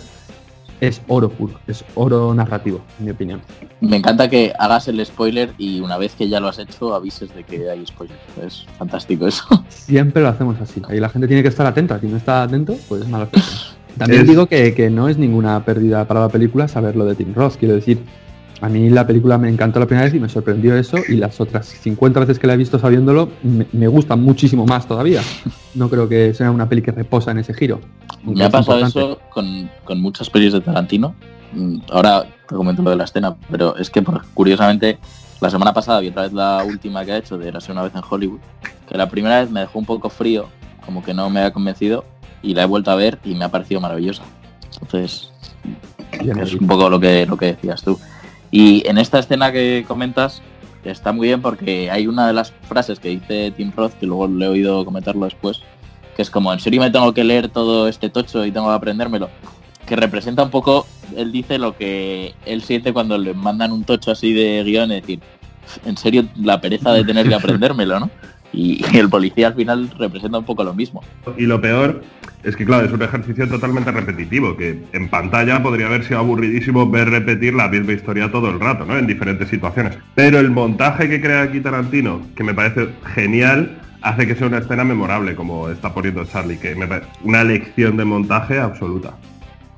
es 0.80 1.02
oro 1.08 1.28
puro, 1.28 1.60
es 1.66 1.84
oro 1.94 2.34
narrativo, 2.34 2.80
en 2.98 3.04
mi 3.04 3.10
opinión. 3.10 3.42
Me 3.82 3.96
encanta 3.98 4.30
que 4.30 4.52
hagas 4.58 4.88
el 4.88 5.04
spoiler 5.04 5.50
y 5.58 5.78
una 5.80 5.98
vez 5.98 6.14
que 6.14 6.26
ya 6.28 6.40
lo 6.40 6.48
has 6.48 6.58
hecho 6.58 6.94
avises 6.94 7.34
de 7.34 7.44
que 7.44 7.68
hay 7.70 7.84
spoiler. 7.86 8.16
Es 8.44 8.64
fantástico 8.78 9.26
eso. 9.26 9.44
Siempre 9.68 10.22
lo 10.22 10.28
hacemos 10.28 10.58
así. 10.60 10.80
Ahí 10.88 10.98
la 10.98 11.10
gente 11.10 11.28
tiene 11.28 11.42
que 11.42 11.48
estar 11.50 11.66
atenta. 11.66 12.00
Si 12.00 12.06
no 12.06 12.16
está 12.16 12.42
atento, 12.44 12.76
pues 12.88 13.06
mala 13.08 13.28
suerte. 13.30 13.46
También 13.98 14.22
Es- 14.22 14.28
digo 14.28 14.46
que, 14.46 14.72
que 14.74 14.88
no 14.88 15.08
es 15.10 15.18
ninguna 15.18 15.62
pérdida 15.66 16.06
para 16.06 16.20
la 16.20 16.28
película 16.30 16.66
saber 16.66 16.96
lo 16.96 17.04
de 17.04 17.14
Tim 17.14 17.34
Roth. 17.34 17.56
Quiero 17.56 17.74
decir, 17.74 17.98
a 18.60 18.68
mí 18.68 18.90
la 18.90 19.06
película 19.06 19.38
me 19.38 19.48
encantó 19.48 19.80
la 19.80 19.86
primera 19.86 20.04
vez 20.04 20.14
y 20.14 20.20
me 20.20 20.28
sorprendió 20.28 20.76
eso. 20.76 20.98
Y 21.08 21.16
las 21.16 21.40
otras 21.40 21.66
50 21.66 22.20
veces 22.20 22.38
que 22.38 22.46
la 22.46 22.54
he 22.54 22.56
visto 22.56 22.78
sabiéndolo, 22.78 23.30
me, 23.42 23.66
me 23.72 23.88
gusta 23.88 24.16
muchísimo 24.16 24.66
más 24.66 24.86
todavía. 24.86 25.22
No 25.74 25.88
creo 25.88 26.08
que 26.08 26.34
sea 26.34 26.50
una 26.50 26.68
peli 26.68 26.82
que 26.82 26.90
reposa 26.90 27.30
en 27.30 27.38
ese 27.38 27.54
giro. 27.54 27.80
Me 28.24 28.44
ha 28.44 28.50
pasado 28.50 28.84
eso 28.84 29.20
con, 29.30 29.70
con 29.84 30.00
muchas 30.00 30.28
pelis 30.28 30.52
de 30.52 30.60
Tarantino. 30.60 31.14
Mm, 31.52 31.78
Ahora 31.90 32.24
te 32.48 32.54
comento 32.54 32.82
lo 32.82 32.90
de 32.90 32.96
la 32.96 33.04
escena, 33.04 33.36
pero 33.50 33.76
es 33.76 33.88
que 33.88 34.04
curiosamente 34.34 34.98
la 35.40 35.48
semana 35.48 35.72
pasada 35.72 36.00
vi 36.00 36.08
otra 36.08 36.22
vez 36.22 36.32
la 36.32 36.64
última 36.66 37.04
que 37.04 37.12
ha 37.12 37.16
hecho 37.16 37.38
de 37.38 37.48
Érase 37.48 37.72
una 37.72 37.82
vez 37.82 37.94
en 37.94 38.02
Hollywood, 38.08 38.40
que 38.88 38.98
la 38.98 39.08
primera 39.08 39.40
vez 39.40 39.50
me 39.50 39.60
dejó 39.60 39.78
un 39.78 39.86
poco 39.86 40.10
frío, 40.10 40.48
como 40.84 41.02
que 41.02 41.14
no 41.14 41.30
me 41.30 41.40
había 41.40 41.52
convencido, 41.52 42.04
y 42.42 42.54
la 42.54 42.64
he 42.64 42.66
vuelto 42.66 42.90
a 42.90 42.94
ver 42.96 43.18
y 43.24 43.34
me 43.34 43.44
ha 43.44 43.48
parecido 43.48 43.80
maravillosa. 43.80 44.22
Entonces, 44.82 45.30
es 46.12 46.54
un 46.54 46.66
poco 46.66 46.90
lo 46.90 47.00
que, 47.00 47.26
lo 47.26 47.36
que 47.36 47.46
decías 47.46 47.82
tú. 47.82 47.98
Y 48.50 48.86
en 48.88 48.98
esta 48.98 49.18
escena 49.18 49.52
que 49.52 49.84
comentas, 49.86 50.42
está 50.84 51.12
muy 51.12 51.28
bien 51.28 51.42
porque 51.42 51.90
hay 51.90 52.06
una 52.06 52.26
de 52.26 52.32
las 52.32 52.52
frases 52.68 52.98
que 52.98 53.10
dice 53.10 53.52
Tim 53.56 53.72
Roth, 53.74 53.92
que 53.94 54.06
luego 54.06 54.26
le 54.26 54.46
he 54.46 54.48
oído 54.48 54.84
comentarlo 54.84 55.24
después, 55.24 55.62
que 56.16 56.22
es 56.22 56.30
como, 56.30 56.52
¿en 56.52 56.60
serio 56.60 56.80
me 56.80 56.90
tengo 56.90 57.12
que 57.12 57.24
leer 57.24 57.48
todo 57.48 57.88
este 57.88 58.10
tocho 58.10 58.44
y 58.44 58.52
tengo 58.52 58.68
que 58.68 58.74
aprendérmelo? 58.74 59.30
Que 59.86 59.96
representa 59.96 60.42
un 60.42 60.50
poco, 60.50 60.86
él 61.16 61.32
dice 61.32 61.58
lo 61.58 61.76
que 61.76 62.34
él 62.46 62.62
siente 62.62 62.92
cuando 62.92 63.18
le 63.18 63.34
mandan 63.34 63.72
un 63.72 63.84
tocho 63.84 64.10
así 64.10 64.32
de 64.32 64.62
guion, 64.64 64.92
es 64.92 65.02
decir, 65.02 65.20
en 65.84 65.96
serio 65.96 66.28
la 66.36 66.60
pereza 66.60 66.92
de 66.92 67.04
tener 67.04 67.28
que 67.28 67.34
aprendérmelo, 67.36 68.00
¿no? 68.00 68.10
Y, 68.52 68.84
y 68.92 68.98
el 68.98 69.08
policía 69.08 69.48
al 69.48 69.54
final 69.54 69.90
representa 69.98 70.38
un 70.38 70.44
poco 70.44 70.64
lo 70.64 70.74
mismo. 70.74 71.02
Y 71.36 71.46
lo 71.46 71.60
peor 71.60 72.02
es 72.42 72.56
que, 72.56 72.64
claro, 72.64 72.86
es 72.86 72.92
un 72.92 73.02
ejercicio 73.02 73.48
totalmente 73.48 73.92
repetitivo, 73.92 74.56
que 74.56 74.82
en 74.92 75.08
pantalla 75.08 75.62
podría 75.62 75.86
haber 75.86 76.04
sido 76.04 76.20
aburridísimo 76.20 76.88
ver 76.88 77.10
repetir 77.10 77.54
la 77.54 77.68
misma 77.68 77.92
historia 77.92 78.30
todo 78.30 78.50
el 78.50 78.58
rato, 78.58 78.86
¿no? 78.86 78.96
En 78.96 79.06
diferentes 79.06 79.48
situaciones. 79.48 79.98
Pero 80.14 80.38
el 80.38 80.50
montaje 80.50 81.08
que 81.08 81.20
crea 81.20 81.42
aquí 81.42 81.60
Tarantino, 81.60 82.22
que 82.34 82.44
me 82.44 82.54
parece 82.54 82.88
genial, 83.14 83.78
hace 84.00 84.26
que 84.26 84.34
sea 84.34 84.46
una 84.46 84.58
escena 84.58 84.84
memorable, 84.84 85.34
como 85.34 85.68
está 85.68 85.92
poniendo 85.92 86.24
Charlie, 86.24 86.56
que 86.56 86.74
me 86.74 86.86
parece 86.86 87.08
una 87.24 87.44
lección 87.44 87.96
de 87.96 88.04
montaje 88.04 88.58
absoluta. 88.58 89.14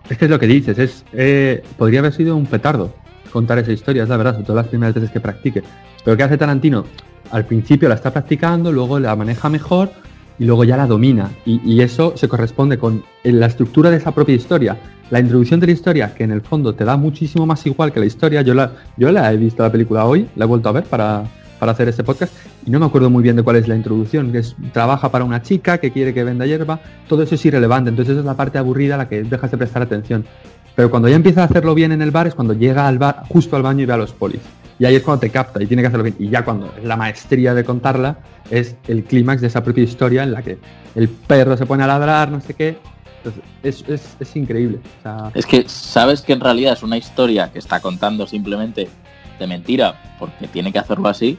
Es 0.09 0.19
que 0.19 0.27
es 0.27 0.31
lo 0.31 0.39
que 0.39 0.47
dices, 0.47 0.79
es 0.79 1.05
eh, 1.13 1.63
podría 1.79 2.01
haber 2.01 2.13
sido 2.13 2.37
un 2.37 2.47
petardo 2.47 2.95
contar 3.33 3.59
esa 3.59 3.73
historia, 3.73 4.03
es 4.03 4.09
la 4.09 4.17
verdad, 4.17 4.33
sobre 4.33 4.47
todo 4.47 4.57
las 4.57 4.69
primeras 4.69 4.95
veces 4.95 5.11
que 5.11 5.21
practique. 5.21 5.63
Pero 6.05 6.17
¿qué 6.17 6.23
hace 6.23 6.37
Tarantino? 6.37 6.85
Al 7.31 7.47
principio 7.47 7.89
la 7.89 7.95
está 7.95 8.13
practicando, 8.13 8.71
luego 8.71 8.99
la 8.99 9.17
maneja 9.17 9.49
mejor 9.49 9.91
y 10.39 10.45
luego 10.45 10.65
ya 10.65 10.77
la 10.77 10.87
domina. 10.87 11.31
Y, 11.45 11.81
eso 11.81 12.13
se 12.17 12.29
corresponde 12.29 12.79
con 12.79 13.03
la 13.25 13.47
estructura 13.47 13.91
de 13.91 13.97
esa 13.97 14.13
propia 14.13 14.35
historia. 14.35 14.77
La 15.11 15.21
introducción 15.21 15.61
de 15.61 15.67
la 15.67 15.73
historia, 15.73 16.15
que 16.15 16.25
en 16.25 16.31
el 16.31 16.41
fondo 16.41 16.75
te 16.75 16.85
da 16.85 16.97
muchísimo 16.97 17.47
más 17.47 17.65
igual 17.67 17.93
que 17.93 18.01
la 18.01 18.07
historia. 18.07 18.43
Yo 18.43 18.55
la, 18.55 18.73
yo 18.97 19.11
la 19.13 19.33
he 19.33 19.37
visto 19.37 19.63
la 19.63 19.71
película 19.71 20.05
hoy, 20.05 20.29
la 20.37 20.45
he 20.45 20.49
vuelto 20.49 20.69
a 20.69 20.73
ver 20.73 20.85
para, 20.85 21.25
para 21.59 21.73
hacer 21.73 21.89
este 21.89 22.03
podcast 22.03 22.35
y 22.67 22.71
no 22.71 22.81
me 22.81 22.87
acuerdo 22.87 23.11
muy 23.11 23.23
bien 23.23 23.37
de 23.37 23.43
cuál 23.43 23.57
es 23.57 23.69
la 23.69 23.77
introducción, 23.77 24.33
que 24.33 24.39
es 24.39 24.57
trabaja 24.73 25.11
para 25.11 25.25
una 25.25 25.43
chica 25.43 25.79
que 25.79 25.93
quiere 25.93 26.15
que 26.15 26.25
venda 26.25 26.47
hierba, 26.47 26.81
todo 27.09 27.23
eso 27.23 27.35
es 27.35 27.47
irrelevante, 27.47 27.91
entonces 27.91 28.13
esa 28.13 28.21
es 28.21 28.27
la 28.27 28.35
parte 28.35 28.59
aburrida 28.59 28.97
a 28.97 28.99
la 28.99 29.09
que 29.09 29.23
dejas 29.23 29.51
de 29.51 29.59
prestar 29.59 29.83
atención. 29.83 30.25
Pero 30.75 30.91
cuando 30.91 31.09
ya 31.09 31.17
empieza 31.17 31.43
a 31.43 31.45
hacerlo 31.45 31.75
bien 31.75 31.93
en 31.93 32.03
el 32.03 32.11
bar 32.11 32.27
es 32.27 32.35
cuando 32.35 32.55
llega 32.55 32.89
al 32.89 32.99
bar, 32.99 33.25
justo 33.29 33.57
al 33.57 33.63
baño 33.63 33.83
y 33.83 33.87
ve 33.87 33.93
a 33.93 33.99
los 33.99 34.13
polis. 34.13 34.41
Y 34.79 34.85
ahí 34.85 34.97
es 34.97 35.03
cuando 35.03 35.21
te 35.21 35.31
capta 35.31 35.63
y 35.63 35.67
tiene 35.67 35.83
que 35.83 35.89
hacerlo 35.89 36.05
bien. 36.05 36.17
Y 36.19 36.29
ya 36.29 36.45
cuando 36.45 36.73
es 36.77 36.85
la 36.85 36.97
maestría 36.97 37.55
de 37.55 37.65
contarla, 37.65 38.19
es 38.51 38.77
el 38.89 39.05
clímax 39.05 39.41
de 39.41 39.47
esa 39.49 39.63
propia 39.63 39.85
historia 39.85 40.23
en 40.23 40.33
la 40.33 40.43
que 40.43 40.59
el 40.95 41.09
perro 41.09 41.57
se 41.57 41.67
pone 41.67 41.85
a 41.85 41.87
ladrar, 41.87 42.31
no 42.31 42.41
sé 42.41 42.55
qué. 42.55 42.79
Entonces, 43.19 43.43
es, 43.63 43.89
es, 43.89 44.17
es 44.19 44.37
increíble. 44.37 44.81
O 44.99 45.03
sea, 45.03 45.31
Es 45.35 45.47
que 45.47 45.69
sabes 45.69 46.23
que 46.23 46.33
en 46.33 46.41
realidad 46.41 46.73
es 46.73 46.83
una 46.83 46.97
historia 46.97 47.53
que 47.53 47.59
está 47.59 47.81
contando 47.81 48.27
simplemente 48.27 48.89
de 49.39 49.47
mentira 49.47 50.01
porque 50.19 50.49
tiene 50.49 50.73
que 50.73 50.79
hacerlo 50.79 51.09
así, 51.09 51.39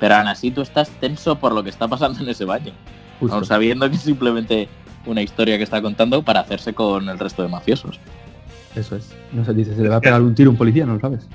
pero 0.00 0.16
aún 0.16 0.28
así 0.28 0.50
tú 0.50 0.60
estás 0.60 0.90
tenso 1.00 1.36
por 1.38 1.52
lo 1.52 1.62
que 1.62 1.70
está 1.70 1.88
pasando 1.88 2.20
en 2.20 2.28
ese 2.28 2.44
baño, 2.44 2.72
justo. 3.20 3.34
aun 3.34 3.46
sabiendo 3.46 3.88
que 3.88 3.96
es 3.96 4.02
simplemente 4.02 4.68
una 5.06 5.22
historia 5.22 5.56
que 5.56 5.64
está 5.64 5.80
contando 5.80 6.22
para 6.22 6.40
hacerse 6.40 6.74
con 6.74 7.08
el 7.08 7.18
resto 7.18 7.42
de 7.42 7.48
mafiosos. 7.48 7.98
Eso 8.74 8.96
es. 8.96 9.14
No 9.32 9.44
se 9.44 9.54
dice, 9.54 9.74
se 9.74 9.82
le 9.82 9.88
va 9.88 9.96
a 9.96 10.00
pegar 10.00 10.20
un 10.20 10.34
tiro 10.34 10.50
a 10.50 10.52
un 10.52 10.58
policía, 10.58 10.86
no 10.86 10.94
lo 10.94 11.00
sabes. 11.00 11.28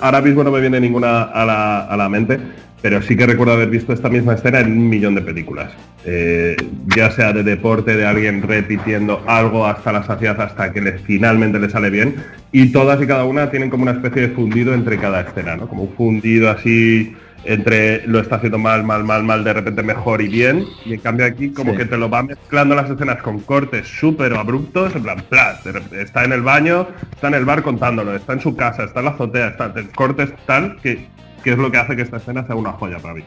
Ahora 0.00 0.20
mismo 0.20 0.44
no 0.44 0.50
me 0.50 0.60
viene 0.60 0.80
ninguna 0.80 1.22
a 1.22 1.44
la, 1.44 1.80
a 1.86 1.96
la 1.96 2.08
mente, 2.08 2.38
pero 2.82 3.02
sí 3.02 3.16
que 3.16 3.26
recuerdo 3.26 3.54
haber 3.54 3.70
visto 3.70 3.92
esta 3.92 4.08
misma 4.08 4.34
escena 4.34 4.60
en 4.60 4.72
un 4.72 4.88
millón 4.88 5.14
de 5.14 5.22
películas. 5.22 5.72
Eh, 6.04 6.56
ya 6.96 7.10
sea 7.10 7.32
de 7.32 7.42
deporte, 7.42 7.96
de 7.96 8.06
alguien 8.06 8.42
repitiendo 8.42 9.22
algo 9.26 9.66
hasta 9.66 9.92
la 9.92 10.02
saciedad, 10.02 10.40
hasta 10.40 10.72
que 10.72 10.80
le, 10.80 10.98
finalmente 10.98 11.58
le 11.58 11.68
sale 11.68 11.90
bien. 11.90 12.16
Y 12.52 12.72
todas 12.72 13.00
y 13.02 13.06
cada 13.06 13.24
una 13.24 13.50
tienen 13.50 13.70
como 13.70 13.82
una 13.82 13.92
especie 13.92 14.22
de 14.22 14.28
fundido 14.30 14.72
entre 14.72 14.98
cada 14.98 15.20
escena, 15.20 15.56
¿no? 15.56 15.68
Como 15.68 15.84
un 15.84 15.92
fundido 15.94 16.50
así 16.50 17.14
entre 17.44 18.06
lo 18.06 18.20
está 18.20 18.36
haciendo 18.36 18.58
mal, 18.58 18.84
mal, 18.84 19.02
mal, 19.04 19.22
mal, 19.24 19.42
de 19.44 19.52
repente 19.52 19.82
mejor 19.82 20.20
y 20.22 20.28
bien. 20.28 20.66
Y 20.84 20.94
en 20.94 21.00
cambio 21.00 21.26
aquí 21.26 21.50
como 21.52 21.72
Sí. 21.72 21.78
que 21.78 21.84
te 21.86 21.96
lo 21.96 22.10
va 22.10 22.22
mezclando 22.22 22.74
las 22.74 22.90
escenas 22.90 23.22
con 23.22 23.40
cortes 23.40 23.86
súper 23.88 24.34
abruptos, 24.34 24.94
en 24.94 25.02
plan, 25.02 25.22
plas, 25.28 25.60
está 25.92 26.24
en 26.24 26.32
el 26.32 26.42
baño, 26.42 26.86
está 27.12 27.28
en 27.28 27.34
el 27.34 27.44
bar 27.44 27.62
contándolo, 27.62 28.14
está 28.14 28.34
en 28.34 28.40
su 28.40 28.54
casa, 28.56 28.84
está 28.84 29.00
en 29.00 29.04
la 29.06 29.10
azotea, 29.12 29.48
está 29.48 29.72
en 29.74 29.88
cortes 29.88 30.30
tal 30.46 30.76
que, 30.82 31.08
que 31.42 31.52
es 31.52 31.58
lo 31.58 31.70
que 31.70 31.78
hace 31.78 31.96
que 31.96 32.02
esta 32.02 32.18
escena 32.18 32.46
sea 32.46 32.56
una 32.56 32.72
joya 32.72 32.98
para 32.98 33.14
mí. 33.14 33.22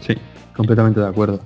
Sí, 0.00 0.14
completamente 0.56 1.00
de 1.00 1.08
acuerdo. 1.08 1.40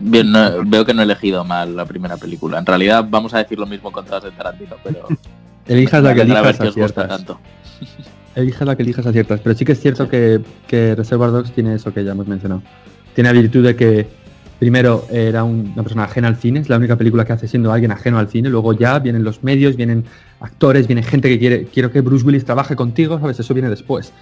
Bien, 0.00 0.30
no- 0.30 0.64
veo 0.64 0.84
que 0.84 0.94
no 0.94 1.00
he 1.02 1.04
elegido 1.04 1.44
mal 1.44 1.74
la 1.76 1.84
primera 1.84 2.16
película. 2.16 2.58
En 2.58 2.64
realidad 2.66 3.04
vamos 3.08 3.34
a 3.34 3.38
decir 3.38 3.58
lo 3.58 3.66
mismo 3.66 3.90
con 3.92 4.04
todas 4.06 4.24
de 4.24 4.30
Tarantino, 4.30 4.76
pero 4.82 5.06
Elijas 5.66 6.02
la 6.02 6.14
que 6.14 6.20
ver 6.24 6.30
elijas 6.30 6.58
que 6.58 6.68
os 6.68 6.76
gusta 6.76 7.06
tanto. 7.06 7.38
Elijas 8.40 8.66
la 8.66 8.76
que 8.76 8.82
elijas 8.82 9.06
aciertas. 9.06 9.40
Pero 9.40 9.54
sí 9.56 9.64
que 9.64 9.72
es 9.72 9.80
cierto 9.80 10.08
que, 10.08 10.40
que 10.66 10.94
Reservoir 10.94 11.30
Dogs 11.30 11.52
tiene 11.52 11.74
eso 11.74 11.92
que 11.92 12.04
ya 12.04 12.12
hemos 12.12 12.26
mencionado. 12.26 12.62
Tiene 13.14 13.32
la 13.32 13.40
virtud 13.40 13.64
de 13.64 13.74
que, 13.76 14.06
primero, 14.58 15.04
era 15.10 15.44
un- 15.44 15.72
una 15.74 15.82
persona 15.82 16.04
ajena 16.04 16.28
al 16.28 16.36
cine, 16.36 16.60
es 16.60 16.68
la 16.68 16.76
única 16.76 16.96
película 16.96 17.24
que 17.24 17.32
hace 17.32 17.48
siendo 17.48 17.72
alguien 17.72 17.90
ajeno 17.92 18.18
al 18.18 18.28
cine. 18.28 18.48
Luego 18.48 18.72
ya 18.72 18.98
vienen 19.00 19.24
los 19.24 19.42
medios, 19.42 19.76
vienen 19.76 20.04
actores, 20.40 20.86
viene 20.86 21.02
gente 21.02 21.28
que 21.28 21.38
quiere, 21.38 21.64
quiero 21.64 21.90
que 21.90 22.00
Bruce 22.00 22.24
Willis 22.24 22.44
trabaje 22.44 22.76
contigo, 22.76 23.18
¿sabes? 23.18 23.40
Eso 23.40 23.54
viene 23.54 23.68
después. 23.70 24.12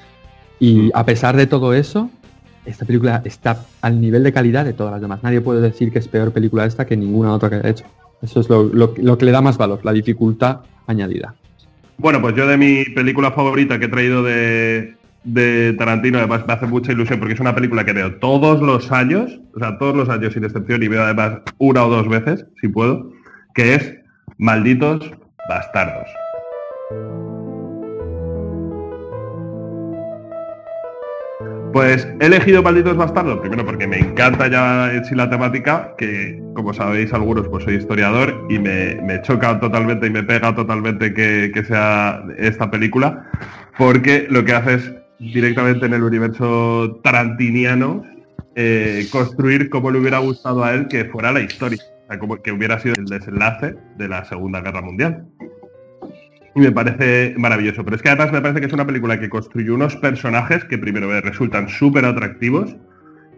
Y 0.58 0.90
a 0.94 1.04
pesar 1.04 1.36
de 1.36 1.46
todo 1.46 1.74
eso, 1.74 2.10
esta 2.64 2.84
película 2.86 3.20
está 3.24 3.64
al 3.82 4.00
nivel 4.00 4.22
de 4.22 4.32
calidad 4.32 4.64
de 4.64 4.72
todas 4.72 4.92
las 4.92 5.00
demás. 5.00 5.22
Nadie 5.22 5.40
puede 5.42 5.60
decir 5.60 5.92
que 5.92 5.98
es 5.98 6.08
peor 6.08 6.32
película 6.32 6.64
esta 6.64 6.86
que 6.86 6.96
ninguna 6.96 7.32
otra 7.34 7.50
que 7.50 7.56
haya 7.56 7.68
hecho. 7.70 7.84
Eso 8.22 8.40
es 8.40 8.48
lo, 8.48 8.62
lo- 8.64 8.94
lo 8.96 9.18
que 9.18 9.26
le 9.26 9.30
da 9.32 9.42
más 9.42 9.58
valor, 9.58 9.80
la 9.84 9.92
dificultad 9.92 10.60
añadida. 10.86 11.34
Bueno, 11.98 12.20
pues 12.20 12.34
yo 12.34 12.46
de 12.46 12.56
mi 12.56 12.84
película 12.84 13.32
favorita 13.32 13.78
que 13.78 13.86
he 13.86 13.88
traído 13.88 14.22
de, 14.22 14.96
de 15.24 15.72
Tarantino, 15.74 16.18
además 16.18 16.46
me 16.46 16.52
hace 16.52 16.66
mucha 16.66 16.92
ilusión 16.92 17.18
porque 17.18 17.34
es 17.34 17.40
una 17.40 17.54
película 17.54 17.84
que 17.84 17.92
veo 17.92 18.14
todos 18.16 18.60
los 18.60 18.92
años, 18.92 19.40
o 19.54 19.58
sea, 19.58 19.78
todos 19.78 19.96
los 19.96 20.08
años 20.08 20.32
sin 20.34 20.44
excepción 20.44 20.82
y 20.82 20.88
veo 20.88 21.02
además 21.02 21.40
una 21.58 21.84
o 21.84 21.90
dos 21.90 22.08
veces, 22.08 22.46
si 22.60 22.68
puedo, 22.68 23.10
que 23.54 23.74
es 23.74 23.94
Malditos 24.38 25.10
Bastardos. 25.48 26.08
Pues 31.76 32.08
he 32.20 32.24
elegido 32.24 32.62
Malditos 32.62 32.96
Bastardos, 32.96 33.38
primero 33.40 33.62
porque 33.66 33.86
me 33.86 33.98
encanta 33.98 34.48
ya 34.48 34.90
en 34.94 35.04
sí 35.04 35.14
la 35.14 35.28
temática, 35.28 35.94
que 35.98 36.42
como 36.54 36.72
sabéis 36.72 37.12
algunos, 37.12 37.48
pues 37.48 37.64
soy 37.64 37.74
historiador 37.74 38.46
y 38.48 38.58
me, 38.58 38.94
me 39.02 39.20
choca 39.20 39.60
totalmente 39.60 40.06
y 40.06 40.10
me 40.10 40.22
pega 40.22 40.54
totalmente 40.54 41.12
que, 41.12 41.50
que 41.52 41.64
sea 41.64 42.24
esta 42.38 42.70
película, 42.70 43.30
porque 43.76 44.26
lo 44.30 44.42
que 44.46 44.54
hace 44.54 44.74
es 44.76 44.94
directamente 45.18 45.84
en 45.84 45.92
el 45.92 46.02
universo 46.02 46.98
tarantiniano 47.04 48.06
eh, 48.54 49.06
construir 49.12 49.68
como 49.68 49.90
le 49.90 49.98
hubiera 49.98 50.16
gustado 50.16 50.64
a 50.64 50.72
él 50.72 50.88
que 50.88 51.04
fuera 51.04 51.30
la 51.30 51.40
historia, 51.40 51.82
como 52.18 52.40
que 52.40 52.52
hubiera 52.52 52.78
sido 52.78 52.94
el 52.96 53.04
desenlace 53.04 53.74
de 53.98 54.08
la 54.08 54.24
Segunda 54.24 54.62
Guerra 54.62 54.80
Mundial. 54.80 55.26
Y 56.56 56.60
me 56.60 56.72
parece 56.72 57.34
maravilloso. 57.36 57.84
Pero 57.84 57.96
es 57.96 58.02
que 58.02 58.08
además 58.08 58.32
me 58.32 58.40
parece 58.40 58.60
que 58.60 58.66
es 58.66 58.72
una 58.72 58.86
película 58.86 59.20
que 59.20 59.28
construye 59.28 59.70
unos 59.70 59.94
personajes 59.96 60.64
que 60.64 60.78
primero 60.78 61.08
resultan 61.20 61.68
súper 61.68 62.06
atractivos 62.06 62.74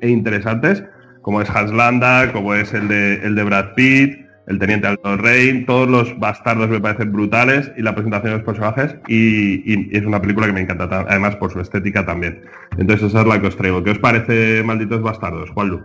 e 0.00 0.08
interesantes, 0.08 0.84
como 1.22 1.42
es 1.42 1.50
Hans 1.50 1.72
Landa, 1.72 2.32
como 2.32 2.54
es 2.54 2.72
el 2.72 2.86
de, 2.86 3.14
el 3.26 3.34
de 3.34 3.42
Brad 3.42 3.74
Pitt, 3.74 4.20
el 4.46 4.58
Teniente 4.58 4.86
Alto 4.86 5.16
Rain, 5.16 5.66
todos 5.66 5.88
los 5.88 6.18
bastardos 6.18 6.70
me 6.70 6.80
parecen 6.80 7.12
brutales 7.12 7.70
y 7.76 7.82
la 7.82 7.94
presentación 7.94 8.32
de 8.32 8.38
los 8.38 8.46
personajes 8.46 8.96
y, 9.08 9.94
es 9.94 10.06
una 10.06 10.22
película 10.22 10.46
que 10.46 10.52
me 10.54 10.60
encanta, 10.62 10.88
ta- 10.88 11.04
además 11.06 11.36
por 11.36 11.52
su 11.52 11.60
estética 11.60 12.06
también. 12.06 12.40
Entonces 12.78 13.08
esa 13.08 13.20
es 13.22 13.26
la 13.26 13.40
que 13.40 13.48
os 13.48 13.56
traigo. 13.56 13.82
¿Qué 13.84 13.90
os 13.90 13.98
parece 13.98 14.62
Malditos 14.64 15.02
Bastardos, 15.02 15.50
Juanlu? 15.50 15.82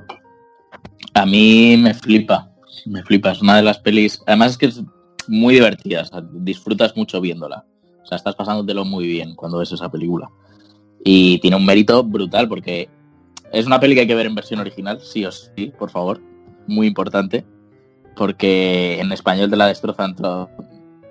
A 1.15 1.25
mí 1.25 1.77
me 1.83 1.93
flipa, 1.93 2.51
me 2.85 3.03
flipa. 3.03 3.31
Es 3.31 3.41
una 3.41 3.57
de 3.57 3.63
las 3.63 3.79
pelis. 3.79 4.21
Además 4.27 4.51
es 4.51 4.57
que 4.57 4.69
muy 5.27 5.55
divertida, 5.55 6.05
disfrutas 6.31 6.95
mucho 6.95 7.21
viéndola. 7.21 7.65
O 8.03 8.05
sea, 8.05 8.17
estás 8.17 8.35
pasándotelo 8.35 8.85
muy 8.85 9.07
bien 9.07 9.35
cuando 9.35 9.59
ves 9.59 9.71
esa 9.71 9.89
película. 9.89 10.29
Y 11.03 11.39
tiene 11.39 11.57
un 11.57 11.65
mérito 11.65 12.03
brutal 12.03 12.47
porque 12.47 12.89
es 13.51 13.65
una 13.65 13.79
peli 13.79 13.95
que 13.95 14.01
hay 14.01 14.07
que 14.07 14.15
ver 14.15 14.25
en 14.25 14.35
versión 14.35 14.59
original, 14.59 14.99
sí 15.01 15.25
o 15.25 15.31
sí, 15.31 15.71
por 15.77 15.89
favor. 15.89 16.21
Muy 16.67 16.87
importante. 16.87 17.45
Porque 18.15 18.99
en 18.99 19.11
español 19.11 19.49
te 19.49 19.55
la 19.55 19.67
destrozan 19.67 20.15
tra- 20.15 20.49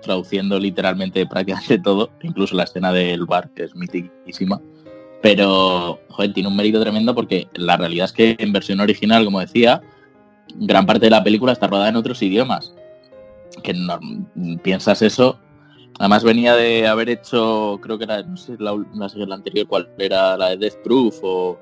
traduciendo 0.01 0.59
literalmente 0.59 1.25
prácticamente 1.25 1.79
todo, 1.79 2.11
incluso 2.21 2.55
la 2.55 2.63
escena 2.63 2.91
del 2.93 3.25
bar, 3.25 3.49
que 3.53 3.63
es 3.63 3.75
mitiquísima. 3.75 4.61
Pero, 5.21 5.99
joder, 6.09 6.33
tiene 6.33 6.49
un 6.49 6.55
mérito 6.55 6.79
tremendo 6.81 7.15
porque 7.15 7.47
la 7.55 7.77
realidad 7.77 8.05
es 8.05 8.11
que 8.11 8.35
en 8.37 8.53
versión 8.53 8.79
original, 8.79 9.25
como 9.25 9.39
decía, 9.39 9.81
gran 10.55 10.85
parte 10.85 11.05
de 11.05 11.11
la 11.11 11.23
película 11.23 11.53
está 11.53 11.67
rodada 11.67 11.89
en 11.89 11.95
otros 11.95 12.21
idiomas. 12.21 12.73
Que 13.61 13.73
no, 13.73 13.99
piensas 14.63 15.01
eso. 15.01 15.39
Además 15.99 16.23
venía 16.23 16.55
de 16.55 16.87
haber 16.87 17.09
hecho, 17.09 17.79
creo 17.81 17.97
que 17.99 18.05
era, 18.05 18.23
no 18.23 18.35
sé, 18.35 18.55
la, 18.59 18.73
ul- 18.73 18.87
la, 18.95 19.25
la 19.27 19.35
anterior, 19.35 19.67
cuál 19.67 19.87
era 19.99 20.35
la 20.37 20.49
de 20.49 20.57
Death 20.57 20.81
Proof 20.83 21.19
o 21.21 21.59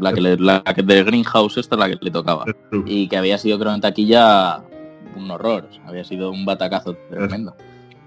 la 0.00 0.12
que, 0.12 0.20
le- 0.20 0.36
la 0.36 0.62
que 0.62 0.82
de 0.82 1.02
Greenhouse, 1.02 1.56
esta 1.58 1.74
es 1.74 1.78
la 1.80 1.88
que 1.90 1.98
le 2.00 2.10
tocaba. 2.12 2.44
Y 2.86 3.08
que 3.08 3.16
había 3.16 3.36
sido, 3.38 3.58
creo, 3.58 3.74
en 3.74 3.80
taquilla 3.80 4.62
un 5.16 5.30
horror, 5.30 5.68
había 5.86 6.04
sido 6.04 6.30
un 6.30 6.44
batacazo 6.44 6.96
tremendo. 7.10 7.56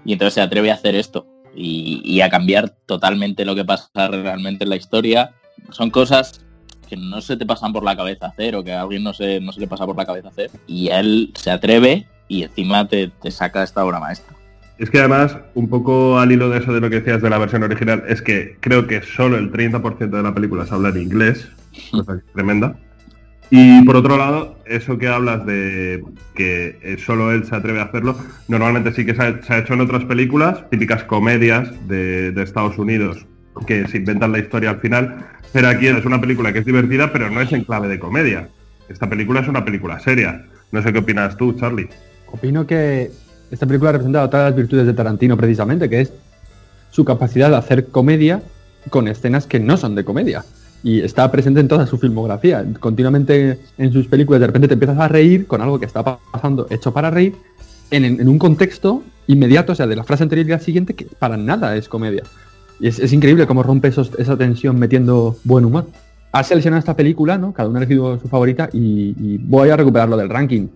Y 0.04 0.14
entonces 0.14 0.34
se 0.34 0.40
atreve 0.40 0.70
a 0.70 0.74
hacer 0.74 0.94
esto 0.94 1.26
y, 1.54 2.00
y 2.04 2.22
a 2.22 2.30
cambiar 2.30 2.70
totalmente 2.86 3.44
lo 3.44 3.54
que 3.54 3.64
pasa 3.66 4.08
realmente 4.08 4.64
en 4.64 4.70
la 4.70 4.76
historia. 4.76 5.34
Son 5.70 5.90
cosas 5.90 6.44
que 6.88 6.96
no 6.96 7.20
se 7.20 7.36
te 7.36 7.44
pasan 7.44 7.74
por 7.74 7.84
la 7.84 7.94
cabeza 7.96 8.28
hacer 8.28 8.56
o 8.56 8.64
que 8.64 8.72
a 8.72 8.80
alguien 8.80 9.02
no 9.04 9.12
se, 9.12 9.40
no 9.40 9.52
se 9.52 9.60
le 9.60 9.66
pasa 9.68 9.84
por 9.84 9.96
la 9.96 10.06
cabeza 10.06 10.28
hacer. 10.28 10.50
Y 10.66 10.88
él 10.88 11.32
se 11.34 11.50
atreve 11.50 12.08
y 12.28 12.42
encima 12.44 12.86
te, 12.86 13.10
te 13.22 13.30
saca 13.30 13.62
esta 13.62 13.84
obra 13.84 13.98
maestra. 13.98 14.36
Es 14.78 14.90
que 14.90 15.00
además, 15.00 15.36
un 15.54 15.68
poco 15.68 16.20
al 16.20 16.30
hilo 16.30 16.50
de 16.50 16.58
eso 16.58 16.72
de 16.72 16.80
lo 16.80 16.88
que 16.88 17.00
decías 17.00 17.20
de 17.20 17.30
la 17.30 17.38
versión 17.38 17.64
original, 17.64 18.04
es 18.06 18.22
que 18.22 18.56
creo 18.60 18.86
que 18.86 19.02
solo 19.02 19.36
el 19.36 19.50
30% 19.50 20.08
de 20.08 20.22
la 20.22 20.32
película 20.32 20.66
se 20.66 20.74
habla 20.74 20.90
en 20.90 21.02
inglés, 21.02 21.48
es 21.74 22.32
tremenda. 22.32 22.76
Y 23.50 23.82
por 23.84 23.96
otro 23.96 24.16
lado, 24.16 24.58
eso 24.66 24.98
que 24.98 25.08
hablas 25.08 25.44
de 25.46 26.04
que 26.34 26.78
eh, 26.82 26.96
solo 27.04 27.32
él 27.32 27.44
se 27.44 27.56
atreve 27.56 27.80
a 27.80 27.84
hacerlo, 27.84 28.16
normalmente 28.46 28.92
sí 28.92 29.04
que 29.04 29.14
se 29.14 29.22
ha, 29.22 29.42
se 29.42 29.52
ha 29.52 29.58
hecho 29.58 29.74
en 29.74 29.80
otras 29.80 30.04
películas, 30.04 30.68
típicas 30.70 31.02
comedias 31.04 31.70
de, 31.88 32.30
de 32.30 32.42
Estados 32.42 32.78
Unidos, 32.78 33.26
que 33.66 33.88
se 33.88 33.96
inventan 33.96 34.32
la 34.32 34.38
historia 34.38 34.70
al 34.70 34.80
final, 34.80 35.26
pero 35.52 35.68
aquí 35.68 35.86
es 35.86 36.04
una 36.04 36.20
película 36.20 36.52
que 36.52 36.60
es 36.60 36.66
divertida, 36.66 37.12
pero 37.12 37.30
no 37.30 37.40
es 37.40 37.52
en 37.52 37.64
clave 37.64 37.88
de 37.88 37.98
comedia. 37.98 38.48
Esta 38.88 39.08
película 39.08 39.40
es 39.40 39.48
una 39.48 39.64
película 39.64 39.98
seria. 39.98 40.44
No 40.70 40.82
sé 40.82 40.92
qué 40.92 40.98
opinas 40.98 41.36
tú, 41.36 41.54
Charlie. 41.54 41.88
Opino 42.32 42.66
que 42.66 43.10
esta 43.50 43.66
película 43.66 43.92
representa 43.92 44.22
otra 44.22 44.40
de 44.40 44.44
las 44.46 44.56
virtudes 44.56 44.86
de 44.86 44.92
Tarantino 44.92 45.36
precisamente, 45.36 45.88
que 45.88 46.02
es 46.02 46.12
su 46.90 47.04
capacidad 47.04 47.50
de 47.50 47.56
hacer 47.56 47.86
comedia 47.86 48.42
con 48.90 49.08
escenas 49.08 49.46
que 49.46 49.60
no 49.60 49.76
son 49.76 49.94
de 49.94 50.04
comedia. 50.04 50.44
Y 50.82 51.00
está 51.00 51.30
presente 51.30 51.60
en 51.60 51.68
toda 51.68 51.86
su 51.86 51.98
filmografía. 51.98 52.64
Continuamente 52.78 53.58
en 53.78 53.92
sus 53.92 54.06
películas 54.06 54.40
de 54.40 54.46
repente 54.46 54.68
te 54.68 54.74
empiezas 54.74 54.98
a 54.98 55.08
reír 55.08 55.46
con 55.46 55.60
algo 55.60 55.80
que 55.80 55.86
está 55.86 56.02
pasando 56.04 56.66
hecho 56.70 56.92
para 56.92 57.10
reír 57.10 57.34
en, 57.90 58.28
un 58.28 58.38
contexto 58.38 59.02
inmediato, 59.26 59.72
o 59.72 59.74
sea, 59.74 59.86
de 59.86 59.96
la 59.96 60.04
frase 60.04 60.22
anterior 60.22 60.46
y 60.46 60.50
la 60.50 60.60
siguiente, 60.60 60.94
que 60.94 61.06
para 61.06 61.36
nada 61.36 61.76
es 61.76 61.88
comedia. 61.88 62.22
Y 62.80 62.88
es, 62.88 63.12
increíble 63.12 63.46
cómo 63.46 63.62
rompe 63.62 63.88
esa 63.88 64.36
tensión 64.36 64.78
metiendo 64.78 65.36
buen 65.44 65.64
humor. 65.64 65.86
Ha 66.30 66.44
seleccionado 66.44 66.78
esta 66.78 66.94
película, 66.94 67.38
¿no? 67.38 67.52
Cada 67.52 67.68
uno 67.68 67.78
ha 67.78 67.82
elegido 67.82 68.20
su 68.20 68.28
favorita 68.28 68.68
y, 68.72 69.14
y 69.18 69.38
voy 69.38 69.70
a 69.70 69.76
recuperarlo 69.76 70.16
del 70.16 70.28
ranking. 70.28 70.68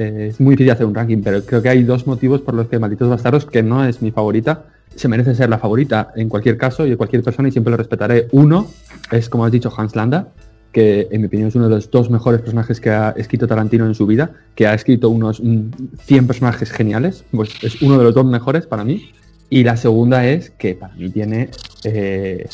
Es 0.00 0.40
muy 0.40 0.52
difícil 0.52 0.70
hacer 0.70 0.86
un 0.86 0.94
ranking, 0.94 1.18
pero 1.22 1.44
creo 1.44 1.60
que 1.60 1.68
hay 1.68 1.82
dos 1.82 2.06
motivos 2.06 2.40
por 2.40 2.54
los 2.54 2.68
que 2.68 2.78
Malditos 2.78 3.10
Bastardos, 3.10 3.44
que 3.44 3.62
no 3.62 3.84
es 3.84 4.00
mi 4.00 4.10
favorita, 4.10 4.64
se 4.94 5.08
merece 5.08 5.34
ser 5.34 5.50
la 5.50 5.58
favorita 5.58 6.12
en 6.16 6.30
cualquier 6.30 6.56
caso 6.56 6.86
y 6.86 6.90
de 6.90 6.96
cualquier 6.96 7.22
persona 7.22 7.48
y 7.48 7.52
siempre 7.52 7.70
lo 7.70 7.76
respetaré. 7.76 8.26
Uno 8.32 8.66
es, 9.10 9.28
como 9.28 9.44
has 9.44 9.52
dicho, 9.52 9.70
Hans 9.76 9.94
Landa, 9.94 10.28
que 10.72 11.06
en 11.10 11.20
mi 11.20 11.26
opinión 11.26 11.48
es 11.48 11.54
uno 11.54 11.68
de 11.68 11.74
los 11.74 11.90
dos 11.90 12.08
mejores 12.08 12.40
personajes 12.40 12.80
que 12.80 12.88
ha 12.88 13.10
escrito 13.10 13.46
Tarantino 13.46 13.84
en 13.84 13.94
su 13.94 14.06
vida, 14.06 14.30
que 14.54 14.66
ha 14.66 14.72
escrito 14.72 15.10
unos 15.10 15.38
mm, 15.38 15.68
100 16.04 16.26
personajes 16.26 16.70
geniales, 16.70 17.24
pues 17.30 17.50
es 17.62 17.82
uno 17.82 17.98
de 17.98 18.04
los 18.04 18.14
dos 18.14 18.24
mejores 18.24 18.66
para 18.66 18.84
mí. 18.84 19.10
Y 19.50 19.64
la 19.64 19.76
segunda 19.76 20.26
es 20.26 20.48
que 20.48 20.76
para 20.76 20.94
mí 20.94 21.10
tiene 21.10 21.50
eh, 21.84 22.48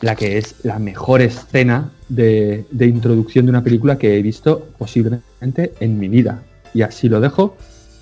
la 0.00 0.16
que 0.16 0.36
es 0.36 0.56
la 0.64 0.80
mejor 0.80 1.22
escena 1.22 1.92
de 2.08 2.64
introducción 2.80 3.46
de 3.46 3.50
una 3.50 3.62
película 3.62 3.98
que 3.98 4.18
he 4.18 4.22
visto 4.22 4.66
posiblemente 4.78 5.74
en 5.78 6.00
mi 6.00 6.08
vida. 6.08 6.42
Y 6.74 6.82
así 6.82 7.08
lo 7.08 7.20
dejo 7.20 7.56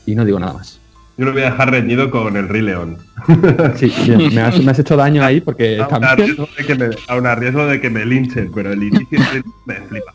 y 0.07 0.14
no 0.14 0.25
digo 0.25 0.39
nada 0.39 0.55
más. 0.55 0.81
Yo 1.16 1.27
lo 1.27 1.33
voy 1.33 1.43
a 1.43 1.51
dejar 1.51 1.71
reñido 1.71 2.11
con 2.11 2.37
el 2.37 2.49
Rey 2.49 2.62
León. 2.62 2.97
Sí, 3.77 3.93
bien, 4.05 4.35
me, 4.35 4.41
has, 4.41 4.59
me 4.62 4.71
has 4.71 4.79
hecho 4.79 4.97
daño 4.97 5.23
ahí 5.23 5.41
porque 5.41 5.81
a, 5.81 5.87
también... 5.87 6.16
riesgo 6.16 6.49
de 6.57 6.64
que 6.64 6.75
me, 6.75 6.91
a 7.09 7.35
riesgo 7.35 7.66
de 7.66 7.81
que 7.81 7.91
me 7.91 8.07
linchen, 8.07 8.51
pero 8.55 8.73
el 8.73 8.83
inicio 8.83 9.18
me 9.66 9.75
flipa. 9.75 10.12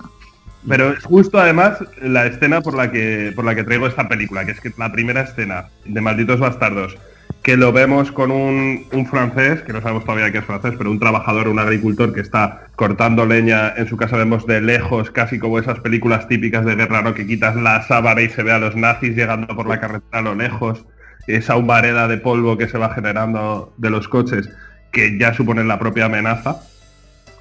Pero 0.68 0.94
es 0.94 1.04
justo 1.04 1.40
además 1.40 1.78
la 2.02 2.26
escena 2.26 2.62
por 2.62 2.76
la 2.76 2.92
que 2.92 3.32
por 3.36 3.46
la 3.46 3.54
que 3.54 3.64
traigo 3.64 3.86
esta 3.86 4.08
película, 4.08 4.46
que 4.46 4.54
es 4.54 4.60
que 4.60 4.72
la 4.78 4.92
primera 4.92 5.22
escena 5.22 5.68
de 5.86 6.02
Malditos 6.02 6.40
Bastardos, 6.40 6.98
que 7.46 7.58
lo 7.58 7.72
vemos 7.72 8.12
con 8.12 8.32
un, 8.32 8.88
un 8.92 9.06
francés, 9.06 9.62
que 9.62 9.72
no 9.72 9.80
sabemos 9.80 10.04
todavía 10.04 10.32
qué 10.32 10.40
es 10.40 10.46
francés, 10.46 10.74
pero 10.80 10.90
un 10.90 10.98
trabajador, 10.98 11.48
un 11.48 11.60
agricultor 11.60 12.12
que 12.12 12.22
está 12.22 12.70
cortando 12.76 13.24
leña 13.28 13.72
en 13.78 13.88
su 13.88 13.98
casa, 13.98 14.18
vemos 14.18 14.48
de 14.48 14.62
lejos, 14.62 15.12
casi 15.12 15.38
como 15.38 15.60
esas 15.60 15.80
películas 15.80 16.28
típicas 16.28 16.66
de 16.66 16.74
guerra, 16.74 17.04
¿no? 17.04 17.14
que 17.14 17.28
quitas 17.28 17.56
la 17.56 17.84
sábana 17.84 18.24
y 18.24 18.30
se 18.30 18.42
ve 18.42 18.52
a 18.52 18.58
los 18.58 18.76
nazis 18.76 19.16
llegando 19.16 19.56
por 19.56 19.68
la 19.68 19.80
carretera 19.80 20.18
a 20.18 20.22
lo 20.24 20.34
lejos, 20.34 20.88
esa 21.28 21.56
humareda 21.56 22.08
de 22.08 22.18
polvo 22.18 22.58
que 22.58 22.68
se 22.68 22.80
va 22.80 22.96
generando 22.96 23.76
de 23.78 23.92
los 23.92 24.08
coches, 24.08 24.50
que 24.92 25.16
ya 25.20 25.36
suponen 25.36 25.68
la 25.68 25.78
propia 25.78 26.06
amenaza. 26.06 26.62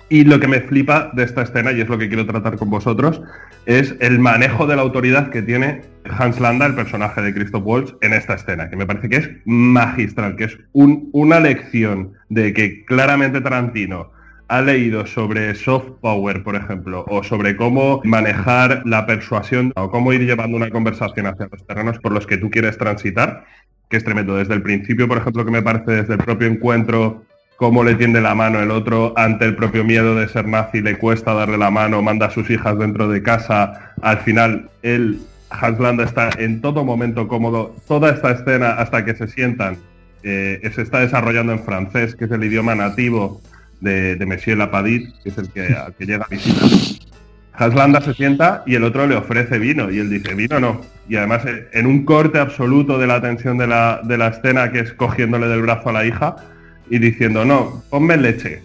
Y 0.09 0.25
lo 0.25 0.39
que 0.39 0.49
me 0.49 0.61
flipa 0.61 1.11
de 1.15 1.25
esta 1.25 1.43
escena, 1.43 1.73
y 1.73 1.81
es 1.81 1.89
lo 1.89 1.99
que 1.99 2.09
quiero 2.09 2.27
tratar 2.27 2.57
con 2.57 2.71
vosotros, 2.71 3.23
es 3.67 3.97
el 4.01 4.19
manejo 4.19 4.67
de 4.67 4.77
la 4.77 4.83
autoridad 4.83 5.31
que 5.31 5.43
tiene 5.43 5.81
Hans 6.05 6.39
Landa, 6.41 6.67
el 6.67 6.75
personaje 6.75 7.23
de 7.23 7.33
Christoph 7.33 7.65
Waltz, 7.65 7.95
en 8.03 8.13
esta 8.13 8.35
escena, 8.35 8.69
que 8.69 8.77
me 8.77 8.87
parece 8.87 9.09
que 9.09 9.17
es 9.17 9.31
magistral, 9.47 10.37
que 10.37 10.45
es 10.45 10.59
un- 10.73 11.09
una 11.13 11.41
lección 11.41 12.13
de 12.29 12.53
que 12.53 12.85
claramente 12.85 13.41
Tarantino 13.41 14.11
ha 14.49 14.61
leído 14.61 15.07
sobre 15.07 15.55
soft 15.55 15.93
power, 16.03 16.43
por 16.43 16.55
ejemplo, 16.55 17.07
o 17.09 17.23
sobre 17.23 17.57
cómo 17.57 18.03
manejar 18.05 18.83
la 18.85 19.07
persuasión 19.07 19.73
o 19.75 19.91
cómo 19.91 20.13
ir 20.13 20.27
llevando 20.27 20.59
una 20.59 20.69
conversación 20.69 21.27
hacia 21.27 21.49
los 21.51 21.67
terrenos 21.67 21.99
por 21.99 22.13
los 22.13 22.27
que 22.27 22.37
tú 22.37 22.51
quieres 22.51 22.77
transitar, 22.77 23.47
que 23.89 23.97
es 23.97 24.05
tremendo. 24.05 24.37
Desde 24.37 24.53
el 24.53 24.61
principio, 24.61 25.09
por 25.09 25.17
ejemplo, 25.17 25.47
que 25.47 25.51
me 25.51 25.63
parece 25.63 25.93
desde 25.93 26.13
el 26.13 26.19
propio 26.19 26.47
encuentro 26.47 27.25
cómo 27.57 27.85
le 27.85 27.95
tiende 27.95 28.21
la 28.21 28.35
mano 28.35 28.61
el 28.61 28.71
otro 28.71 29.13
ante 29.17 29.45
el 29.45 29.57
propio 29.57 29.85
miedo 29.85 30.15
de 30.15 30.29
ser 30.29 30.47
nazi, 30.47 30.81
le 30.81 30.99
cuesta 30.99 31.35
darle 31.35 31.59
la 31.59 31.71
mano, 31.71 32.03
manda 32.03 32.27
a 32.27 32.31
sus 32.31 32.51
hijas 32.51 32.79
dentro 32.79 33.09
de 33.09 33.23
casa, 33.23 33.93
al 34.03 34.19
final 34.19 34.71
él, 34.83 35.21
Hans 35.51 35.79
Landa, 35.79 36.05
está 36.05 36.31
en 36.39 36.61
todo 36.61 36.85
momento 36.85 37.29
cómodo, 37.29 37.75
toda 37.87 38.11
esta 38.11 38.33
escena 38.33 38.73
hasta 38.73 39.05
que 39.05 39.15
se 39.15 39.29
sientan, 39.29 39.79
eh, 40.23 40.61
se 40.75 40.83
está 40.83 41.01
desarrollando 41.01 41.53
en 41.53 41.61
francés, 41.61 42.17
que 42.17 42.25
es 42.25 42.31
el 42.31 42.43
idioma 42.45 42.75
nativo 42.75 43.41
de, 43.81 44.17
de 44.17 44.27
Monsieur 44.27 44.59
Lapadit, 44.59 45.15
que 45.23 45.29
es 45.29 45.39
el 45.39 45.49
que, 45.51 45.77
llega 46.05 46.25
a 46.25 46.29
visitar. 46.29 46.69
Hans 47.57 47.75
Landa 47.75 48.01
se 48.01 48.15
sienta 48.15 48.65
y 48.67 48.75
el 48.75 48.83
otro 48.83 49.07
le 49.07 49.15
ofrece 49.15 49.61
vino 49.61 49.89
y 49.89 50.01
él 50.01 50.11
dice, 50.11 50.35
vino 50.35 50.59
no. 50.59 50.81
Y 51.09 51.15
además 51.17 51.47
eh, 51.47 51.69
en 51.73 51.87
un 51.87 52.05
corte 52.05 52.41
absoluto 52.41 52.99
de 52.99 53.07
la 53.07 53.21
tensión 53.21 53.59
de 53.59 53.69
la, 53.69 54.01
de 54.03 54.19
la 54.19 54.29
escena, 54.29 54.73
que 54.73 54.81
es 54.81 54.93
cogiéndole 54.95 55.47
del 55.47 55.63
brazo 55.63 55.91
a 55.91 55.93
la 55.93 56.05
hija, 56.05 56.35
y 56.89 56.99
diciendo, 56.99 57.45
no, 57.45 57.83
ponme 57.91 58.17
leche. 58.17 58.63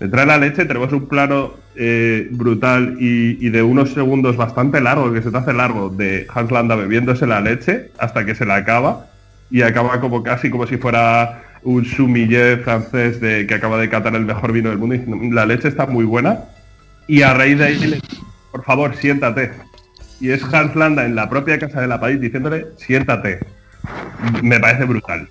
Le 0.00 0.08
trae 0.08 0.26
la 0.26 0.38
leche, 0.38 0.64
tenemos 0.64 0.92
un 0.92 1.06
plano 1.08 1.54
eh, 1.74 2.28
brutal 2.30 2.96
y, 3.00 3.48
de 3.48 3.62
unos 3.62 3.92
segundos 3.92 4.36
bastante 4.36 4.80
largo, 4.80 5.12
que 5.12 5.22
se 5.22 5.30
te 5.30 5.38
hace 5.38 5.52
largo, 5.52 5.90
de 5.90 6.26
Hans 6.32 6.50
Landa 6.50 6.76
bebiéndose 6.76 7.26
la 7.26 7.40
leche 7.40 7.90
hasta 7.98 8.24
que 8.24 8.34
se 8.34 8.46
la 8.46 8.56
acaba 8.56 9.06
y 9.50 9.62
acaba 9.62 10.00
como 10.00 10.22
casi 10.22 10.50
como 10.50 10.66
si 10.66 10.76
fuera 10.76 11.42
un 11.62 11.84
sommelier 11.84 12.60
francés 12.60 13.20
de, 13.20 13.46
que 13.46 13.54
acaba 13.54 13.78
de 13.78 13.88
catar 13.88 14.14
el 14.14 14.24
mejor 14.24 14.52
vino 14.52 14.68
del 14.68 14.78
mundo 14.78 14.94
y 14.94 15.30
la 15.30 15.46
leche 15.46 15.68
está 15.68 15.86
muy 15.86 16.04
buena 16.04 16.44
y 17.08 17.22
a 17.22 17.34
raíz 17.34 17.58
de 17.58 17.64
ahí 17.64 17.78
le 17.78 18.00
por 18.50 18.64
favor, 18.64 18.96
siéntate. 18.96 19.52
Y 20.20 20.30
es 20.30 20.42
Hans 20.52 20.74
Landa 20.74 21.04
en 21.04 21.14
la 21.14 21.28
propia 21.28 21.58
casa 21.58 21.80
de 21.80 21.86
la 21.86 22.00
país 22.00 22.20
diciéndole, 22.20 22.66
siéntate. 22.76 23.40
Me 24.42 24.58
parece 24.58 24.84
brutal. 24.84 25.28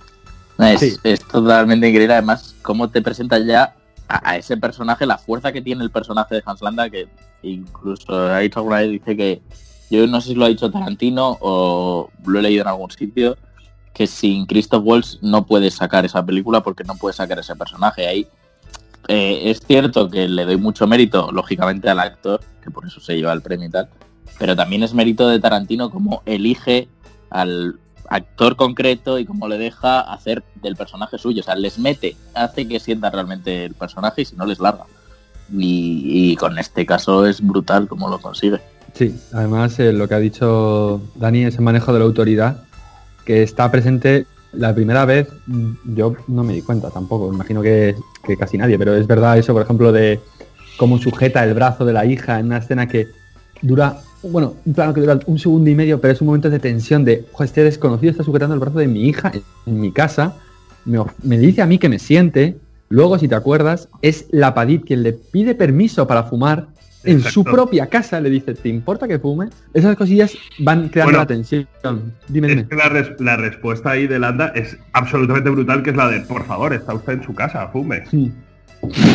Es, 0.58 0.80
Sí. 0.80 0.96
es 1.04 1.20
totalmente 1.20 1.88
increíble, 1.88 2.14
además, 2.14 2.54
cómo 2.62 2.88
te 2.88 3.00
presenta 3.00 3.38
ya 3.38 3.74
a, 4.08 4.30
a 4.30 4.36
ese 4.36 4.56
personaje, 4.56 5.06
la 5.06 5.18
fuerza 5.18 5.52
que 5.52 5.62
tiene 5.62 5.84
el 5.84 5.90
personaje 5.90 6.36
de 6.36 6.42
Hans 6.44 6.62
Landa, 6.62 6.90
que 6.90 7.08
incluso 7.42 8.12
ha 8.12 8.40
dicho 8.40 8.58
alguna 8.60 8.78
vez, 8.78 8.90
dice 8.90 9.16
que, 9.16 9.42
yo 9.90 10.06
no 10.06 10.20
sé 10.20 10.28
si 10.28 10.34
lo 10.34 10.44
ha 10.44 10.48
dicho 10.48 10.70
Tarantino 10.70 11.38
o 11.40 12.10
lo 12.26 12.38
he 12.38 12.42
leído 12.42 12.62
en 12.62 12.68
algún 12.68 12.90
sitio, 12.90 13.36
que 13.94 14.06
sin 14.06 14.46
Christoph 14.46 14.84
Waltz 14.84 15.18
no 15.22 15.46
puedes 15.46 15.74
sacar 15.74 16.04
esa 16.04 16.24
película 16.24 16.62
porque 16.62 16.84
no 16.84 16.94
puedes 16.94 17.16
sacar 17.16 17.38
ese 17.38 17.56
personaje. 17.56 18.06
Ahí 18.06 18.26
eh, 19.08 19.50
es 19.50 19.60
cierto 19.60 20.08
que 20.10 20.28
le 20.28 20.44
doy 20.44 20.56
mucho 20.56 20.86
mérito, 20.86 21.32
lógicamente, 21.32 21.88
al 21.88 22.00
actor, 22.00 22.40
que 22.62 22.70
por 22.70 22.86
eso 22.86 23.00
se 23.00 23.16
lleva 23.16 23.32
el 23.32 23.42
premio 23.42 23.68
y 23.68 23.70
tal, 23.70 23.88
pero 24.38 24.54
también 24.54 24.82
es 24.82 24.92
mérito 24.92 25.28
de 25.28 25.40
Tarantino 25.40 25.90
como 25.90 26.22
elige 26.26 26.88
al 27.30 27.78
actor 28.08 28.56
concreto 28.56 29.18
y 29.18 29.24
cómo 29.24 29.48
le 29.48 29.58
deja 29.58 30.00
hacer 30.00 30.42
del 30.62 30.76
personaje 30.76 31.18
suyo. 31.18 31.40
O 31.40 31.44
sea, 31.44 31.54
les 31.54 31.78
mete, 31.78 32.16
hace 32.34 32.66
que 32.66 32.80
sienta 32.80 33.10
realmente 33.10 33.64
el 33.64 33.74
personaje 33.74 34.22
y 34.22 34.24
si 34.24 34.36
no 34.36 34.46
les 34.46 34.60
larga. 34.60 34.84
Y, 35.50 36.36
con 36.36 36.58
este 36.58 36.84
caso 36.84 37.24
es 37.26 37.40
brutal 37.40 37.88
cómo 37.88 38.08
lo 38.08 38.18
consigue. 38.18 38.60
Sí, 38.92 39.18
además 39.32 39.78
eh, 39.78 39.92
lo 39.92 40.08
que 40.08 40.14
ha 40.14 40.18
dicho 40.18 41.00
Dani 41.14 41.44
es 41.44 41.56
el 41.56 41.62
manejo 41.62 41.92
de 41.92 41.98
la 42.00 42.04
autoridad, 42.04 42.64
que 43.24 43.42
está 43.42 43.70
presente 43.70 44.26
la 44.52 44.74
primera 44.74 45.04
vez, 45.04 45.28
mm, 45.46 45.94
yo 45.94 46.14
no 46.26 46.42
me 46.42 46.54
di 46.54 46.62
cuenta 46.62 46.90
tampoco, 46.90 47.32
imagino 47.32 47.62
que, 47.62 47.94
que 48.26 48.36
casi 48.36 48.58
nadie, 48.58 48.78
pero 48.78 48.94
es 48.94 49.06
verdad 49.06 49.38
eso, 49.38 49.52
por 49.52 49.62
ejemplo, 49.62 49.92
de 49.92 50.20
cómo 50.78 50.98
sujeta 50.98 51.44
el 51.44 51.54
brazo 51.54 51.84
de 51.84 51.92
la 51.92 52.06
hija 52.06 52.38
en 52.38 52.46
una 52.46 52.58
escena 52.58 52.88
que 52.88 53.08
dura, 53.62 53.98
bueno, 54.22 54.54
un 54.64 54.74
plano 54.74 54.92
que 54.94 55.00
dura 55.00 55.18
un 55.26 55.38
segundo 55.38 55.68
y 55.70 55.74
medio, 55.74 56.00
pero 56.00 56.12
es 56.12 56.20
un 56.20 56.26
momento 56.26 56.50
de 56.50 56.58
tensión 56.58 57.04
de, 57.04 57.24
"Jo, 57.32 57.44
este 57.44 57.62
desconocido 57.64 58.10
está 58.10 58.24
sujetando 58.24 58.54
el 58.54 58.60
brazo 58.60 58.78
de 58.78 58.88
mi 58.88 59.08
hija 59.08 59.32
en, 59.66 59.80
mi 59.80 59.92
casa, 59.92 60.34
me, 60.84 61.38
dice 61.38 61.62
a 61.62 61.66
mí 61.66 61.78
que 61.78 61.88
me 61.88 61.98
siente, 61.98 62.56
luego 62.88 63.18
si 63.18 63.28
te 63.28 63.34
acuerdas, 63.34 63.88
es 64.02 64.26
la 64.30 64.54
Padit 64.54 64.84
quien 64.86 65.02
le 65.02 65.12
pide 65.12 65.54
permiso 65.54 66.06
para 66.06 66.24
fumar 66.24 66.68
en 67.04 67.20
su 67.22 67.44
propia 67.44 67.86
casa 67.86 68.20
le 68.20 68.28
dice, 68.28 68.54
¿te 68.54 68.68
importa 68.68 69.06
que 69.06 69.18
fume? 69.20 69.48
Esas 69.72 69.96
cosillas 69.96 70.32
van 70.58 70.88
creando 70.88 71.10
Bueno, 71.12 71.18
la 71.20 71.26
tensión. 71.26 71.66
Dime, 72.26 72.52
Es 72.52 72.66
que 72.66 72.74
la, 72.74 72.88
res- 72.88 73.20
la 73.20 73.36
respuesta 73.36 73.90
ahí 73.92 74.06
de 74.08 74.18
Landa 74.18 74.48
es 74.54 74.76
absolutamente 74.92 75.48
brutal, 75.48 75.82
que 75.82 75.90
es 75.90 75.96
la 75.96 76.08
de, 76.10 76.20
por 76.20 76.44
favor, 76.44 76.74
está 76.74 76.92
usted 76.94 77.14
en 77.14 77.22
su 77.22 77.34
casa, 77.34 77.68
fume. 77.68 78.04
Sí. 78.10 78.32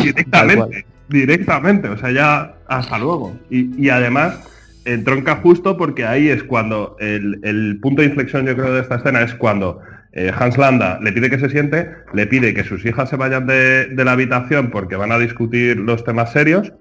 Directamente, 0.02 0.86
directamente, 1.08 1.88
o 1.88 1.96
sea, 1.96 2.10
ya 2.10 2.54
hasta 2.66 2.98
luego. 2.98 3.36
Y, 3.50 3.84
y 3.84 3.90
además 3.90 4.38
entronca 4.84 5.36
justo 5.36 5.76
porque 5.76 6.04
ahí 6.04 6.28
es 6.28 6.42
cuando 6.42 6.96
el, 7.00 7.40
el 7.42 7.78
punto 7.80 8.02
de 8.02 8.08
inflexión, 8.08 8.46
yo 8.46 8.54
creo, 8.54 8.72
de 8.72 8.80
esta 8.82 8.96
escena 8.96 9.22
es 9.22 9.34
cuando 9.34 9.80
eh, 10.12 10.30
Hans 10.38 10.58
Landa 10.58 10.98
le 11.02 11.12
pide 11.12 11.30
que 11.30 11.38
se 11.38 11.48
siente, 11.48 11.90
le 12.12 12.26
pide 12.26 12.54
que 12.54 12.64
sus 12.64 12.84
hijas 12.84 13.08
se 13.08 13.16
vayan 13.16 13.46
de, 13.46 13.86
de 13.86 14.04
la 14.04 14.12
habitación 14.12 14.70
porque 14.70 14.96
van 14.96 15.12
a 15.12 15.18
discutir 15.18 15.78
los 15.78 16.04
temas 16.04 16.32
serios. 16.32 16.72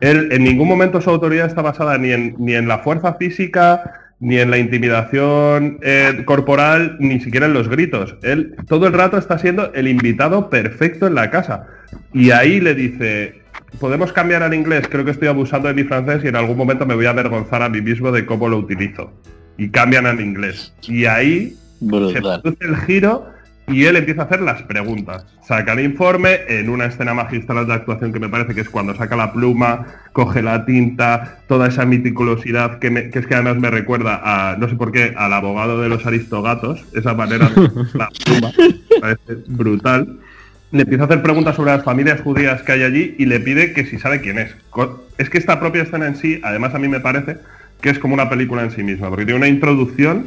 Él 0.00 0.28
en 0.32 0.44
ningún 0.44 0.68
momento 0.68 1.00
su 1.00 1.10
autoridad 1.10 1.46
está 1.46 1.62
basada 1.62 1.96
ni 1.98 2.12
en, 2.12 2.34
ni 2.38 2.54
en 2.54 2.68
la 2.68 2.78
fuerza 2.80 3.14
física, 3.14 4.00
ni 4.20 4.38
en 4.38 4.50
la 4.50 4.58
intimidación 4.58 5.78
eh, 5.82 6.22
corporal, 6.24 6.96
ni 6.98 7.20
siquiera 7.20 7.46
en 7.46 7.54
los 7.54 7.68
gritos. 7.68 8.16
Él 8.22 8.56
todo 8.66 8.86
el 8.86 8.92
rato 8.92 9.16
está 9.16 9.38
siendo 9.38 9.72
el 9.74 9.88
invitado 9.88 10.50
perfecto 10.50 11.06
en 11.06 11.14
la 11.14 11.30
casa. 11.30 11.66
Y 12.12 12.32
ahí 12.32 12.60
le 12.60 12.74
dice, 12.74 13.43
podemos 13.80 14.12
cambiar 14.12 14.42
al 14.42 14.54
inglés, 14.54 14.88
creo 14.88 15.04
que 15.04 15.10
estoy 15.10 15.28
abusando 15.28 15.68
de 15.68 15.74
mi 15.74 15.84
francés 15.84 16.22
y 16.24 16.28
en 16.28 16.36
algún 16.36 16.56
momento 16.56 16.86
me 16.86 16.94
voy 16.94 17.06
a 17.06 17.10
avergonzar 17.10 17.62
a 17.62 17.68
mí 17.68 17.80
mismo 17.80 18.10
de 18.12 18.24
cómo 18.26 18.48
lo 18.48 18.58
utilizo. 18.58 19.12
Y 19.56 19.68
cambian 19.68 20.06
al 20.06 20.20
inglés. 20.20 20.74
Y 20.88 21.04
ahí 21.06 21.56
se 22.10 22.20
produce 22.42 22.64
el 22.64 22.76
giro 22.76 23.26
y 23.66 23.84
él 23.84 23.96
empieza 23.96 24.22
a 24.22 24.24
hacer 24.26 24.42
las 24.42 24.62
preguntas. 24.64 25.24
Saca 25.46 25.72
el 25.72 25.80
informe 25.80 26.40
en 26.48 26.68
una 26.68 26.84
escena 26.86 27.14
magistral 27.14 27.66
de 27.66 27.72
actuación 27.74 28.12
que 28.12 28.20
me 28.20 28.28
parece 28.28 28.54
que 28.54 28.60
es 28.62 28.68
cuando 28.68 28.94
saca 28.94 29.16
la 29.16 29.32
pluma, 29.32 29.86
coge 30.12 30.42
la 30.42 30.66
tinta, 30.66 31.38
toda 31.48 31.68
esa 31.68 31.86
meticulosidad 31.86 32.78
que, 32.78 32.90
me- 32.90 33.10
que 33.10 33.20
es 33.20 33.26
que 33.26 33.34
además 33.34 33.56
me 33.56 33.70
recuerda 33.70 34.20
a, 34.22 34.56
no 34.56 34.68
sé 34.68 34.74
por 34.76 34.92
qué, 34.92 35.14
al 35.16 35.32
abogado 35.32 35.80
de 35.80 35.88
los 35.88 36.04
aristogatos, 36.04 36.84
esa 36.94 37.14
manera 37.14 37.48
de 37.48 37.62
la 37.94 38.08
pluma, 38.24 38.52
me 38.58 39.00
parece 39.00 39.34
brutal. 39.48 40.18
Le 40.74 40.82
empieza 40.82 41.04
a 41.04 41.06
hacer 41.06 41.22
preguntas 41.22 41.54
sobre 41.54 41.70
las 41.70 41.84
familias 41.84 42.20
judías 42.20 42.60
que 42.62 42.72
hay 42.72 42.82
allí 42.82 43.14
y 43.16 43.26
le 43.26 43.38
pide 43.38 43.72
que 43.72 43.86
si 43.86 43.96
sabe 43.96 44.20
quién 44.20 44.40
es. 44.40 44.56
Es 45.18 45.30
que 45.30 45.38
esta 45.38 45.60
propia 45.60 45.82
escena 45.84 46.08
en 46.08 46.16
sí, 46.16 46.40
además 46.42 46.74
a 46.74 46.80
mí 46.80 46.88
me 46.88 46.98
parece 46.98 47.36
que 47.80 47.90
es 47.90 47.98
como 48.00 48.14
una 48.14 48.28
película 48.28 48.64
en 48.64 48.72
sí 48.72 48.82
misma, 48.82 49.08
porque 49.08 49.24
tiene 49.24 49.38
una 49.38 49.46
introducción 49.46 50.26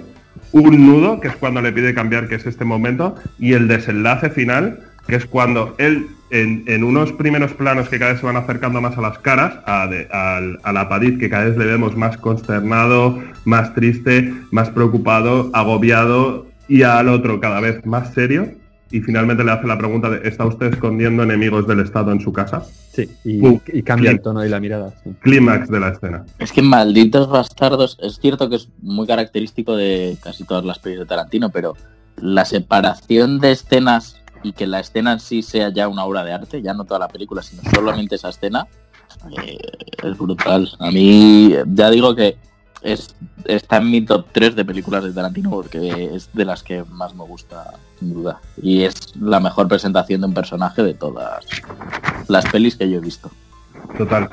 un 0.53 0.87
nudo, 0.87 1.19
que 1.19 1.27
es 1.27 1.35
cuando 1.35 1.61
le 1.61 1.73
pide 1.73 1.93
cambiar, 1.93 2.29
que 2.29 2.35
es 2.35 2.45
este 2.45 2.63
momento, 2.63 3.15
y 3.37 3.53
el 3.53 3.67
desenlace 3.67 4.29
final, 4.29 4.79
que 5.05 5.15
es 5.17 5.25
cuando 5.25 5.75
él, 5.79 6.07
en, 6.29 6.83
unos 6.83 7.11
primeros 7.11 7.51
planos 7.53 7.89
que 7.89 7.99
cada 7.99 8.11
vez 8.11 8.21
se 8.21 8.25
van 8.25 8.37
acercando 8.37 8.79
más 8.79 8.97
a 8.97 9.01
las 9.01 9.19
caras, 9.19 9.55
a, 9.65 9.87
de- 9.87 10.07
a 10.09 10.71
la 10.71 10.87
Padid, 10.87 11.19
que 11.19 11.29
cada 11.29 11.43
vez 11.45 11.57
le 11.57 11.65
vemos 11.65 11.97
más 11.97 12.15
consternado, 12.17 13.21
más 13.43 13.75
triste, 13.75 14.33
más 14.51 14.69
preocupado, 14.69 15.49
agobiado, 15.53 16.47
y 16.69 16.83
al 16.83 17.09
otro 17.09 17.41
cada 17.41 17.59
vez 17.59 17.85
más 17.85 18.13
serio, 18.13 18.47
y 18.91 19.01
finalmente 19.01 19.43
le 19.43 19.51
hace 19.51 19.67
la 19.67 19.77
pregunta 19.77 20.09
de, 20.09 20.27
¿está 20.27 20.45
usted 20.45 20.73
escondiendo 20.73 21.23
enemigos 21.23 21.67
del 21.67 21.79
Estado 21.81 22.11
en 22.11 22.21
su 22.21 22.31
casa? 22.31 22.63
Sí, 22.93 23.09
y, 23.23 23.45
Uh, 23.45 23.61
y 23.73 23.83
cambia 23.83 24.11
el 24.11 24.21
tono 24.21 24.45
y 24.45 24.49
la 24.49 24.59
mirada. 24.59 24.93
sí. 25.03 25.11
Clímax 25.21 25.69
de 25.69 25.79
la 25.79 25.89
escena. 25.89 26.25
Es 26.39 26.51
que 26.51 26.61
Malditos 26.61 27.29
Bastardos 27.29 27.97
es 28.01 28.19
cierto 28.19 28.49
que 28.49 28.55
es 28.55 28.69
muy 28.81 29.05
característico 29.05 29.75
de 29.75 30.17
casi 30.23 30.43
todas 30.45 30.65
las 30.65 30.79
películas 30.79 31.07
de 31.07 31.09
Tarantino, 31.09 31.49
pero 31.49 31.75
la 32.17 32.45
separación 32.45 33.39
de 33.39 33.51
escenas 33.51 34.21
y 34.43 34.53
que 34.53 34.67
la 34.67 34.79
escena 34.79 35.13
en 35.13 35.19
sí 35.19 35.41
sea 35.41 35.69
ya 35.73 35.87
una 35.87 36.05
obra 36.05 36.23
de 36.23 36.33
arte, 36.33 36.61
ya 36.61 36.73
no 36.73 36.85
toda 36.85 36.99
la 36.99 37.07
película, 37.07 37.41
sino 37.41 37.61
solamente 37.73 38.15
esa 38.15 38.29
escena, 38.29 38.67
eh, 39.43 39.57
es 40.03 40.17
brutal. 40.17 40.69
A 40.79 40.91
mí, 40.91 41.53
ya 41.73 41.89
digo 41.89 42.15
que 42.15 42.37
es, 42.81 43.15
está 43.45 43.77
en 43.77 43.91
mi 43.91 44.01
top 44.01 44.25
3 44.31 44.55
de 44.55 44.65
películas 44.65 45.03
de 45.03 45.11
Tarantino 45.11 45.49
porque 45.49 46.11
es 46.13 46.29
de 46.33 46.45
las 46.45 46.63
que 46.63 46.83
más 46.91 47.15
me 47.15 47.23
gusta, 47.23 47.73
sin 47.99 48.13
duda. 48.13 48.41
Y 48.61 48.83
es 48.83 49.15
la 49.19 49.39
mejor 49.39 49.67
presentación 49.67 50.21
de 50.21 50.27
un 50.27 50.33
personaje 50.33 50.83
de 50.83 50.93
todas 50.93 51.45
las 52.27 52.45
pelis 52.45 52.75
que 52.75 52.89
yo 52.89 52.97
he 52.97 53.01
visto. 53.01 53.31
Total. 53.97 54.29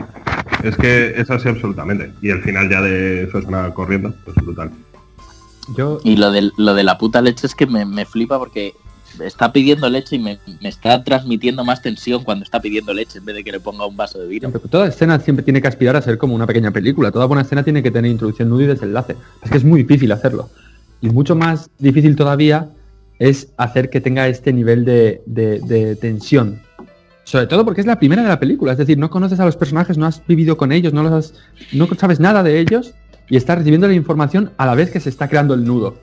Es 0.62 0.76
que 0.76 1.20
es 1.20 1.30
así 1.30 1.48
absolutamente. 1.48 2.12
Y 2.22 2.30
el 2.30 2.42
final 2.42 2.68
ya 2.68 2.80
de 2.80 3.24
eso 3.24 3.38
es 3.38 3.44
una 3.44 3.72
corriendo, 3.72 4.14
pues 4.24 4.36
brutal. 4.36 4.70
Yo, 5.76 5.98
Y 6.04 6.16
lo 6.16 6.30
de, 6.30 6.50
lo 6.58 6.74
de 6.74 6.84
la 6.84 6.98
puta 6.98 7.22
leche 7.22 7.46
es 7.46 7.54
que 7.54 7.66
me, 7.66 7.86
me 7.86 8.04
flipa 8.04 8.38
porque 8.38 8.74
está 9.20 9.52
pidiendo 9.52 9.88
leche 9.88 10.16
y 10.16 10.18
me, 10.18 10.38
está 10.62 11.02
transmitiendo 11.04 11.64
más 11.64 11.82
tensión 11.82 12.24
cuando 12.24 12.44
está 12.44 12.60
pidiendo 12.60 12.92
leche 12.92 13.18
en 13.18 13.24
vez 13.24 13.36
de 13.36 13.44
que 13.44 13.52
le 13.52 13.60
ponga 13.60 13.86
un 13.86 13.96
vaso 13.96 14.18
de 14.18 14.26
vino. 14.28 14.48
Siempre- 14.50 14.70
Toda 14.70 14.86
escena 14.88 15.18
siempre 15.20 15.42
tiene 15.44 15.60
que 15.62 15.68
aspirar 15.68 15.96
a 15.96 16.02
ser 16.02 16.18
como 16.18 16.34
una 16.34 16.46
pequeña 16.46 16.70
película. 16.70 17.10
Toda 17.10 17.26
buena 17.26 17.42
escena 17.42 17.62
tiene 17.62 17.82
que 17.82 17.90
tener 17.90 18.10
introducción, 18.10 18.48
nudo 18.48 18.62
y 18.62 18.66
desenlace. 18.66 19.16
Es 19.42 19.50
que 19.50 19.56
es 19.58 19.64
muy 19.64 19.82
difícil 19.82 20.10
hacerlo. 20.12 20.50
Y 21.00 21.10
mucho 21.10 21.34
más 21.36 21.68
difícil 21.78 22.16
todavía 22.16 22.68
es 23.18 23.48
hacer 23.56 23.90
que 23.90 24.00
tenga 24.00 24.26
este 24.28 24.52
nivel 24.52 24.84
de, 24.84 25.22
de- 25.26 25.60
de 25.60 25.96
tensión. 25.96 26.60
Sobre 27.24 27.46
todo 27.46 27.64
porque 27.64 27.80
es 27.80 27.86
la 27.86 27.98
primera 27.98 28.22
de 28.22 28.28
la 28.28 28.38
película. 28.40 28.72
Es 28.72 28.78
decir, 28.78 28.98
no 28.98 29.08
conoces 29.10 29.40
a 29.40 29.44
los 29.46 29.56
personajes, 29.56 29.96
no 29.96 30.06
has 30.06 30.20
vivido 30.26 30.56
con 30.56 30.72
ellos, 30.72 30.92
no 30.92 31.02
los 31.02 31.12
has, 31.12 31.34
no 31.72 31.88
sabes 31.98 32.20
nada 32.20 32.42
de 32.42 32.60
ellos 32.60 32.92
y 33.30 33.36
estás 33.36 33.56
recibiendo 33.58 33.86
la 33.88 33.94
información 33.94 34.50
a 34.58 34.66
la 34.66 34.74
vez 34.74 34.90
que 34.90 35.00
se 35.00 35.08
está 35.08 35.28
creando 35.28 35.54
el 35.54 35.64
nudo. 35.64 35.96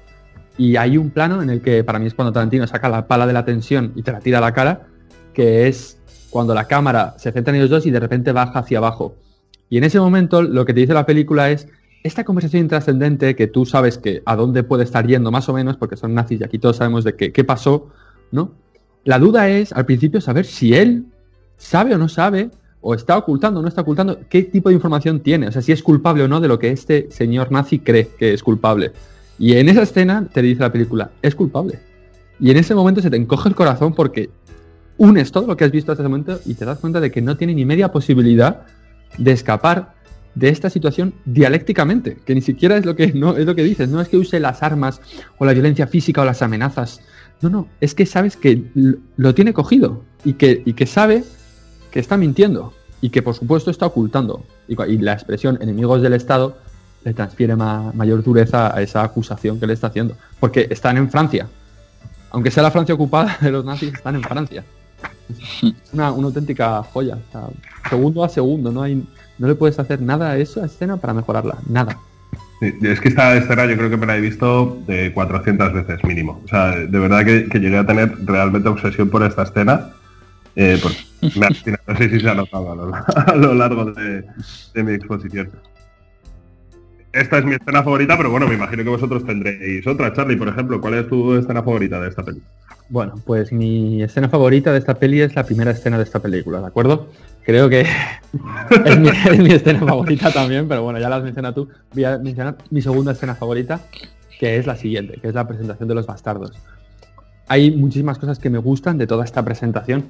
Y 0.57 0.75
hay 0.75 0.97
un 0.97 1.09
plano 1.09 1.41
en 1.41 1.49
el 1.49 1.61
que 1.61 1.83
para 1.83 1.99
mí 1.99 2.07
es 2.07 2.13
cuando 2.13 2.31
Tarantino 2.31 2.67
saca 2.67 2.89
la 2.89 3.07
pala 3.07 3.25
de 3.25 3.33
la 3.33 3.45
tensión 3.45 3.93
y 3.95 4.03
te 4.03 4.11
la 4.11 4.19
tira 4.19 4.39
a 4.39 4.41
la 4.41 4.53
cara, 4.53 4.87
que 5.33 5.67
es 5.67 5.97
cuando 6.29 6.53
la 6.53 6.65
cámara 6.65 7.15
se 7.17 7.31
centra 7.31 7.53
en 7.53 7.59
ellos 7.59 7.69
dos 7.69 7.85
y 7.85 7.91
de 7.91 7.99
repente 7.99 8.31
baja 8.31 8.59
hacia 8.59 8.77
abajo. 8.77 9.15
Y 9.69 9.77
en 9.77 9.83
ese 9.83 9.99
momento 9.99 10.41
lo 10.41 10.65
que 10.65 10.73
te 10.73 10.81
dice 10.81 10.93
la 10.93 11.05
película 11.05 11.49
es 11.49 11.67
esta 12.03 12.23
conversación 12.23 12.63
intrascendente 12.63 13.35
que 13.35 13.47
tú 13.47 13.65
sabes 13.65 13.97
que 13.97 14.21
a 14.25 14.35
dónde 14.35 14.63
puede 14.63 14.83
estar 14.83 15.05
yendo 15.07 15.31
más 15.31 15.47
o 15.49 15.53
menos, 15.53 15.77
porque 15.77 15.95
son 15.95 16.13
nazis 16.13 16.41
y 16.41 16.43
aquí 16.43 16.57
todos 16.59 16.77
sabemos 16.77 17.03
de 17.03 17.15
qué, 17.15 17.31
qué 17.31 17.43
pasó, 17.43 17.89
¿no? 18.31 18.51
La 19.03 19.19
duda 19.19 19.49
es 19.49 19.71
al 19.73 19.85
principio 19.85 20.21
saber 20.21 20.45
si 20.45 20.73
él 20.73 21.05
sabe 21.57 21.93
o 21.95 21.97
no 21.97 22.09
sabe, 22.09 22.49
o 22.81 22.95
está 22.95 23.17
ocultando 23.17 23.59
o 23.59 23.63
no 23.63 23.69
está 23.69 23.81
ocultando, 23.81 24.19
qué 24.29 24.43
tipo 24.43 24.69
de 24.69 24.75
información 24.75 25.19
tiene, 25.19 25.47
o 25.47 25.51
sea, 25.51 25.61
si 25.61 25.71
es 25.71 25.83
culpable 25.83 26.23
o 26.23 26.27
no 26.27 26.41
de 26.41 26.47
lo 26.47 26.57
que 26.59 26.71
este 26.71 27.07
señor 27.11 27.51
nazi 27.51 27.79
cree 27.79 28.09
que 28.17 28.33
es 28.33 28.43
culpable. 28.43 28.91
Y 29.41 29.57
en 29.57 29.69
esa 29.69 29.81
escena 29.81 30.27
te 30.31 30.43
dice 30.43 30.61
la 30.61 30.71
película, 30.71 31.09
es 31.23 31.33
culpable. 31.33 31.79
Y 32.39 32.51
en 32.51 32.57
ese 32.57 32.75
momento 32.75 33.01
se 33.01 33.09
te 33.09 33.17
encoge 33.17 33.49
el 33.49 33.55
corazón 33.55 33.95
porque 33.95 34.29
unes 34.99 35.31
todo 35.31 35.47
lo 35.47 35.57
que 35.57 35.63
has 35.63 35.71
visto 35.71 35.91
hasta 35.91 36.03
ese 36.03 36.09
momento 36.09 36.39
y 36.45 36.53
te 36.53 36.63
das 36.63 36.77
cuenta 36.77 36.99
de 36.99 37.09
que 37.09 37.23
no 37.23 37.35
tiene 37.35 37.55
ni 37.55 37.65
media 37.65 37.91
posibilidad 37.91 38.67
de 39.17 39.31
escapar 39.31 39.95
de 40.35 40.49
esta 40.49 40.69
situación 40.69 41.15
dialécticamente, 41.25 42.19
que 42.23 42.35
ni 42.35 42.41
siquiera 42.41 42.77
es 42.77 42.85
lo 42.85 42.95
que 42.95 43.13
no 43.13 43.35
es 43.35 43.47
lo 43.47 43.55
que 43.55 43.63
dices, 43.63 43.89
no 43.89 43.99
es 43.99 44.09
que 44.09 44.17
use 44.17 44.39
las 44.39 44.61
armas 44.61 45.01
o 45.39 45.45
la 45.45 45.53
violencia 45.53 45.87
física 45.87 46.21
o 46.21 46.25
las 46.25 46.43
amenazas. 46.43 47.01
No, 47.41 47.49
no, 47.49 47.67
es 47.81 47.95
que 47.95 48.05
sabes 48.05 48.37
que 48.37 48.63
lo 49.17 49.33
tiene 49.33 49.53
cogido 49.53 50.03
y 50.23 50.33
que, 50.33 50.61
y 50.63 50.73
que 50.73 50.85
sabe 50.85 51.23
que 51.89 51.99
está 51.99 52.15
mintiendo 52.15 52.73
y 53.01 53.09
que 53.09 53.23
por 53.23 53.33
supuesto 53.33 53.71
está 53.71 53.87
ocultando. 53.87 54.45
Y, 54.67 54.79
y 54.83 54.99
la 54.99 55.13
expresión 55.13 55.57
enemigos 55.63 56.03
del 56.03 56.13
Estado 56.13 56.59
le 57.03 57.13
transfiere 57.13 57.55
ma- 57.55 57.91
mayor 57.93 58.23
dureza 58.23 58.75
a 58.75 58.81
esa 58.81 59.03
acusación 59.03 59.59
que 59.59 59.67
le 59.67 59.73
está 59.73 59.87
haciendo. 59.87 60.15
Porque 60.39 60.67
están 60.69 60.97
en 60.97 61.09
Francia. 61.09 61.47
Aunque 62.31 62.51
sea 62.51 62.63
la 62.63 62.71
Francia 62.71 62.95
ocupada 62.95 63.37
de 63.41 63.51
los 63.51 63.65
nazis, 63.65 63.93
están 63.93 64.15
en 64.15 64.23
Francia. 64.23 64.63
Una, 65.93 66.11
una 66.11 66.27
auténtica 66.27 66.83
joya. 66.83 67.17
segundo 67.89 68.23
a 68.23 68.29
segundo, 68.29 68.71
no 68.71 68.83
hay, 68.83 69.03
no 69.37 69.47
le 69.47 69.55
puedes 69.55 69.79
hacer 69.79 70.01
nada 70.01 70.31
a 70.31 70.37
esa 70.37 70.65
escena 70.65 70.97
para 70.97 71.13
mejorarla. 71.13 71.57
Nada. 71.67 71.97
Es 72.61 72.99
que 72.99 73.07
esta 73.09 73.35
escena 73.35 73.65
yo 73.65 73.75
creo 73.75 73.89
que 73.89 73.97
me 73.97 74.05
la 74.05 74.17
he 74.17 74.21
visto 74.21 74.77
de 74.85 75.11
400 75.13 75.73
veces 75.73 76.03
mínimo. 76.03 76.41
O 76.45 76.47
sea, 76.47 76.75
de 76.75 76.99
verdad 76.99 77.25
que, 77.25 77.47
llegué 77.59 77.77
a 77.77 77.85
tener 77.87 78.13
realmente 78.23 78.69
obsesión 78.69 79.09
por 79.09 79.23
esta 79.23 79.43
escena. 79.43 79.89
Eh, 80.55 80.79
ha- 81.23 81.87
no 81.87 81.97
sé 81.97 82.09
si 82.09 82.19
se 82.19 82.29
ha 82.29 82.35
notado 82.35 82.71
a 82.71 83.35
lo, 83.35 83.53
largo 83.55 83.85
de 83.85 84.23
mi 84.83 84.93
exposición. 84.93 85.49
Esta 87.13 87.39
es 87.39 87.45
mi 87.45 87.55
escena 87.55 87.83
favorita, 87.83 88.15
pero 88.15 88.31
bueno, 88.31 88.47
me 88.47 88.55
imagino 88.55 88.83
que 88.83 88.89
vosotros 88.89 89.25
tendréis 89.25 89.85
otra. 89.85 90.13
Charlie, 90.13 90.37
por 90.37 90.47
ejemplo, 90.47 90.79
¿cuál 90.79 90.93
es 90.93 91.07
tu 91.09 91.35
escena 91.35 91.61
favorita 91.61 91.99
de 91.99 92.09
esta 92.09 92.23
película? 92.23 92.49
Bueno, 92.87 93.15
pues 93.25 93.51
mi 93.51 94.01
escena 94.01 94.29
favorita 94.29 94.71
de 94.71 94.79
esta 94.79 94.95
peli 94.95 95.21
es 95.21 95.35
la 95.35 95.45
primera 95.45 95.71
escena 95.71 95.97
de 95.97 96.03
esta 96.03 96.19
película, 96.19 96.59
¿de 96.59 96.67
acuerdo? 96.67 97.09
Creo 97.43 97.69
que 97.69 97.81
es 98.85 98.99
mi, 98.99 99.09
es 99.09 99.39
mi 99.39 99.51
escena 99.51 99.79
favorita 99.79 100.31
también, 100.31 100.67
pero 100.67 100.83
bueno, 100.83 100.99
ya 100.99 101.09
la 101.09 101.17
has 101.17 101.23
mencionado 101.23 101.53
tú. 101.53 101.69
Voy 101.93 102.03
a 102.05 102.17
mencionar 102.17 102.57
mi 102.69 102.81
segunda 102.81 103.11
escena 103.11 103.35
favorita, 103.35 103.81
que 104.39 104.57
es 104.57 104.65
la 104.65 104.75
siguiente, 104.75 105.19
que 105.21 105.27
es 105.27 105.33
la 105.33 105.47
presentación 105.47 105.87
de 105.89 105.95
los 105.95 106.05
bastardos. 106.05 106.53
Hay 107.47 107.71
muchísimas 107.71 108.17
cosas 108.17 108.39
que 108.39 108.49
me 108.49 108.57
gustan 108.57 108.97
de 108.97 109.07
toda 109.07 109.25
esta 109.25 109.43
presentación, 109.43 110.05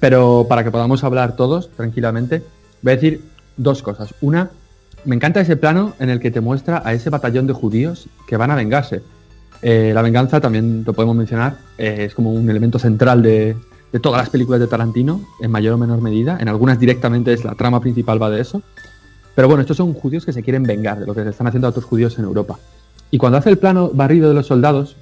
pero 0.00 0.46
para 0.48 0.62
que 0.64 0.70
podamos 0.70 1.04
hablar 1.04 1.36
todos 1.36 1.70
tranquilamente, 1.70 2.42
voy 2.82 2.92
a 2.92 2.96
decir 2.96 3.22
dos 3.56 3.82
cosas. 3.82 4.14
Una, 4.20 4.50
me 5.04 5.16
encanta 5.16 5.40
ese 5.40 5.56
plano 5.56 5.94
en 5.98 6.10
el 6.10 6.20
que 6.20 6.30
te 6.30 6.40
muestra 6.40 6.82
a 6.84 6.92
ese 6.92 7.10
batallón 7.10 7.46
de 7.46 7.52
judíos 7.52 8.08
que 8.26 8.36
van 8.36 8.50
a 8.50 8.54
vengarse. 8.54 9.02
Eh, 9.62 9.92
la 9.94 10.02
venganza, 10.02 10.40
también 10.40 10.84
lo 10.86 10.92
podemos 10.92 11.16
mencionar, 11.16 11.58
eh, 11.78 12.04
es 12.06 12.14
como 12.14 12.32
un 12.32 12.48
elemento 12.48 12.78
central 12.78 13.22
de, 13.22 13.56
todas 14.02 14.20
las 14.20 14.30
películas 14.30 14.60
de 14.60 14.66
Tarantino, 14.66 15.20
en 15.40 15.50
mayor 15.50 15.74
o 15.74 15.78
menor 15.78 16.00
medida. 16.00 16.38
En 16.40 16.48
algunas 16.48 16.78
directamente 16.78 17.32
es 17.32 17.44
la 17.44 17.54
trama 17.54 17.80
principal 17.80 18.22
va 18.22 18.30
de 18.30 18.40
eso. 18.40 18.62
Pero 19.34 19.48
bueno, 19.48 19.62
estos 19.62 19.76
son 19.76 19.94
judíos 19.94 20.26
que 20.26 20.32
se 20.32 20.42
quieren 20.42 20.62
vengar 20.64 21.00
de 21.00 21.06
lo 21.06 21.14
que 21.14 21.22
se 21.22 21.30
están 21.30 21.46
haciendo 21.46 21.68
a 21.68 21.70
otros 21.70 21.84
judíos 21.84 22.18
en 22.18 22.24
Europa. 22.24 22.58
Y 23.10 23.18
cuando 23.18 23.38
hace 23.38 23.50
el 23.50 23.58
plano 23.58 23.90
barrido 23.92 24.28
de 24.28 24.34
los 24.34 24.46
soldados, 24.46 24.96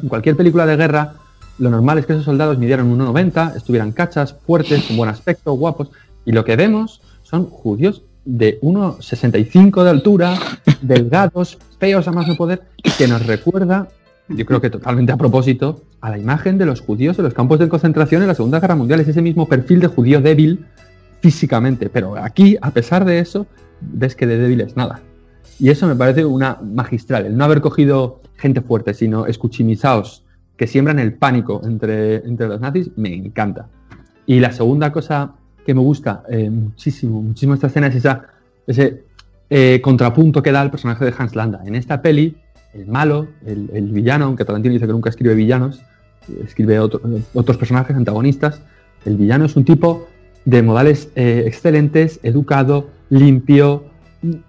en 0.00 0.08
cualquier 0.08 0.36
película 0.36 0.66
de 0.66 0.76
guerra, 0.76 1.14
lo 1.58 1.70
normal 1.70 1.98
es 1.98 2.06
que 2.06 2.12
esos 2.12 2.24
soldados 2.24 2.58
midieran 2.58 2.96
1,90, 2.96 3.56
estuvieran 3.56 3.92
cachas, 3.92 4.34
fuertes, 4.46 4.84
con 4.84 4.96
buen 4.96 5.10
aspecto, 5.10 5.52
guapos. 5.52 5.90
Y 6.24 6.32
lo 6.32 6.44
que 6.44 6.56
vemos 6.56 7.00
son 7.22 7.46
judíos 7.46 8.02
de 8.24 8.60
1,65 8.60 9.84
de 9.84 9.90
altura, 9.90 10.34
delgados, 10.82 11.58
feos 11.78 12.06
a 12.08 12.12
más 12.12 12.28
no 12.28 12.36
poder, 12.36 12.62
que 12.98 13.08
nos 13.08 13.26
recuerda, 13.26 13.88
yo 14.28 14.46
creo 14.46 14.60
que 14.60 14.70
totalmente 14.70 15.12
a 15.12 15.16
propósito, 15.16 15.82
a 16.00 16.10
la 16.10 16.18
imagen 16.18 16.58
de 16.58 16.66
los 16.66 16.80
judíos 16.80 17.18
en 17.18 17.24
los 17.24 17.34
campos 17.34 17.58
de 17.58 17.68
concentración 17.68 18.22
en 18.22 18.28
la 18.28 18.34
Segunda 18.34 18.60
Guerra 18.60 18.76
Mundial. 18.76 19.00
Es 19.00 19.08
ese 19.08 19.22
mismo 19.22 19.48
perfil 19.48 19.80
de 19.80 19.88
judío 19.88 20.20
débil 20.20 20.66
físicamente. 21.20 21.88
Pero 21.88 22.16
aquí, 22.16 22.56
a 22.60 22.70
pesar 22.70 23.04
de 23.04 23.18
eso, 23.18 23.46
ves 23.80 24.14
que 24.14 24.26
de 24.26 24.38
débil 24.38 24.60
es 24.60 24.76
nada. 24.76 25.00
Y 25.58 25.70
eso 25.70 25.86
me 25.86 25.94
parece 25.94 26.24
una 26.24 26.58
magistral, 26.62 27.26
el 27.26 27.36
no 27.36 27.44
haber 27.44 27.60
cogido 27.60 28.20
gente 28.36 28.62
fuerte, 28.62 28.94
sino 28.94 29.26
escuchimizaos 29.26 30.24
que 30.56 30.66
siembran 30.66 30.98
el 30.98 31.14
pánico 31.14 31.60
entre, 31.64 32.16
entre 32.16 32.48
los 32.48 32.60
nazis, 32.60 32.90
me 32.96 33.14
encanta. 33.14 33.68
Y 34.26 34.40
la 34.40 34.52
segunda 34.52 34.92
cosa 34.92 35.34
que 35.64 35.74
me 35.74 35.80
gusta 35.80 36.22
eh, 36.28 36.50
muchísimo, 36.50 37.22
muchísimo 37.22 37.54
esta 37.54 37.68
escena 37.68 37.86
es 37.88 37.96
esa, 37.96 38.26
ese 38.66 39.04
eh, 39.50 39.80
contrapunto 39.82 40.42
que 40.42 40.52
da 40.52 40.62
el 40.62 40.70
personaje 40.70 41.04
de 41.04 41.14
Hans 41.16 41.34
Landa. 41.36 41.62
En 41.64 41.74
esta 41.74 42.02
peli, 42.02 42.36
el 42.74 42.86
malo, 42.86 43.28
el, 43.46 43.70
el 43.72 43.90
villano, 43.92 44.24
aunque 44.26 44.44
Tarantino 44.44 44.72
dice 44.72 44.86
que 44.86 44.92
nunca 44.92 45.10
escribe 45.10 45.34
villanos, 45.34 45.82
escribe 46.44 46.78
otro- 46.80 47.00
otros 47.34 47.56
personajes 47.56 47.96
antagonistas, 47.96 48.62
el 49.04 49.16
villano 49.16 49.44
es 49.44 49.56
un 49.56 49.64
tipo 49.64 50.06
de 50.44 50.62
modales 50.62 51.08
eh, 51.14 51.44
excelentes, 51.46 52.18
educado, 52.22 52.88
limpio, 53.10 53.84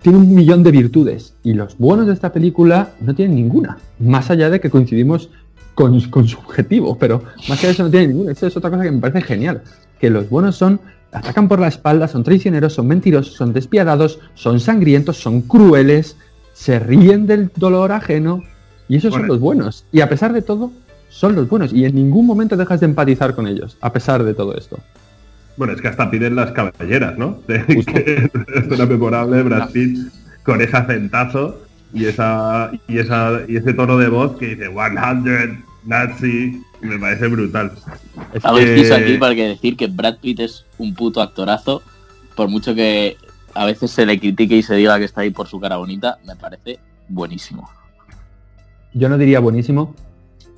tiene 0.01 0.19
un 0.19 0.33
millón 0.33 0.63
de 0.63 0.71
virtudes. 0.71 1.35
Y 1.43 1.53
los 1.53 1.77
buenos 1.77 2.07
de 2.07 2.13
esta 2.13 2.31
película 2.31 2.91
no 3.01 3.13
tienen 3.13 3.35
ninguna, 3.35 3.77
más 3.99 4.29
allá 4.29 4.49
de 4.49 4.59
que 4.59 4.69
coincidimos 4.69 5.29
con, 5.75 5.99
con 6.09 6.27
su 6.27 6.37
objetivo, 6.37 6.97
pero 6.97 7.23
más 7.49 7.59
allá 7.59 7.67
de 7.67 7.71
eso 7.71 7.83
no 7.83 7.89
tienen 7.89 8.11
ninguna. 8.11 8.31
Eso 8.31 8.47
es 8.47 8.55
otra 8.55 8.69
cosa 8.69 8.83
que 8.83 8.91
me 8.91 8.99
parece 8.99 9.21
genial, 9.21 9.63
que 9.99 10.09
los 10.09 10.29
buenos 10.29 10.55
son 10.55 10.79
atacan 11.13 11.47
por 11.47 11.59
la 11.59 11.67
espalda, 11.67 12.07
son 12.07 12.23
traicioneros, 12.23 12.73
son 12.73 12.87
mentirosos, 12.87 13.35
son 13.35 13.53
despiadados, 13.53 14.19
son 14.33 14.59
sangrientos, 14.59 15.17
son 15.17 15.41
crueles, 15.41 16.17
se 16.53 16.79
ríen 16.79 17.27
del 17.27 17.51
dolor 17.55 17.91
ajeno 17.91 18.43
y 18.87 18.97
esos 18.97 19.13
son 19.13 19.27
los 19.27 19.39
buenos. 19.39 19.85
Y 19.91 20.01
a 20.01 20.09
pesar 20.09 20.33
de 20.33 20.41
todo, 20.41 20.71
son 21.09 21.35
los 21.35 21.47
buenos 21.47 21.71
y 21.73 21.85
en 21.85 21.95
ningún 21.95 22.25
momento 22.25 22.57
dejas 22.57 22.79
de 22.79 22.87
empatizar 22.87 23.35
con 23.35 23.47
ellos, 23.47 23.77
a 23.81 23.93
pesar 23.93 24.23
de 24.23 24.33
todo 24.33 24.57
esto. 24.57 24.79
Bueno, 25.55 25.73
es 25.73 25.81
que 25.81 25.87
hasta 25.87 26.09
piden 26.09 26.35
las 26.35 26.51
caballeras, 26.51 27.17
¿no? 27.17 27.39
Es 27.47 28.67
una 28.71 28.85
memorable 28.85 29.43
Brad 29.43 29.69
Pitt 29.69 29.99
con 30.43 30.61
ese 30.61 30.75
acentazo 30.75 31.61
y 31.93 32.05
esa 32.05 32.71
y 32.87 32.97
esa 32.97 33.41
y 33.47 33.57
ese 33.57 33.73
tono 33.73 33.97
de 33.97 34.09
voz 34.09 34.35
que 34.37 34.55
dice 34.55 34.69
100 34.69 35.63
Nazi 35.85 36.61
me 36.83 36.97
parece 36.99 37.27
brutal. 37.27 37.71
Es 38.33 38.43
Hago 38.45 38.57
que- 38.57 38.63
inciso 38.75 38.95
aquí 38.95 39.17
para 39.17 39.35
que 39.35 39.47
decir 39.49 39.75
que 39.77 39.87
Brad 39.87 40.17
Pitt 40.17 40.39
es 40.41 40.65
un 40.77 40.93
puto 40.93 41.21
actorazo, 41.21 41.81
por 42.35 42.47
mucho 42.49 42.73
que 42.75 43.17
a 43.53 43.65
veces 43.65 43.91
se 43.91 44.05
le 44.05 44.19
critique 44.19 44.55
y 44.57 44.63
se 44.63 44.75
diga 44.75 44.97
que 44.99 45.05
está 45.05 45.21
ahí 45.21 45.29
por 45.29 45.47
su 45.47 45.59
cara 45.59 45.77
bonita, 45.77 46.17
me 46.25 46.35
parece 46.35 46.79
buenísimo. 47.07 47.69
yo 48.95 49.09
no 49.09 49.17
diría 49.17 49.39
buenísimo, 49.39 49.95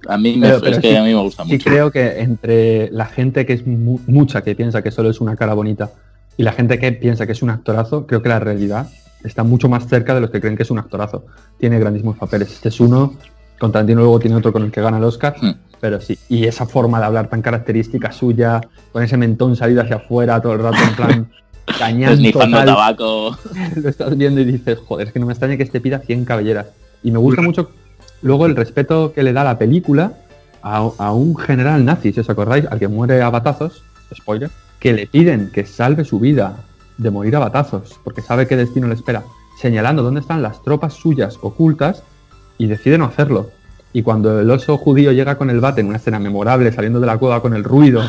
A 0.08 0.20
mí 0.20 0.36
me, 0.38 0.48
Pero- 0.48 0.60
pero 0.62 0.76
es 0.76 0.80
que 0.82 0.90
sí- 0.92 0.96
a 0.98 1.02
mí 1.04 1.14
me 1.16 1.20
gusta 1.22 1.44
Sí 1.46 1.54
mucho. 1.54 1.68
creo 1.68 1.90
que 1.90 2.20
entre 2.20 2.92
la 2.92 3.06
gente 3.08 3.44
que 3.48 3.54
es 3.54 3.66
mu- 3.66 4.00
mucha 4.06 4.44
que 4.44 4.54
piensa 4.54 4.84
que 4.84 4.92
solo 4.92 5.10
es 5.10 5.20
una 5.20 5.36
cara 5.36 5.56
bonita 5.56 5.90
y 6.38 6.44
la 6.44 6.52
gente 6.52 6.78
que 6.78 6.92
piensa 6.92 7.26
que 7.26 7.32
es 7.32 7.42
un 7.42 7.50
actorazo, 7.50 8.06
creo 8.06 8.22
que 8.22 8.30
la 8.30 8.40
realidad 8.40 8.88
está 9.24 9.44
mucho 9.44 9.68
más 9.68 9.88
cerca 9.88 10.14
de 10.14 10.22
los 10.22 10.30
que 10.30 10.40
creen 10.42 10.58
que 10.58 10.62
es 10.62 10.70
un 10.70 10.78
actorazo. 10.78 11.26
Tiene 11.60 11.80
grandísimos 11.80 12.18
papeles. 12.20 12.52
Este 12.52 12.70
es 12.70 12.80
uno, 12.80 13.16
con 13.60 13.72
Tarantino 13.72 14.02
luego 14.02 14.20
tiene 14.20 14.36
otro 14.36 14.52
con 14.52 14.64
el 14.64 14.72
que 14.72 14.82
gana 14.82 14.98
el 14.98 15.04
Oscar, 15.04 15.36
Hmm. 15.42 15.52
pero 15.80 16.02
sí. 16.02 16.18
Y 16.30 16.46
esa 16.46 16.66
forma 16.66 17.00
de 17.00 17.06
hablar 17.06 17.30
tan 17.30 17.42
característica 17.42 18.12
suya, 18.12 18.62
con 18.92 19.04
ese 19.04 19.18
mentón 19.18 19.56
salido 19.56 19.82
hacia 19.82 19.98
afuera 19.98 20.42
todo 20.42 20.54
el 20.54 20.60
rato 20.60 20.78
en 20.82 20.96
plan 20.96 21.30
Esnifando 22.12 22.58
total, 22.58 22.66
tabaco. 22.68 23.38
lo 23.76 23.90
estás 23.90 24.16
viendo 24.18 24.40
y 24.42 24.46
dices, 24.46 24.78
joder, 24.86 25.08
es 25.08 25.14
que 25.14 25.20
no 25.20 25.26
me 25.26 25.34
extraña 25.34 25.58
que 25.58 25.64
este 25.64 25.82
pida 25.82 26.00
100 26.00 26.26
cabelleras. 26.26 26.68
Y 27.04 27.12
me 27.12 27.18
gusta 27.18 27.42
mucho 27.42 27.70
luego 28.22 28.46
el 28.46 28.56
respeto 28.56 29.14
que 29.14 29.24
le 29.24 29.34
da 29.34 29.44
la 29.44 29.58
película 29.58 30.14
a, 30.62 30.90
a 30.98 31.12
un 31.14 31.36
general 31.36 31.84
nazi, 31.84 32.14
si 32.14 32.20
os 32.20 32.30
acordáis, 32.30 32.66
al 32.70 32.80
que 32.80 32.88
muere 32.88 33.22
a 33.22 33.30
batazos, 33.30 33.84
spoiler, 34.16 34.50
que 34.80 34.94
le 34.94 35.08
piden 35.08 35.52
que 35.52 35.66
salve 35.66 36.06
su 36.06 36.20
vida 36.20 36.58
de 36.98 37.12
morir 37.12 37.36
a 37.36 37.40
batazos, 37.40 38.00
porque 38.04 38.22
sabe 38.22 38.48
qué 38.48 38.56
destino 38.56 38.88
le 38.88 38.94
espera, 38.96 39.24
señalando 39.60 40.04
dónde 40.04 40.22
están 40.22 40.42
las 40.42 40.62
tropas 40.64 40.94
suyas 40.94 41.38
ocultas 41.42 42.04
y 42.58 42.68
decide 42.68 42.98
no 42.98 43.06
hacerlo. 43.06 43.52
Y 43.94 44.04
cuando 44.04 44.40
el 44.40 44.52
oso 44.52 44.78
judío 44.78 45.12
llega 45.12 45.38
con 45.38 45.50
el 45.50 45.60
bate 45.60 45.82
en 45.82 45.88
una 45.88 45.98
escena 45.98 46.20
memorable, 46.20 46.72
saliendo 46.72 47.00
de 47.00 47.08
la 47.08 47.18
cueva 47.18 47.42
con 47.42 47.54
el 47.54 47.64
ruido 47.64 48.02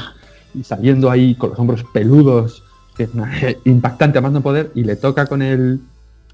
y 0.54 0.64
saliendo 0.64 1.10
ahí 1.10 1.34
con 1.34 1.50
los 1.50 1.58
hombros 1.58 1.84
peludos, 1.92 2.64
impactante 3.64 4.18
a 4.18 4.20
más 4.20 4.32
no 4.32 4.40
poder, 4.40 4.72
y 4.74 4.84
le 4.84 4.96
toca 4.96 5.26
con 5.26 5.42
el, 5.42 5.80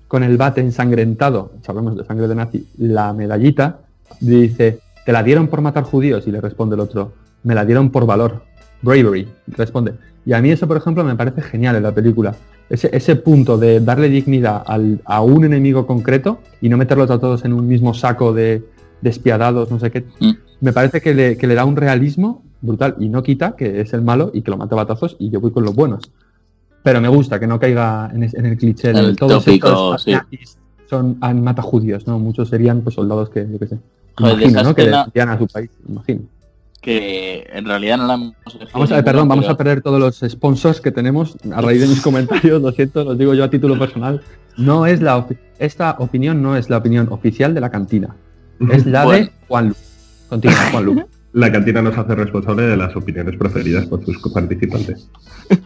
con 0.08 0.22
el 0.22 0.36
bate 0.36 0.60
ensangrentado, 0.60 1.52
sabemos 1.62 1.96
de 1.96 2.04
sangre 2.04 2.28
de 2.28 2.34
nazi, 2.34 2.68
la 2.78 3.12
medallita, 3.12 3.80
dice, 4.20 4.80
¿te 5.04 5.12
la 5.12 5.22
dieron 5.22 5.48
por 5.48 5.60
matar 5.60 5.84
judíos? 5.84 6.26
Y 6.26 6.30
le 6.30 6.40
responde 6.40 6.74
el 6.74 6.80
otro, 6.80 7.12
me 7.42 7.54
la 7.54 7.64
dieron 7.64 7.90
por 7.90 8.06
valor, 8.06 8.44
bravery, 8.82 9.28
responde. 9.48 9.94
Y 10.24 10.32
a 10.32 10.40
mí 10.40 10.50
eso, 10.50 10.68
por 10.68 10.76
ejemplo, 10.76 11.04
me 11.04 11.16
parece 11.16 11.42
genial 11.42 11.76
en 11.76 11.82
la 11.82 11.92
película. 11.92 12.34
Ese, 12.72 12.88
ese 12.96 13.16
punto 13.16 13.58
de 13.58 13.80
darle 13.80 14.08
dignidad 14.08 14.62
al- 14.66 15.00
a 15.04 15.20
un 15.20 15.44
enemigo 15.44 15.86
concreto 15.86 16.38
y 16.62 16.70
no 16.70 16.78
meterlos 16.78 17.10
a 17.10 17.18
todos 17.18 17.44
en 17.44 17.52
un 17.52 17.68
mismo 17.68 17.92
saco 17.92 18.32
de 18.32 18.62
despiadados, 19.02 19.70
no 19.70 19.78
sé 19.78 19.90
qué, 19.90 20.04
Mm. 20.20 20.30
me 20.62 20.72
parece 20.72 21.02
que 21.02 21.12
le, 21.14 21.36
que 21.36 21.46
le 21.46 21.54
da 21.54 21.66
un 21.66 21.76
realismo 21.76 22.42
brutal 22.62 22.94
y 22.98 23.10
no 23.10 23.22
quita 23.22 23.56
que 23.56 23.82
es 23.82 23.92
el 23.92 24.00
malo 24.00 24.30
y 24.32 24.40
que 24.40 24.50
lo 24.50 24.56
mata 24.56 24.74
a 24.74 24.78
batazos 24.78 25.16
y 25.18 25.28
yo 25.28 25.38
voy 25.38 25.50
con 25.50 25.64
los 25.64 25.74
buenos. 25.74 26.10
Pero 26.82 27.02
me 27.02 27.08
gusta 27.08 27.38
que 27.38 27.46
no 27.46 27.60
caiga 27.60 28.10
en, 28.14 28.22
es- 28.22 28.32
en 28.34 28.46
el 28.46 28.56
cliché 28.56 28.92
de 28.94 29.14
todos 29.16 29.44
tópico, 29.44 29.94
estos 29.96 30.02
sí. 30.04 30.14
son 30.88 31.18
mata 31.20 31.60
judíos, 31.60 32.06
¿no? 32.06 32.18
Muchos 32.18 32.48
serían 32.48 32.80
pues 32.80 32.94
soldados 32.94 33.28
que, 33.28 33.46
yo 33.52 33.58
qué 33.58 33.66
sé, 33.66 33.78
imagino, 34.18 34.62
¿no? 34.62 34.74
Que 34.74 34.82
escena- 34.82 34.98
defendían 35.04 35.28
a 35.28 35.38
su 35.38 35.46
país, 35.46 35.70
imagino. 35.86 36.20
Que 36.82 37.48
en 37.52 37.64
realidad 37.64 37.96
no 37.96 38.06
la 38.08 38.14
hemos 38.14 38.34
Vamos 38.74 38.90
a, 38.92 39.02
perdón, 39.04 39.28
vamos 39.28 39.48
a 39.48 39.56
perder 39.56 39.80
todos 39.82 39.98
los 40.00 40.18
sponsors 40.30 40.80
que 40.80 40.90
tenemos 40.90 41.36
a 41.54 41.60
raíz 41.62 41.80
de 41.80 41.86
mis 41.86 42.00
comentarios, 42.02 42.60
lo 42.60 42.72
siento, 42.72 43.04
los 43.04 43.16
digo 43.16 43.32
yo 43.34 43.44
a 43.44 43.50
título 43.50 43.78
personal. 43.78 44.20
No 44.56 44.84
es 44.84 45.00
la 45.00 45.16
opi- 45.16 45.38
esta 45.58 45.92
opinión 46.00 46.42
no 46.42 46.56
es 46.56 46.68
la 46.68 46.78
opinión 46.78 47.06
oficial 47.10 47.54
de 47.54 47.60
la 47.60 47.70
cantina, 47.70 48.14
es 48.70 48.84
la 48.84 49.04
Bueno. 49.04 49.24
de 49.26 49.32
Juan 49.48 49.68
Lu. 49.68 49.74
Continúa, 50.28 50.70
Juan 50.72 50.84
Lu. 50.84 51.04
La 51.34 51.50
cantina 51.50 51.80
nos 51.80 51.96
hace 51.96 52.14
responsable 52.14 52.64
de 52.64 52.76
las 52.76 52.94
opiniones 52.94 53.38
preferidas 53.38 53.86
por 53.86 54.04
sus 54.04 54.18
participantes. 54.32 55.08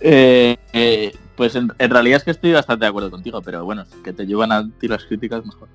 Eh, 0.00 0.56
eh, 0.72 1.12
pues 1.36 1.54
en, 1.56 1.72
en 1.78 1.90
realidad 1.90 2.18
es 2.18 2.24
que 2.24 2.30
estoy 2.30 2.52
bastante 2.52 2.84
de 2.84 2.88
acuerdo 2.90 3.10
contigo, 3.10 3.40
pero 3.42 3.64
bueno, 3.64 3.84
que 4.04 4.12
te 4.12 4.26
llevan 4.26 4.52
a 4.52 4.68
ti 4.78 4.86
las 4.88 5.04
críticas 5.04 5.42
mejor. 5.44 5.68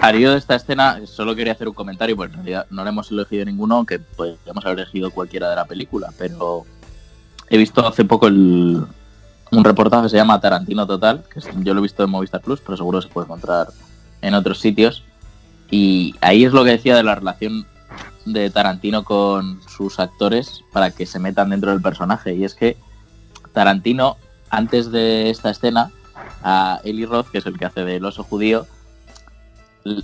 Haría 0.00 0.30
de 0.30 0.38
esta 0.38 0.54
escena, 0.54 1.00
solo 1.06 1.34
quería 1.34 1.54
hacer 1.54 1.68
un 1.68 1.74
comentario, 1.74 2.16
porque 2.16 2.34
en 2.34 2.38
realidad 2.38 2.66
no 2.70 2.84
le 2.84 2.90
hemos 2.90 3.10
elegido 3.10 3.44
ninguno, 3.44 3.76
aunque 3.76 3.98
podríamos 3.98 4.64
haber 4.64 4.80
elegido 4.80 5.10
cualquiera 5.10 5.48
de 5.48 5.56
la 5.56 5.64
película, 5.64 6.12
pero 6.18 6.64
he 7.48 7.56
visto 7.56 7.86
hace 7.86 8.04
poco 8.04 8.26
un 8.26 8.86
reportaje 9.50 10.04
que 10.04 10.08
se 10.10 10.16
llama 10.16 10.40
Tarantino 10.40 10.86
Total, 10.86 11.24
que 11.32 11.40
yo 11.62 11.72
lo 11.72 11.80
he 11.80 11.82
visto 11.82 12.04
en 12.04 12.10
Movistar 12.10 12.42
Plus, 12.42 12.60
pero 12.60 12.76
seguro 12.76 13.00
se 13.00 13.08
puede 13.08 13.26
encontrar 13.26 13.68
en 14.20 14.34
otros 14.34 14.60
sitios. 14.60 15.02
Y 15.70 16.14
ahí 16.20 16.44
es 16.44 16.52
lo 16.52 16.62
que 16.62 16.70
decía 16.70 16.94
de 16.94 17.02
la 17.02 17.14
relación 17.14 17.66
de 18.24 18.50
Tarantino 18.50 19.04
con 19.04 19.60
sus 19.68 19.98
actores 19.98 20.62
para 20.72 20.90
que 20.90 21.06
se 21.06 21.18
metan 21.18 21.50
dentro 21.50 21.70
del 21.70 21.80
personaje. 21.80 22.34
Y 22.34 22.44
es 22.44 22.54
que 22.54 22.76
Tarantino, 23.52 24.16
antes 24.50 24.90
de 24.90 25.30
esta 25.30 25.50
escena, 25.50 25.90
a 26.42 26.80
Eli 26.84 27.06
Roth, 27.06 27.28
que 27.28 27.38
es 27.38 27.46
el 27.46 27.58
que 27.58 27.64
hace 27.64 27.84
del 27.84 28.04
oso 28.04 28.22
judío, 28.22 28.66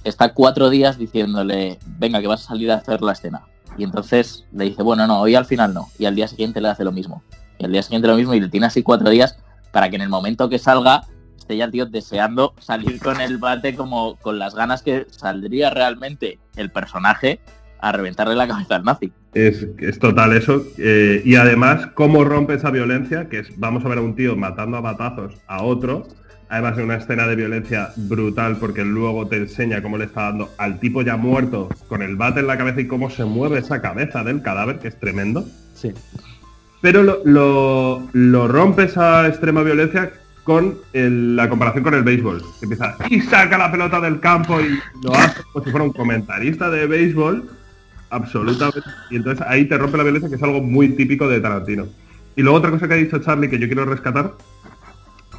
está 0.05 0.35
cuatro 0.35 0.71
días 0.71 0.99
diciéndole, 0.99 1.79
venga, 1.99 2.21
que 2.21 2.27
vas 2.27 2.45
a 2.45 2.49
salir 2.49 2.71
a 2.71 2.77
hacer 2.77 3.03
la 3.03 3.13
escena. 3.13 3.43
Y 3.79 3.85
entonces 3.85 4.45
le 4.53 4.67
dice, 4.67 4.83
bueno, 4.83 5.07
no, 5.07 5.21
hoy 5.21 5.35
al 5.35 5.47
final 5.47 5.73
no. 5.73 5.89
Y 5.99 6.05
al 6.05 6.15
día 6.15 6.29
siguiente 6.29 6.61
le 6.61 6.69
hace 6.69 6.85
lo 6.85 6.93
mismo. 6.93 7.23
Y 7.59 7.65
al 7.65 7.73
día 7.73 7.83
siguiente 7.83 8.09
lo 8.09 8.17
mismo 8.17 8.35
y 8.35 8.41
le 8.41 8.49
tiene 8.49 8.67
así 8.67 8.83
cuatro 8.83 9.09
días 9.09 9.39
para 9.73 9.89
que 9.89 9.97
en 9.97 10.03
el 10.03 10.09
momento 10.09 10.49
que 10.49 10.59
salga 10.59 11.05
esté 11.39 11.57
ya 11.57 11.65
el 11.65 11.71
tío 11.73 11.87
deseando 11.87 12.55
salir 12.59 13.01
con 13.01 13.21
el 13.21 13.39
bate 13.39 13.75
como 13.75 14.17
con 14.17 14.39
las 14.39 14.55
ganas 14.55 14.83
que 14.83 15.07
saldría 15.11 15.71
realmente 15.71 16.39
el 16.57 16.71
personaje 16.71 17.41
a 17.81 17.93
reventarle 17.93 18.37
la 18.37 18.47
cabeza 18.47 18.77
al 18.77 18.85
nazi. 18.85 19.13
Es, 19.35 19.67
es 19.79 19.99
total 19.99 20.37
eso. 20.37 20.63
eh, 20.79 21.21
y 21.25 21.35
además, 21.35 21.89
cómo 21.95 22.23
rompe 22.25 22.55
esa 22.55 22.71
violencia, 22.71 23.29
que 23.29 23.41
es, 23.41 23.59
vamos 23.59 23.85
a 23.85 23.89
ver 23.89 23.99
a 23.99 24.03
un 24.03 24.15
tío 24.15 24.37
matando 24.37 24.77
a 24.77 24.81
batazos 24.81 25.35
a 25.49 25.63
otro, 25.63 26.07
además 26.53 26.77
de 26.77 26.85
una 26.85 26.97
escena 26.97 27.27
de 27.27 27.35
violencia 27.35 27.91
brutal, 27.97 28.59
porque 28.59 28.85
luego 28.85 29.27
te 29.27 29.37
enseña 29.39 29.83
cómo 29.83 29.97
le 29.99 30.05
está 30.05 30.25
dando 30.25 30.51
al 30.59 30.79
tipo 30.79 31.01
ya 31.03 31.17
muerto 31.17 31.69
con 31.89 32.03
el 32.03 32.17
bate 32.17 32.41
en 32.41 32.47
la 32.47 32.59
cabeza 32.59 32.81
y 32.83 32.87
cómo 32.87 33.09
se 33.11 33.25
mueve 33.25 33.59
esa 33.59 33.81
cabeza 33.81 34.23
del 34.23 34.43
cadáver, 34.43 34.79
que 34.79 34.89
es 34.89 35.01
tremendo. 35.01 35.47
Sí. 35.75 35.93
Pero 36.83 37.03
lo, 37.03 37.19
lo- 37.25 38.09
lo 38.13 38.49
rompe 38.49 38.85
esa 38.85 39.27
extrema 39.27 39.63
violencia 39.63 40.13
con 40.45 40.77
el- 40.93 41.37
la 41.37 41.49
comparación 41.49 41.85
con 41.85 41.95
el 41.95 42.03
béisbol. 42.03 42.43
Que 42.61 42.67
empieza 42.67 42.97
y 43.09 43.21
saca 43.23 43.57
la 43.57 43.71
pelota 43.73 44.01
del 44.01 44.21
campo 44.21 44.61
y 44.61 44.79
lo 45.03 45.15
hace 45.15 45.43
como 45.53 45.65
si 45.65 45.71
fuera 45.71 45.85
un 45.85 45.93
comentarista 45.93 46.69
de 46.71 46.87
béisbol. 46.87 47.49
Absolutamente. 48.11 48.81
Y 49.11 49.17
entonces 49.17 49.45
ahí 49.49 49.65
te 49.65 49.79
rompe 49.79 49.97
la 49.97 50.03
violencia, 50.03 50.29
que 50.29 50.37
es 50.37 50.43
algo 50.43 50.61
muy 50.61 50.91
típico 50.91 51.29
de 51.29 51.41
Tarantino. 51.41 51.87
Y 52.37 52.43
luego 52.43 52.59
otra 52.59 52.71
cosa 52.71 52.87
que 52.89 52.95
ha 52.95 52.97
dicho 52.99 53.19
Charlie 53.21 53.49
que 53.49 53.59
yo 53.59 53.67
quiero 53.69 53.85
rescatar, 53.87 54.33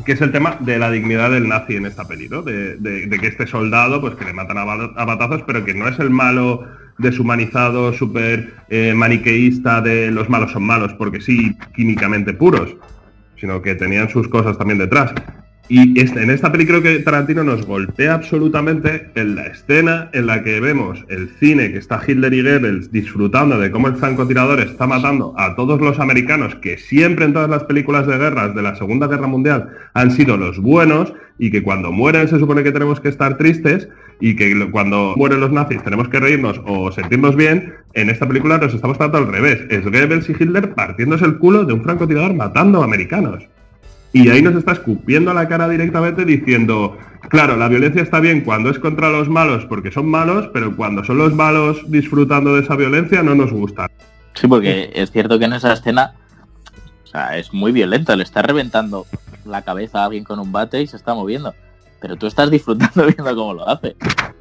que 0.06 0.14
es 0.14 0.22
el 0.22 0.32
tema 0.32 0.58
de 0.60 0.80
la 0.80 0.92
dignidad 0.92 1.32
del 1.32 1.48
nazi 1.48 1.76
en 1.76 1.86
esta 1.86 2.08
peli, 2.08 2.28
¿no? 2.28 2.42
De, 2.42 3.08
que 3.10 3.28
este 3.28 3.48
soldado, 3.48 4.02
pues 4.02 4.16
que 4.16 4.26
le 4.26 4.34
matan 4.34 4.58
a 4.58 5.06
batazos, 5.06 5.44
pero 5.46 5.64
que 5.64 5.74
no 5.74 5.88
es 5.88 5.98
el 6.00 6.10
malo 6.10 6.66
deshumanizado, 6.98 7.94
súper 7.94 8.54
eh, 8.70 8.94
maniqueísta 8.96 9.82
de 9.82 10.12
los 10.12 10.30
malos 10.30 10.52
son 10.52 10.64
malos, 10.64 10.94
porque 10.94 11.22
sí, 11.22 11.58
químicamente 11.76 12.34
puros, 12.34 12.76
sino 13.40 13.62
que 13.62 13.76
tenían 13.76 14.10
sus 14.10 14.28
cosas 14.28 14.58
también 14.58 14.80
detrás. 14.80 15.14
Y 15.70 15.98
en 16.00 16.30
esta 16.30 16.52
peli 16.52 16.66
creo 16.66 16.82
que 16.82 17.00
Tarantino 17.00 17.44
nos 17.44 17.66
golpea 17.66 18.16
absolutamente 18.16 19.10
en 19.16 19.36
la 19.36 19.48
escena 19.48 20.10
en 20.12 20.28
la 20.28 20.44
que 20.44 20.60
vemos 20.60 21.06
el 21.08 21.30
cine 21.40 21.72
que 21.72 21.78
está 21.78 22.02
Hitler 22.06 22.34
y 22.34 22.44
Goebbels 22.44 22.92
disfrutando 22.92 23.58
de 23.58 23.72
cómo 23.72 23.88
el 23.88 23.96
francotirador 23.96 24.60
está 24.60 24.88
matando 24.88 25.34
a 25.38 25.56
todos 25.56 25.80
los 25.80 26.00
americanos 26.00 26.56
que 26.56 26.78
siempre 26.78 27.26
en 27.26 27.34
todas 27.34 27.50
las 27.50 27.64
películas 27.64 28.08
de 28.08 28.18
guerras 28.18 28.54
de 28.54 28.62
la 28.62 28.76
Segunda 28.76 29.08
Guerra 29.08 29.28
Mundial 29.28 29.70
han 29.94 30.12
sido 30.12 30.36
los 30.36 30.60
buenos 30.60 31.14
y 31.40 31.50
que 31.50 31.64
cuando 31.64 31.94
mueren 31.94 32.28
se 32.28 32.40
supone 32.40 32.64
que 32.64 32.74
tenemos 32.74 33.00
que 33.00 33.10
estar 33.10 33.38
tristes 33.38 33.88
y 34.20 34.36
que 34.36 34.70
cuando 34.70 35.14
mueren 35.16 35.40
los 35.40 35.52
nazis 35.52 35.82
tenemos 35.82 36.10
que 36.10 36.20
reírnos 36.20 36.62
o 36.66 36.92
sentirnos 36.92 37.38
bien, 37.38 37.74
en 37.94 38.10
esta 38.10 38.28
película 38.28 38.58
nos 38.58 38.74
estamos 38.74 38.98
tratando 38.98 39.30
al 39.30 39.34
revés. 39.34 39.66
Es 39.70 39.84
Goebbels 39.84 40.30
y 40.30 40.34
Hitler 40.34 40.74
partiéndose 40.74 41.26
el 41.26 41.38
culo 41.38 41.64
de 41.64 41.74
un 41.74 41.84
francotirador 41.84 42.34
matando 42.34 42.84
americanos. 42.84 43.48
Y 44.14 44.30
ahí 44.30 44.42
nos 44.42 44.56
está 44.56 44.74
escupiendo 44.74 45.32
a 45.32 45.34
la 45.34 45.48
cara 45.48 45.68
directamente 45.68 46.24
diciendo, 46.24 46.98
claro, 47.30 47.58
la 47.58 47.68
violencia 47.68 48.02
está 48.02 48.20
bien 48.20 48.42
cuando 48.42 48.70
es 48.70 48.78
contra 48.80 49.10
los 49.10 49.28
malos 49.28 49.66
porque 49.66 49.92
son 49.92 50.08
malos, 50.08 50.50
pero 50.54 50.76
cuando 50.76 51.04
son 51.04 51.18
los 51.18 51.34
malos 51.34 51.82
disfrutando 51.90 52.56
de 52.56 52.62
esa 52.62 52.76
violencia 52.76 53.24
no 53.24 53.34
nos 53.34 53.52
gusta. 53.52 53.90
Sí, 54.36 54.48
porque 54.48 54.92
es 54.94 55.12
cierto 55.12 55.40
que 55.40 55.46
en 55.46 55.54
esa 55.54 55.74
escena 55.74 56.14
o 57.04 57.08
sea, 57.08 57.38
es 57.38 57.54
muy 57.54 57.72
violenta, 57.72 58.16
le 58.16 58.24
está 58.24 58.42
reventando 58.42 59.06
la 59.46 59.62
cabeza 59.62 60.02
a 60.02 60.06
alguien 60.06 60.24
con 60.24 60.40
un 60.40 60.52
bate 60.52 60.82
y 60.82 60.88
se 60.88 60.98
está 60.98 61.14
moviendo. 61.14 61.54
Pero 62.00 62.16
tú 62.16 62.28
estás 62.28 62.52
disfrutando 62.52 63.06
viendo 63.16 63.36
cómo 63.36 63.54
lo 63.54 63.68
hace. 63.68 63.96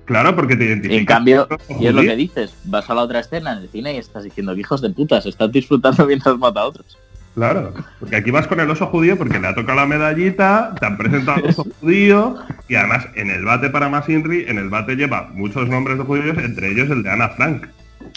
Claro, 0.04 0.34
porque 0.34 0.56
te 0.56 0.64
identificas. 0.64 0.98
En 0.98 1.06
cambio, 1.06 1.48
y 1.80 1.86
es 1.86 1.94
lo 1.94 2.02
que 2.02 2.16
dices, 2.16 2.54
vas 2.64 2.88
a 2.90 2.94
la 2.94 3.02
otra 3.02 3.20
escena 3.20 3.52
en 3.52 3.58
el 3.58 3.68
cine 3.68 3.94
y 3.94 3.98
estás 3.98 4.24
diciendo 4.24 4.54
que 4.54 4.60
hijos 4.60 4.80
de 4.80 4.90
putas, 4.90 5.26
estás 5.26 5.50
disfrutando 5.52 6.06
mientras 6.08 6.36
mata 6.38 6.60
a 6.60 6.66
otros. 6.66 6.98
Claro, 7.34 7.72
porque 7.98 8.16
aquí 8.16 8.30
vas 8.30 8.46
con 8.46 8.60
el 8.60 8.68
oso 8.70 8.86
judío 8.88 9.16
porque 9.16 9.38
le 9.40 9.48
ha 9.48 9.54
tocado 9.54 9.80
la 9.80 9.86
medallita, 9.86 10.74
te 10.78 10.84
han 10.84 10.98
presentado 10.98 11.38
al 11.38 11.46
oso 11.50 11.64
judío 11.80 12.36
y 12.68 12.74
además 12.74 13.06
en 13.14 13.30
el 13.30 13.42
bate 13.44 13.70
para 13.70 13.88
más 13.88 14.06
Inri, 14.10 14.44
en 14.46 14.58
el 14.58 14.68
bate 14.68 14.96
lleva 14.96 15.28
muchos 15.32 15.66
nombres 15.68 15.96
de 15.96 16.04
judíos, 16.04 16.36
entre 16.38 16.70
ellos 16.72 16.90
el 16.90 17.02
de 17.02 17.10
Ana 17.10 17.30
Frank. 17.30 17.68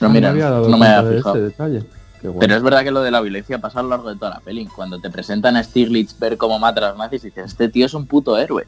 No, 0.01 0.09
mira, 0.09 0.32
había 0.32 0.49
dado 0.49 0.68
no 0.68 0.78
me 0.78 0.88
había 0.88 1.09
de 1.09 1.18
fijado. 1.18 1.36
ese 1.38 1.45
detalle. 1.45 1.84
Pero 2.39 2.55
es 2.55 2.63
verdad 2.63 2.84
que 2.84 2.91
lo 2.91 3.01
de 3.03 3.11
la 3.11 3.22
violencia 3.22 3.59
pasa 3.59 3.80
a 3.80 3.84
lo 3.84 3.89
largo 3.89 4.09
de 4.09 4.16
toda 4.18 4.32
la 4.32 4.39
peli. 4.39 4.66
Cuando 4.66 4.99
te 4.99 5.09
presentan 5.11 5.55
a 5.57 5.63
Stiglitz 5.63 6.18
ver 6.20 6.38
cómo 6.38 6.57
mata 6.59 6.86
a 6.86 6.89
los 6.89 6.97
nazis, 6.97 7.22
dices, 7.22 7.45
este 7.45 7.70
tío 7.70 7.86
es 7.86 7.93
un 7.93 8.07
puto 8.07 8.38
héroe. 8.38 8.66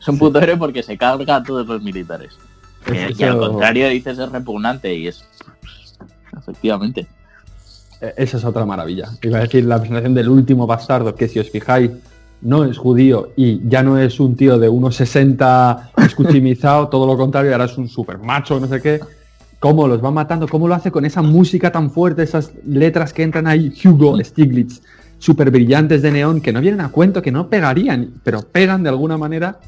Es 0.00 0.08
un 0.08 0.18
puto 0.18 0.38
héroe 0.40 0.56
porque 0.56 0.82
se 0.84 0.96
carga 0.96 1.36
a 1.36 1.42
todos 1.42 1.66
los 1.66 1.82
militares. 1.82 2.38
Que, 2.84 3.06
Eso- 3.06 3.16
que 3.18 3.24
al 3.24 3.38
contrario 3.38 3.88
dices 3.88 4.18
es 4.18 4.30
repugnante 4.30 4.94
y 4.94 5.08
es... 5.08 5.24
Efectivamente. 6.38 7.06
Eh, 8.02 8.14
Esa 8.16 8.36
es 8.36 8.44
otra 8.44 8.66
maravilla. 8.66 9.08
Iba 9.22 9.38
a 9.38 9.42
decir 9.42 9.64
la 9.64 9.78
presentación 9.78 10.14
del 10.14 10.28
último 10.28 10.66
bastardo, 10.66 11.14
que 11.14 11.28
si 11.28 11.38
os 11.38 11.48
fijáis, 11.48 11.90
no 12.42 12.64
es 12.64 12.76
judío 12.76 13.32
y 13.36 13.66
ya 13.68 13.84
no 13.84 13.98
es 13.98 14.18
un 14.18 14.34
tío 14.34 14.58
de 14.58 14.68
1,60 14.68 15.90
escuchimizado, 16.04 16.88
todo 16.88 17.06
lo 17.06 17.16
contrario, 17.16 17.52
ahora 17.52 17.66
es 17.66 17.78
un 17.78 17.88
super 17.88 18.18
macho, 18.18 18.58
no 18.58 18.66
sé 18.66 18.82
qué. 18.82 19.00
Cómo 19.60 19.86
los 19.86 20.04
va 20.04 20.10
matando, 20.10 20.48
cómo 20.48 20.66
lo 20.66 20.74
hace 20.74 20.90
con 20.90 21.04
esa 21.04 21.22
música 21.22 21.70
tan 21.70 21.92
fuerte, 21.92 22.24
esas 22.24 22.50
letras 22.66 23.12
que 23.12 23.22
entran 23.22 23.46
ahí, 23.46 23.72
Hugo 23.84 24.18
Stiglitz, 24.22 24.82
súper 25.18 25.52
brillantes 25.52 26.02
de 26.02 26.10
neón, 26.10 26.40
que 26.40 26.52
no 26.52 26.60
vienen 26.60 26.80
a 26.80 26.88
cuento, 26.88 27.22
que 27.22 27.30
no 27.30 27.48
pegarían, 27.48 28.14
pero 28.24 28.42
pegan 28.42 28.82
de 28.82 28.88
alguna 28.88 29.16
manera. 29.16 29.60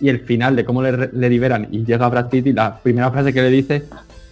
Y 0.00 0.08
el 0.08 0.20
final 0.20 0.56
de 0.56 0.64
cómo 0.64 0.82
le, 0.82 1.28
liberan 1.28 1.68
y 1.70 1.84
llega 1.84 2.08
Brad 2.08 2.30
Pitt 2.30 2.46
y 2.46 2.52
la 2.54 2.78
primera 2.78 3.10
frase 3.10 3.32
que 3.32 3.42
le 3.42 3.50
dice 3.50 3.84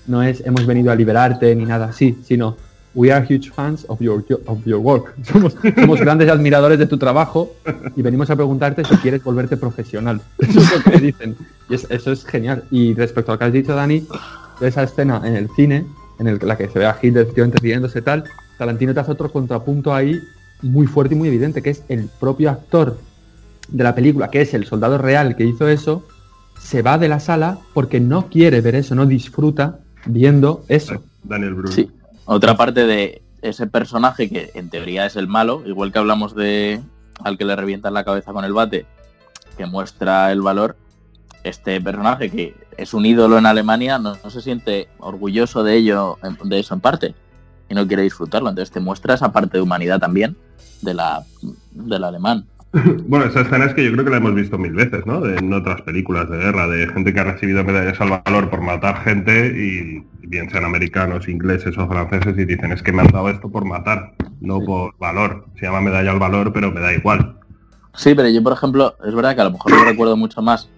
no 0.07 0.23
es 0.23 0.43
hemos 0.45 0.67
venido 0.67 0.91
a 0.91 0.97
liberarte 0.97 1.55
ni 1.55 1.65
nada 1.65 1.91
así, 1.91 2.19
sino 2.25 2.57
We 2.95 3.12
are 3.12 3.24
huge 3.24 3.51
fans 3.53 3.84
of 3.88 4.01
your, 4.01 4.24
of 4.47 4.64
your 4.66 4.80
work. 4.80 5.14
Somos, 5.24 5.57
somos 5.76 6.01
grandes 6.01 6.28
admiradores 6.28 6.78
de 6.78 6.86
tu 6.86 6.99
trabajo 6.99 7.53
y 7.95 8.03
venimos 8.03 8.30
a 8.30 8.36
preguntarte 8.36 8.84
si 8.84 8.97
quieres 8.97 9.22
volverte 9.22 9.57
profesional. 9.57 10.20
Eso 10.38 10.59
es 10.61 10.84
lo 10.86 10.91
que 10.93 10.99
dicen. 10.99 11.36
Y 11.68 11.74
es- 11.74 11.86
eso 11.88 12.11
es 12.11 12.24
genial. 12.24 12.64
Y 12.70 12.95
respecto 12.95 13.30
a 13.30 13.34
lo 13.34 13.38
que 13.38 13.45
has 13.45 13.53
dicho, 13.53 13.74
Dani, 13.76 14.05
de 14.61 14.68
esa 14.68 14.82
escena 14.82 15.22
en 15.24 15.36
el 15.36 15.49
cine, 15.55 15.86
en 16.18 16.26
el- 16.26 16.41
la 16.43 16.57
que 16.59 16.68
se 16.68 16.78
ve 16.80 16.86
a 16.86 16.97
Hitler 17.01 17.22
efectivamente 17.22 17.59
riéndose 17.62 18.03
tal, 18.03 18.24
Tarantino 18.59 18.93
te 18.93 19.01
hace 19.01 19.12
otro 19.12 19.30
contrapunto 19.30 19.95
ahí 19.95 20.18
muy 20.62 20.86
fuerte 20.88 21.14
y 21.14 21.18
muy 21.18 21.28
evidente, 21.28 21.62
que 21.62 21.70
es 21.70 21.84
el 21.88 22.09
propio 22.18 22.51
actor 22.51 22.99
de 23.68 23.84
la 23.84 23.95
película, 23.95 24.30
que 24.30 24.41
es 24.41 24.53
el 24.53 24.66
soldado 24.66 24.99
real 24.99 25.36
que 25.36 25.45
hizo 25.45 25.68
eso, 25.68 26.05
se 26.61 26.82
va 26.82 26.99
de 26.99 27.09
la 27.09 27.20
sala 27.20 27.59
porque 27.72 28.01
no 28.01 28.26
quiere 28.28 28.61
ver 28.61 28.74
eso, 28.74 28.95
no 28.97 29.07
disfruta 29.07 29.78
viendo 30.07 30.64
eso. 30.68 31.03
Daniel 31.22 31.55
Brühl. 31.55 31.72
Sí. 31.72 31.88
Otra 32.25 32.57
parte 32.57 32.87
de 32.87 33.23
ese 33.43 33.66
personaje 33.66 34.29
que 34.29 34.51
en 34.55 34.71
teoría 34.71 35.07
es 35.07 35.16
el 35.16 35.29
malo, 35.29 35.62
igual 35.66 35.93
que 35.93 35.99
hablamos 35.99 36.35
de 36.35 36.81
al 37.25 37.37
que 37.37 37.45
le 37.45 37.57
revientan 37.57 37.95
la 37.95 38.05
cabeza 38.05 38.33
con 38.33 38.45
el 38.45 38.53
bate, 38.53 38.87
que 39.57 39.66
muestra 39.66 40.33
el 40.33 40.41
valor, 40.41 40.77
este 41.45 41.81
personaje 41.81 42.31
que 42.31 42.55
es 42.77 42.95
un 42.95 43.05
ídolo 43.05 43.39
en 43.39 43.47
Alemania 43.47 43.99
no, 43.99 44.14
se 44.14 44.41
siente 44.41 44.89
orgulloso 44.99 45.62
de 45.62 45.77
ello, 45.77 46.18
de 46.45 46.61
eso 46.61 46.75
en 46.75 46.81
parte, 46.81 47.14
y 47.68 47.75
no 47.75 47.87
quiere 47.87 48.03
disfrutarlo. 48.03 48.49
Entonces 48.49 48.73
te 48.73 48.81
muestra 48.81 49.14
esa 49.14 49.33
parte 49.33 49.59
de 49.59 49.62
humanidad 49.62 49.99
también 49.99 50.37
de 50.83 50.95
la, 50.95 51.25
del 51.73 52.05
alemán. 52.05 52.47
Bueno, 53.07 53.27
esa 53.27 53.41
escena 53.41 53.64
es 53.64 53.75
que 53.75 53.85
yo 53.85 53.93
creo 53.93 54.05
que 54.05 54.12
la 54.12 54.18
hemos 54.18 54.35
visto 54.35 54.57
mil 54.57 54.73
veces, 54.73 55.05
¿no? 55.05 55.27
En 55.27 55.53
otras 55.53 55.83
películas 55.83 56.31
de 56.31 56.39
guerra, 56.39 56.68
de 56.68 56.87
gente 56.87 57.12
que 57.12 57.18
ha 57.18 57.25
recibido 57.25 57.64
medallas 57.64 58.01
al 58.01 58.23
valor 58.25 58.49
por 58.49 58.61
matar 58.61 59.03
gente 59.03 59.49
y 59.49 60.05
bien 60.31 60.49
sean 60.49 60.64
americanos, 60.64 61.28
ingleses 61.28 61.76
o 61.76 61.89
franceses 61.89 62.39
y 62.39 62.45
dicen 62.45 62.70
es 62.72 62.83
que 62.83 62.93
me 62.93 63.03
han 63.03 63.09
dado 63.09 63.28
esto 63.28 63.51
por 63.51 63.64
matar, 63.64 64.14
no 64.41 64.61
por 64.61 64.97
valor. 64.99 65.47
Se 65.59 65.66
llama 65.66 65.81
medalla 65.81 66.12
al 66.12 66.20
valor, 66.20 66.53
pero 66.53 66.70
me 66.70 66.81
da 66.81 66.93
igual. 66.95 67.37
Sí, 67.95 68.14
pero 68.14 68.28
yo, 68.28 68.41
por 68.43 68.53
ejemplo, 68.53 68.95
es 69.05 69.12
verdad 69.14 69.35
que 69.35 69.41
a 69.41 69.45
lo 69.45 69.51
mejor 69.51 69.72
lo 69.72 69.85
recuerdo 69.85 70.16
mucho 70.16 70.41
más 70.41 70.68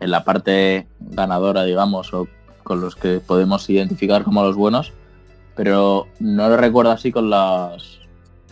en 0.00 0.10
la 0.10 0.24
parte 0.24 0.88
ganadora, 0.98 1.64
digamos, 1.64 2.12
o 2.14 2.26
con 2.64 2.80
los 2.80 2.96
que 2.96 3.20
podemos 3.20 3.68
identificar 3.68 4.24
como 4.24 4.42
los 4.42 4.56
buenos, 4.56 4.92
pero 5.54 6.06
no 6.18 6.48
lo 6.48 6.56
recuerdo 6.56 6.90
así 6.92 7.12
con 7.12 7.28
las, 7.28 7.98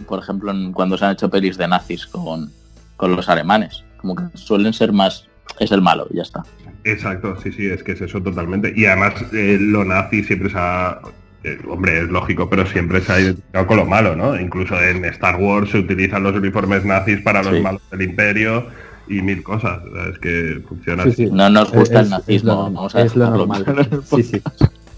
por 0.07 0.19
ejemplo, 0.19 0.51
en- 0.51 0.73
cuando 0.73 0.99
se 0.99 1.07
han 1.07 1.13
hecho 1.13 1.31
pelis 1.31 1.57
de 1.57 1.67
nazis 1.69 2.07
con, 2.07 2.53
con 2.99 3.17
los 3.17 3.29
alemanes, 3.31 3.83
como 3.97 4.15
que 4.15 4.25
suelen 4.37 4.75
ser 4.75 4.93
más, 4.93 5.27
es 5.59 5.73
el 5.73 5.81
malo, 5.81 6.07
y 6.11 6.17
ya 6.17 6.23
está. 6.23 6.43
Exacto, 6.85 7.37
sí, 7.43 7.53
sí, 7.53 7.67
es 7.67 7.83
que 7.83 7.93
es 7.93 8.01
eso 8.01 8.21
totalmente. 8.23 8.73
Y 8.75 8.87
además 8.87 9.15
eh, 9.33 9.59
lo 9.61 9.85
nazi 9.85 10.25
siempre 10.25 10.49
se 10.51 10.57
ha... 10.59 10.99
eh, 11.45 11.59
hombre, 11.69 12.01
es 12.01 12.09
lógico, 12.09 12.49
pero 12.49 12.67
siempre 12.67 13.01
se 13.01 13.13
ha 13.13 13.21
identificado 13.21 13.67
con 13.67 13.77
lo 13.79 13.85
malo, 13.87 14.17
¿no? 14.17 14.39
Incluso 14.41 14.81
en 14.83 15.05
Star 15.07 15.37
Wars 15.37 15.71
se 15.71 15.79
utilizan 15.79 16.23
los 16.23 16.35
uniformes 16.35 16.85
nazis 16.85 17.21
para 17.23 17.43
los 17.43 17.55
Sí. 17.57 17.61
malos 17.61 17.83
del 17.91 18.03
imperio 18.03 18.67
y 19.09 19.21
mil 19.23 19.43
cosas. 19.43 19.81
Es 20.13 20.19
que 20.19 20.63
funciona 20.69 21.03
Sí, 21.05 21.09
así. 21.11 21.25
sí. 21.27 21.31
No 21.33 21.51
nos 21.51 21.71
gusta 21.73 21.95
Es- 21.95 22.01
el 22.01 22.05
es 22.07 22.11
nazismo, 22.11 22.53
lo- 22.53 22.63
vamos 22.63 22.95
a 22.95 23.03
es 23.03 23.17
lo 23.17 23.31
normal. 23.31 23.65
Sí, 24.05 24.23
sí. 24.23 24.43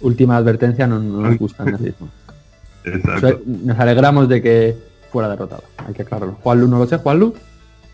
Última 0.00 0.36
advertencia, 0.36 0.86
no, 0.86 0.98
no 1.00 1.22
nos 1.22 1.38
gusta 1.38 1.64
el 1.64 1.72
nazismo. 1.72 2.08
Exacto. 2.84 3.40
Nos 3.46 3.78
alegramos 3.78 4.28
de 4.28 4.42
que 4.42 4.76
fuera 5.10 5.28
derrotado. 5.28 5.62
Hay 5.78 5.94
que 5.94 6.02
aclararlo. 6.02 6.34
Juanlu 6.42 6.68
no 6.68 6.78
lo 6.78 6.86
sé, 6.86 6.98
Juanlu. 6.98 7.34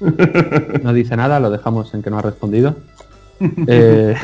No 0.83 0.93
dice 0.93 1.17
nada, 1.17 1.41
lo 1.41 1.51
dejamos 1.51 1.93
en 1.95 2.03
que 2.03 2.11
no 2.11 2.19
ha 2.19 2.23
respondido. 2.23 2.77
Eh, 3.69 4.15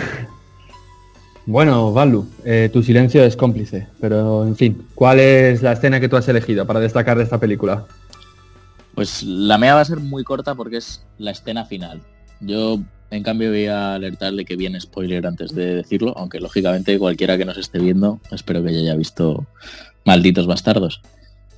bueno, 1.47 1.93
Valu, 1.93 2.27
eh, 2.45 2.71
tu 2.73 2.83
silencio 2.83 3.23
es 3.23 3.37
cómplice, 3.37 3.87
pero 4.01 4.47
en 4.47 4.57
fin, 4.57 4.87
¿cuál 4.95 5.21
es 5.21 5.63
la 5.63 5.73
escena 5.73 6.01
que 6.01 6.09
tú 6.09 6.17
has 6.17 6.27
elegido 6.29 6.67
para 6.67 6.81
destacar 6.81 7.19
de 7.19 7.25
esta 7.25 7.39
película? 7.39 7.85
Pues 8.95 9.23
la 9.23 9.59
mía 9.59 9.75
va 9.75 9.83
a 9.83 9.85
ser 9.85 10.01
muy 10.01 10.25
corta 10.25 10.55
porque 10.55 10.79
es 10.79 11.05
la 11.19 11.33
escena 11.33 11.67
final. 11.67 12.01
Yo, 12.41 12.81
en 13.11 13.23
cambio, 13.23 13.51
voy 13.51 13.67
a 13.67 13.95
alertarle 13.95 14.47
que 14.47 14.57
viene 14.57 14.81
spoiler 14.81 15.27
antes 15.27 15.55
de 15.55 15.77
decirlo, 15.77 16.15
aunque 16.17 16.41
lógicamente 16.41 16.99
cualquiera 16.99 17.37
que 17.37 17.45
nos 17.45 17.59
esté 17.59 17.79
viendo, 17.79 18.21
espero 18.31 18.63
que 18.65 18.73
ya 18.73 18.79
haya 18.79 18.97
visto 18.97 19.47
Malditos 20.07 20.47
Bastardos. 20.47 21.03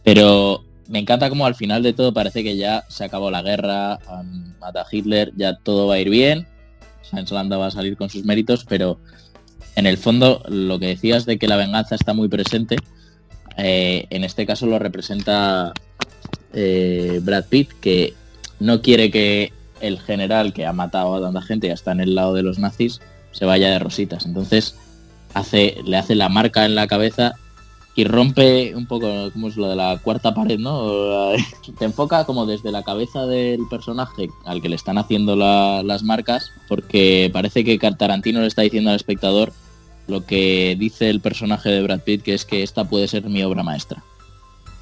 Pero 0.02 0.64
me 0.88 0.98
encanta 0.98 1.28
como 1.28 1.46
al 1.46 1.54
final 1.54 1.82
de 1.82 1.92
todo 1.92 2.12
parece 2.12 2.42
que 2.42 2.56
ya 2.56 2.84
se 2.88 3.04
acabó 3.04 3.30
la 3.30 3.42
guerra, 3.42 3.94
han 4.08 4.58
matado 4.58 4.84
a 4.84 4.88
Hitler, 4.90 5.32
ya 5.36 5.56
todo 5.56 5.86
va 5.86 5.94
a 5.94 6.00
ir 6.00 6.10
bien, 6.10 6.46
Landa 7.12 7.56
va 7.56 7.66
a 7.66 7.70
salir 7.70 7.96
con 7.96 8.10
sus 8.10 8.24
méritos, 8.24 8.64
pero 8.68 8.98
en 9.74 9.86
el 9.86 9.98
fondo 9.98 10.42
lo 10.48 10.78
que 10.78 10.86
decías 10.86 11.26
de 11.26 11.38
que 11.38 11.48
la 11.48 11.56
venganza 11.56 11.94
está 11.94 12.14
muy 12.14 12.28
presente, 12.28 12.76
eh, 13.56 14.06
en 14.10 14.24
este 14.24 14.46
caso 14.46 14.66
lo 14.66 14.78
representa 14.78 15.72
eh, 16.52 17.20
Brad 17.22 17.44
Pitt, 17.44 17.70
que 17.80 18.14
no 18.60 18.82
quiere 18.82 19.10
que 19.10 19.52
el 19.80 20.00
general 20.00 20.52
que 20.52 20.66
ha 20.66 20.72
matado 20.72 21.14
a 21.14 21.20
tanta 21.20 21.42
gente 21.42 21.66
y 21.66 21.70
está 21.70 21.92
en 21.92 22.00
el 22.00 22.14
lado 22.14 22.34
de 22.34 22.42
los 22.42 22.58
nazis 22.58 23.00
se 23.32 23.44
vaya 23.44 23.70
de 23.70 23.78
rositas. 23.78 24.24
Entonces 24.24 24.76
hace, 25.34 25.76
le 25.84 25.96
hace 25.96 26.14
la 26.14 26.28
marca 26.28 26.64
en 26.64 26.74
la 26.74 26.86
cabeza 26.86 27.34
y 27.96 28.04
rompe 28.04 28.74
un 28.76 28.86
poco, 28.86 29.08
como 29.32 29.48
es 29.48 29.56
lo 29.56 29.68
de 29.68 29.74
la 29.76 29.98
cuarta 29.98 30.34
pared, 30.34 30.58
¿no? 30.58 31.30
Te 31.78 31.84
enfoca 31.86 32.24
como 32.26 32.44
desde 32.46 32.70
la 32.70 32.82
cabeza 32.82 33.26
del 33.26 33.60
personaje 33.70 34.28
al 34.44 34.60
que 34.60 34.68
le 34.68 34.76
están 34.76 34.98
haciendo 34.98 35.34
la- 35.34 35.82
las 35.82 36.02
marcas, 36.02 36.50
porque 36.68 37.30
parece 37.32 37.64
que 37.64 37.78
Tarantino 37.78 38.40
le 38.42 38.46
está 38.48 38.62
diciendo 38.62 38.90
al 38.90 38.96
espectador 38.96 39.52
lo 40.08 40.24
que 40.26 40.76
dice 40.78 41.08
el 41.10 41.20
personaje 41.20 41.70
de 41.70 41.82
Brad 41.82 42.00
Pitt, 42.00 42.22
que 42.22 42.34
es 42.34 42.44
que 42.44 42.62
esta 42.62 42.84
puede 42.84 43.08
ser 43.08 43.24
mi 43.24 43.42
obra 43.42 43.62
maestra. 43.62 44.04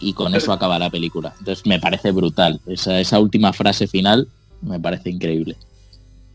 Y 0.01 0.13
con 0.13 0.35
eso 0.35 0.53
acaba 0.53 0.79
la 0.79 0.91
película. 0.91 1.35
Entonces 1.39 1.65
me 1.67 1.79
parece 1.81 2.11
brutal. 2.11 2.61
Esa, 2.67 2.99
esa 3.01 3.21
última 3.21 3.53
frase 3.55 3.87
final 3.87 4.29
me 4.61 4.79
parece 4.81 5.09
increíble. 5.09 5.57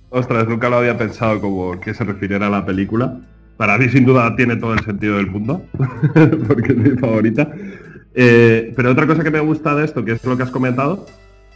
Ostras, 0.10 0.48
nunca 0.48 0.70
lo 0.70 0.78
había 0.78 0.98
pensado 0.98 1.40
como 1.42 1.80
que 1.80 1.94
se 1.94 2.04
refiriera 2.04 2.48
a 2.48 2.50
la 2.50 2.66
película. 2.66 3.20
Para 3.60 3.78
mí 3.78 3.90
sin 3.90 4.06
duda 4.06 4.38
tiene 4.38 4.56
todo 4.56 4.74
el 4.74 4.80
sentido 4.86 5.18
del 5.18 5.28
mundo, 5.28 5.66
porque 6.48 6.72
es 6.72 6.78
mi 6.78 6.92
favorita. 6.92 7.52
Eh, 8.16 8.72
pero 8.74 8.92
otra 8.92 9.06
cosa 9.06 9.22
que 9.22 9.32
me 9.32 9.42
gusta 9.42 9.76
de 9.76 9.84
esto, 9.84 10.06
que 10.06 10.14
es 10.14 10.24
lo 10.24 10.38
que 10.38 10.44
has 10.44 10.50
comentado, 10.50 11.06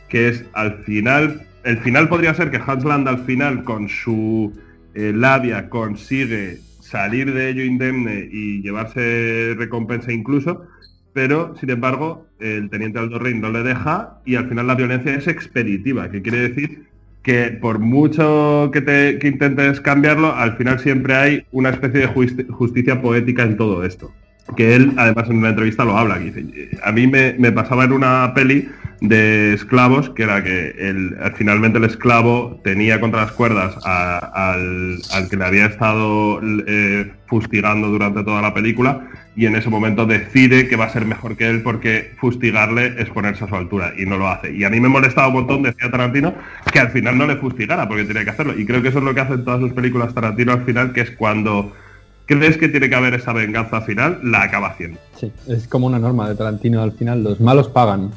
que 0.10 0.28
es 0.28 0.43
al 0.51 0.80
final, 0.84 1.43
el 1.64 1.78
final 1.78 2.10
podría 2.10 2.34
ser 2.34 2.51
que 2.51 2.58
Hans 2.58 2.84
Land 2.84 3.08
al 3.08 3.20
final 3.20 3.64
con 3.64 3.88
su 3.88 4.51
eh, 4.93 5.14
labia 5.16 5.70
consigue 5.70 6.60
salir 6.82 7.34
de 7.34 7.51
ello 7.51 7.64
indemne 7.64 8.28
y 8.30 8.62
llevarse 8.62 9.56
recompensa 9.58 10.12
incluso, 10.12 10.68
pero 11.14 11.56
sin 11.56 11.70
embargo 11.70 12.28
el 12.41 12.70
teniente 12.70 12.99
Aldo 12.99 13.18
Rey 13.18 13.34
no 13.34 13.49
le 13.49 13.64
deja 13.64 14.20
y 14.26 14.36
al 14.36 14.49
final 14.49 14.68
la 14.68 14.76
violencia 14.76 15.16
es 15.16 15.30
expeditiva, 15.30 16.12
que 16.12 16.22
quiere 16.22 16.49
decir 16.49 16.84
que 17.24 17.57
por 17.61 17.80
mucho 17.80 18.69
que, 18.74 18.82
te, 18.82 19.17
que 19.17 19.28
intentes 19.30 19.80
cambiarlo, 19.82 20.36
al 20.36 20.57
final 20.57 20.80
siempre 20.80 21.15
hay 21.15 21.45
una 21.51 21.69
especie 21.69 22.01
de 22.01 22.07
justi- 22.09 22.47
justicia 22.49 23.01
poética 23.01 23.43
en 23.43 23.57
todo 23.57 23.84
esto. 23.86 24.11
Que 24.57 24.76
él, 24.76 24.91
además, 24.97 25.30
en 25.30 25.38
una 25.38 25.49
entrevista 25.49 25.86
lo 25.86 25.97
habla. 25.97 26.19
que 26.19 26.32
dice, 26.32 26.78
a 26.84 26.91
mí 26.91 27.07
me, 27.07 27.34
me 27.39 27.51
pasaba 27.53 27.86
en 27.86 27.93
una 27.93 28.34
peli 28.36 28.67
de 28.99 29.53
esclavos, 29.53 30.09
que 30.11 30.24
era 30.24 30.43
que 30.43 30.76
el, 30.78 31.15
finalmente 31.36 31.78
el 31.78 31.86
esclavo 31.86 32.59
tenía 32.63 32.99
contra 32.99 33.21
las 33.21 33.32
cuerdas 33.32 33.76
al, 33.86 34.97
al 35.13 35.30
que 35.30 35.38
le 35.38 35.45
había 35.45 35.65
estado 35.65 36.41
eh, 36.67 37.11
fustigando 37.28 37.88
durante 37.88 38.24
toda 38.24 38.41
la 38.41 38.53
película 38.53 39.07
y 39.36 39.45
en 39.45 39.55
ese 39.55 39.69
momento 39.69 40.05
decide 40.05 40.67
que 40.67 40.75
va 40.75 40.86
a 40.86 40.89
ser 40.89 41.05
mejor 41.05 41.36
que 41.36 41.49
él 41.49 41.63
porque 41.63 42.13
fustigarle 42.19 42.95
es 43.01 43.09
ponerse 43.09 43.43
a 43.43 43.47
su 43.47 43.55
altura 43.55 43.93
y 43.97 44.05
no 44.05 44.17
lo 44.17 44.27
hace. 44.27 44.53
Y 44.55 44.63
a 44.63 44.69
mí 44.69 44.79
me 44.79 44.89
molestaba 44.89 45.27
un 45.27 45.34
montón, 45.34 45.63
decía 45.63 45.89
Tarantino, 45.89 46.34
que 46.71 46.79
al 46.79 46.91
final 46.91 47.17
no 47.17 47.25
le 47.25 47.38
fustigara 47.38 47.88
porque 47.88 48.03
tenía 48.03 48.23
que 48.23 48.29
hacerlo. 48.29 48.57
Y 48.57 48.65
creo 48.65 48.81
que 48.81 48.89
eso 48.89 48.99
es 48.99 49.03
lo 49.03 49.13
que 49.13 49.21
hacen 49.21 49.43
todas 49.43 49.59
sus 49.59 49.73
películas 49.73 50.13
Tarantino 50.13 50.51
al 50.51 50.63
final, 50.65 50.93
que 50.93 51.01
es 51.01 51.11
cuando 51.11 51.71
crees 52.25 52.57
que 52.57 52.69
tiene 52.69 52.89
que 52.89 52.95
haber 52.95 53.15
esa 53.15 53.34
venganza 53.34 53.81
final, 53.81 54.19
la 54.23 54.43
acaba 54.43 54.69
haciendo. 54.69 54.99
Sí, 55.15 55.31
es 55.47 55.67
como 55.67 55.88
una 55.88 55.99
norma 55.99 56.29
de 56.29 56.36
Tarantino 56.36 56.81
al 56.81 56.91
final, 56.91 57.23
los 57.23 57.39
malos 57.39 57.67
pagan. 57.69 58.11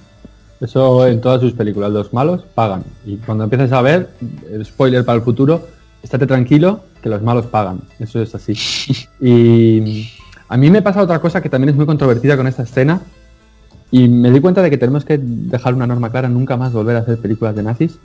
Eso 0.60 1.06
en 1.06 1.20
todas 1.20 1.40
sus 1.40 1.52
películas, 1.52 1.90
los 1.92 2.12
malos 2.12 2.44
pagan. 2.54 2.84
Y 3.04 3.16
cuando 3.18 3.44
empiezas 3.44 3.72
a 3.72 3.82
ver, 3.82 4.10
el 4.50 4.64
spoiler 4.64 5.04
para 5.04 5.16
el 5.16 5.24
futuro, 5.24 5.66
estate 6.02 6.26
tranquilo, 6.26 6.84
que 7.02 7.08
los 7.08 7.22
malos 7.22 7.46
pagan. 7.46 7.80
Eso 7.98 8.20
es 8.20 8.34
así. 8.34 8.54
Y 9.20 10.10
a 10.48 10.56
mí 10.56 10.70
me 10.70 10.82
pasa 10.82 11.02
otra 11.02 11.18
cosa 11.20 11.40
que 11.40 11.48
también 11.48 11.70
es 11.70 11.76
muy 11.76 11.86
controvertida 11.86 12.36
con 12.36 12.46
esta 12.46 12.62
escena. 12.62 13.00
Y 13.90 14.08
me 14.08 14.30
di 14.30 14.40
cuenta 14.40 14.62
de 14.62 14.70
que 14.70 14.78
tenemos 14.78 15.04
que 15.04 15.18
dejar 15.18 15.74
una 15.74 15.86
norma 15.86 16.10
clara, 16.10 16.28
nunca 16.28 16.56
más 16.56 16.72
volver 16.72 16.96
a 16.96 17.00
hacer 17.00 17.18
películas 17.18 17.54
de 17.54 17.62
nazis. 17.62 17.98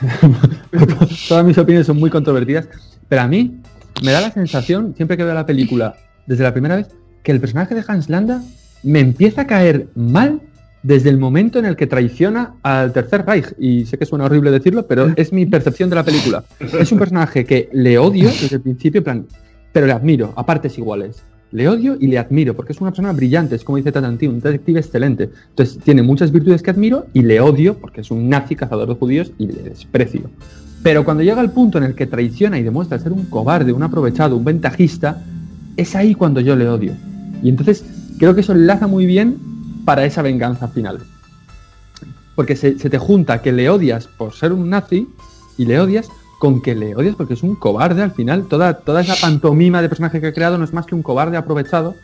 Todas 1.28 1.44
mis 1.44 1.56
opiniones 1.58 1.86
son 1.86 1.98
muy 1.98 2.10
controvertidas. 2.10 2.68
Pero 3.08 3.22
a 3.22 3.28
mí 3.28 3.60
me 4.02 4.12
da 4.12 4.20
la 4.20 4.30
sensación, 4.30 4.94
siempre 4.96 5.16
que 5.16 5.24
veo 5.24 5.34
la 5.34 5.46
película, 5.46 5.96
desde 6.26 6.44
la 6.44 6.52
primera 6.52 6.76
vez, 6.76 6.88
que 7.22 7.32
el 7.32 7.40
personaje 7.40 7.74
de 7.74 7.84
Hans 7.86 8.08
Landa 8.08 8.42
me 8.82 9.00
empieza 9.00 9.42
a 9.42 9.46
caer 9.46 9.88
mal 9.94 10.40
desde 10.82 11.10
el 11.10 11.18
momento 11.18 11.58
en 11.58 11.66
el 11.66 11.76
que 11.76 11.86
traiciona 11.86 12.54
al 12.62 12.92
Tercer 12.92 13.24
Reich. 13.24 13.54
Y 13.58 13.86
sé 13.86 13.98
que 13.98 14.06
suena 14.06 14.24
horrible 14.24 14.50
decirlo, 14.50 14.86
pero 14.86 15.12
es 15.16 15.32
mi 15.32 15.46
percepción 15.46 15.88
de 15.90 15.96
la 15.96 16.04
película. 16.04 16.44
Es 16.58 16.90
un 16.92 16.98
personaje 16.98 17.44
que 17.44 17.68
le 17.72 17.98
odio 17.98 18.28
desde 18.28 18.56
el 18.56 18.62
principio, 18.62 19.02
plan, 19.04 19.26
pero 19.72 19.86
le 19.86 19.92
admiro, 19.92 20.32
a 20.36 20.44
partes 20.44 20.76
iguales. 20.78 21.22
Le 21.52 21.68
odio 21.68 21.96
y 22.00 22.06
le 22.06 22.18
admiro, 22.18 22.56
porque 22.56 22.72
es 22.72 22.80
una 22.80 22.90
persona 22.90 23.12
brillante, 23.12 23.54
es 23.54 23.64
como 23.64 23.76
dice 23.76 23.92
Tarantino, 23.92 24.32
un 24.32 24.40
detective 24.40 24.80
excelente. 24.80 25.30
Entonces 25.50 25.78
tiene 25.84 26.02
muchas 26.02 26.32
virtudes 26.32 26.62
que 26.62 26.70
admiro 26.70 27.06
y 27.12 27.22
le 27.22 27.40
odio, 27.40 27.78
porque 27.78 28.00
es 28.00 28.10
un 28.10 28.28
nazi 28.28 28.56
cazador 28.56 28.88
de 28.88 28.94
judíos 28.94 29.32
y 29.38 29.46
le 29.46 29.62
desprecio. 29.62 30.30
Pero 30.82 31.04
cuando 31.04 31.22
llega 31.22 31.40
al 31.40 31.52
punto 31.52 31.78
en 31.78 31.84
el 31.84 31.94
que 31.94 32.06
traiciona 32.06 32.58
y 32.58 32.62
demuestra 32.62 32.98
ser 32.98 33.12
un 33.12 33.26
cobarde, 33.26 33.72
un 33.72 33.82
aprovechado, 33.82 34.36
un 34.36 34.44
ventajista, 34.44 35.22
es 35.76 35.94
ahí 35.94 36.14
cuando 36.14 36.40
yo 36.40 36.56
le 36.56 36.68
odio. 36.68 36.94
Y 37.42 37.48
entonces 37.48 37.84
creo 38.18 38.34
que 38.34 38.40
eso 38.40 38.52
enlaza 38.52 38.86
muy 38.86 39.06
bien 39.06 39.36
para 39.84 40.04
esa 40.04 40.22
venganza 40.22 40.68
final. 40.68 41.00
Porque 42.34 42.56
se, 42.56 42.72
te 42.72 42.98
junta 42.98 43.42
que 43.42 43.52
le 43.52 43.68
odias 43.68 44.06
por 44.06 44.32
ser 44.32 44.52
un 44.52 44.70
nazi 44.70 45.06
y 45.58 45.66
le 45.66 45.78
odias 45.78 46.08
con 46.42 46.60
que 46.60 46.74
le 46.74 46.96
odias 46.96 47.14
porque 47.14 47.34
es 47.34 47.44
un 47.44 47.54
cobarde 47.54 48.02
al 48.02 48.10
final. 48.10 48.48
Toda, 48.48 48.78
toda 48.78 49.02
esa 49.02 49.14
pantomima 49.14 49.80
de 49.80 49.88
personaje 49.88 50.20
que 50.20 50.26
ha 50.26 50.32
creado 50.32 50.58
no 50.58 50.64
es 50.64 50.72
más 50.72 50.86
que 50.86 50.96
un 50.96 51.02
cobarde 51.04 51.36
aprovechado, 51.36 51.94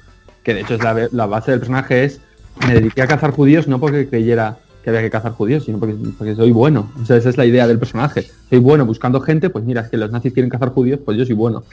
que 0.45 0.55
de 0.55 0.61
hecho 0.61 0.75
es 0.75 1.11
la, 1.13 1.27
base 1.27 1.51
del 1.51 1.59
personaje 1.59 2.05
es 2.05 2.21
me 2.65 2.75
dediqué 2.75 3.03
a 3.03 3.09
cazar 3.09 3.33
judíos 3.33 3.67
no 3.67 3.81
porque 3.81 4.09
creyera 4.09 4.59
que 4.85 4.91
había 4.91 5.03
que 5.03 5.11
cazar 5.11 5.33
judíos, 5.33 5.65
sino 5.65 5.81
porque, 5.81 6.37
soy 6.37 6.53
bueno. 6.53 6.89
O 7.03 7.05
sea, 7.05 7.17
esa 7.17 7.31
es 7.31 7.37
la 7.37 7.47
idea 7.47 7.67
del 7.67 7.81
personaje. 7.81 8.29
Soy 8.49 8.61
bueno 8.61 8.87
buscando 8.87 9.21
gente, 9.21 9.51
pues 9.51 9.65
mira, 9.65 9.81
es 9.81 9.89
que 9.89 9.97
los 9.97 10.13
nazis 10.13 10.33
quieren 10.33 10.51
cazar 10.51 10.69
judíos, 10.69 11.01
pues 11.05 11.19
yo 11.19 11.27
soy 11.27 11.35
bueno. 11.35 11.65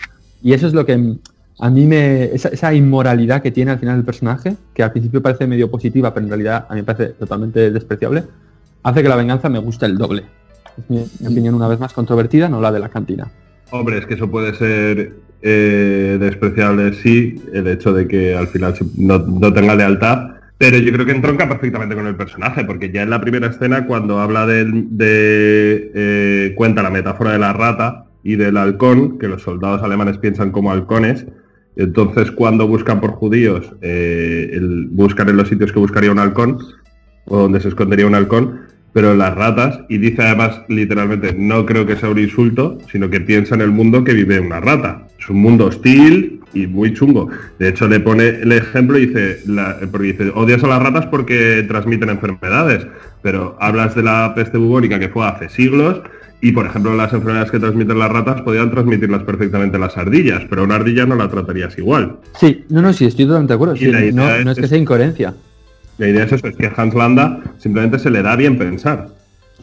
Y 0.42 0.54
eso 0.54 0.66
es 0.66 0.74
lo 0.74 0.88
que 0.88 1.18
a 1.60 1.70
mí 1.70 1.86
me. 1.86 2.24
Esa, 2.34 2.74
inmoralidad 2.74 3.44
que 3.44 3.52
tiene 3.52 3.74
al 3.74 3.78
final 3.78 4.00
el 4.00 4.06
personaje, 4.06 4.56
que 4.74 4.82
al 4.82 4.92
principio 4.92 5.22
parece 5.22 5.46
medio 5.46 5.70
positiva, 5.70 6.16
pero 6.16 6.24
en 6.24 6.32
realidad 6.32 6.66
a 6.68 6.74
mí 6.74 6.80
me 6.80 6.84
parece 6.84 7.14
totalmente 7.14 7.70
despreciable, 7.70 8.24
hace 8.82 9.04
que 9.04 9.10
la 9.10 9.18
venganza 9.18 9.50
me 9.50 9.60
guste 9.60 9.86
el 9.86 10.00
doble. 10.00 10.24
Es 10.78 10.90
mi, 10.90 11.28
opinión 11.28 11.56
una 11.56 11.68
vez 11.68 11.80
más 11.80 11.94
controvertida, 11.94 12.50
no 12.50 12.62
la 12.62 12.72
de 12.72 12.80
la 12.80 12.90
cantina. 12.90 13.30
Hombre, 13.72 13.98
es 13.98 14.06
que 14.06 14.16
eso 14.16 14.30
puede 14.30 14.54
ser 14.54 15.14
eh, 15.42 16.18
despreciable, 16.20 16.94
sí, 16.94 17.42
el 17.54 17.68
hecho 17.68 17.94
de 17.94 18.08
que 18.08 18.36
al 18.36 18.48
final 18.48 18.76
no, 18.98 19.54
tenga 19.54 19.76
lealtad, 19.76 20.36
pero 20.58 20.78
yo 20.78 20.94
creo 20.94 21.06
que 21.06 21.12
entronca 21.12 21.48
perfectamente 21.50 21.96
con 21.96 22.08
el 22.08 22.16
personaje, 22.16 22.64
porque 22.64 22.92
ya 22.92 23.04
en 23.04 23.10
la 23.10 23.22
primera 23.22 23.48
escena, 23.48 23.86
cuando 23.88 24.20
habla 24.20 24.46
de, 24.46 25.92
eh, 25.94 26.54
cuenta 26.56 26.84
la 26.84 26.90
metáfora 26.90 27.32
de 27.32 27.40
la 27.40 27.54
rata 27.54 28.06
y 28.24 28.36
del 28.36 28.58
halcón, 28.58 29.20
que 29.20 29.28
los 29.28 29.42
soldados 29.42 29.84
alemanes 29.84 30.18
piensan 30.18 30.52
como 30.52 30.72
halcones, 30.72 31.26
entonces, 31.76 32.32
cuando 32.32 32.68
buscan 32.68 33.02
por 33.02 33.12
judíos, 33.12 33.70
eh, 33.82 34.58
buscan 34.92 35.30
en 35.30 35.38
los 35.38 35.50
sitios 35.50 35.74
que 35.74 35.80
buscaría 35.80 36.12
un 36.12 36.20
halcón, 36.20 36.60
o 37.26 37.40
donde 37.40 37.60
se 37.60 37.68
escondería 37.68 38.08
un 38.08 38.16
halcón, 38.16 38.62
pero 38.96 39.14
las 39.14 39.36
ratas, 39.36 39.82
y 39.90 39.98
dice 39.98 40.22
además 40.22 40.62
literalmente, 40.70 41.36
no 41.38 41.66
creo 41.66 41.86
que 41.86 41.98
sea 41.98 42.08
un 42.08 42.18
insulto, 42.18 42.78
sino 42.90 43.10
que 43.10 43.20
piensa 43.20 43.54
en 43.54 43.60
el 43.60 43.72
mundo 43.72 44.06
que 44.06 44.14
vive 44.14 44.40
una 44.40 44.62
rata. 44.62 45.06
Es 45.20 45.30
un 45.30 45.42
mundo 45.42 45.66
hostil 45.66 46.40
y 46.54 46.66
muy 46.66 46.94
chungo. 46.94 47.28
De 47.60 47.68
hecho, 47.68 47.90
le 47.90 48.00
pone 48.00 48.26
el 48.30 48.54
ejemplo 48.54 48.98
y 48.98 49.08
dice, 49.08 49.40
porque 49.92 50.14
dice, 50.14 50.32
odias 50.34 50.64
a 50.64 50.68
las 50.68 50.82
ratas 50.82 51.08
porque 51.08 51.66
transmiten 51.68 52.08
enfermedades, 52.08 52.88
pero 53.22 53.58
hablas 53.60 53.96
de 53.96 54.04
la 54.04 54.32
peste 54.34 54.58
bubónica 54.58 54.98
que 54.98 55.10
fue 55.10 55.28
hace 55.28 55.50
siglos 55.50 56.02
y 56.40 56.54
por 56.54 56.66
ejemplo, 56.66 56.96
las 56.96 57.12
enfermedades 57.12 57.52
que 57.52 57.60
transmiten 57.60 58.00
las 58.00 58.10
ratas 58.10 58.44
podrían 58.44 58.72
transmitirlas 58.72 59.24
perfectamente 59.24 59.78
las 59.78 59.98
ardillas, 59.98 60.44
pero 60.50 60.64
una 60.64 60.76
ardilla 60.76 61.06
no 61.06 61.16
la 61.16 61.28
tratarías 61.28 61.78
igual. 61.78 62.16
Sí, 62.40 62.64
no, 62.70 62.82
no, 62.82 62.94
sí, 62.94 63.04
estoy 63.04 63.26
totalmente 63.26 63.52
de 63.52 63.56
acuerdo. 63.56 63.76
no, 64.14 64.52
es, 64.52 64.58
que 64.58 64.68
sea 64.70 64.78
incoherencia. 64.78 65.34
La 65.98 66.08
idea 66.08 66.26
es 66.26 66.32
eso, 66.32 66.48
es 66.48 66.56
que 66.56 66.72
Hans 66.76 66.94
Landa 66.94 67.42
simplemente 67.58 68.00
se 68.00 68.10
le 68.10 68.22
da 68.22 68.36
bien 68.36 68.58
pensar. 68.58 69.10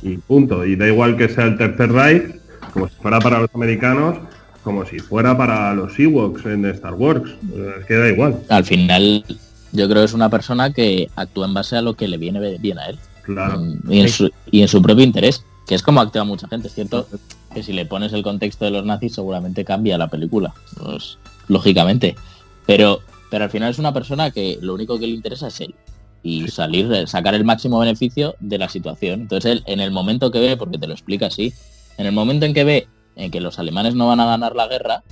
Y 0.03 0.17
punto. 0.17 0.65
Y 0.65 0.77
da 0.77 0.89
igual 0.89 1.17
que 1.17 1.29
sea 1.29 1.45
el 1.45 1.59
tercer 1.59 1.93
Reich, 1.93 2.35
como 2.73 2.89
si 2.89 2.95
fuera 2.97 3.19
para 3.21 3.41
los 3.41 3.51
americanos, 3.55 4.19
como 4.65 4.85
si 4.87 4.99
fuera 4.99 5.37
para 5.37 5.75
los 5.75 5.99
Ewoks 5.99 6.47
en 6.47 6.65
Star 6.67 6.95
Wars. 6.95 7.31
Es 7.81 7.87
que 7.87 7.95
da 7.95 8.09
igual. 8.09 8.39
Al 8.49 8.65
final, 8.65 9.25
yo 9.73 9.89
creo 9.89 10.03
que 10.03 10.07
es 10.07 10.15
una 10.15 10.31
persona 10.31 10.73
que 10.73 11.09
actúa 11.17 11.47
en 11.47 11.55
base 11.55 11.77
a 11.77 11.83
lo 11.83 11.95
que 11.95 12.09
le 12.09 12.17
viene 12.17 12.59
bien 12.59 12.79
a 12.79 12.87
él. 12.87 12.99
Claro. 13.23 13.63
y 13.89 14.63
en 14.63 14.69
su 14.69 14.83
propio 14.83 15.05
interés 15.05 15.45
que 15.67 15.77
es 15.77 15.83
como 15.83 16.01
actúa 16.01 16.25
mucha 16.25 16.49
gente. 16.49 16.69
Es 16.69 16.75
cierto 16.75 17.07
que 17.55 17.63
si 17.63 17.73
le 17.73 17.87
pones 17.87 18.13
el 18.13 18.23
contexto 18.23 18.65
de 18.65 18.71
los 18.71 18.85
nazis 18.85 19.15
seguramente 19.15 19.65
cambia 19.65 19.99
la 19.99 20.09
película, 20.09 20.55
pues, 20.83 21.19
lógicamente. 21.49 22.17
Pero, 22.67 23.01
pero 23.31 23.45
al 23.45 23.51
final 23.51 23.71
es 23.71 23.79
una 23.79 23.93
persona 23.93 24.31
que 24.31 24.59
lo 24.61 24.75
único 24.75 24.99
que 24.99 25.07
le 25.07 25.15
interesa 25.15 25.49
es 25.49 25.61
él 25.61 25.75
y 26.23 26.49
salir, 26.49 27.09
sacar 27.09 27.35
el 27.35 27.45
máximo 27.45 27.79
beneficio 27.79 28.37
de 28.41 28.59
la 28.59 28.69
situación. 28.69 29.23
Entonces 29.23 29.53
él, 29.53 29.63
en 29.67 29.81
el 29.81 29.91
momento 29.91 30.31
que 30.31 30.41
ve, 30.41 30.57
porque 30.57 30.79
te 30.79 30.87
lo 30.87 30.93
explica 30.93 31.27
así, 31.27 31.53
en 31.99 32.07
el 32.07 32.13
momento 32.13 32.47
en 32.47 32.55
que 32.55 32.65
ve 32.65 32.89
en 33.17 33.31
que 33.31 33.41
los 33.41 33.59
alemanes 33.59 33.95
no 33.95 34.09
van 34.09 34.21
a 34.21 34.27
ganar 34.27 34.55
la 34.55 34.69
guerra, 34.69 35.03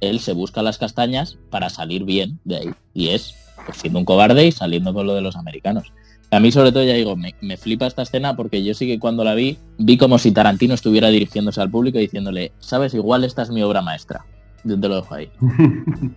él 0.00 0.20
se 0.20 0.32
busca 0.32 0.62
las 0.62 0.78
castañas 0.78 1.38
para 1.50 1.70
salir 1.70 2.04
bien 2.04 2.38
de 2.44 2.56
ahí. 2.56 2.70
Y 2.94 3.08
es 3.08 3.34
pues, 3.64 3.78
siendo 3.78 3.98
un 3.98 4.04
cobarde 4.04 4.46
y 4.46 4.52
saliendo 4.52 4.94
con 4.94 5.06
lo 5.06 5.14
de 5.14 5.20
los 5.20 5.36
americanos. 5.36 5.92
A 6.30 6.40
mí 6.40 6.50
sobre 6.50 6.72
todo, 6.72 6.82
ya 6.82 6.94
digo, 6.94 7.16
me, 7.16 7.56
flipa 7.56 7.86
esta 7.86 8.02
escena 8.02 8.34
porque 8.34 8.64
yo 8.64 8.74
sí 8.74 8.86
que 8.86 8.98
cuando 8.98 9.22
la 9.22 9.34
vi, 9.34 9.58
vi 9.78 9.96
como 9.96 10.18
si 10.18 10.32
Tarantino 10.32 10.74
estuviera 10.74 11.08
dirigiéndose 11.08 11.60
al 11.60 11.70
público 11.70 11.98
diciéndole, 11.98 12.52
sabes, 12.58 12.94
igual 12.94 13.24
esta 13.24 13.42
es 13.42 13.50
mi 13.50 13.62
obra 13.62 13.80
maestra. 13.80 14.24
Yo 14.66 14.78
te 14.80 14.88
lo 14.88 14.96
dejo 14.96 15.14
ahí. 15.14 15.30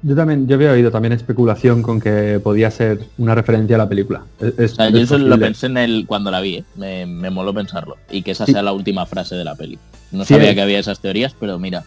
yo 0.02 0.16
también, 0.16 0.48
yo 0.48 0.56
había 0.56 0.72
oído 0.72 0.90
también 0.90 1.14
especulación 1.14 1.84
con 1.84 2.02
que 2.02 2.40
podía 2.44 2.72
ser 2.72 3.00
una 3.20 3.36
referencia 3.36 3.76
a 3.76 3.80
la 3.80 3.90
película. 3.90 4.24
yo 4.40 5.00
eso 5.00 5.18
lo 5.18 5.38
pensé 5.38 5.68
en 5.68 5.78
el 5.78 6.06
cuando 6.08 6.32
la 6.32 6.42
vi, 6.42 6.56
¿eh? 6.56 6.64
me, 6.76 7.06
me, 7.06 7.30
moló 7.30 7.54
pensarlo. 7.54 7.98
Y 8.10 8.24
que 8.24 8.32
esa 8.32 8.48
sea 8.48 8.64
la 8.64 8.74
última 8.74 9.06
frase 9.06 9.36
de 9.36 9.44
la 9.44 9.56
peli. 9.56 9.78
No 10.12 10.26
sabía 10.26 10.56
que 10.56 10.62
había 10.62 10.80
esas 10.80 11.00
teorías, 11.00 11.36
pero 11.40 11.60
mira, 11.60 11.84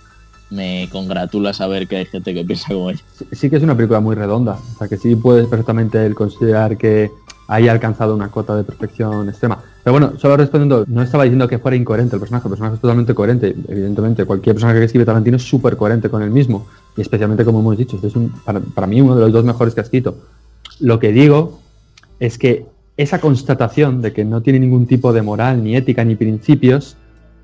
me 0.50 0.88
congratula 0.92 1.52
saber 1.52 1.88
que 1.88 1.96
hay 1.96 2.06
gente 2.06 2.32
que 2.34 2.44
piensa 2.44 2.68
como 2.68 2.90
ella. 2.90 3.00
Sí, 3.32 3.50
que 3.50 3.56
es 3.56 3.62
una 3.62 3.74
película 3.74 4.00
muy 4.00 4.14
redonda. 4.14 4.58
O 4.74 4.78
sea 4.78 4.88
que 4.88 4.98
sí 4.98 5.16
puedes 5.16 5.48
perfectamente 5.48 6.14
considerar 6.14 6.76
que 6.76 7.10
haya 7.52 7.72
alcanzado 7.72 8.14
una 8.14 8.28
cota 8.28 8.56
de 8.56 8.64
perfección 8.64 9.28
extrema. 9.28 9.58
Pero 9.84 9.92
bueno, 9.92 10.12
solo 10.18 10.36
respondiendo, 10.36 10.84
no 10.86 11.02
estaba 11.02 11.24
diciendo 11.24 11.48
que 11.48 11.58
fuera 11.58 11.76
incoherente 11.76 12.16
el 12.16 12.20
personaje, 12.20 12.46
el 12.46 12.50
personaje 12.50 12.76
es 12.76 12.80
totalmente 12.80 13.14
coherente. 13.14 13.54
Evidentemente, 13.68 14.24
cualquier 14.24 14.54
personaje 14.54 14.78
que 14.78 14.86
escribe 14.86 15.04
Tarantino 15.04 15.36
es 15.36 15.42
súper 15.42 15.76
coherente 15.76 16.08
con 16.08 16.22
él 16.22 16.30
mismo. 16.30 16.66
Y 16.96 17.02
especialmente, 17.02 17.44
como 17.44 17.60
hemos 17.60 17.76
dicho, 17.76 17.96
este 17.96 18.08
es 18.08 18.16
un, 18.16 18.30
para, 18.44 18.60
para 18.60 18.86
mí 18.86 19.00
uno 19.00 19.16
de 19.16 19.22
los 19.22 19.32
dos 19.32 19.44
mejores 19.44 19.74
que 19.74 19.80
ha 19.80 19.84
escrito. 19.84 20.16
Lo 20.80 20.98
que 20.98 21.12
digo 21.12 21.58
es 22.20 22.38
que 22.38 22.66
esa 22.96 23.20
constatación 23.20 24.00
de 24.00 24.12
que 24.12 24.24
no 24.24 24.40
tiene 24.40 24.60
ningún 24.60 24.86
tipo 24.86 25.12
de 25.12 25.22
moral, 25.22 25.62
ni 25.62 25.76
ética, 25.76 26.04
ni 26.04 26.14
principios, 26.14 26.96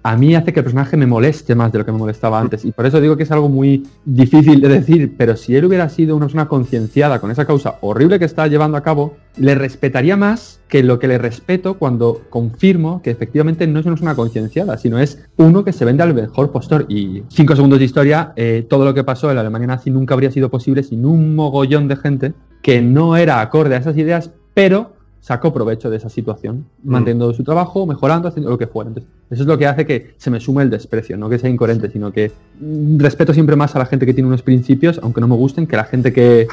a 0.08 0.16
mí 0.16 0.34
hace 0.34 0.54
que 0.54 0.60
el 0.60 0.64
personaje 0.64 0.96
me 0.96 1.06
moleste 1.06 1.54
más 1.54 1.70
de 1.70 1.80
lo 1.80 1.84
que 1.84 1.92
me 1.92 1.98
molestaba 1.98 2.40
antes. 2.40 2.64
Y 2.64 2.72
por 2.72 2.86
eso 2.86 2.98
digo 2.98 3.18
que 3.18 3.24
es 3.24 3.30
algo 3.30 3.50
muy 3.50 3.86
difícil 4.06 4.58
de 4.58 4.68
decir, 4.70 5.12
pero 5.18 5.36
si 5.36 5.54
él 5.54 5.66
hubiera 5.66 5.86
sido 5.90 6.16
una 6.16 6.24
persona 6.24 6.48
concienciada 6.48 7.18
con 7.18 7.30
esa 7.30 7.44
causa 7.44 7.76
horrible 7.82 8.18
que 8.18 8.24
está 8.24 8.46
llevando 8.46 8.78
a 8.78 8.82
cabo, 8.82 9.18
le 9.36 9.54
respetaría 9.54 10.16
más 10.16 10.60
que 10.66 10.82
lo 10.82 10.98
que 10.98 11.08
le 11.08 11.18
respeto 11.18 11.74
cuando 11.74 12.22
confirmo 12.30 13.02
que 13.02 13.10
efectivamente 13.10 13.66
no 13.66 13.80
es 13.80 13.84
una 13.84 13.96
persona 13.96 14.14
concienciada, 14.14 14.78
sino 14.78 14.98
es 14.98 15.22
uno 15.36 15.62
que 15.62 15.74
se 15.74 15.84
vende 15.84 16.02
al 16.02 16.14
mejor 16.14 16.52
postor. 16.52 16.86
Y 16.88 17.24
cinco 17.28 17.54
segundos 17.54 17.78
de 17.78 17.84
historia, 17.84 18.32
eh, 18.36 18.66
todo 18.66 18.86
lo 18.86 18.94
que 18.94 19.04
pasó 19.04 19.28
en 19.28 19.34
la 19.34 19.42
Alemania 19.42 19.66
nazi 19.66 19.90
nunca 19.90 20.14
habría 20.14 20.30
sido 20.30 20.48
posible 20.48 20.84
sin 20.84 21.04
un 21.04 21.34
mogollón 21.34 21.86
de 21.86 21.96
gente 21.96 22.32
que 22.62 22.80
no 22.80 23.14
era 23.14 23.42
acorde 23.42 23.74
a 23.74 23.78
esas 23.78 23.98
ideas, 23.98 24.30
pero 24.54 24.94
sacó 25.28 25.52
provecho 25.52 25.90
de 25.90 25.98
esa 25.98 26.08
situación, 26.08 26.64
mm. 26.82 26.90
manteniendo 26.90 27.34
su 27.34 27.44
trabajo, 27.44 27.86
mejorando, 27.86 28.28
haciendo 28.28 28.48
lo 28.48 28.56
que 28.56 28.66
fuera. 28.66 28.88
Entonces, 28.88 29.12
eso 29.30 29.42
es 29.42 29.46
lo 29.46 29.58
que 29.58 29.66
hace 29.66 29.84
que 29.84 30.14
se 30.16 30.30
me 30.30 30.40
sume 30.40 30.62
el 30.62 30.70
desprecio, 30.70 31.18
no 31.18 31.28
que 31.28 31.38
sea 31.38 31.50
incoherente, 31.50 31.90
sino 31.90 32.10
que 32.10 32.32
mm, 32.58 32.98
respeto 32.98 33.34
siempre 33.34 33.54
más 33.54 33.76
a 33.76 33.78
la 33.78 33.84
gente 33.84 34.06
que 34.06 34.14
tiene 34.14 34.26
unos 34.26 34.40
principios, 34.40 34.98
aunque 35.02 35.20
no 35.20 35.28
me 35.28 35.36
gusten, 35.36 35.66
que 35.66 35.76
a 35.76 35.80
la 35.80 35.84
gente 35.84 36.14
que 36.14 36.46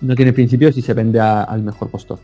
no 0.00 0.14
tiene 0.14 0.32
principios 0.32 0.78
y 0.78 0.82
se 0.82 0.94
vende 0.94 1.18
al 1.18 1.64
mejor 1.64 1.90
postor. 1.90 2.20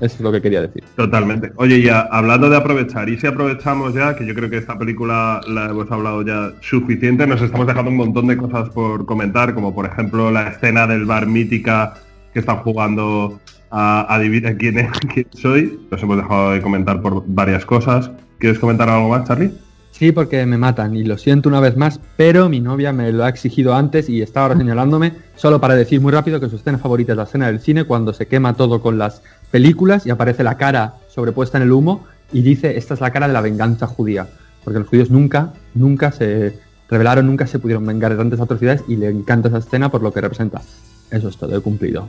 Eso 0.00 0.14
es 0.14 0.20
lo 0.20 0.30
que 0.30 0.40
quería 0.40 0.62
decir. 0.62 0.84
Totalmente. 0.94 1.50
Oye, 1.56 1.82
ya 1.82 2.02
hablando 2.02 2.48
de 2.48 2.56
aprovechar, 2.56 3.08
y 3.08 3.18
si 3.18 3.26
aprovechamos 3.26 3.94
ya, 3.94 4.14
que 4.14 4.24
yo 4.24 4.36
creo 4.36 4.48
que 4.48 4.58
esta 4.58 4.78
película 4.78 5.40
la 5.48 5.70
hemos 5.70 5.90
hablado 5.90 6.22
ya 6.22 6.52
suficiente, 6.60 7.26
nos 7.26 7.42
estamos 7.42 7.66
dejando 7.66 7.90
un 7.90 7.96
montón 7.96 8.28
de 8.28 8.36
cosas 8.36 8.68
por 8.70 9.04
comentar, 9.06 9.54
como 9.54 9.74
por 9.74 9.86
ejemplo 9.86 10.30
la 10.30 10.50
escena 10.50 10.86
del 10.86 11.04
bar 11.04 11.26
mítica 11.26 11.94
que 12.32 12.38
están 12.38 12.58
jugando 12.58 13.40
a 13.70 14.14
adivinar 14.14 14.56
quién, 14.56 14.78
es, 14.78 14.90
quién 15.14 15.26
soy. 15.32 15.78
Nos 15.90 16.02
hemos 16.02 16.16
dejado 16.16 16.52
de 16.52 16.62
comentar 16.62 17.00
por 17.02 17.24
varias 17.26 17.64
cosas. 17.64 18.10
¿Quieres 18.38 18.58
comentar 18.58 18.88
algo 18.88 19.08
más, 19.08 19.26
Charlie? 19.26 19.52
Sí, 19.98 20.12
porque 20.12 20.46
me 20.46 20.58
matan 20.58 20.94
y 20.94 21.02
lo 21.02 21.18
siento 21.18 21.48
una 21.48 21.58
vez 21.58 21.76
más, 21.76 21.98
pero 22.16 22.48
mi 22.48 22.60
novia 22.60 22.92
me 22.92 23.10
lo 23.10 23.24
ha 23.24 23.28
exigido 23.28 23.74
antes 23.74 24.08
y 24.08 24.22
está 24.22 24.42
ahora 24.42 24.56
señalándome 24.56 25.14
solo 25.34 25.60
para 25.60 25.74
decir 25.74 26.00
muy 26.00 26.12
rápido 26.12 26.38
que 26.38 26.48
su 26.48 26.54
escena 26.54 26.78
favorita 26.78 27.12
es 27.12 27.16
la 27.16 27.24
escena 27.24 27.48
del 27.48 27.58
cine 27.58 27.82
cuando 27.82 28.12
se 28.12 28.28
quema 28.28 28.54
todo 28.54 28.80
con 28.80 28.96
las 28.96 29.22
películas 29.50 30.06
y 30.06 30.10
aparece 30.10 30.44
la 30.44 30.56
cara 30.56 30.94
sobrepuesta 31.08 31.58
en 31.58 31.64
el 31.64 31.72
humo 31.72 32.04
y 32.32 32.42
dice 32.42 32.76
esta 32.78 32.94
es 32.94 33.00
la 33.00 33.10
cara 33.10 33.26
de 33.26 33.32
la 33.32 33.40
venganza 33.40 33.88
judía, 33.88 34.28
porque 34.62 34.78
los 34.78 34.88
judíos 34.88 35.10
nunca, 35.10 35.52
nunca 35.74 36.12
se 36.12 36.60
revelaron, 36.88 37.26
nunca 37.26 37.48
se 37.48 37.58
pudieron 37.58 37.84
vengar 37.84 38.12
de 38.12 38.18
tantas 38.18 38.40
atrocidades 38.40 38.84
y 38.86 38.94
le 38.94 39.08
encanta 39.08 39.48
esa 39.48 39.58
escena 39.58 39.90
por 39.90 40.02
lo 40.02 40.12
que 40.12 40.20
representa. 40.20 40.62
Eso 41.10 41.28
es 41.28 41.36
todo, 41.36 41.56
he 41.56 41.60
cumplido. 41.60 42.08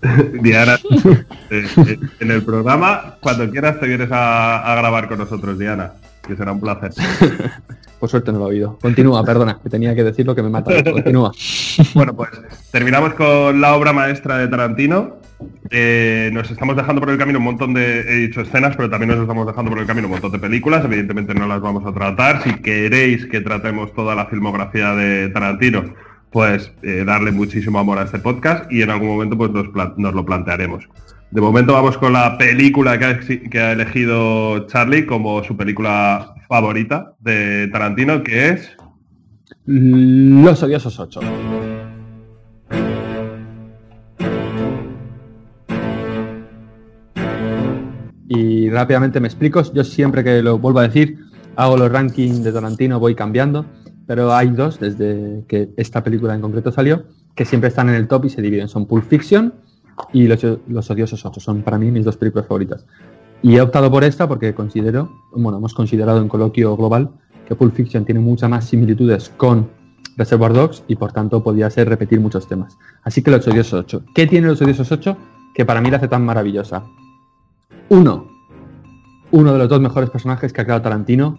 Diana, 0.42 0.78
eh, 1.50 1.66
eh, 1.76 1.98
en 2.20 2.30
el 2.30 2.42
programa, 2.44 3.16
cuando 3.20 3.50
quieras 3.50 3.80
te 3.80 3.86
vienes 3.86 4.10
a, 4.12 4.72
a 4.72 4.76
grabar 4.76 5.08
con 5.08 5.18
nosotros, 5.18 5.58
Diana 5.58 5.92
que 6.28 6.36
será 6.36 6.52
un 6.52 6.60
placer. 6.60 6.92
Por 7.98 8.08
suerte 8.08 8.30
no 8.30 8.38
lo 8.38 8.44
he 8.44 8.48
oído. 8.50 8.78
Continúa, 8.80 9.24
perdona, 9.24 9.58
que 9.60 9.68
tenía 9.68 9.92
que 9.94 10.04
decir 10.04 10.24
lo 10.24 10.34
que 10.34 10.42
me 10.42 10.50
mata. 10.50 10.70
Continúa. 10.84 11.32
bueno, 11.94 12.14
pues 12.14 12.30
terminamos 12.70 13.14
con 13.14 13.60
la 13.60 13.74
obra 13.74 13.92
maestra 13.92 14.38
de 14.38 14.46
Tarantino. 14.46 15.16
Eh, 15.70 16.30
nos 16.32 16.48
estamos 16.50 16.76
dejando 16.76 17.00
por 17.00 17.10
el 17.10 17.18
camino 17.18 17.38
un 17.38 17.44
montón 17.44 17.74
de, 17.74 18.00
he 18.00 18.14
dicho 18.26 18.42
escenas, 18.42 18.76
pero 18.76 18.88
también 18.90 19.10
nos 19.10 19.20
estamos 19.20 19.46
dejando 19.46 19.70
por 19.70 19.80
el 19.80 19.86
camino 19.86 20.06
un 20.06 20.12
montón 20.12 20.30
de 20.30 20.38
películas. 20.38 20.84
Evidentemente 20.84 21.34
no 21.34 21.48
las 21.48 21.60
vamos 21.60 21.84
a 21.86 21.92
tratar. 21.92 22.42
Si 22.44 22.54
queréis 22.60 23.26
que 23.26 23.40
tratemos 23.40 23.92
toda 23.92 24.14
la 24.14 24.26
filmografía 24.26 24.94
de 24.94 25.30
Tarantino, 25.30 25.84
pues 26.30 26.72
eh, 26.82 27.04
darle 27.06 27.32
muchísimo 27.32 27.78
amor 27.78 27.98
a 27.98 28.04
este 28.04 28.18
podcast 28.18 28.70
y 28.70 28.82
en 28.82 28.90
algún 28.90 29.08
momento 29.08 29.36
pues 29.36 29.50
nos, 29.50 29.66
nos 29.96 30.14
lo 30.14 30.24
plantearemos. 30.24 30.88
De 31.30 31.42
momento 31.42 31.74
vamos 31.74 31.98
con 31.98 32.14
la 32.14 32.38
película 32.38 32.98
que 32.98 33.58
ha, 33.58 33.72
elegido 33.72 34.66
Charlie 34.66 35.04
como 35.04 35.44
su 35.44 35.56
película 35.56 36.34
favorita 36.48 37.12
de 37.20 37.68
Tarantino, 37.68 38.22
que 38.22 38.48
es... 38.48 38.76
Los 39.66 40.62
odiosos 40.62 40.98
8. 40.98 41.20
Y 48.30 48.70
rápidamente 48.70 49.20
me 49.20 49.28
explico, 49.28 49.62
yo 49.74 49.84
siempre 49.84 50.24
que 50.24 50.42
lo 50.42 50.58
vuelvo 50.58 50.78
a 50.78 50.88
decir, 50.88 51.18
hago 51.56 51.76
los 51.76 51.92
rankings 51.92 52.42
de 52.42 52.52
Tarantino, 52.52 52.98
voy 53.00 53.14
cambiando, 53.14 53.66
pero 54.08 54.34
hay 54.34 54.48
dos 54.48 54.80
desde 54.80 55.44
que 55.46 55.68
esta 55.76 56.02
película 56.02 56.34
en 56.34 56.40
concreto 56.40 56.72
salió, 56.72 57.04
que 57.34 57.44
siempre 57.44 57.68
están 57.68 57.90
en 57.90 57.94
el 57.94 58.08
top 58.08 58.24
y 58.24 58.30
se 58.30 58.40
dividen. 58.40 58.66
Son 58.66 58.86
Pulp 58.86 59.04
Fiction 59.04 59.52
y 60.14 60.26
Los, 60.26 60.42
los 60.66 60.90
Odiosos 60.90 61.26
8. 61.26 61.38
Son 61.40 61.60
para 61.60 61.76
mí 61.76 61.90
mis 61.90 62.06
dos 62.06 62.16
películas 62.16 62.46
favoritas. 62.46 62.86
Y 63.42 63.56
he 63.56 63.60
optado 63.60 63.90
por 63.90 64.04
esta 64.04 64.26
porque 64.26 64.54
considero, 64.54 65.12
bueno, 65.32 65.58
hemos 65.58 65.74
considerado 65.74 66.22
en 66.22 66.28
coloquio 66.28 66.74
global 66.74 67.10
que 67.46 67.54
Pulp 67.54 67.74
Fiction 67.74 68.06
tiene 68.06 68.20
muchas 68.20 68.48
más 68.48 68.64
similitudes 68.64 69.28
con 69.36 69.68
Reservoir 70.16 70.54
Dogs 70.54 70.84
y 70.88 70.96
por 70.96 71.12
tanto 71.12 71.42
podría 71.42 71.68
ser 71.68 71.90
repetir 71.90 72.18
muchos 72.18 72.48
temas. 72.48 72.78
Así 73.02 73.22
que 73.22 73.30
Los 73.30 73.46
Odiosos 73.46 73.84
8. 73.84 74.04
¿Qué 74.14 74.26
tiene 74.26 74.48
Los 74.48 74.62
Odiosos 74.62 74.90
8 74.90 75.18
que 75.54 75.66
para 75.66 75.82
mí 75.82 75.90
la 75.90 75.98
hace 75.98 76.08
tan 76.08 76.24
maravillosa? 76.24 76.82
Uno, 77.90 78.26
uno 79.32 79.52
de 79.52 79.58
los 79.58 79.68
dos 79.68 79.82
mejores 79.82 80.08
personajes 80.08 80.50
que 80.50 80.62
ha 80.62 80.64
creado 80.64 80.80
Tarantino 80.80 81.36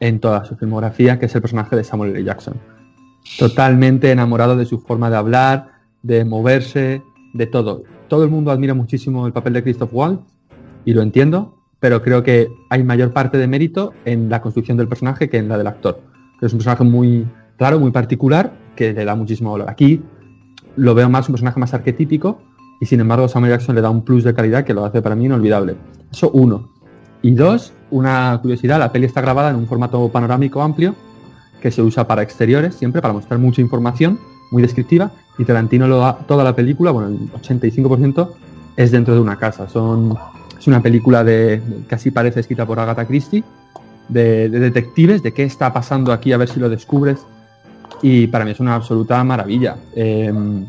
en 0.00 0.20
toda 0.20 0.44
su 0.44 0.56
filmografía, 0.56 1.18
que 1.18 1.26
es 1.26 1.34
el 1.34 1.40
personaje 1.40 1.76
de 1.76 1.84
Samuel 1.84 2.10
L. 2.10 2.24
Jackson. 2.24 2.54
Totalmente 3.38 4.10
enamorado 4.10 4.56
de 4.56 4.64
su 4.64 4.78
forma 4.78 5.10
de 5.10 5.16
hablar, 5.16 5.72
de 6.02 6.24
moverse, 6.24 7.02
de 7.34 7.46
todo. 7.46 7.82
Todo 8.08 8.24
el 8.24 8.30
mundo 8.30 8.50
admira 8.50 8.74
muchísimo 8.74 9.26
el 9.26 9.32
papel 9.32 9.52
de 9.54 9.62
Christoph 9.62 9.90
Waltz 9.92 10.22
y 10.84 10.94
lo 10.94 11.02
entiendo, 11.02 11.54
pero 11.80 12.02
creo 12.02 12.22
que 12.22 12.48
hay 12.70 12.82
mayor 12.82 13.12
parte 13.12 13.38
de 13.38 13.46
mérito 13.46 13.92
en 14.04 14.28
la 14.28 14.40
construcción 14.40 14.76
del 14.76 14.88
personaje 14.88 15.28
que 15.28 15.38
en 15.38 15.48
la 15.48 15.58
del 15.58 15.66
actor. 15.66 16.00
es 16.40 16.52
un 16.52 16.58
personaje 16.58 16.84
muy 16.84 17.26
raro, 17.58 17.78
muy 17.78 17.90
particular, 17.90 18.52
que 18.76 18.92
le 18.92 19.04
da 19.04 19.14
muchísimo 19.14 19.52
valor. 19.52 19.68
Aquí 19.68 20.02
lo 20.76 20.94
veo 20.94 21.10
más 21.10 21.28
un 21.28 21.34
personaje 21.34 21.58
más 21.58 21.74
arquetípico 21.74 22.40
y 22.80 22.86
sin 22.86 23.00
embargo 23.00 23.28
Samuel 23.28 23.52
Jackson 23.52 23.74
le 23.74 23.80
da 23.80 23.90
un 23.90 24.04
plus 24.04 24.24
de 24.24 24.34
calidad 24.34 24.64
que 24.64 24.72
lo 24.72 24.84
hace 24.84 25.02
para 25.02 25.16
mí 25.16 25.26
inolvidable. 25.26 25.76
Eso 26.10 26.30
uno. 26.30 26.70
Y 27.22 27.32
dos, 27.32 27.72
una 27.90 28.38
curiosidad, 28.40 28.78
la 28.78 28.92
peli 28.92 29.06
está 29.06 29.20
grabada 29.20 29.50
en 29.50 29.56
un 29.56 29.66
formato 29.66 30.08
panorámico 30.08 30.62
amplio 30.62 30.94
que 31.60 31.70
se 31.70 31.82
usa 31.82 32.06
para 32.06 32.22
exteriores, 32.22 32.74
siempre 32.74 33.02
para 33.02 33.14
mostrar 33.14 33.38
mucha 33.40 33.60
información, 33.60 34.18
muy 34.50 34.62
descriptiva, 34.62 35.10
y 35.38 35.44
Tarantino 35.44 35.88
lo 35.88 35.98
da, 35.98 36.16
toda 36.16 36.44
la 36.44 36.54
película, 36.54 36.90
bueno, 36.90 37.08
el 37.08 37.32
85% 37.32 38.30
es 38.76 38.90
dentro 38.90 39.14
de 39.14 39.20
una 39.20 39.36
casa. 39.36 39.68
Son, 39.68 40.16
es 40.58 40.66
una 40.66 40.80
película 40.80 41.24
de, 41.24 41.60
casi 41.88 42.10
parece 42.10 42.40
escrita 42.40 42.66
por 42.66 42.78
Agatha 42.78 43.06
Christie, 43.06 43.42
de, 44.08 44.48
detectives, 44.48 45.22
de 45.22 45.32
qué 45.32 45.44
está 45.44 45.72
pasando 45.72 46.12
aquí, 46.12 46.32
a 46.32 46.36
ver 46.36 46.48
si 46.48 46.60
lo 46.60 46.68
descubres. 46.68 47.18
Y 48.02 48.28
para 48.28 48.44
mí 48.44 48.52
es 48.52 48.60
una 48.60 48.76
absoluta 48.76 49.22
maravilla. 49.24 49.76
Em, 49.94 50.64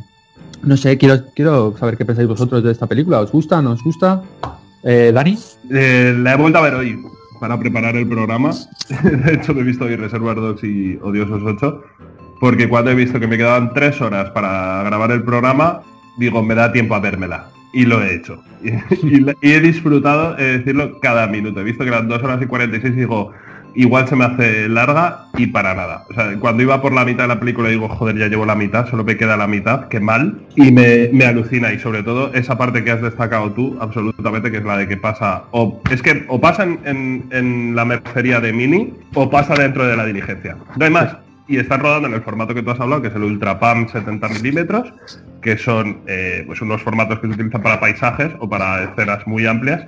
no 0.63 0.77
sé, 0.77 0.97
quiero, 0.97 1.23
quiero 1.35 1.75
saber 1.77 1.97
qué 1.97 2.05
pensáis 2.05 2.27
vosotros 2.27 2.63
de 2.63 2.71
esta 2.71 2.87
película. 2.87 3.19
¿Os 3.19 3.31
gusta? 3.31 3.61
¿No 3.61 3.71
os 3.71 3.83
gusta? 3.83 4.23
Eh, 4.83 5.11
¿Dani? 5.13 5.37
Eh, 5.71 6.15
la 6.17 6.33
he 6.33 6.37
vuelto 6.37 6.59
a 6.59 6.61
ver 6.61 6.73
hoy 6.75 7.03
para 7.39 7.59
preparar 7.59 7.95
el 7.95 8.07
programa. 8.07 8.51
de 9.03 9.33
hecho, 9.33 9.53
me 9.53 9.61
he 9.61 9.63
visto 9.63 9.85
hoy 9.85 9.95
Reservoir 9.95 10.35
Dogs 10.35 10.63
y 10.63 10.97
Odiosos 11.01 11.41
8 11.43 11.83
porque 12.39 12.69
cuando 12.69 12.91
he 12.91 12.95
visto 12.95 13.19
que 13.19 13.27
me 13.27 13.37
quedaban 13.37 13.73
tres 13.73 13.99
horas 14.01 14.31
para 14.31 14.81
grabar 14.83 15.11
el 15.11 15.23
programa, 15.23 15.81
digo, 16.17 16.41
me 16.41 16.55
da 16.55 16.71
tiempo 16.71 16.95
a 16.95 16.99
vérmela. 16.99 17.49
Y 17.73 17.85
lo 17.85 18.01
he 18.01 18.15
hecho. 18.15 18.41
Y, 18.61 19.25
he 19.41 19.59
disfrutado, 19.59 20.37
he 20.37 20.57
decirlo, 20.59 20.99
cada 20.99 21.27
minuto. 21.27 21.59
He 21.59 21.63
visto 21.63 21.83
que 21.83 21.89
eran 21.89 22.07
dos 22.07 22.23
horas 22.23 22.41
y 22.41 22.45
46 22.45 22.93
y 22.93 22.97
digo, 22.97 23.31
igual 23.75 24.07
se 24.07 24.15
me 24.15 24.25
hace 24.25 24.69
larga 24.69 25.25
y 25.37 25.47
para 25.47 25.73
nada. 25.73 26.05
O 26.09 26.13
sea, 26.13 26.35
cuando 26.39 26.63
iba 26.63 26.81
por 26.81 26.93
la 26.93 27.05
mitad 27.05 27.23
de 27.23 27.29
la 27.29 27.39
película 27.39 27.69
digo, 27.69 27.87
joder, 27.89 28.17
ya 28.17 28.27
llevo 28.27 28.45
la 28.45 28.55
mitad, 28.55 28.89
solo 28.89 29.03
me 29.03 29.17
queda 29.17 29.37
la 29.37 29.47
mitad, 29.47 29.87
qué 29.87 29.99
mal. 29.99 30.39
Y 30.55 30.71
me, 30.71 31.25
alucina. 31.25 31.71
Y 31.73 31.79
sobre 31.79 32.03
todo 32.03 32.33
esa 32.33 32.57
parte 32.57 32.83
que 32.83 32.91
has 32.91 33.01
destacado 33.01 33.51
tú, 33.51 33.77
absolutamente, 33.79 34.51
que 34.51 34.57
es 34.57 34.65
la 34.65 34.77
de 34.77 34.87
que 34.87 34.97
pasa, 34.97 35.43
o 35.51 35.81
es 35.91 36.01
que 36.01 36.25
o 36.27 36.39
pasa 36.39 36.63
en, 36.63 37.25
en 37.31 37.75
la 37.75 37.85
mercería 37.85 38.39
de 38.39 38.53
Mini 38.53 38.93
o 39.13 39.29
pasa 39.29 39.53
dentro 39.55 39.85
de 39.85 39.95
la 39.95 40.05
diligencia. 40.05 40.57
No 40.77 40.85
hay 40.85 40.91
más 40.91 41.15
y 41.49 41.57
están 41.57 41.79
rodando 41.81 42.07
en 42.07 42.13
el 42.13 42.21
formato 42.21 42.53
que 42.53 42.61
tú 42.61 42.69
has 42.69 42.79
hablado, 42.79 43.01
que 43.01 43.07
es 43.07 43.15
el 43.15 43.23
Ultra 43.23 43.59
PAM 43.59 43.89
70 43.89 44.29
milímetros, 44.29 44.93
que 45.41 45.57
son 45.57 46.01
eh, 46.05 46.43
pues 46.45 46.61
unos 46.61 46.81
formatos 46.83 47.19
que 47.19 47.27
se 47.27 47.33
utilizan 47.33 47.63
para 47.63 47.79
paisajes 47.79 48.31
o 48.39 48.47
para 48.47 48.83
escenas 48.83 49.25
muy 49.25 49.47
amplias, 49.47 49.83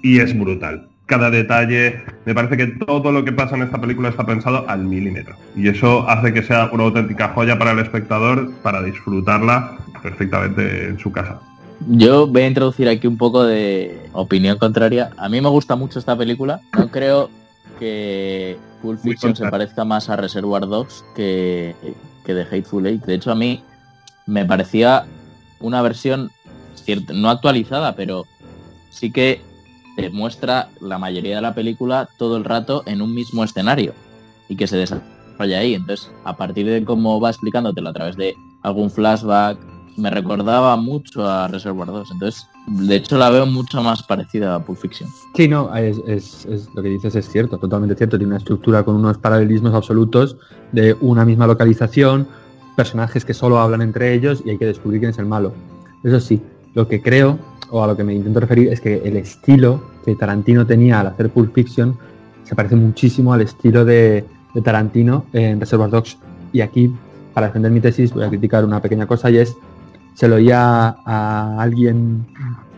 y 0.00 0.20
es 0.20 0.38
brutal. 0.38 0.88
Cada 1.12 1.30
detalle, 1.30 2.00
me 2.24 2.34
parece 2.34 2.56
que 2.56 2.68
todo 2.68 3.12
lo 3.12 3.22
que 3.22 3.32
pasa 3.32 3.54
en 3.54 3.64
esta 3.64 3.78
película 3.78 4.08
está 4.08 4.24
pensado 4.24 4.66
al 4.66 4.84
milímetro. 4.84 5.36
Y 5.54 5.68
eso 5.68 6.08
hace 6.08 6.32
que 6.32 6.42
sea 6.42 6.70
una 6.72 6.84
auténtica 6.84 7.28
joya 7.34 7.58
para 7.58 7.72
el 7.72 7.80
espectador, 7.80 8.50
para 8.62 8.82
disfrutarla 8.82 9.76
perfectamente 10.02 10.88
en 10.88 10.98
su 10.98 11.12
casa. 11.12 11.38
Yo 11.86 12.26
voy 12.26 12.40
a 12.40 12.46
introducir 12.46 12.88
aquí 12.88 13.06
un 13.06 13.18
poco 13.18 13.44
de 13.44 14.08
opinión 14.14 14.56
contraria. 14.56 15.10
A 15.18 15.28
mí 15.28 15.38
me 15.42 15.50
gusta 15.50 15.76
mucho 15.76 15.98
esta 15.98 16.16
película. 16.16 16.62
No 16.78 16.88
creo 16.88 17.28
que 17.78 18.56
Pulp 18.80 18.98
Fiction 19.00 19.36
se 19.36 19.46
parezca 19.50 19.84
más 19.84 20.08
a 20.08 20.16
Reservoir 20.16 20.66
Dogs 20.66 21.04
que, 21.14 21.76
que 22.24 22.32
The 22.32 22.46
Hateful 22.50 22.86
Eight. 22.86 23.04
De 23.04 23.16
hecho, 23.16 23.30
a 23.30 23.34
mí 23.34 23.62
me 24.24 24.46
parecía 24.46 25.04
una 25.60 25.82
versión 25.82 26.30
no 27.12 27.28
actualizada, 27.28 27.96
pero 27.96 28.24
sí 28.88 29.12
que 29.12 29.42
muestra 30.12 30.68
la 30.80 30.98
mayoría 30.98 31.36
de 31.36 31.42
la 31.42 31.54
película 31.54 32.08
todo 32.18 32.36
el 32.36 32.44
rato 32.44 32.82
en 32.86 33.02
un 33.02 33.14
mismo 33.14 33.44
escenario 33.44 33.92
y 34.48 34.56
que 34.56 34.66
se 34.66 34.76
desarrolla 34.76 35.58
ahí. 35.58 35.74
Entonces, 35.74 36.10
a 36.24 36.36
partir 36.36 36.66
de 36.66 36.84
cómo 36.84 37.20
va 37.20 37.30
explicándotelo 37.30 37.90
a 37.90 37.92
través 37.92 38.16
de 38.16 38.34
algún 38.62 38.90
flashback, 38.90 39.58
me 39.96 40.10
recordaba 40.10 40.76
mucho 40.76 41.28
a 41.28 41.48
Reservoir 41.48 41.88
2. 41.88 42.12
Entonces, 42.12 42.48
de 42.66 42.96
hecho, 42.96 43.18
la 43.18 43.30
veo 43.30 43.46
mucho 43.46 43.82
más 43.82 44.02
parecida 44.02 44.54
a 44.54 44.64
Pulp 44.64 44.78
Fiction. 44.78 45.08
Sí, 45.34 45.48
no, 45.48 45.74
es, 45.74 46.46
lo 46.74 46.82
que 46.82 46.88
dices 46.88 47.14
es 47.14 47.28
cierto, 47.28 47.58
totalmente 47.58 47.94
cierto. 47.96 48.16
Tiene 48.16 48.30
una 48.30 48.38
estructura 48.38 48.84
con 48.84 48.96
unos 48.96 49.18
paralelismos 49.18 49.74
absolutos 49.74 50.36
de 50.72 50.96
una 51.00 51.24
misma 51.24 51.46
localización, 51.46 52.26
personajes 52.76 53.24
que 53.24 53.34
solo 53.34 53.58
hablan 53.58 53.82
entre 53.82 54.14
ellos 54.14 54.42
y 54.44 54.50
hay 54.50 54.58
que 54.58 54.66
descubrir 54.66 55.00
quién 55.00 55.10
es 55.10 55.18
el 55.18 55.26
malo. 55.26 55.52
Eso 56.02 56.20
sí, 56.20 56.40
lo 56.74 56.88
que 56.88 57.02
creo, 57.02 57.38
o 57.72 57.82
a 57.82 57.86
lo 57.86 57.96
que 57.96 58.04
me 58.04 58.14
intento 58.14 58.38
referir, 58.38 58.68
es 58.68 58.80
que 58.80 59.02
el 59.04 59.16
estilo 59.16 59.82
que 60.04 60.14
Tarantino 60.14 60.66
tenía 60.66 61.00
al 61.00 61.08
hacer 61.08 61.30
Pulp 61.30 61.54
Fiction 61.54 61.96
se 62.44 62.54
parece 62.54 62.76
muchísimo 62.76 63.32
al 63.32 63.40
estilo 63.40 63.84
de, 63.84 64.24
Tarantino 64.62 65.24
en 65.32 65.58
Reservoir 65.58 65.90
Dogs. 65.90 66.18
Y 66.52 66.60
aquí, 66.60 66.94
para 67.32 67.46
defender 67.46 67.72
mi 67.72 67.80
tesis, 67.80 68.12
voy 68.12 68.24
a 68.24 68.28
criticar 68.28 68.64
una 68.64 68.80
pequeña 68.80 69.06
cosa 69.06 69.30
y 69.30 69.38
es 69.38 69.56
se 70.14 70.28
lo 70.28 70.36
oía 70.36 70.96
a 71.06 71.56
alguien, 71.58 72.26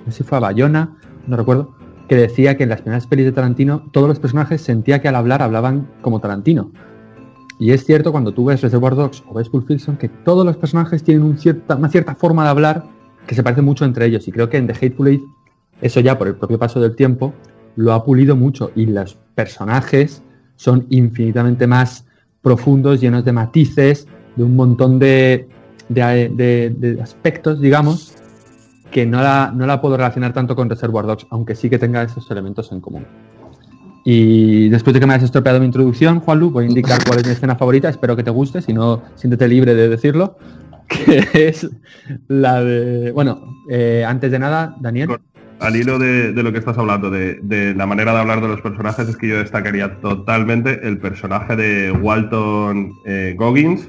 no 0.07 0.13
sé 0.13 0.19
si 0.19 0.23
fue 0.23 0.39
a 0.39 0.41
Bayona, 0.41 0.97
no 1.27 1.37
recuerdo, 1.37 1.71
que 2.09 2.15
decía 2.15 2.57
que 2.57 2.63
en 2.63 2.69
las 2.69 2.83
primeras 2.83 3.09
pelis 3.09 3.25
de 3.25 3.33
Tarantino 3.33 3.83
todos 3.91 4.07
los 4.07 4.21
personajes 4.21 4.63
sentía 4.63 5.03
que 5.03 5.09
al 5.09 5.17
hablar 5.17 5.43
hablaban 5.43 5.89
como 6.03 6.21
Tarantino. 6.21 6.71
Y 7.59 7.73
es 7.73 7.85
cierto 7.85 8.13
cuando 8.13 8.33
tú 8.33 8.45
ves 8.45 8.63
Reservoir 8.63 8.95
Dogs 8.95 9.25
o 9.29 9.35
ves 9.35 9.49
Pulp 9.49 9.67
Fiction 9.67 9.97
que 9.97 10.09
todos 10.09 10.47
los 10.47 10.57
personajes 10.57 11.03
tienen 11.03 11.37
una 11.69 11.89
cierta 11.89 12.15
forma 12.15 12.45
de 12.45 12.51
hablar 12.51 12.94
que 13.27 13.35
se 13.35 13.43
parece 13.43 13.63
mucho 13.63 13.85
entre 13.85 14.07
ellos. 14.07 14.27
Y 14.29 14.33
creo 14.33 14.49
que 14.49 14.57
en 14.57 14.67
The 14.67 14.73
Hateful 14.75 15.09
Eight 15.09 15.23
eso 15.81 16.01
ya 16.01 16.17
por 16.19 16.29
el 16.29 16.35
propio 16.37 16.59
paso 16.59 16.81
del 16.81 16.95
tiempo 16.97 17.35
lo 17.77 17.93
ha 17.93 18.05
pulido 18.05 18.37
mucho 18.37 18.71
y 18.77 18.87
los 18.87 19.17
personajes 19.35 20.23
son 20.57 20.87
infinitamente 20.91 21.67
más 21.67 22.07
profundos, 22.43 23.01
llenos 23.01 23.25
de 23.25 23.33
matices, 23.33 24.07
de 24.37 24.45
un 24.45 24.55
montón 24.55 24.99
de- 24.99 25.49
de 25.89 26.99
aspectos, 27.03 27.61
digamos, 27.61 28.15
que 28.91 29.05
no 29.07 29.21
la, 29.21 29.53
no 29.55 29.67
la 29.67 29.81
puedo 29.81 29.97
relacionar 29.97 30.33
tanto 30.33 30.55
con 30.55 30.71
Reservoir 30.71 31.05
Dogs, 31.07 31.27
aunque 31.31 31.55
sí 31.57 31.69
que 31.69 31.79
tenga 31.79 32.03
esos 32.05 32.31
elementos 32.31 32.71
en 32.71 32.81
común. 32.81 33.05
Y 34.05 34.69
después 34.69 34.95
de 34.95 35.01
que 35.01 35.07
me 35.07 35.15
hayas 35.15 35.25
estropeado 35.25 35.59
mi 35.59 35.67
introducción, 35.67 36.21
Juanlu, 36.21 36.51
voy 36.51 36.67
a 36.67 36.69
indicar 36.69 37.03
cuál 37.05 37.19
es 37.21 37.27
mi 37.27 37.33
escena 37.33 37.57
favorita, 37.57 37.89
espero 37.89 38.15
que 38.15 38.23
te 38.23 38.31
guste, 38.31 38.61
si 38.61 38.73
no, 38.73 39.03
siéntete 39.15 39.49
libre 39.49 39.75
de 39.75 39.89
decirlo, 39.89 40.37
que 40.89 41.29
es 41.49 41.69
la 42.29 42.63
de... 42.63 43.13
Bueno, 43.13 43.41
eh, 43.71 44.05
antes 44.07 44.31
de 44.31 44.39
nada, 44.39 44.75
Daniel. 44.81 45.17
Al 45.61 45.77
hilo 45.77 45.99
de, 45.99 46.33
de 46.33 46.43
lo 46.43 46.53
que 46.53 46.59
estás 46.59 46.77
hablando, 46.77 47.11
de, 47.11 47.39
de 47.43 47.75
la 47.75 47.87
manera 47.87 48.13
de 48.13 48.19
hablar 48.19 48.41
de 48.41 48.49
los 48.49 48.61
personajes, 48.61 49.09
es 49.09 49.17
que 49.17 49.29
yo 49.29 49.39
destacaría 49.39 49.97
totalmente 50.01 50.81
el 50.87 50.99
personaje 50.99 51.55
de 51.57 51.93
Walton 51.93 52.93
eh, 53.07 53.35
Goggins, 53.39 53.89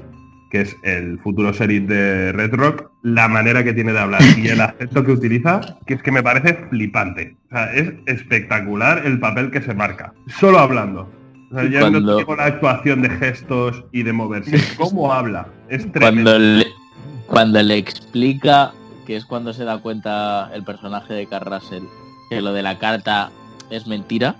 que 0.50 0.60
es 0.60 0.76
el 0.84 1.18
futuro 1.18 1.52
sheriff 1.52 1.88
de 1.88 2.30
Red 2.32 2.54
Rock, 2.54 2.88
la 3.02 3.26
manera 3.28 3.64
que 3.64 3.72
tiene 3.74 3.92
de 3.92 3.98
hablar 3.98 4.22
y 4.38 4.46
el 4.48 4.60
acento 4.60 5.04
que 5.04 5.10
utiliza, 5.10 5.60
que 5.86 5.94
es 5.94 6.02
que 6.02 6.12
me 6.12 6.22
parece 6.22 6.54
flipante. 6.70 7.36
O 7.50 7.54
sea, 7.56 7.72
es 7.74 7.92
espectacular 8.06 9.02
el 9.04 9.18
papel 9.18 9.50
que 9.50 9.60
se 9.60 9.74
marca, 9.74 10.12
solo 10.38 10.60
hablando. 10.60 11.10
O 11.50 11.54
sea, 11.54 11.64
ya 11.68 11.80
no 11.80 11.90
Cuando- 11.90 12.16
te 12.16 12.20
digo 12.22 12.36
la 12.36 12.44
actuación 12.44 13.02
de 13.02 13.10
gestos 13.10 13.84
y 13.92 14.04
de 14.04 14.12
moverse, 14.12 14.56
cómo 14.78 15.12
habla. 15.12 15.48
Es 15.68 15.90
tremendo. 15.92 16.30
Cuando 16.30 16.38
le, 16.38 16.66
cuando 17.26 17.62
le 17.62 17.76
explica, 17.76 18.72
que 19.06 19.16
es 19.16 19.24
cuando 19.24 19.52
se 19.52 19.64
da 19.64 19.78
cuenta 19.78 20.50
el 20.54 20.62
personaje 20.64 21.14
de 21.14 21.26
Carl 21.26 21.46
Russell, 21.52 21.84
que 22.30 22.40
lo 22.40 22.52
de 22.52 22.62
la 22.62 22.78
carta 22.78 23.30
es 23.70 23.86
mentira, 23.86 24.36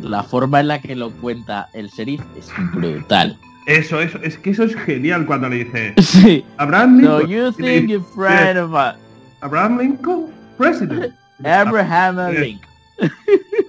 la 0.00 0.22
forma 0.22 0.60
en 0.60 0.68
la 0.68 0.80
que 0.80 0.94
lo 0.96 1.10
cuenta 1.10 1.68
el 1.74 1.88
sheriff 1.88 2.22
es 2.36 2.48
brutal. 2.72 3.36
Eso, 3.66 4.00
eso, 4.00 4.18
es 4.22 4.36
que 4.38 4.50
eso 4.50 4.64
es 4.64 4.74
genial 4.74 5.24
cuando 5.24 5.48
le 5.48 5.64
dice 5.64 5.94
Sí. 6.02 6.44
Abraham 6.56 7.00
So 7.04 7.18
Lincoln. 7.20 7.30
you 7.30 7.54
y 7.58 7.62
le 7.62 7.78
think 7.78 7.90
you're 7.90 8.04
friend 8.14 8.58
of 8.58 8.74
a- 8.74 8.96
Abraham 9.40 9.78
Lincoln, 9.78 10.26
president. 10.58 11.14
Abraham. 11.44 12.16
Lincoln 12.34 12.68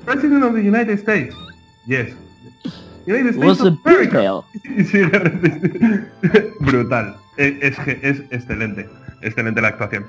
President 0.05 0.43
of 0.43 0.53
the 0.53 0.61
United 0.61 0.99
States. 0.99 1.35
Yes. 1.87 2.13
Was 3.05 3.61
a 3.61 3.75
female. 3.84 4.41
Y 4.77 4.84
sigue. 4.84 5.19
Brutal. 6.59 7.15
Es, 7.38 7.77
es, 7.77 7.88
es 8.01 8.19
excelente. 8.31 8.89
Excelente 9.21 9.61
la 9.61 9.69
actuación. 9.69 10.05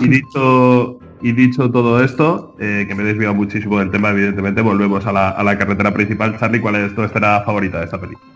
Y 0.00 0.08
dicho, 0.08 0.98
y 1.20 1.32
dicho 1.32 1.70
todo 1.70 2.02
esto, 2.02 2.54
eh, 2.58 2.86
que 2.88 2.94
me 2.94 3.02
he 3.02 3.06
desviado 3.06 3.34
muchísimo 3.34 3.78
del 3.78 3.90
tema, 3.90 4.10
evidentemente, 4.10 4.60
volvemos 4.62 5.06
a 5.06 5.12
la, 5.12 5.30
a 5.30 5.42
la 5.42 5.58
carretera 5.58 5.92
principal. 5.92 6.38
Charlie, 6.38 6.60
¿cuál 6.60 6.76
es 6.76 6.94
tu 6.94 7.02
escena 7.02 7.42
favorita 7.44 7.78
de 7.78 7.84
esta 7.84 8.00
película? 8.00 8.26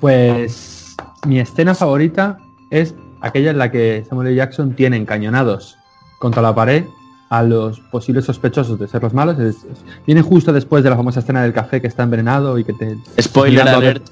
Pues 0.00 0.96
mi 1.26 1.40
escena 1.40 1.74
favorita 1.74 2.38
es 2.70 2.94
aquella 3.20 3.50
en 3.50 3.58
la 3.58 3.70
que 3.70 4.04
Samuel 4.08 4.28
L. 4.28 4.36
Jackson 4.36 4.74
tiene 4.74 4.96
encañonados 4.96 5.76
contra 6.18 6.42
la 6.42 6.54
pared 6.54 6.84
a 7.30 7.42
los 7.42 7.80
posibles 7.80 8.24
sospechosos 8.26 8.78
de 8.78 8.86
ser 8.88 9.02
los 9.02 9.14
malos. 9.14 9.38
Es- 9.38 9.64
es- 9.64 9.84
viene 10.06 10.20
justo 10.20 10.52
después 10.52 10.84
de 10.84 10.90
la 10.90 10.96
famosa 10.96 11.20
escena 11.20 11.42
del 11.42 11.52
café 11.52 11.80
que 11.80 11.86
está 11.86 12.02
envenenado 12.02 12.58
y 12.58 12.64
que 12.64 12.72
te 12.74 12.96
Spoiler 13.20 13.66
a 13.68 13.78
ver- 13.78 14.02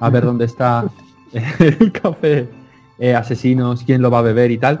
a 0.00 0.10
ver 0.10 0.24
dónde 0.24 0.44
está 0.44 0.84
el 1.58 1.92
café, 1.92 2.48
eh, 2.98 3.14
asesinos, 3.14 3.82
quién 3.84 4.02
lo 4.02 4.10
va 4.10 4.18
a 4.18 4.22
beber 4.22 4.50
y 4.50 4.58
tal. 4.58 4.80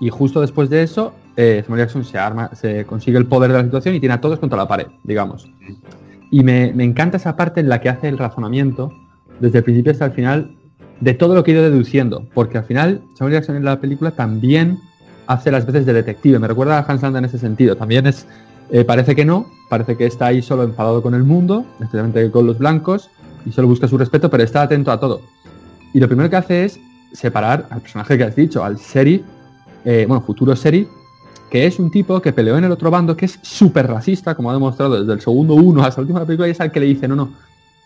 Y 0.00 0.10
justo 0.10 0.40
después 0.40 0.70
de 0.70 0.82
eso, 0.84 1.12
eh, 1.36 1.62
Samuel 1.64 1.82
Jackson 1.84 2.04
se 2.04 2.18
arma, 2.18 2.50
se 2.54 2.84
consigue 2.86 3.18
el 3.18 3.26
poder 3.26 3.50
de 3.52 3.58
la 3.58 3.64
situación 3.64 3.94
y 3.96 4.00
tiene 4.00 4.14
a 4.14 4.20
todos 4.20 4.38
contra 4.38 4.56
la 4.56 4.68
pared, 4.68 4.86
digamos. 5.04 5.50
Y 6.30 6.42
me, 6.44 6.72
me 6.74 6.84
encanta 6.84 7.16
esa 7.16 7.36
parte 7.36 7.60
en 7.60 7.68
la 7.68 7.80
que 7.80 7.88
hace 7.88 8.08
el 8.08 8.18
razonamiento, 8.18 8.92
desde 9.40 9.58
el 9.58 9.64
principio 9.64 9.90
hasta 9.92 10.04
el 10.06 10.12
final, 10.12 10.52
de 11.00 11.14
todo 11.14 11.34
lo 11.34 11.42
que 11.42 11.50
he 11.50 11.54
ido 11.54 11.62
deduciendo. 11.64 12.26
Porque 12.34 12.58
al 12.58 12.64
final, 12.64 13.02
Samuel 13.16 13.34
Jackson 13.34 13.56
en 13.56 13.64
la 13.64 13.80
película 13.80 14.10
también 14.12 14.78
hace 15.28 15.50
las 15.50 15.66
veces 15.66 15.86
de 15.86 15.92
detective. 15.92 16.38
Me 16.38 16.48
recuerda 16.48 16.78
a 16.78 16.84
Hans 16.88 17.02
Landa 17.02 17.20
en 17.20 17.26
ese 17.26 17.38
sentido. 17.38 17.76
También 17.76 18.06
es, 18.06 18.26
eh, 18.70 18.84
parece 18.84 19.14
que 19.14 19.24
no, 19.24 19.46
parece 19.68 19.96
que 19.96 20.06
está 20.06 20.26
ahí 20.26 20.42
solo 20.42 20.64
enfadado 20.64 21.02
con 21.02 21.14
el 21.14 21.22
mundo, 21.22 21.64
especialmente 21.78 22.30
con 22.30 22.46
los 22.46 22.58
blancos, 22.58 23.10
y 23.44 23.52
solo 23.52 23.68
busca 23.68 23.86
su 23.86 23.98
respeto, 23.98 24.30
pero 24.30 24.42
está 24.42 24.62
atento 24.62 24.90
a 24.90 24.98
todo. 24.98 25.20
Y 25.92 26.00
lo 26.00 26.08
primero 26.08 26.30
que 26.30 26.36
hace 26.36 26.64
es 26.64 26.80
separar 27.12 27.66
al 27.70 27.82
personaje 27.82 28.16
que 28.16 28.24
has 28.24 28.34
dicho, 28.34 28.64
al 28.64 28.76
sheriff, 28.76 29.20
eh, 29.84 30.06
bueno, 30.08 30.22
futuro 30.22 30.54
sheriff, 30.54 30.88
que 31.50 31.66
es 31.66 31.78
un 31.78 31.90
tipo 31.90 32.20
que 32.20 32.32
peleó 32.32 32.56
en 32.56 32.64
el 32.64 32.72
otro 32.72 32.90
bando, 32.90 33.14
que 33.14 33.26
es 33.26 33.38
súper 33.42 33.86
racista, 33.86 34.34
como 34.34 34.50
ha 34.50 34.54
demostrado 34.54 34.98
desde 34.98 35.12
el 35.12 35.20
segundo 35.20 35.54
uno 35.54 35.84
hasta 35.84 36.00
la 36.00 36.06
última 36.06 36.24
película, 36.24 36.48
y 36.48 36.52
es 36.52 36.60
al 36.60 36.72
que 36.72 36.80
le 36.80 36.86
dice, 36.86 37.06
no, 37.06 37.16
no, 37.16 37.30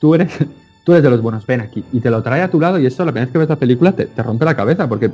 tú 0.00 0.14
eres, 0.14 0.30
tú 0.84 0.92
eres 0.92 1.02
de 1.02 1.10
los 1.10 1.20
buenos, 1.20 1.44
ven 1.44 1.60
aquí. 1.60 1.82
Y 1.92 1.98
te 1.98 2.08
lo 2.08 2.22
trae 2.22 2.42
a 2.42 2.50
tu 2.50 2.60
lado, 2.60 2.78
y 2.78 2.86
eso 2.86 3.04
la 3.04 3.10
primera 3.10 3.26
vez 3.26 3.32
que 3.32 3.38
ves 3.38 3.48
la 3.48 3.56
película 3.56 3.92
te, 3.92 4.06
te 4.06 4.22
rompe 4.22 4.44
la 4.44 4.54
cabeza, 4.54 4.88
porque 4.88 5.10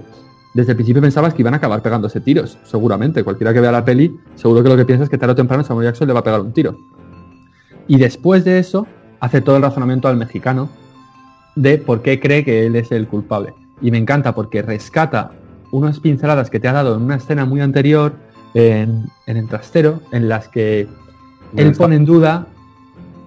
desde 0.59 0.73
el 0.73 0.77
principio 0.77 1.01
pensabas 1.01 1.35
que 1.35 1.43
iban 1.43 1.55
a 1.55 1.59
acabar 1.59 1.83
pegándose 1.83 2.21
tiros, 2.21 2.59
seguramente. 2.65 3.23
Cualquiera 3.23 3.55
que 3.55 3.61
vea 3.61 3.71
la 3.71 3.85
peli, 3.85 4.19
seguro 4.35 4.61
que 4.61 4.69
lo 4.69 4.77
que 4.77 4.85
piensa 4.85 5.05
es 5.05 5.09
que 5.09 5.17
tarde 5.17 5.35
o 5.35 5.37
temprano 5.37 5.63
Samuel 5.63 5.87
Jackson 5.87 6.09
le 6.09 6.15
va 6.15 6.19
a 6.19 6.25
pegar 6.25 6.41
un 6.41 6.53
tiro. 6.53 6.77
Y 7.87 7.97
después 7.97 8.45
de 8.45 8.59
eso, 8.59 8.85
hace 9.21 9.41
todo 9.41 9.55
el 9.55 9.63
razonamiento 9.63 10.09
al 10.09 10.17
mexicano 10.17 10.69
de 11.55 11.79
por 11.79 12.03
qué 12.03 12.19
cree 12.19 12.45
que 12.45 12.67
él 12.67 12.75
es 12.75 12.91
el 12.91 13.07
culpable. 13.07 13.55
Y 13.81 13.93
me 13.93 13.99
encanta 13.99 14.35
porque 14.35 14.61
rescata 14.61 15.31
unas 15.71 16.01
pinceladas 16.01 16.51
que 16.51 16.59
te 16.59 16.67
ha 16.67 16.73
dado 16.73 16.97
en 16.97 17.03
una 17.03 17.15
escena 17.15 17.45
muy 17.45 17.61
anterior, 17.61 18.15
en, 18.55 19.05
en 19.29 19.37
el 19.37 19.47
trastero, 19.47 20.01
en 20.11 20.29
las 20.29 20.49
que 20.49 20.89
él 21.55 21.73
pone 21.77 21.95
en 21.95 22.05
duda, 22.05 22.49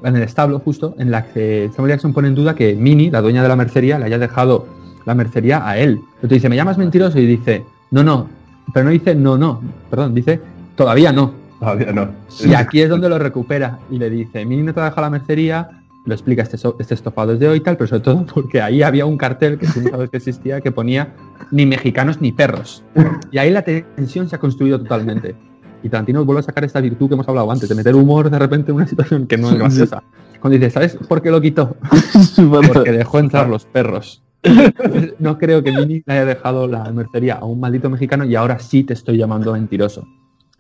en 0.04 0.18
el 0.18 0.24
establo 0.24 0.60
justo, 0.60 0.96
en 0.98 1.12
la 1.12 1.28
que 1.32 1.70
Samuel 1.74 1.94
Jackson 1.94 2.12
pone 2.12 2.28
en 2.28 2.36
duda 2.36 2.56
que 2.56 2.76
Minnie, 2.76 3.10
la 3.10 3.22
dueña 3.22 3.42
de 3.42 3.48
la 3.48 3.56
mercería, 3.56 3.98
le 3.98 4.04
haya 4.04 4.20
dejado 4.20 4.81
la 5.06 5.16
mercería 5.16 5.68
a 5.68 5.78
él. 5.78 6.00
Entonces 6.16 6.30
dice, 6.38 6.50
me 6.50 6.56
llamas 6.56 6.78
mentiroso 6.78 7.20
y 7.20 7.26
dice, 7.26 7.64
no, 7.92 8.04
no, 8.04 8.28
pero 8.74 8.86
no 8.86 8.92
dice, 8.92 9.16
no, 9.16 9.38
no, 9.38 9.62
perdón, 9.90 10.14
dice, 10.16 10.40
todavía 10.76 11.12
no. 11.12 11.34
Todavía 11.60 11.92
no. 11.92 12.10
Y 12.44 12.54
aquí 12.54 12.82
es 12.82 12.90
donde 12.90 13.08
lo 13.10 13.20
recupera 13.20 13.78
y 13.92 13.98
le 14.00 14.10
dice, 14.10 14.46
Minnie 14.46 14.64
no 14.66 14.74
te 14.74 14.80
ha 14.80 14.86
dejado 14.86 15.02
la 15.04 15.10
mercería, 15.12 15.70
lo 16.06 16.14
explica 16.16 16.42
este, 16.42 16.58
so- 16.58 16.76
este 16.80 16.96
estofado 16.96 17.34
es 17.34 17.40
de 17.40 17.48
hoy 17.48 17.58
y 17.58 17.62
tal, 17.62 17.78
pero 17.78 17.88
sobre 17.88 18.02
todo 18.02 18.26
porque 18.34 18.62
ahí 18.62 18.82
había 18.82 19.06
un 19.06 19.18
cartel 19.18 19.60
que 19.60 19.68
tú 19.68 19.82
no 19.82 19.90
sabes 19.92 20.10
que 20.10 20.18
existía 20.18 20.60
que 20.62 20.72
ponía 20.72 21.10
ni 21.52 21.68
mexicanos 21.68 22.20
ni 22.22 22.32
perros. 22.32 22.84
Y 23.32 23.38
ahí 23.38 23.52
la 23.52 23.62
tensión 23.62 24.28
se 24.28 24.36
ha 24.36 24.40
construido 24.40 24.80
totalmente. 24.80 25.36
Y 25.84 25.90
Tarantino 25.90 26.26
vuelve 26.26 26.40
a 26.40 26.44
sacar 26.44 26.64
esta 26.64 26.80
virtud 26.82 27.08
que 27.08 27.14
hemos 27.14 27.28
hablado 27.28 27.52
antes, 27.52 27.70
de 27.70 27.76
meter 27.76 27.96
humor 27.96 28.30
de 28.32 28.40
repente 28.40 28.72
en 28.72 28.78
una 28.78 28.88
situación 28.88 29.28
que 29.28 29.38
no 29.38 29.50
es 29.50 29.56
graciosa. 29.60 30.02
Cuando 30.40 30.58
dice, 30.58 30.72
¿sabes 30.72 30.96
por 31.08 31.22
qué 31.22 31.30
lo 31.30 31.40
quitó? 31.42 31.76
Porque 32.74 32.92
dejó 32.92 33.20
entrar 33.20 33.48
los 33.50 33.66
perros. 33.66 34.24
No 35.20 35.38
creo 35.38 35.64
que 35.64 35.72
Minnie 35.72 36.04
le 36.06 36.14
haya 36.14 36.26
dejado 36.26 36.68
la 36.68 36.92
mercería 36.92 37.36
a 37.36 37.46
un 37.46 37.60
maldito 37.60 37.90
mexicano 37.90 38.26
y 38.26 38.36
ahora 38.36 38.60
sí 38.60 38.84
te 38.84 38.94
estoy 38.94 39.18
llamando 39.18 39.54
mentiroso. 39.54 40.08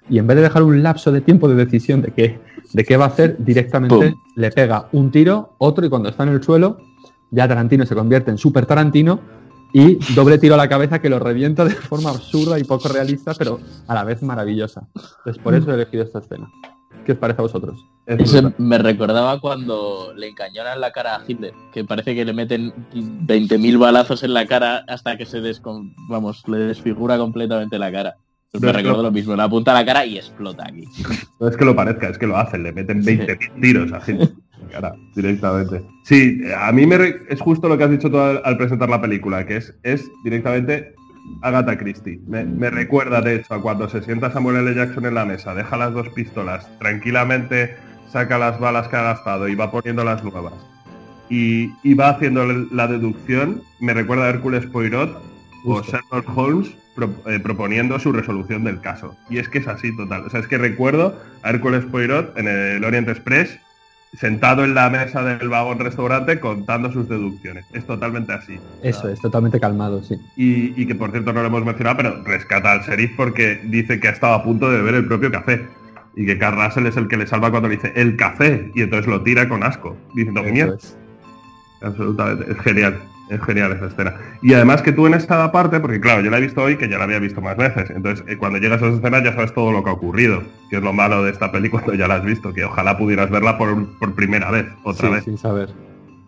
Y 0.09 0.19
en 0.19 0.27
vez 0.27 0.37
de 0.37 0.43
dejar 0.43 0.63
un 0.63 0.83
lapso 0.83 1.11
de 1.11 1.21
tiempo 1.21 1.47
de 1.47 1.55
decisión 1.55 2.01
de 2.01 2.11
qué, 2.11 2.39
de 2.73 2.83
qué 2.83 2.97
va 2.97 3.05
a 3.05 3.07
hacer, 3.09 3.37
directamente 3.39 3.95
Pum. 3.95 4.21
le 4.35 4.51
pega 4.51 4.87
un 4.91 5.11
tiro, 5.11 5.55
otro 5.57 5.85
y 5.85 5.89
cuando 5.89 6.09
está 6.09 6.23
en 6.23 6.29
el 6.29 6.43
suelo, 6.43 6.77
ya 7.31 7.47
Tarantino 7.47 7.85
se 7.85 7.95
convierte 7.95 8.31
en 8.31 8.37
super 8.37 8.65
Tarantino 8.65 9.19
y 9.73 9.95
doble 10.13 10.37
tiro 10.37 10.55
a 10.55 10.57
la 10.57 10.67
cabeza 10.67 10.99
que 10.99 11.09
lo 11.09 11.19
revienta 11.19 11.63
de 11.63 11.71
forma 11.71 12.09
absurda 12.09 12.59
y 12.59 12.63
poco 12.63 12.89
realista, 12.89 13.33
pero 13.37 13.59
a 13.87 13.93
la 13.93 14.03
vez 14.03 14.21
maravillosa. 14.21 14.87
Entonces 14.95 15.41
por 15.41 15.53
eso 15.55 15.71
he 15.71 15.75
elegido 15.75 16.03
esta 16.03 16.19
escena. 16.19 16.49
¿Qué 17.05 17.13
os 17.13 17.17
parece 17.17 17.41
a 17.41 17.43
vosotros? 17.43 17.79
Es 18.05 18.33
Eso 18.33 18.53
me 18.57 18.77
recordaba 18.77 19.39
cuando 19.39 20.13
le 20.15 20.27
encañonan 20.29 20.79
la 20.81 20.91
cara 20.91 21.15
a 21.15 21.21
Hitler, 21.27 21.53
que 21.73 21.83
parece 21.83 22.13
que 22.15 22.25
le 22.25 22.33
meten 22.33 22.71
20.000 22.93 23.79
balazos 23.79 24.23
en 24.23 24.33
la 24.33 24.45
cara 24.45 24.83
hasta 24.87 25.17
que 25.17 25.25
se 25.25 25.41
descon... 25.41 25.93
vamos, 26.09 26.43
le 26.47 26.57
desfigura 26.57 27.17
completamente 27.17 27.77
la 27.79 27.91
cara. 27.91 28.15
Pues 28.51 28.61
me 28.63 28.73
recuerdo 28.73 29.01
lo 29.03 29.11
mismo, 29.11 29.35
le 29.35 29.43
apunta 29.43 29.71
a 29.71 29.75
la 29.75 29.85
cara 29.85 30.05
y 30.05 30.17
explota 30.17 30.65
aquí. 30.67 30.83
No 31.39 31.47
es 31.47 31.55
que 31.55 31.63
lo 31.65 31.73
parezca, 31.75 32.09
es 32.09 32.17
que 32.17 32.27
lo 32.27 32.35
hacen, 32.37 32.63
le 32.63 32.73
meten 32.73 33.03
20 33.03 33.37
tiros 33.61 33.93
a 33.93 34.01
gente. 34.01 34.23
en 34.25 34.67
Cara, 34.69 34.93
directamente. 35.15 35.81
Sí, 36.03 36.41
a 36.55 36.71
mí 36.73 36.85
me 36.85 36.97
re- 36.97 37.15
es 37.29 37.39
justo 37.39 37.69
lo 37.69 37.77
que 37.77 37.85
has 37.85 37.91
dicho 37.91 38.11
tú 38.11 38.19
al, 38.19 38.41
al 38.43 38.57
presentar 38.57 38.89
la 38.89 38.99
película, 39.01 39.45
que 39.45 39.55
es, 39.57 39.73
es 39.83 40.05
directamente 40.25 40.93
Agatha 41.41 41.77
Christie. 41.77 42.19
Me, 42.27 42.43
me 42.45 42.69
recuerda, 42.69 43.21
de 43.21 43.35
hecho, 43.35 43.53
a 43.53 43.61
cuando 43.61 43.89
se 43.89 44.01
sienta 44.01 44.31
Samuel 44.31 44.57
L. 44.67 44.75
Jackson 44.75 45.05
en 45.05 45.15
la 45.15 45.25
mesa, 45.25 45.53
deja 45.55 45.77
las 45.77 45.93
dos 45.93 46.09
pistolas, 46.09 46.67
tranquilamente 46.79 47.75
saca 48.11 48.37
las 48.37 48.59
balas 48.59 48.87
que 48.89 48.97
ha 48.97 49.03
gastado 49.03 49.47
y 49.47 49.55
va 49.55 49.71
poniendo 49.71 50.03
las 50.03 50.23
nuevas. 50.23 50.53
Y, 51.29 51.71
y 51.83 51.93
va 51.93 52.09
haciendo 52.09 52.45
la 52.45 52.87
deducción, 52.87 53.61
me 53.79 53.93
recuerda 53.93 54.25
a 54.25 54.29
Hércules 54.29 54.65
Poirot 54.65 55.21
o. 55.65 55.81
Sherlock 55.81 56.37
Holmes 56.37 56.71
pro- 56.95 57.13
eh, 57.25 57.39
proponiendo 57.39 57.97
su 57.99 58.11
resolución 58.11 58.65
del 58.65 58.81
caso. 58.81 59.15
Y 59.29 59.37
es 59.37 59.47
que 59.47 59.59
es 59.59 59.67
así 59.67 59.95
total. 59.95 60.25
O 60.25 60.29
sea, 60.29 60.41
es 60.41 60.47
que 60.47 60.57
recuerdo 60.57 61.17
a 61.43 61.51
Hércules 61.51 61.85
Poirot 61.85 62.37
en 62.37 62.47
el 62.49 62.83
Orient 62.83 63.07
Express 63.07 63.57
sentado 64.13 64.63
en 64.63 64.75
la 64.75 64.89
mesa 64.89 65.23
del 65.23 65.47
vagón 65.47 65.79
restaurante 65.79 66.39
contando 66.39 66.91
sus 66.91 67.07
deducciones. 67.07 67.65
Es 67.71 67.85
totalmente 67.85 68.33
así. 68.33 68.59
Eso 68.83 69.07
es, 69.09 69.19
totalmente 69.21 69.59
calmado, 69.59 70.03
sí. 70.03 70.15
Y, 70.35 70.81
y 70.81 70.85
que 70.85 70.95
por 70.95 71.11
cierto 71.11 71.31
no 71.33 71.41
lo 71.41 71.47
hemos 71.47 71.65
mencionado, 71.65 71.97
pero 71.97 72.23
rescata 72.23 72.73
al 72.73 72.81
sheriff 72.81 73.11
porque 73.15 73.61
dice 73.65 73.99
que 73.99 74.09
ha 74.09 74.11
estado 74.11 74.33
a 74.33 74.43
punto 74.43 74.69
de 74.69 74.77
beber 74.77 74.95
el 74.95 75.05
propio 75.05 75.31
café. 75.31 75.65
Y 76.13 76.25
que 76.25 76.37
Carl 76.37 76.61
Russell 76.61 76.87
es 76.87 76.97
el 76.97 77.07
que 77.07 77.15
le 77.15 77.25
salva 77.25 77.51
cuando 77.51 77.69
le 77.69 77.77
dice 77.77 77.93
el 77.95 78.17
café. 78.17 78.69
Y 78.75 78.81
entonces 78.81 79.07
lo 79.07 79.23
tira 79.23 79.47
con 79.47 79.63
asco. 79.63 79.95
Diciendo, 80.13 80.43
mierda, 80.43 80.75
es. 80.75 80.97
absolutamente. 81.81 82.51
Es 82.51 82.59
genial, 82.59 82.99
es 83.31 83.41
genial 83.43 83.71
esa 83.71 83.87
escena. 83.87 84.13
Y 84.41 84.53
además 84.53 84.81
que 84.81 84.91
tú 84.91 85.07
en 85.07 85.13
esta 85.13 85.51
parte, 85.51 85.79
porque 85.79 85.99
claro, 85.99 86.21
yo 86.21 86.29
la 86.29 86.37
he 86.37 86.41
visto 86.41 86.61
hoy, 86.61 86.77
que 86.77 86.89
ya 86.89 86.97
la 86.97 87.05
había 87.05 87.19
visto 87.19 87.41
más 87.41 87.57
veces, 87.57 87.89
entonces 87.89 88.23
eh, 88.27 88.37
cuando 88.37 88.59
llegas 88.59 88.81
a 88.83 88.87
esa 88.87 88.97
escena 88.97 89.23
ya 89.23 89.33
sabes 89.33 89.53
todo 89.53 89.71
lo 89.71 89.83
que 89.83 89.89
ha 89.89 89.93
ocurrido, 89.93 90.43
que 90.69 90.77
es 90.77 90.83
lo 90.83 90.93
malo 90.93 91.23
de 91.23 91.31
esta 91.31 91.51
película 91.51 91.81
cuando 91.85 91.99
ya 91.99 92.07
la 92.07 92.15
has 92.15 92.25
visto, 92.25 92.53
que 92.53 92.63
ojalá 92.65 92.97
pudieras 92.97 93.29
verla 93.29 93.57
por, 93.57 93.97
por 93.97 94.13
primera 94.13 94.51
vez, 94.51 94.65
otra 94.83 95.07
Sí, 95.07 95.13
vez. 95.15 95.23
sin 95.23 95.37
saber. 95.37 95.69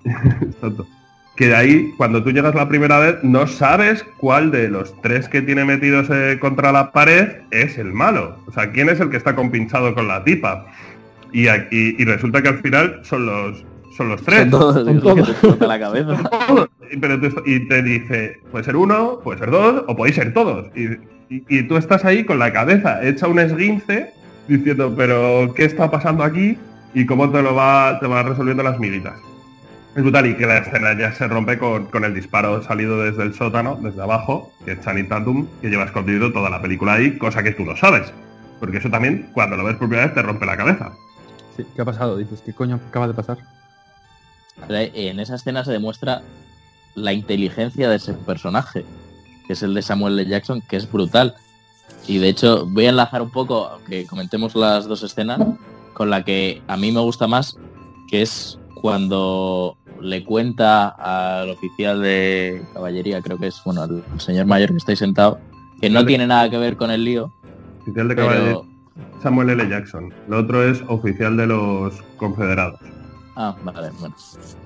Exacto. 0.42 0.88
Que 1.36 1.48
de 1.48 1.56
ahí, 1.56 1.94
cuando 1.98 2.24
tú 2.24 2.30
llegas 2.32 2.54
la 2.54 2.70
primera 2.70 3.00
vez, 3.00 3.16
no 3.24 3.48
sabes 3.48 4.06
cuál 4.18 4.52
de 4.52 4.70
los 4.70 4.94
tres 5.02 5.28
que 5.28 5.42
tiene 5.42 5.66
metidos 5.66 6.08
eh, 6.12 6.38
contra 6.40 6.72
la 6.72 6.92
pared 6.92 7.28
es 7.50 7.80
el 7.80 7.92
malo. 7.92 8.38
O 8.46 8.52
sea, 8.52 8.70
quién 8.72 8.88
es 8.90 9.00
el 9.00 9.10
que 9.10 9.18
está 9.18 9.36
compinchado 9.36 9.96
con 9.96 10.08
la 10.08 10.24
tipa. 10.24 10.68
Y, 11.32 11.48
aquí, 11.48 11.96
y 11.98 12.06
resulta 12.06 12.44
que 12.44 12.50
al 12.50 12.60
final 12.60 13.00
son 13.02 13.26
los, 13.26 13.66
son 13.96 14.10
los 14.10 14.22
tres. 14.24 14.42
Son 14.42 14.50
todos, 14.52 14.74
Son 14.76 14.86
que 15.16 15.24
te 15.24 15.32
explota 15.32 15.68
la 15.68 15.80
cabeza. 15.80 16.30
Todos. 16.48 16.70
Y, 16.92 16.98
pero 16.98 17.20
tú- 17.20 17.42
y 17.46 17.68
te 17.68 17.82
dice, 17.84 18.40
puede 18.52 18.64
ser 18.64 18.76
uno, 18.76 19.20
puede 19.24 19.40
ser 19.40 19.52
dos, 19.52 19.84
o 19.88 19.96
podéis 19.96 20.16
ser 20.16 20.34
todos. 20.34 20.68
Y, 20.76 20.84
y- 21.34 21.46
y 21.50 21.64
tú 21.68 21.78
estás 21.78 22.06
ahí 22.06 22.24
con 22.26 22.38
la 22.40 22.52
cabeza 22.54 23.04
hecha 23.04 23.28
un 23.28 23.40
esguince, 23.40 24.12
diciendo, 24.48 24.94
pero 24.96 25.54
¿qué 25.56 25.66
está 25.66 25.90
pasando 25.90 26.24
aquí? 26.24 26.58
Y 26.94 27.06
cómo 27.06 27.30
te 27.32 27.42
lo 27.42 27.56
va, 27.56 27.98
te 28.00 28.08
va 28.08 28.22
resolviendo 28.24 28.62
las 28.64 28.80
miguitas. 28.80 29.16
Es 29.96 30.02
brutal 30.04 30.26
y 30.28 30.36
que 30.36 30.46
la 30.48 30.58
escena 30.58 30.98
ya 30.98 31.12
se 31.14 31.28
rompe 31.28 31.58
con, 31.60 31.86
con 31.86 32.04
el 32.04 32.14
disparo 32.16 32.62
salido 32.64 33.02
desde 33.04 33.24
el 33.24 33.34
sótano, 33.36 33.78
desde 33.82 34.02
abajo, 34.02 34.52
que 34.66 34.72
es 34.74 34.82
Channing 34.82 35.08
Tatum, 35.08 35.48
que 35.62 35.70
lleva 35.70 35.84
escondido 35.86 36.32
toda 36.34 36.50
la 36.50 36.62
película 36.62 36.94
ahí, 36.94 37.18
cosa 37.18 37.44
que 37.44 37.52
tú 37.52 37.64
no 37.64 37.76
sabes. 37.76 38.12
Porque 38.60 38.78
eso 38.78 38.90
también, 38.90 39.30
cuando 39.34 39.56
lo 39.56 39.64
ves 39.64 39.76
por 39.76 39.88
primera 39.88 40.06
vez, 40.08 40.16
te 40.16 40.22
rompe 40.24 40.46
la 40.46 40.58
cabeza. 40.58 40.92
Sí, 41.58 41.64
¿Qué 41.76 41.82
ha 41.82 41.86
pasado? 41.86 42.18
Dices, 42.18 42.42
¿qué 42.44 42.54
coño 42.54 42.80
acaba 42.90 43.08
de 43.08 43.14
pasar? 43.14 43.38
En 44.70 45.20
esa 45.20 45.36
escena 45.36 45.64
se 45.64 45.72
demuestra 45.72 46.22
la 46.96 47.14
inteligencia 47.14 47.90
de 47.90 47.96
ese 47.96 48.14
personaje, 48.14 48.86
que 49.48 49.54
es 49.54 49.64
el 49.64 49.74
de 49.74 49.82
Samuel 49.82 50.20
L. 50.20 50.30
Jackson, 50.30 50.62
que 50.62 50.78
es 50.78 50.92
brutal. 50.92 51.36
Y 52.08 52.18
de 52.18 52.30
hecho, 52.30 52.66
voy 52.68 52.86
a 52.86 52.90
enlazar 52.90 53.22
un 53.22 53.32
poco, 53.32 53.68
aunque 53.68 54.06
comentemos 54.06 54.56
las 54.56 54.88
dos 54.88 55.04
escenas, 55.04 55.40
con 55.94 56.10
la 56.10 56.24
que 56.24 56.62
a 56.68 56.78
mí 56.78 56.92
me 56.92 57.00
gusta 57.00 57.28
más, 57.28 57.58
que 58.10 58.22
es 58.22 58.60
cuando 58.82 59.78
le 60.02 60.24
cuenta 60.24 60.90
al 60.90 61.50
oficial 61.50 62.02
de 62.02 62.62
caballería, 62.74 63.22
creo 63.22 63.38
que 63.38 63.48
es, 63.48 63.62
bueno, 63.64 63.84
al 63.84 64.04
señor 64.18 64.46
mayor 64.46 64.70
que 64.72 64.78
está 64.78 64.92
ahí 64.92 64.98
sentado, 64.98 65.40
que 65.80 65.90
no 65.90 66.06
tiene 66.06 66.28
nada 66.28 66.50
que 66.50 66.58
ver 66.58 66.78
con 66.78 66.92
el 66.92 67.04
lío, 67.04 67.32
Oficial 67.82 68.08
de 68.08 68.16
caballería, 68.16 68.46
pero... 68.46 68.66
Samuel 69.22 69.50
L. 69.50 69.70
Jackson. 69.70 70.14
Lo 70.28 70.40
otro 70.40 70.64
es 70.64 70.82
oficial 70.88 71.36
de 71.36 71.48
los 71.48 72.02
confederados. 72.18 72.80
Ah, 73.36 73.56
vale, 73.64 73.90
bueno. 74.00 74.16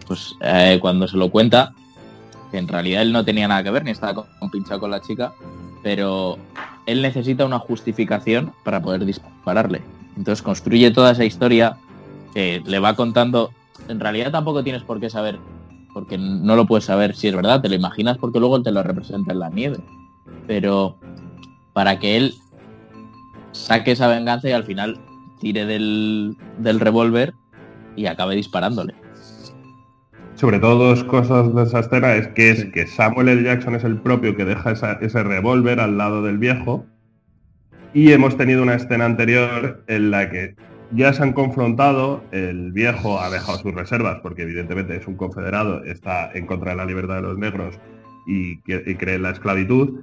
Pues 0.08 0.36
eh, 0.42 0.78
cuando 0.82 1.08
se 1.08 1.18
lo 1.18 1.30
cuenta, 1.30 1.74
en 2.52 2.68
realidad 2.68 3.02
él 3.02 3.12
no 3.12 3.24
tenía 3.24 3.48
nada 3.48 3.64
que 3.64 3.72
ver, 3.72 3.84
ni 3.84 3.92
estaba 3.92 4.26
compinchado 4.40 4.80
con 4.80 4.92
la 4.92 5.02
chica, 5.02 5.34
pero 5.84 6.38
él 6.86 7.02
necesita 7.02 7.46
una 7.46 7.60
justificación 7.60 8.54
para 8.64 8.82
poder 8.82 9.06
dispararle. 9.06 9.82
Entonces 10.16 10.42
construye 10.42 10.92
toda 10.92 11.12
esa 11.12 11.26
historia 11.26 11.78
que 12.34 12.62
le 12.66 12.80
va 12.80 12.96
contando. 12.96 13.52
En 13.88 14.00
realidad 14.00 14.32
tampoco 14.32 14.64
tienes 14.64 14.84
por 14.84 15.00
qué 15.00 15.10
saber, 15.10 15.40
porque 15.94 16.18
no 16.18 16.56
lo 16.56 16.66
puedes 16.66 16.86
saber 16.86 17.16
si 17.16 17.28
es 17.28 17.36
verdad, 17.36 17.62
te 17.62 17.70
lo 17.70 17.76
imaginas 17.76 18.18
porque 18.18 18.40
luego 18.40 18.62
te 18.62 18.72
lo 18.72 18.84
representa 18.84 19.34
en 19.34 19.40
la 19.40 19.50
nieve. 19.50 19.78
Pero 20.46 20.98
para 21.74 22.00
que 22.00 22.18
él 22.18 22.36
saque 23.52 23.92
esa 23.92 24.08
venganza 24.08 24.50
y 24.50 24.54
al 24.54 24.64
final 24.64 25.00
tire 25.40 25.66
del, 25.66 26.36
del 26.58 26.80
revólver 26.80 27.34
y 27.98 28.06
acabe 28.06 28.36
disparándole. 28.36 28.94
Sobre 30.36 30.60
todo 30.60 30.90
dos 30.90 31.04
cosas 31.04 31.54
de 31.54 31.64
esa 31.64 31.80
escena 31.80 32.14
es 32.16 32.28
que 32.30 32.52
es 32.52 32.66
que 32.66 32.86
Samuel 32.88 33.28
L. 33.30 33.44
Jackson 33.44 33.74
es 33.76 33.84
el 33.84 33.98
propio 33.98 34.36
que 34.36 34.46
deja 34.46 34.72
esa- 34.72 34.94
ese 35.02 35.24
revólver 35.24 35.80
al 35.80 35.98
lado 35.98 36.22
del 36.22 36.38
viejo. 36.38 36.86
Y 37.94 38.12
hemos 38.12 38.38
tenido 38.38 38.62
una 38.62 38.76
escena 38.76 39.06
anterior 39.06 39.84
en 39.88 40.12
la 40.12 40.30
que 40.30 40.56
ya 40.92 41.12
se 41.12 41.24
han 41.24 41.34
confrontado, 41.34 42.24
el 42.32 42.72
viejo 42.72 43.20
ha 43.20 43.30
dejado 43.32 43.58
sus 43.58 43.74
reservas 43.74 44.20
porque 44.22 44.44
evidentemente 44.44 44.96
es 44.96 45.08
un 45.08 45.16
confederado, 45.18 45.84
está 45.84 46.32
en 46.34 46.46
contra 46.46 46.72
de 46.72 46.78
la 46.78 46.86
libertad 46.86 47.16
de 47.16 47.22
los 47.24 47.38
negros 47.38 47.80
y, 48.28 48.62
que- 48.62 48.84
y 48.86 48.96
cree 48.96 49.16
en 49.16 49.24
la 49.24 49.32
esclavitud. 49.32 50.02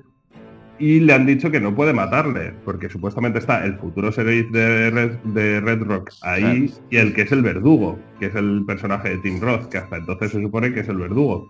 Y 0.79 1.01
le 1.01 1.13
han 1.15 1.25
dicho 1.27 1.51
que 1.51 1.61
no 1.61 1.75
puede 1.75 1.93
matarle, 1.93 2.53
porque 2.65 2.89
supuestamente 2.89 3.39
está 3.39 3.65
el 3.65 3.77
futuro 3.79 4.11
sheriff 4.11 4.51
de 4.51 4.91
Red, 4.91 5.11
de 5.33 5.61
Red 5.61 5.83
Rock 5.83 6.11
ahí 6.23 6.69
Claro. 6.69 6.87
y 6.91 6.97
el 6.97 7.15
que 7.15 7.23
es 7.23 7.33
el 7.33 7.43
verdugo, 7.43 7.99
que 8.19 8.27
es 8.27 8.35
el 8.35 8.65
personaje 8.67 9.11
de 9.11 9.19
Tim 9.19 9.41
Roth, 9.41 9.67
que 9.69 9.79
hasta 9.79 9.97
entonces 9.97 10.33
se 10.33 10.41
supone 10.43 10.73
que 10.73 10.81
es 10.81 10.89
el 10.89 10.97
verdugo. 10.97 11.49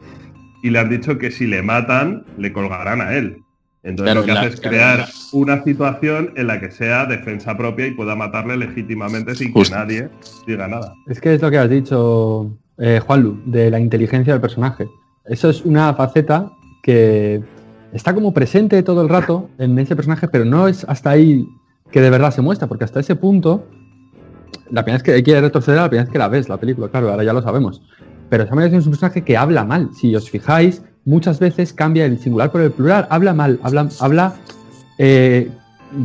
Y 0.62 0.70
le 0.70 0.78
han 0.78 0.90
dicho 0.90 1.16
que 1.18 1.30
si 1.30 1.46
le 1.46 1.62
matan, 1.62 2.24
le 2.36 2.52
colgarán 2.52 3.01
a 3.01 3.14
él. 3.14 3.38
Entonces 3.82 4.12
Claro, 4.14 4.20
lo 4.20 4.26
que 4.26 4.32
la- 4.32 4.40
hace 4.40 4.48
es 4.55 4.60
claro, 4.60 4.76
crear 4.76 4.98
la- 5.01 5.09
una 5.32 5.62
situación 5.64 6.32
en 6.36 6.46
la 6.46 6.60
que 6.60 6.70
sea 6.70 7.06
defensa 7.06 7.56
propia 7.56 7.86
y 7.86 7.90
pueda 7.92 8.14
matarle 8.16 8.56
legítimamente 8.59 9.34
sin 9.34 9.52
Justo. 9.52 9.74
que 9.74 9.78
nadie 9.80 10.09
diga 10.46 10.68
nada. 10.68 10.92
Es 11.06 11.20
que 11.20 11.34
es 11.34 11.42
lo 11.42 11.51
que 11.51 11.59
has 11.59 11.68
dicho, 11.70 12.51
eh, 12.78 13.01
Juanlu, 13.06 13.40
de 13.46 13.70
la 13.70 13.78
inteligencia 13.80 14.32
del 14.34 14.40
personaje. 14.42 14.86
Eso 15.26 15.48
es 15.51 15.62
una 15.64 15.92
faceta 15.94 16.51
que 16.82 17.42
está 17.94 18.14
como 18.14 18.34
presente 18.34 18.82
todo 18.82 19.02
el 19.02 19.08
rato 19.08 19.48
en 19.58 19.78
ese 19.78 19.96
personaje, 19.96 20.28
pero 20.28 20.44
no 20.44 20.68
es 20.68 20.84
hasta 20.88 21.10
ahí 21.10 21.48
que 21.90 22.00
de 22.00 22.10
verdad 22.10 22.32
se 22.32 22.42
muestra, 22.42 22.66
porque 22.66 22.84
hasta 22.84 23.00
ese 23.00 23.14
punto, 23.16 23.64
la 24.70 24.82
primera 24.84 25.02
vez 25.02 25.02
que 25.02 25.22
que 25.22 25.40
retroceder, 25.40 25.80
la 25.80 25.88
primera 25.88 26.04
vez 26.04 26.12
que 26.12 26.18
la 26.18 26.28
ves, 26.28 26.48
la 26.48 26.58
película, 26.58 26.88
claro, 26.88 27.10
ahora 27.10 27.24
ya 27.24 27.32
lo 27.32 27.40
sabemos. 27.40 27.80
Pero 28.28 28.46
Samuel 28.46 28.66
Jackson 28.66 28.80
es 28.80 28.86
un 28.86 28.92
personaje 28.92 29.22
que 29.22 29.36
habla 29.36 29.64
mal. 29.64 29.90
Si 29.94 30.14
os 30.16 30.28
fijáis, 30.28 30.82
muchas 31.04 31.38
veces 31.38 31.72
cambia 31.72 32.04
el 32.04 32.18
singular 32.18 32.50
por 32.50 32.62
el 32.62 32.72
plural, 32.72 33.06
habla 33.10 33.32
mal, 33.32 33.60
habla, 33.62 33.88
habla 34.00 34.34
eh, 34.98 35.50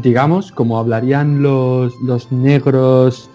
digamos, 0.04 0.52
como 0.52 0.78
hablarían 0.78 1.42
los, 1.42 1.94
los 2.04 2.32
negros 2.32 3.30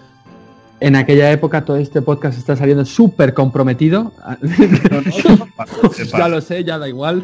en 0.79 0.95
aquella 0.95 1.31
época, 1.31 1.65
todo 1.65 1.77
este 1.77 2.01
podcast 2.01 2.37
está 2.37 2.55
saliendo 2.55 2.85
súper 2.85 3.33
comprometido. 3.33 4.11
Ya 6.17 6.27
lo 6.27 6.41
sé, 6.41 6.63
ya 6.63 6.77
da 6.77 6.87
igual. 6.87 7.23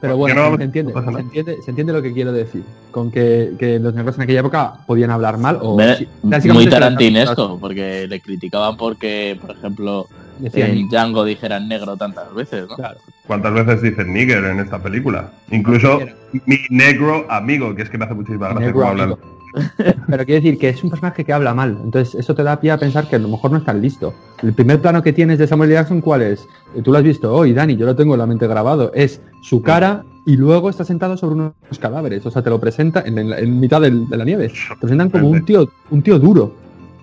Pero 0.00 0.16
¿Por 0.16 0.28
qué 0.28 0.34
bueno, 0.34 0.50
no? 0.50 0.56
se, 0.56 0.62
entiende, 0.64 0.92
No 0.92 1.12
se, 1.12 1.20
entiende, 1.20 1.62
se 1.62 1.70
entiende 1.70 1.92
lo 1.92 2.02
que 2.02 2.12
quiero 2.12 2.32
decir. 2.32 2.62
Con 2.90 3.10
que, 3.10 3.52
que 3.58 3.78
los 3.78 3.94
negros 3.94 4.16
en 4.16 4.22
aquella 4.22 4.40
época 4.40 4.74
podían 4.86 5.10
hablar 5.10 5.38
mal 5.38 5.58
o... 5.60 5.76
Ve- 5.76 5.96
sí, 5.96 6.08
Muy 6.48 6.66
tarantinesco, 6.68 7.58
porque 7.60 8.06
le 8.06 8.20
criticaban 8.20 8.76
porque, 8.76 9.36
por 9.40 9.50
ejemplo, 9.50 10.06
Decían, 10.38 10.70
en 10.70 10.88
Django 10.88 11.24
dijeran 11.24 11.66
negro 11.68 11.96
tantas 11.96 12.32
veces, 12.32 12.68
¿no? 12.68 12.76
claro, 12.76 12.98
¿Cuántas 13.26 13.52
veces 13.52 13.82
dicen 13.82 14.12
nigger 14.12 14.44
en 14.44 14.60
esta 14.60 14.78
película? 14.80 15.32
Incluso 15.50 16.00
mi 16.46 16.58
negro 16.70 17.26
amigo, 17.28 17.74
que 17.74 17.82
es 17.82 17.90
que 17.90 17.98
me 17.98 18.04
hace 18.04 18.14
muchísima 18.14 18.48
gracia 18.48 18.60
negro 18.66 18.80
cómo 18.80 18.88
hablan. 18.90 19.16
Pero 19.76 20.24
quiero 20.24 20.42
decir 20.42 20.58
que 20.58 20.68
es 20.68 20.84
un 20.84 20.90
personaje 20.90 21.24
que 21.24 21.32
habla 21.32 21.54
mal. 21.54 21.78
Entonces 21.82 22.14
eso 22.14 22.34
te 22.34 22.42
da 22.42 22.60
pie 22.60 22.70
a 22.70 22.78
pensar 22.78 23.08
que 23.08 23.16
a 23.16 23.18
lo 23.18 23.28
mejor 23.28 23.50
no 23.50 23.58
es 23.58 23.64
tan 23.64 23.80
listo. 23.80 24.14
El 24.42 24.52
primer 24.52 24.80
plano 24.80 25.02
que 25.02 25.12
tienes 25.12 25.38
de 25.38 25.46
Samuel 25.46 25.70
Jackson, 25.70 26.00
¿cuál 26.00 26.22
es? 26.22 26.46
Eh, 26.76 26.82
Tú 26.82 26.92
lo 26.92 26.98
has 26.98 27.04
visto 27.04 27.34
hoy, 27.34 27.52
Dani, 27.52 27.76
yo 27.76 27.86
lo 27.86 27.96
tengo 27.96 28.14
en 28.14 28.20
la 28.20 28.26
mente 28.26 28.46
grabado. 28.46 28.92
Es 28.94 29.20
su 29.42 29.62
cara 29.62 30.04
y 30.26 30.36
luego 30.36 30.68
está 30.70 30.84
sentado 30.84 31.16
sobre 31.16 31.34
unos 31.36 31.52
cadáveres. 31.80 32.24
O 32.26 32.30
sea, 32.30 32.42
te 32.42 32.50
lo 32.50 32.60
presenta 32.60 33.00
en, 33.06 33.18
en 33.18 33.30
la- 33.30 33.38
en 33.38 33.58
mitad 33.60 33.80
del- 33.80 34.08
de 34.08 34.16
la 34.16 34.24
nieve. 34.24 34.48
Te 34.48 34.76
presentan 34.80 35.08
como 35.10 35.28
un 35.30 35.44
tío, 35.44 35.68
un 35.90 36.02
tío 36.02 36.18
duro. 36.18 36.52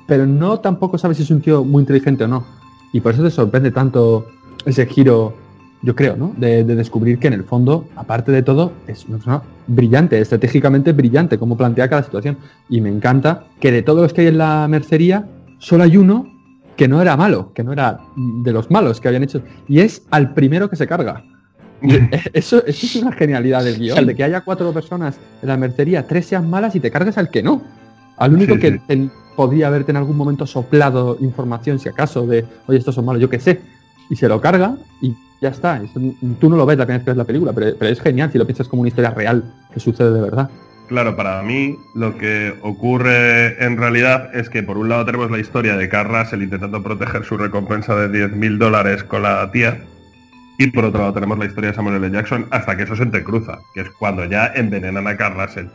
Pero 0.08 0.28
no 0.28 0.60
tampoco 0.60 0.98
sabes 1.00 1.18
si 1.18 1.24
es 1.24 1.32
un 1.32 1.42
tío 1.42 1.64
muy 1.64 1.82
inteligente 1.82 2.24
o 2.26 2.28
no. 2.28 2.46
Y 2.94 3.00
por 3.02 3.14
eso 3.14 3.24
te 3.24 3.32
sorprende 3.32 3.72
tanto 3.72 4.28
ese 4.66 4.86
giro, 4.86 5.34
yo 5.82 5.96
creo, 5.96 6.16
¿no? 6.16 6.34
De, 6.38 6.64
de 6.64 6.76
descubrir 6.76 7.18
que 7.18 7.28
en 7.28 7.34
el 7.34 7.44
fondo, 7.44 7.86
aparte 7.96 8.32
de 8.32 8.44
todo, 8.44 8.72
es 8.88 9.06
una 9.06 9.18
persona 9.18 9.42
brillante, 9.68 10.20
estratégicamente 10.20 10.92
brillante, 10.94 11.40
como 11.40 11.58
plantea 11.58 11.90
cada 11.90 12.04
situación. 12.04 12.38
Y 12.70 12.82
me 12.82 12.90
encanta 12.90 13.46
que 13.60 13.72
de 13.72 13.82
todos 13.82 14.02
los 14.04 14.14
que 14.14 14.22
hay 14.22 14.28
en 14.28 14.38
la 14.38 14.68
mercería, 14.70 15.28
solo 15.58 15.84
hay 15.84 15.98
uno 15.98 16.28
que 16.78 16.88
no 16.88 17.02
era 17.02 17.18
malo, 17.18 17.52
que 17.56 17.64
no 17.64 17.74
era 17.74 18.00
de 18.44 18.52
los 18.54 18.70
malos 18.70 19.02
que 19.02 19.08
habían 19.08 19.24
hecho. 19.24 19.42
Y 19.68 19.80
es 19.80 20.04
al 20.12 20.34
primero 20.36 20.70
que 20.70 20.76
se 20.76 20.86
carga. 20.86 21.24
Y 21.82 21.96
eso, 22.34 22.66
eso 22.66 22.86
es 22.86 22.96
una 22.98 23.12
genialidad 23.12 23.64
del 23.64 23.78
guion, 23.80 24.06
de 24.06 24.16
que 24.16 24.24
haya 24.24 24.42
cuatro 24.42 24.72
personas 24.74 25.18
en 25.42 25.48
la 25.50 25.58
mercería, 25.58 26.08
tres 26.08 26.26
sean 26.28 26.50
malas 26.50 26.76
y 26.76 26.80
te 26.80 26.92
cargues 26.92 27.18
al 27.18 27.30
que 27.30 27.44
no. 27.44 27.62
Al 28.18 28.34
único 28.34 28.56
Sí, 28.56 28.60
que 28.62 28.72
sí. 28.74 28.80
en- 28.90 29.12
podía 29.36 29.68
haberte 29.68 29.92
en 29.92 29.98
algún 29.98 30.16
momento 30.16 30.48
soplado 30.48 31.18
información, 31.20 31.78
si 31.78 31.90
acaso, 31.90 32.26
de, 32.26 32.46
oye, 32.68 32.78
estos 32.80 32.96
son 32.96 33.04
malos, 33.06 33.22
yo 33.22 33.30
qué 33.30 33.40
sé. 33.40 33.60
Y 34.10 34.16
se 34.16 34.30
lo 34.30 34.40
carga 34.40 34.78
y 35.02 35.14
ya 35.42 35.50
está. 35.50 35.82
Eso 35.84 36.00
tú 36.40 36.50
no 36.50 36.56
lo 36.56 36.66
ves 36.66 36.78
la 36.78 36.86
primera 36.86 37.00
vez 37.00 37.04
que 37.06 37.12
ves 37.12 37.18
la 37.18 37.24
película, 37.26 37.52
pero, 37.52 37.76
pero 37.78 37.92
es 37.92 38.00
genial 38.00 38.32
si 38.32 38.38
lo 38.38 38.46
piensas 38.46 38.70
como 38.70 38.82
una 38.84 38.88
historia 38.90 39.12
real 39.12 39.44
que 39.74 39.80
sucede 39.82 40.14
de 40.14 40.22
verdad. 40.22 40.50
Claro, 40.88 41.16
para 41.18 41.42
mí 41.44 41.76
lo 41.96 42.18
que 42.18 42.54
ocurre 42.62 43.62
en 43.66 43.76
realidad 43.76 44.30
es 44.36 44.50
que 44.50 44.64
por 44.64 44.78
un 44.78 44.88
lado 44.88 45.04
tenemos 45.06 45.30
la 45.32 45.40
historia 45.40 45.76
de 45.76 45.90
Carl 45.90 46.10
Russell 46.18 46.44
intentando 46.44 46.82
proteger 46.84 47.26
su 47.26 47.36
recompensa 47.38 47.96
de 47.96 48.30
10.000 48.30 48.58
dólares 48.58 49.04
con 49.04 49.24
la 49.24 49.52
tía 49.52 49.80
y 50.58 50.68
por 50.68 50.86
otro 50.86 51.00
lado 51.00 51.14
tenemos 51.14 51.38
la 51.38 51.46
historia 51.46 51.72
de 51.72 51.76
Samuel 51.76 52.04
L. 52.04 52.12
Jackson 52.12 52.48
hasta 52.52 52.78
que 52.78 52.84
eso 52.84 52.96
se 52.96 53.04
entrecruza, 53.04 53.60
que 53.74 53.82
es 53.82 53.90
cuando 53.92 54.26
ya 54.26 54.48
envenenan 54.56 55.08
a 55.08 55.18
Carl 55.18 55.36
Russell. 55.36 55.68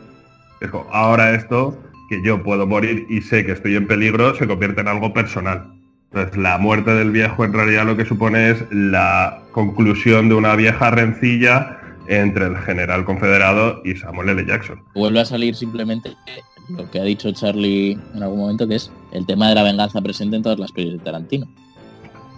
Es 0.59 0.69
como, 0.69 0.87
ahora 0.91 1.33
esto, 1.33 1.77
que 2.09 2.21
yo 2.23 2.43
puedo 2.43 2.67
morir 2.67 3.05
y 3.09 3.21
sé 3.21 3.45
que 3.45 3.53
estoy 3.53 3.75
en 3.75 3.87
peligro, 3.87 4.35
se 4.35 4.47
convierte 4.47 4.81
en 4.81 4.87
algo 4.87 5.13
personal. 5.13 5.73
Entonces, 6.11 6.37
la 6.37 6.57
muerte 6.57 6.91
del 6.91 7.11
viejo 7.11 7.45
en 7.45 7.53
realidad 7.53 7.85
lo 7.85 7.95
que 7.95 8.05
supone 8.05 8.51
es 8.51 8.65
la 8.71 9.41
conclusión 9.51 10.27
de 10.27 10.35
una 10.35 10.55
vieja 10.55 10.91
rencilla 10.91 11.79
entre 12.07 12.47
el 12.47 12.57
general 12.57 13.05
confederado 13.05 13.81
y 13.85 13.95
Samuel 13.95 14.29
L. 14.29 14.45
Jackson. 14.45 14.81
Vuelve 14.93 15.21
a 15.21 15.25
salir 15.25 15.55
simplemente 15.55 16.11
lo 16.69 16.89
que 16.89 16.99
ha 16.99 17.03
dicho 17.03 17.31
Charlie 17.31 17.97
en 18.13 18.23
algún 18.23 18.39
momento, 18.39 18.67
que 18.67 18.75
es 18.75 18.91
el 19.13 19.25
tema 19.25 19.47
de 19.49 19.55
la 19.55 19.63
venganza 19.63 20.01
presente 20.01 20.35
en 20.35 20.43
todas 20.43 20.59
las 20.59 20.71
películas 20.71 20.99
de 20.99 21.05
Tarantino. 21.05 21.47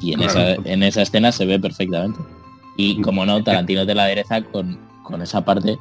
Y 0.04 0.14
en, 0.14 0.20
Claro. 0.20 0.40
esa, 0.40 0.56
en 0.66 0.84
esa 0.84 1.02
escena 1.04 1.32
se 1.32 1.46
ve 1.46 1.60
perfectamente. 1.60 2.20
Y 2.78 3.02
como 3.02 3.26
no, 3.26 3.44
Tarantino 3.44 3.86
te 3.86 3.96
la 3.96 4.04
adereza 4.04 4.42
con, 4.42 4.78
con 5.04 5.22
esa 5.22 5.46
parte 5.46 5.78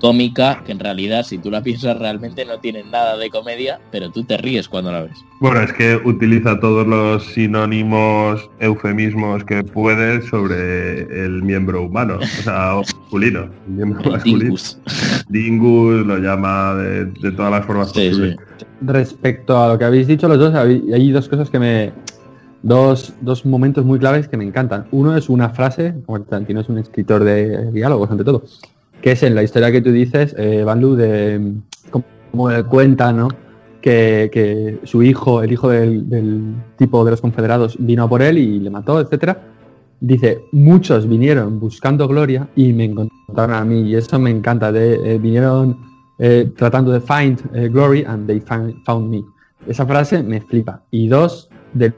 cómica, 0.00 0.62
que 0.66 0.72
en 0.72 0.80
realidad, 0.80 1.24
si 1.24 1.38
tú 1.38 1.50
la 1.50 1.62
piensas 1.62 1.98
realmente, 1.98 2.44
no 2.44 2.58
tiene 2.58 2.82
nada 2.84 3.16
de 3.16 3.30
comedia, 3.30 3.78
pero 3.90 4.10
tú 4.10 4.24
te 4.24 4.36
ríes 4.36 4.68
cuando 4.68 4.92
la 4.92 5.02
ves. 5.02 5.16
Bueno, 5.40 5.60
es 5.60 5.72
que 5.72 5.96
utiliza 6.04 6.58
todos 6.60 6.86
los 6.86 7.24
sinónimos, 7.32 8.50
eufemismos 8.60 9.44
que 9.44 9.62
puede 9.62 10.20
sobre 10.22 11.02
el 11.24 11.42
miembro 11.42 11.82
humano, 11.82 12.18
o 12.20 12.42
sea, 12.42 12.74
masculino, 12.76 13.44
el 13.66 13.72
miembro 13.72 14.00
El 14.04 14.10
masculino. 14.12 14.40
dingus. 14.40 14.78
Dingus 15.28 16.06
lo 16.06 16.18
llama 16.18 16.74
de, 16.74 17.04
de 17.06 17.32
todas 17.32 17.50
las 17.52 17.64
formas 17.64 17.88
Sí, 17.92 18.08
posibles. 18.08 18.36
sí. 18.58 18.64
Respecto 18.82 19.62
a 19.62 19.68
lo 19.68 19.78
que 19.78 19.84
habéis 19.84 20.06
dicho 20.06 20.28
los 20.28 20.38
dos, 20.38 20.54
hay 20.54 21.10
dos 21.12 21.28
cosas 21.28 21.48
que 21.50 21.58
me... 21.58 21.92
Dos, 22.66 23.12
dos 23.20 23.44
momentos 23.44 23.84
muy 23.84 23.98
claves 23.98 24.26
que 24.26 24.38
me 24.38 24.44
encantan. 24.44 24.86
Uno 24.90 25.14
es 25.14 25.28
una 25.28 25.50
frase, 25.50 25.94
como 26.06 26.22
Tarantino 26.22 26.60
es 26.60 26.68
un 26.70 26.78
escritor 26.78 27.22
de 27.22 27.70
diálogos 27.72 28.10
ante 28.10 28.24
todo, 28.24 28.42
que 29.02 29.12
es 29.12 29.22
en 29.22 29.34
la 29.34 29.42
historia 29.42 29.70
que 29.70 29.82
tú 29.82 29.92
dices, 29.92 30.34
eh, 30.38 30.64
Van 30.64 30.80
Lu, 30.80 30.94
de 30.96 31.52
como- 31.90 32.50
él 32.50 32.64
cuenta, 32.64 33.12
¿no? 33.12 33.28
Que, 33.82 34.30
que 34.32 34.80
su 34.84 35.02
hijo, 35.02 35.42
el 35.42 35.52
hijo 35.52 35.68
del, 35.68 36.08
del 36.08 36.54
tipo 36.78 37.04
de 37.04 37.10
los 37.10 37.20
confederados, 37.20 37.76
vino 37.78 38.08
por 38.08 38.22
él 38.22 38.38
y 38.38 38.58
le 38.60 38.70
mató, 38.70 38.98
etcétera. 38.98 39.42
Dice, 40.00 40.40
muchos 40.52 41.06
vinieron 41.06 41.60
buscando 41.60 42.08
gloria 42.08 42.48
y 42.56 42.72
me 42.72 42.84
encontraron 42.86 43.54
a 43.56 43.64
mí, 43.66 43.82
y 43.90 43.94
eso 43.94 44.18
me 44.18 44.30
encanta. 44.30 44.72
De, 44.72 44.94
eh, 45.04 45.18
vinieron 45.18 45.76
eh, 46.18 46.50
tratando 46.56 46.92
de 46.92 47.00
find 47.02 47.40
eh, 47.54 47.68
glory 47.68 48.04
and 48.06 48.26
they 48.26 48.40
find- 48.40 48.74
found 48.86 49.10
me. 49.10 49.22
Esa 49.66 49.84
frase 49.84 50.22
me 50.22 50.40
flipa. 50.40 50.82
Y 50.90 51.08
dos, 51.08 51.50
de- 51.74 51.92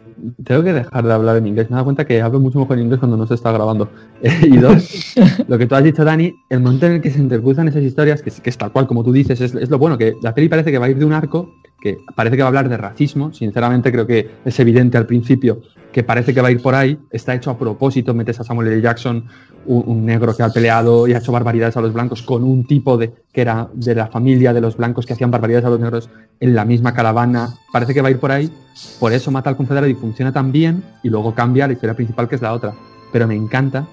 tengo 0.44 0.62
que 0.62 0.72
dejar 0.72 1.04
de 1.04 1.12
hablar 1.12 1.36
en 1.36 1.46
inglés. 1.46 1.70
Me 1.70 1.74
he 1.74 1.76
dado 1.76 1.84
cuenta 1.84 2.04
que 2.04 2.20
hablo 2.20 2.40
mucho 2.40 2.58
mejor 2.58 2.78
en 2.78 2.84
inglés 2.84 2.98
cuando 2.98 3.16
no 3.16 3.26
se 3.26 3.34
está 3.34 3.52
grabando. 3.52 3.88
y 4.42 4.56
dos, 4.56 5.14
lo 5.48 5.58
que 5.58 5.66
tú 5.66 5.74
has 5.74 5.84
dicho, 5.84 6.04
Dani, 6.04 6.34
el 6.48 6.60
momento 6.60 6.86
en 6.86 6.92
el 6.92 7.00
que 7.00 7.10
se 7.10 7.18
intercruzan 7.18 7.68
esas 7.68 7.82
historias, 7.82 8.22
que 8.22 8.30
es, 8.30 8.40
que 8.40 8.50
es 8.50 8.58
tal 8.58 8.72
cual 8.72 8.86
como 8.86 9.04
tú 9.04 9.12
dices, 9.12 9.40
es, 9.40 9.54
es 9.54 9.70
lo 9.70 9.78
bueno, 9.78 9.98
que 9.98 10.14
la 10.22 10.34
peli 10.34 10.48
parece 10.48 10.70
que 10.70 10.78
va 10.78 10.86
a 10.86 10.90
ir 10.90 10.98
de 10.98 11.04
un 11.04 11.12
arco, 11.12 11.50
que 11.80 11.98
parece 12.14 12.36
que 12.36 12.42
va 12.42 12.46
a 12.46 12.48
hablar 12.48 12.68
de 12.68 12.76
racismo. 12.76 13.32
Sinceramente 13.32 13.92
creo 13.92 14.06
que 14.06 14.30
es 14.44 14.58
evidente 14.60 14.98
al 14.98 15.06
principio 15.06 15.60
que 15.96 16.02
parece 16.02 16.34
que 16.34 16.42
va 16.42 16.48
a 16.48 16.50
ir 16.50 16.60
por 16.60 16.74
ahí. 16.74 16.98
Está 17.10 17.34
hecho 17.34 17.50
a 17.50 17.58
propósito, 17.58 18.12
metes 18.12 18.38
a 18.38 18.44
Samuel 18.44 18.68
L. 18.68 18.82
Jackson, 18.82 19.24
un, 19.64 19.84
un 19.86 20.04
negro 20.04 20.36
que 20.36 20.42
ha 20.42 20.50
peleado 20.50 21.08
y 21.08 21.14
ha 21.14 21.18
hecho 21.18 21.32
barbaridades 21.32 21.74
a 21.78 21.80
los 21.80 21.94
blancos 21.94 22.20
con 22.20 22.44
un 22.44 22.66
tipo 22.66 22.98
de 22.98 23.14
que 23.32 23.40
era 23.40 23.70
de 23.72 23.94
la 23.94 24.08
familia 24.08 24.52
de 24.52 24.60
los 24.60 24.76
blancos 24.76 25.06
que 25.06 25.14
hacían 25.14 25.30
barbaridades 25.30 25.64
a 25.64 25.70
los 25.70 25.80
negros 25.80 26.10
en 26.38 26.54
la 26.54 26.66
misma 26.66 26.92
caravana. 26.92 27.54
Parece 27.72 27.94
que 27.94 28.02
va 28.02 28.08
a 28.08 28.10
ir 28.10 28.18
por 28.18 28.30
ahí. 28.30 28.52
Por 29.00 29.14
eso 29.14 29.30
mata 29.30 29.48
al 29.48 29.56
confederado 29.56 29.88
y 29.88 29.94
funciona 29.94 30.15
bien 30.52 30.82
y 31.02 31.08
luego 31.08 31.34
cambia 31.34 31.66
la 31.66 31.72
historia 31.72 31.94
principal 31.94 32.28
que 32.28 32.36
es 32.36 32.42
la 32.42 32.52
otra. 32.52 32.74
Pero 33.12 33.26
me 33.26 33.34
encanta 33.34 33.86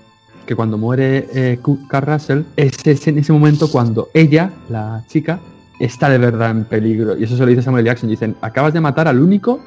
que 0.46 0.56
cuando 0.56 0.78
muere 0.78 1.28
eh, 1.34 1.60
Russell 1.92 2.44
es, 2.56 3.08
en 3.08 3.18
ese 3.18 3.34
momento 3.34 3.72
cuando 3.72 4.10
ella, 4.14 4.52
la 4.70 5.04
chica, 5.08 5.40
está 5.80 6.10
de 6.10 6.18
verdad 6.18 6.52
en 6.52 6.66
peligro. 6.66 7.18
Y 7.18 7.24
eso 7.24 7.36
se 7.36 7.44
lo 7.44 7.50
dice 7.50 7.62
Samuel. 7.62 7.86
Jackson. 7.86 8.10
Dicen, 8.10 8.36
acabas 8.42 8.74
de 8.74 8.82
matar 8.82 9.08
al 9.08 9.22
único 9.22 9.60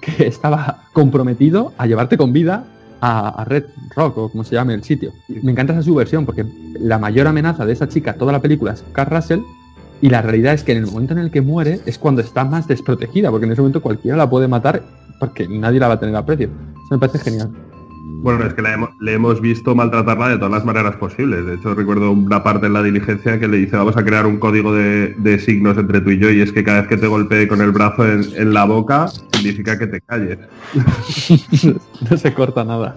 que 0.00 0.26
estaba 0.26 0.84
comprometido 0.92 1.72
a 1.78 1.86
llevarte 1.86 2.16
con 2.16 2.32
vida 2.32 2.64
a, 3.00 3.44
Red 3.44 3.64
Rock 3.94 4.18
o 4.18 4.28
como 4.30 4.44
se 4.44 4.54
llame 4.54 4.74
el 4.74 4.82
sitio. 4.82 5.12
Me 5.28 5.52
encanta 5.52 5.72
esa 5.72 5.82
subversión 5.82 6.24
porque 6.24 6.46
la 6.80 6.98
mayor 6.98 7.26
amenaza 7.26 7.66
de 7.66 7.72
esa 7.72 7.88
chica 7.88 8.14
toda 8.14 8.32
la 8.32 8.40
película 8.40 8.72
es 8.72 8.82
Kurt 8.94 9.12
Russell 9.12 9.40
y 10.00 10.08
la 10.08 10.22
realidad 10.22 10.54
es 10.54 10.64
que 10.64 10.72
en 10.72 10.78
el 10.78 10.86
momento 10.86 11.12
en 11.12 11.18
el 11.18 11.30
que 11.30 11.42
muere 11.42 11.80
es 11.86 11.98
cuando 11.98 12.22
está 12.22 12.44
más 12.44 12.66
desprotegida 12.66 13.30
porque 13.30 13.46
en 13.46 13.52
ese 13.52 13.60
momento 13.60 13.82
cualquiera 13.82 14.16
la 14.16 14.28
puede 14.28 14.48
matar 14.48 14.82
porque 15.26 15.48
nadie 15.48 15.80
la 15.80 15.88
va 15.88 15.94
a 15.94 16.00
tener 16.00 16.14
a 16.16 16.24
precio. 16.24 16.48
Eso 16.84 16.88
me 16.94 16.98
parece 16.98 17.18
genial. 17.18 17.50
Bueno, 18.22 18.46
es 18.46 18.54
que 18.54 18.62
le 18.62 18.72
hemos, 18.72 18.88
le 19.00 19.12
hemos 19.12 19.38
visto 19.42 19.74
maltratarla 19.74 20.28
de 20.30 20.36
todas 20.36 20.50
las 20.52 20.64
maneras 20.64 20.96
posibles. 20.96 21.44
De 21.44 21.54
hecho, 21.56 21.74
recuerdo 21.74 22.10
una 22.10 22.42
parte 22.42 22.66
en 22.66 22.72
la 22.72 22.82
diligencia 22.82 23.38
que 23.38 23.46
le 23.46 23.58
dice 23.58 23.76
vamos 23.76 23.98
a 23.98 24.04
crear 24.04 24.24
un 24.26 24.38
código 24.38 24.72
de, 24.74 25.14
de 25.18 25.38
signos 25.38 25.76
entre 25.76 26.00
tú 26.00 26.10
y 26.10 26.18
yo 26.18 26.30
y 26.30 26.40
es 26.40 26.50
que 26.50 26.64
cada 26.64 26.80
vez 26.80 26.88
que 26.88 26.96
te 26.96 27.06
golpee 27.06 27.46
con 27.46 27.60
el 27.60 27.70
brazo 27.72 28.10
en, 28.10 28.24
en 28.34 28.54
la 28.54 28.64
boca 28.64 29.08
significa 29.34 29.78
que 29.78 29.88
te 29.88 30.00
calles. 30.00 30.38
no 32.10 32.16
se 32.16 32.32
corta 32.32 32.64
nada. 32.64 32.96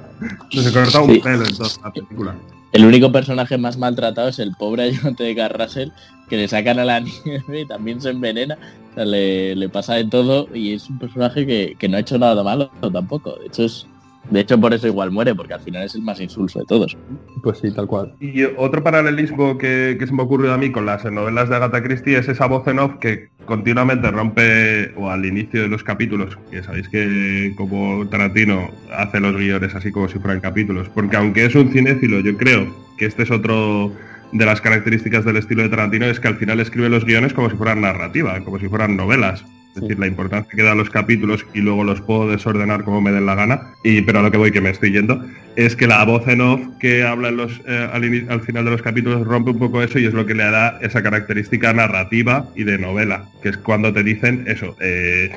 No 0.53 0.61
se 0.61 0.71
corta 0.71 1.01
un 1.01 1.11
Sí. 1.13 1.19
pelo 1.19 1.45
en 1.45 1.57
toda 1.57 1.69
la 1.83 1.91
película. 1.91 2.35
El 2.71 2.85
único 2.85 3.11
personaje 3.11 3.57
más 3.57 3.77
maltratado 3.77 4.29
es 4.29 4.39
el 4.39 4.53
pobre 4.57 4.83
ayudante 4.83 5.23
de 5.23 5.35
Carl 5.35 5.59
Russell, 5.59 5.89
que 6.29 6.37
le 6.37 6.47
sacan 6.47 6.79
a 6.79 6.85
la 6.85 6.99
nieve 7.25 7.61
y 7.61 7.65
también 7.65 7.99
se 8.01 8.09
envenena. 8.11 8.57
O 8.97 8.99
sea, 8.99 9.05
le, 9.05 9.55
le 9.55 9.69
pasa 9.69 9.93
de 9.93 10.05
todo 10.05 10.49
y 10.55 10.73
es 10.73 10.89
un 10.89 10.97
personaje 10.97 11.45
que, 11.45 11.75
que 11.77 11.87
no 11.87 11.97
ha 11.97 11.99
hecho 11.99 12.17
nada 12.17 12.41
malo 12.41 12.71
tampoco. 12.91 13.35
De 13.35 13.45
hecho, 13.45 13.65
es, 13.65 13.85
de 14.31 14.39
hecho, 14.39 14.59
por 14.59 14.73
eso 14.73 14.87
igual 14.87 15.11
muere, 15.11 15.35
porque 15.35 15.53
al 15.53 15.59
final 15.59 15.83
es 15.83 15.93
el 15.93 16.01
más 16.01 16.19
insulso 16.19 16.57
de 16.57 16.65
todos. 16.65 16.97
Pues 17.43 17.59
sí, 17.59 17.71
tal 17.71 17.85
cual. 17.85 18.15
Y 18.19 18.43
otro 18.43 18.83
paralelismo 18.83 19.59
que, 19.59 19.97
que 19.99 20.07
se 20.07 20.13
me 20.13 20.23
ha 20.23 20.25
ocurrido 20.25 20.51
a 20.51 20.57
mí 20.57 20.71
con 20.71 20.87
las 20.87 21.05
novelas 21.05 21.47
de 21.47 21.57
Agatha 21.57 21.83
Christie 21.83 22.17
es 22.17 22.27
esa 22.27 22.47
voz 22.47 22.67
en 22.67 22.79
off 22.79 22.95
que 22.99 23.29
continuamente 23.45 24.09
rompe, 24.09 24.91
o 24.95 25.11
al 25.11 25.25
inicio 25.27 25.61
de 25.61 25.67
los 25.67 25.83
capítulos, 25.83 26.35
que 26.49 26.63
sabéis 26.63 26.89
que 26.89 27.53
como 27.55 28.03
Tarantino 28.07 28.71
hace 28.91 29.19
los 29.19 29.35
guiones 29.35 29.75
así 29.75 29.91
como 29.91 30.09
si 30.09 30.17
fueran 30.17 30.41
capítulos, 30.41 30.89
porque 30.89 31.17
aunque 31.17 31.45
es 31.45 31.53
un 31.53 31.71
cinéfilo, 31.71 32.19
yo 32.21 32.35
creo 32.35 32.67
que 32.97 33.05
este 33.05 33.21
es 33.23 33.29
otro 33.29 33.93
de 34.31 34.45
las 34.45 34.61
características 34.61 35.25
del 35.25 35.37
estilo 35.37 35.63
de 35.63 35.69
Tarantino, 35.69 36.05
es 36.05 36.19
que 36.19 36.27
al 36.27 36.37
final 36.37 36.59
escribe 36.59 36.89
los 36.89 37.05
guiones 37.05 37.33
como 37.33 37.49
si 37.49 37.55
fueran 37.55 37.81
narrativa, 37.81 38.39
como 38.43 38.59
si 38.59 38.67
fueran 38.67 38.95
novelas. 38.95 39.43
Es 39.75 39.81
decir, 39.81 39.99
la 39.99 40.07
importancia 40.07 40.51
que 40.55 40.63
da 40.63 40.71
a 40.71 40.75
los 40.75 40.89
capítulos 40.89 41.45
y 41.53 41.59
luego 41.59 41.83
los 41.83 42.01
puedo 42.01 42.27
desordenar 42.27 42.83
como 42.83 42.99
me 42.99 43.11
den 43.11 43.27
la 43.27 43.35
gana. 43.35 43.73
Y 43.83 44.01
pero 44.01 44.19
a 44.19 44.21
lo 44.23 44.31
que 44.31 44.37
voy 44.37 44.51
que 44.51 44.59
me 44.59 44.71
estoy 44.71 44.91
yendo 44.91 45.23
es 45.55 45.75
que 45.75 45.85
la 45.85 46.03
voz 46.03 46.27
en 46.27 46.41
off 46.41 46.61
que 46.79 47.03
habla 47.03 47.29
en 47.29 47.37
los, 47.37 47.61
eh, 47.67 47.89
al, 47.91 48.03
al 48.29 48.41
final 48.41 48.65
de 48.65 48.71
los 48.71 48.81
capítulos 48.81 49.25
rompe 49.25 49.51
un 49.51 49.59
poco 49.59 49.83
eso 49.83 49.99
y 49.99 50.05
es 50.05 50.13
lo 50.13 50.25
que 50.25 50.33
le 50.33 50.45
da 50.45 50.79
esa 50.81 51.03
característica 51.03 51.73
narrativa 51.73 52.47
y 52.55 52.63
de 52.63 52.79
novela, 52.79 53.25
que 53.43 53.49
es 53.49 53.57
cuando 53.57 53.93
te 53.93 54.03
dicen 54.03 54.45
eso, 54.47 54.75
eh, 54.81 55.31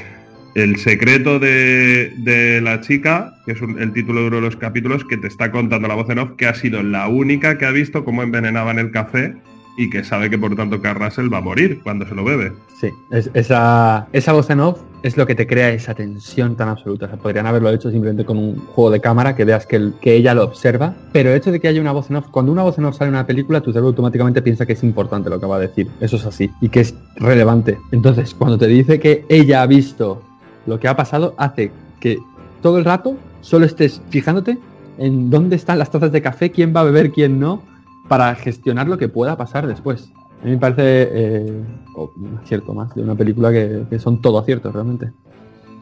el 0.54 0.76
secreto 0.76 1.38
de, 1.38 2.12
de 2.18 2.60
la 2.60 2.80
chica, 2.80 3.34
que 3.46 3.52
es 3.52 3.58
el 3.62 3.92
título 3.92 4.22
de 4.22 4.26
uno 4.28 4.36
de 4.36 4.42
los 4.42 4.56
capítulos, 4.56 5.04
que 5.04 5.16
te 5.16 5.28
está 5.28 5.50
contando 5.52 5.88
la 5.88 5.94
voz 5.94 6.08
en 6.10 6.18
off, 6.18 6.32
que 6.36 6.46
ha 6.46 6.54
sido 6.54 6.82
la 6.82 7.08
única 7.08 7.58
que 7.58 7.66
ha 7.66 7.70
visto 7.70 8.04
cómo 8.04 8.22
envenenaban 8.22 8.78
el 8.78 8.90
café 8.90 9.34
y 9.76 9.88
que 9.88 10.02
sabe 10.04 10.28
que 10.28 10.36
por 10.36 10.54
tanto 10.56 10.82
Carl 10.82 11.00
Russell 11.02 11.32
va 11.32 11.38
a 11.38 11.42
morir 11.42 11.80
cuando 11.82 12.06
se 12.06 12.14
lo 12.14 12.24
bebe. 12.24 12.52
Sí, 12.80 12.88
es- 13.12 13.30
esa, 13.34 14.08
esa 14.12 14.32
voz 14.32 14.50
en 14.50 14.60
off 14.60 14.80
es 15.02 15.16
lo 15.16 15.26
que 15.26 15.34
te 15.34 15.46
crea 15.46 15.70
esa 15.70 15.94
tensión 15.94 16.56
tan 16.56 16.68
absoluta. 16.68 17.06
O 17.06 17.08
sea, 17.08 17.16
podrían 17.16 17.46
haberlo 17.46 17.70
hecho 17.70 17.90
simplemente 17.90 18.24
con 18.26 18.36
un 18.36 18.56
juego 18.56 18.90
de 18.90 19.00
cámara 19.00 19.34
que 19.34 19.46
veas 19.46 19.64
que, 19.66 19.92
que 20.02 20.14
ella 20.14 20.34
lo 20.34 20.44
observa, 20.44 20.94
pero 21.12 21.30
el 21.30 21.36
hecho 21.36 21.52
de 21.52 21.60
que 21.60 21.68
haya 21.68 21.80
una 21.80 21.92
voz 21.92 22.10
en 22.10 22.16
off, 22.16 22.26
cuando 22.30 22.52
una 22.52 22.62
voz 22.62 22.76
en 22.76 22.84
off 22.84 22.96
sale 22.98 23.08
en 23.08 23.14
una 23.14 23.26
película, 23.26 23.62
tu 23.62 23.70
cerebro 23.70 23.88
automáticamente 23.88 24.42
piensa 24.42 24.66
que 24.66 24.74
es 24.74 24.82
importante 24.82 25.30
lo 25.30 25.40
que 25.40 25.46
va 25.46 25.56
a 25.56 25.60
decir. 25.60 25.86
Eso 26.00 26.16
es 26.16 26.26
así, 26.26 26.50
y 26.60 26.68
que 26.68 26.80
es 26.80 26.94
relevante. 27.16 27.78
Entonces, 27.92 28.34
cuando 28.34 28.58
te 28.58 28.66
dice 28.66 28.98
que 29.00 29.24
ella 29.30 29.62
ha 29.62 29.66
visto 29.66 30.22
lo 30.66 30.78
que 30.80 30.88
ha 30.88 30.96
pasado, 30.96 31.34
hace 31.38 31.70
que 32.00 32.18
todo 32.62 32.78
el 32.78 32.84
rato 32.84 33.16
solo 33.40 33.66
estés 33.66 34.00
fijándote 34.10 34.58
en 34.98 35.30
dónde 35.30 35.56
están 35.56 35.78
las 35.78 35.90
tazas 35.90 36.12
de 36.12 36.20
café, 36.22 36.50
quién 36.50 36.74
va 36.74 36.80
a 36.80 36.84
beber, 36.84 37.10
quién 37.10 37.40
no, 37.40 37.62
para 38.08 38.34
gestionar 38.34 38.88
lo 38.88 38.98
que 38.98 39.08
pueda 39.08 39.36
pasar 39.36 39.66
después. 39.66 40.10
A 40.42 40.44
mí 40.44 40.52
me 40.52 40.58
parece 40.58 41.08
eh, 41.12 41.62
un 41.96 42.38
acierto 42.42 42.74
más 42.74 42.94
de 42.94 43.02
una 43.02 43.14
película 43.14 43.50
que, 43.52 43.84
que 43.88 43.98
son 43.98 44.20
todo 44.20 44.38
aciertos 44.38 44.72
realmente. 44.72 45.12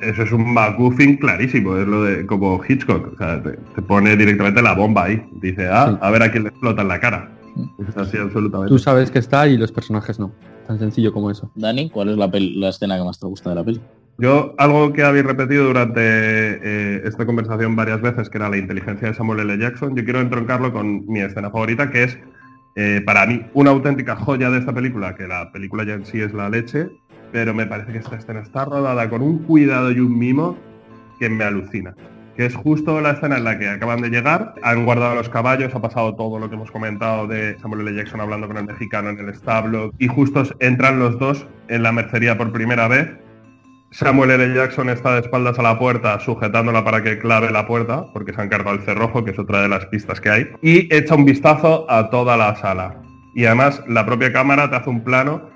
Eso 0.01 0.23
es 0.23 0.31
un 0.31 0.53
MacGuffin 0.55 1.17
clarísimo, 1.17 1.77
es 1.77 1.87
lo 1.87 2.05
de 2.05 2.25
como 2.27 2.61
Hitchcock, 2.69 3.15
o 3.15 3.17
sea, 3.17 3.43
te, 3.43 3.51
te 3.75 3.83
pone 3.83 4.17
directamente 4.17 4.63
la 4.63 4.75
bomba 4.75 5.05
ahí, 5.05 5.21
dice, 5.41 5.67
ah, 5.69 5.91
Sí. 5.91 5.99
a 6.01 6.11
ver 6.11 6.23
a 6.23 6.31
quién 6.31 6.45
le 6.45 6.51
explota 6.51 6.83
en 6.83 6.89
la 6.89 7.01
cara. 7.01 7.33
Es 7.89 7.97
así 7.97 8.17
absolutamente. 8.17 8.69
Tú 8.71 8.79
sabes 8.79 9.11
que 9.11 9.19
está 9.19 9.49
y 9.49 9.57
los 9.57 9.73
personajes 9.73 10.21
no. 10.21 10.31
Tan 10.69 10.79
sencillo 10.79 11.13
como 11.13 11.31
eso. 11.31 11.51
Dani, 11.57 11.91
¿cuál 11.91 12.11
es 12.11 12.17
la 12.57 12.69
escena 12.69 12.97
que 12.97 13.03
más 13.03 13.19
te 13.19 13.27
gusta 13.27 13.51
de 13.51 13.57
la 13.57 13.65
peli? 13.65 13.81
Yo, 14.21 14.53
algo 14.59 14.93
que 14.93 15.05
habéis 15.05 15.25
repetido 15.25 15.67
durante 15.67 16.01
eh, 16.03 17.03
esta 17.05 17.25
conversación 17.25 17.77
varias 17.77 18.01
veces, 18.01 18.29
que 18.29 18.39
era 18.39 18.49
la 18.49 18.57
inteligencia 18.57 19.07
de 19.07 19.15
Samuel 19.15 19.49
L. 19.49 19.57
Jackson, 19.59 19.95
yo 19.95 20.03
quiero 20.03 20.21
entroncarlo 20.21 20.73
con 20.73 21.07
mi 21.07 21.21
escena 21.21 21.51
favorita, 21.53 21.89
que 21.89 22.03
es 22.03 22.19
eh, 22.75 23.01
para 23.07 23.27
mí 23.27 23.47
una 23.55 23.71
auténtica 23.71 24.17
joya 24.17 24.51
de 24.51 24.59
esta 24.59 24.73
película, 24.73 25.15
que 25.15 25.29
la 25.29 25.53
película 25.53 25.85
ya 25.85 25.95
en 25.95 26.05
sí 26.05 26.21
es 26.21 26.35
la 26.35 26.51
leche, 26.51 26.89
pero 27.31 27.55
me 27.55 27.67
parece 27.67 27.93
que 27.93 27.99
esta 27.99 28.17
escena 28.17 28.41
está 28.41 28.65
rodada 28.65 29.09
con 29.09 29.23
un 29.23 29.45
cuidado 29.45 29.93
y 29.93 30.01
un 30.01 30.19
mimo 30.19 30.59
que 31.21 31.29
me 31.29 31.45
alucina. 31.45 31.95
Que 32.37 32.47
es 32.47 32.57
justo 32.57 33.01
la 33.01 33.13
escena 33.13 33.37
en 33.37 33.45
la 33.45 33.57
que 33.57 33.69
acaban 33.69 34.01
de 34.01 34.11
llegar, 34.11 34.55
han 34.65 34.85
guardado 34.85 35.15
los 35.15 35.29
caballos, 35.29 35.73
ha 35.77 35.81
pasado 35.81 36.17
todo 36.17 36.41
lo 36.41 36.49
que 36.49 36.57
hemos 36.57 36.73
comentado 36.73 37.29
de 37.29 37.57
Samuel 37.61 37.87
L. 37.87 37.97
Jackson 37.97 38.21
hablando 38.21 38.49
con 38.49 38.57
el 38.57 38.65
mexicano 38.65 39.11
en 39.11 39.21
el 39.21 39.29
establo, 39.29 39.93
y 40.01 40.09
justos 40.09 40.57
entran 40.59 40.99
los 40.99 41.21
dos 41.21 41.47
en 41.69 41.85
la 41.85 41.93
mercería 41.93 42.37
por 42.37 42.51
primera 42.51 42.89
vez 42.89 43.17
Samuel 43.91 44.31
L. 44.33 44.55
Jackson 44.55 44.91
está 44.91 45.15
de 45.15 45.21
espaldas 45.21 45.59
a 45.59 45.63
la 45.63 45.79
puerta, 45.79 46.21
sujetándola 46.21 46.85
para 46.85 47.03
que 47.03 47.19
clave 47.19 47.51
la 47.51 47.67
puerta, 47.67 48.05
porque 48.13 48.35
se 48.35 48.41
han 48.41 48.49
cargado 48.49 48.77
el 48.77 48.85
cerrojo, 48.85 49.25
que 49.25 49.31
es 49.31 49.39
otra 49.39 49.63
de 49.63 49.69
las 49.69 49.87
pistas 49.87 50.21
que 50.21 50.31
hay, 50.31 50.49
y 50.61 50.95
echa 50.95 51.15
un 51.15 51.25
vistazo 51.25 51.91
a 51.91 52.11
toda 52.11 52.37
la 52.37 52.55
sala. 52.57 53.01
Y 53.35 53.47
además 53.47 53.83
la 53.89 54.05
propia 54.05 54.33
cámara 54.33 54.69
te 54.69 54.77
hace 54.77 54.91
un 54.91 55.05
plano 55.05 55.49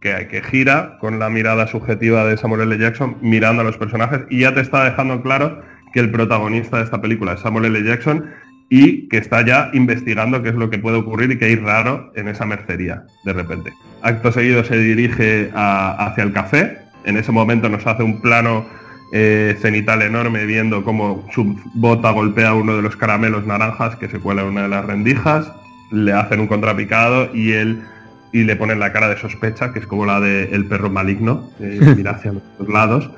que, 0.00 0.26
que 0.28 0.42
gira 0.42 0.98
con 1.00 1.18
la 1.18 1.28
mirada 1.30 1.66
subjetiva 1.66 2.24
de 2.24 2.36
Samuel 2.36 2.62
L. 2.62 2.78
Jackson 2.78 3.16
mirando 3.20 3.62
a 3.62 3.64
los 3.64 3.76
personajes 3.76 4.22
y 4.30 4.40
ya 4.40 4.52
te 4.54 4.60
está 4.60 4.84
dejando 4.84 5.22
claro 5.22 5.62
que 5.92 6.00
el 6.00 6.10
protagonista 6.10 6.78
de 6.78 6.84
esta 6.84 7.00
película 7.00 7.34
es 7.34 7.40
Samuel 7.40 7.66
L. 7.66 7.84
Jackson 7.84 8.30
y 8.68 9.08
que 9.08 9.18
está 9.18 9.44
ya 9.44 9.70
investigando 9.72 10.42
qué 10.42 10.48
es 10.48 10.54
lo 10.54 10.70
que 10.70 10.78
puede 10.78 10.96
ocurrir 10.96 11.30
y 11.30 11.38
qué 11.38 11.46
hay 11.46 11.56
raro 11.56 12.12
en 12.16 12.28
esa 12.28 12.46
mercería 12.46 13.04
de 13.24 13.32
repente. 13.32 13.72
Acto 14.02 14.32
seguido 14.32 14.64
se 14.64 14.78
dirige 14.78 15.50
hacia 15.54 16.24
el 16.24 16.32
café, 16.32 16.78
en 17.06 17.16
ese 17.16 17.32
momento 17.32 17.68
nos 17.68 17.86
hace 17.86 18.02
un 18.02 18.20
plano 18.20 18.66
eh, 19.12 19.56
cenital 19.60 20.02
enorme 20.02 20.44
viendo 20.46 20.84
cómo 20.84 21.24
su 21.32 21.58
bota 21.74 22.10
golpea 22.10 22.54
uno 22.54 22.76
de 22.76 22.82
los 22.82 22.96
caramelos 22.96 23.46
naranjas 23.46 23.94
que 23.96 24.08
se 24.08 24.18
cuela 24.18 24.42
en 24.42 24.48
una 24.48 24.62
de 24.64 24.68
las 24.68 24.84
rendijas, 24.84 25.52
le 25.92 26.12
hacen 26.12 26.40
un 26.40 26.48
contrapicado 26.48 27.34
y 27.34 27.52
él 27.52 27.84
y 28.32 28.42
le 28.42 28.56
ponen 28.56 28.80
la 28.80 28.92
cara 28.92 29.08
de 29.08 29.16
sospecha, 29.16 29.72
que 29.72 29.78
es 29.78 29.86
como 29.86 30.04
la 30.04 30.20
del 30.20 30.66
perro 30.66 30.90
maligno, 30.90 31.48
eh, 31.60 31.78
mira 31.96 32.10
hacia 32.10 32.32
los 32.32 32.68
lados, 32.68 33.10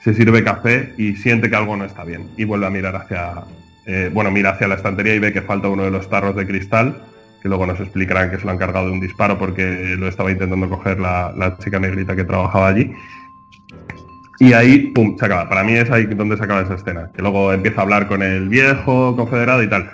se 0.00 0.14
sirve 0.14 0.42
café 0.42 0.94
y 0.96 1.14
siente 1.16 1.50
que 1.50 1.56
algo 1.56 1.76
no 1.76 1.84
está 1.84 2.04
bien 2.04 2.30
y 2.38 2.44
vuelve 2.44 2.66
a 2.66 2.70
mirar 2.70 2.96
hacia, 2.96 3.44
eh, 3.84 4.10
bueno, 4.12 4.30
mira 4.30 4.50
hacia 4.50 4.66
la 4.66 4.76
estantería 4.76 5.14
y 5.14 5.18
ve 5.18 5.32
que 5.32 5.42
falta 5.42 5.68
uno 5.68 5.84
de 5.84 5.90
los 5.90 6.08
tarros 6.08 6.34
de 6.34 6.46
cristal, 6.46 7.02
que 7.42 7.48
luego 7.50 7.66
nos 7.66 7.78
explicarán 7.78 8.30
que 8.30 8.38
se 8.38 8.46
lo 8.46 8.50
han 8.50 8.58
cargado 8.58 8.86
de 8.86 8.92
un 8.92 9.00
disparo 9.00 9.38
porque 9.38 9.94
lo 9.98 10.08
estaba 10.08 10.32
intentando 10.32 10.70
coger 10.70 10.98
la, 10.98 11.34
la 11.36 11.58
chica 11.58 11.78
negrita 11.78 12.16
que 12.16 12.24
trabajaba 12.24 12.68
allí. 12.68 12.90
Y 14.38 14.52
ahí, 14.52 14.88
pum, 14.88 15.16
se 15.18 15.26
acaba. 15.26 15.48
Para 15.48 15.64
mí 15.64 15.74
es 15.74 15.90
ahí 15.90 16.06
donde 16.06 16.36
se 16.36 16.44
acaba 16.44 16.62
esa 16.62 16.74
escena. 16.74 17.10
Que 17.14 17.22
luego 17.22 17.52
empieza 17.52 17.80
a 17.80 17.84
hablar 17.84 18.08
con 18.08 18.22
el 18.22 18.48
viejo 18.48 19.16
confederado 19.16 19.62
y 19.62 19.68
tal. 19.68 19.90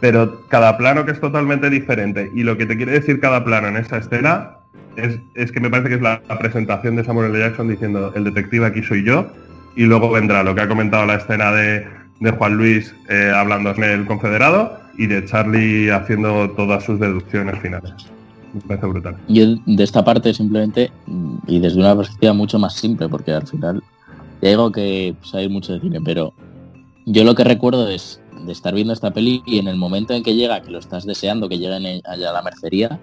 Pero 0.00 0.46
cada 0.48 0.78
plano 0.78 1.04
que 1.04 1.12
es 1.12 1.20
totalmente 1.20 1.70
diferente. 1.70 2.30
Y 2.34 2.42
lo 2.42 2.56
que 2.56 2.66
te 2.66 2.76
quiere 2.76 2.92
decir 2.92 3.20
cada 3.20 3.44
plano 3.44 3.68
en 3.68 3.76
esa 3.76 3.98
escena 3.98 4.56
es, 4.96 5.18
es 5.34 5.52
que 5.52 5.60
me 5.60 5.70
parece 5.70 5.88
que 5.88 5.94
es 5.96 6.02
la, 6.02 6.20
presentación 6.38 6.96
de 6.96 7.04
Samuel 7.04 7.34
L. 7.34 7.38
Jackson 7.38 7.68
diciendo 7.68 8.12
el 8.14 8.24
detective 8.24 8.66
aquí 8.66 8.82
soy 8.82 9.04
yo. 9.04 9.26
Y 9.76 9.84
luego 9.84 10.10
vendrá 10.10 10.42
lo 10.42 10.54
que 10.54 10.62
ha 10.62 10.68
comentado 10.68 11.06
la 11.06 11.14
escena 11.14 11.52
de, 11.52 11.86
de 12.20 12.30
Juan 12.30 12.56
Luis 12.56 12.94
eh, 13.08 13.32
hablando 13.34 13.74
con 13.74 13.84
el 13.84 14.04
confederado 14.04 14.80
y 14.96 15.06
de 15.06 15.24
Charlie 15.24 15.90
haciendo 15.90 16.50
todas 16.50 16.84
sus 16.84 16.98
deducciones 17.00 17.58
finales. 17.60 17.94
Me 18.52 18.60
parece 18.60 18.86
brutal. 18.86 19.16
Yo 19.28 19.44
de 19.66 19.84
esta 19.84 20.04
parte 20.04 20.34
simplemente, 20.34 20.90
mm, 21.06 21.36
y 21.46 21.58
desde 21.60 21.78
una 21.78 21.96
perspectiva 21.96 22.32
mucho 22.32 22.58
más 22.58 22.74
simple, 22.74 23.08
porque 23.08 23.32
al 23.32 23.46
final, 23.46 23.82
ya 24.42 24.48
digo 24.48 24.72
que 24.72 25.14
sabéis 25.22 25.50
mucho 25.50 25.72
de 25.72 25.80
cine, 25.80 26.00
pero 26.04 26.32
yo 27.06 27.24
lo 27.24 27.34
que 27.34 27.44
recuerdo 27.44 27.88
es 27.88 28.20
de 28.44 28.52
estar 28.52 28.74
viendo 28.74 28.92
esta 28.92 29.12
peli 29.12 29.42
y 29.46 29.58
en 29.58 29.68
el 29.68 29.76
momento 29.76 30.14
en 30.14 30.22
que 30.22 30.34
llega, 30.34 30.62
que 30.62 30.70
lo 30.70 30.78
estás 30.78 31.04
deseando, 31.06 31.48
que 31.48 31.58
lleguen 31.58 32.00
allá 32.04 32.30
a 32.30 32.32
la 32.32 32.42
mercería, 32.42 32.98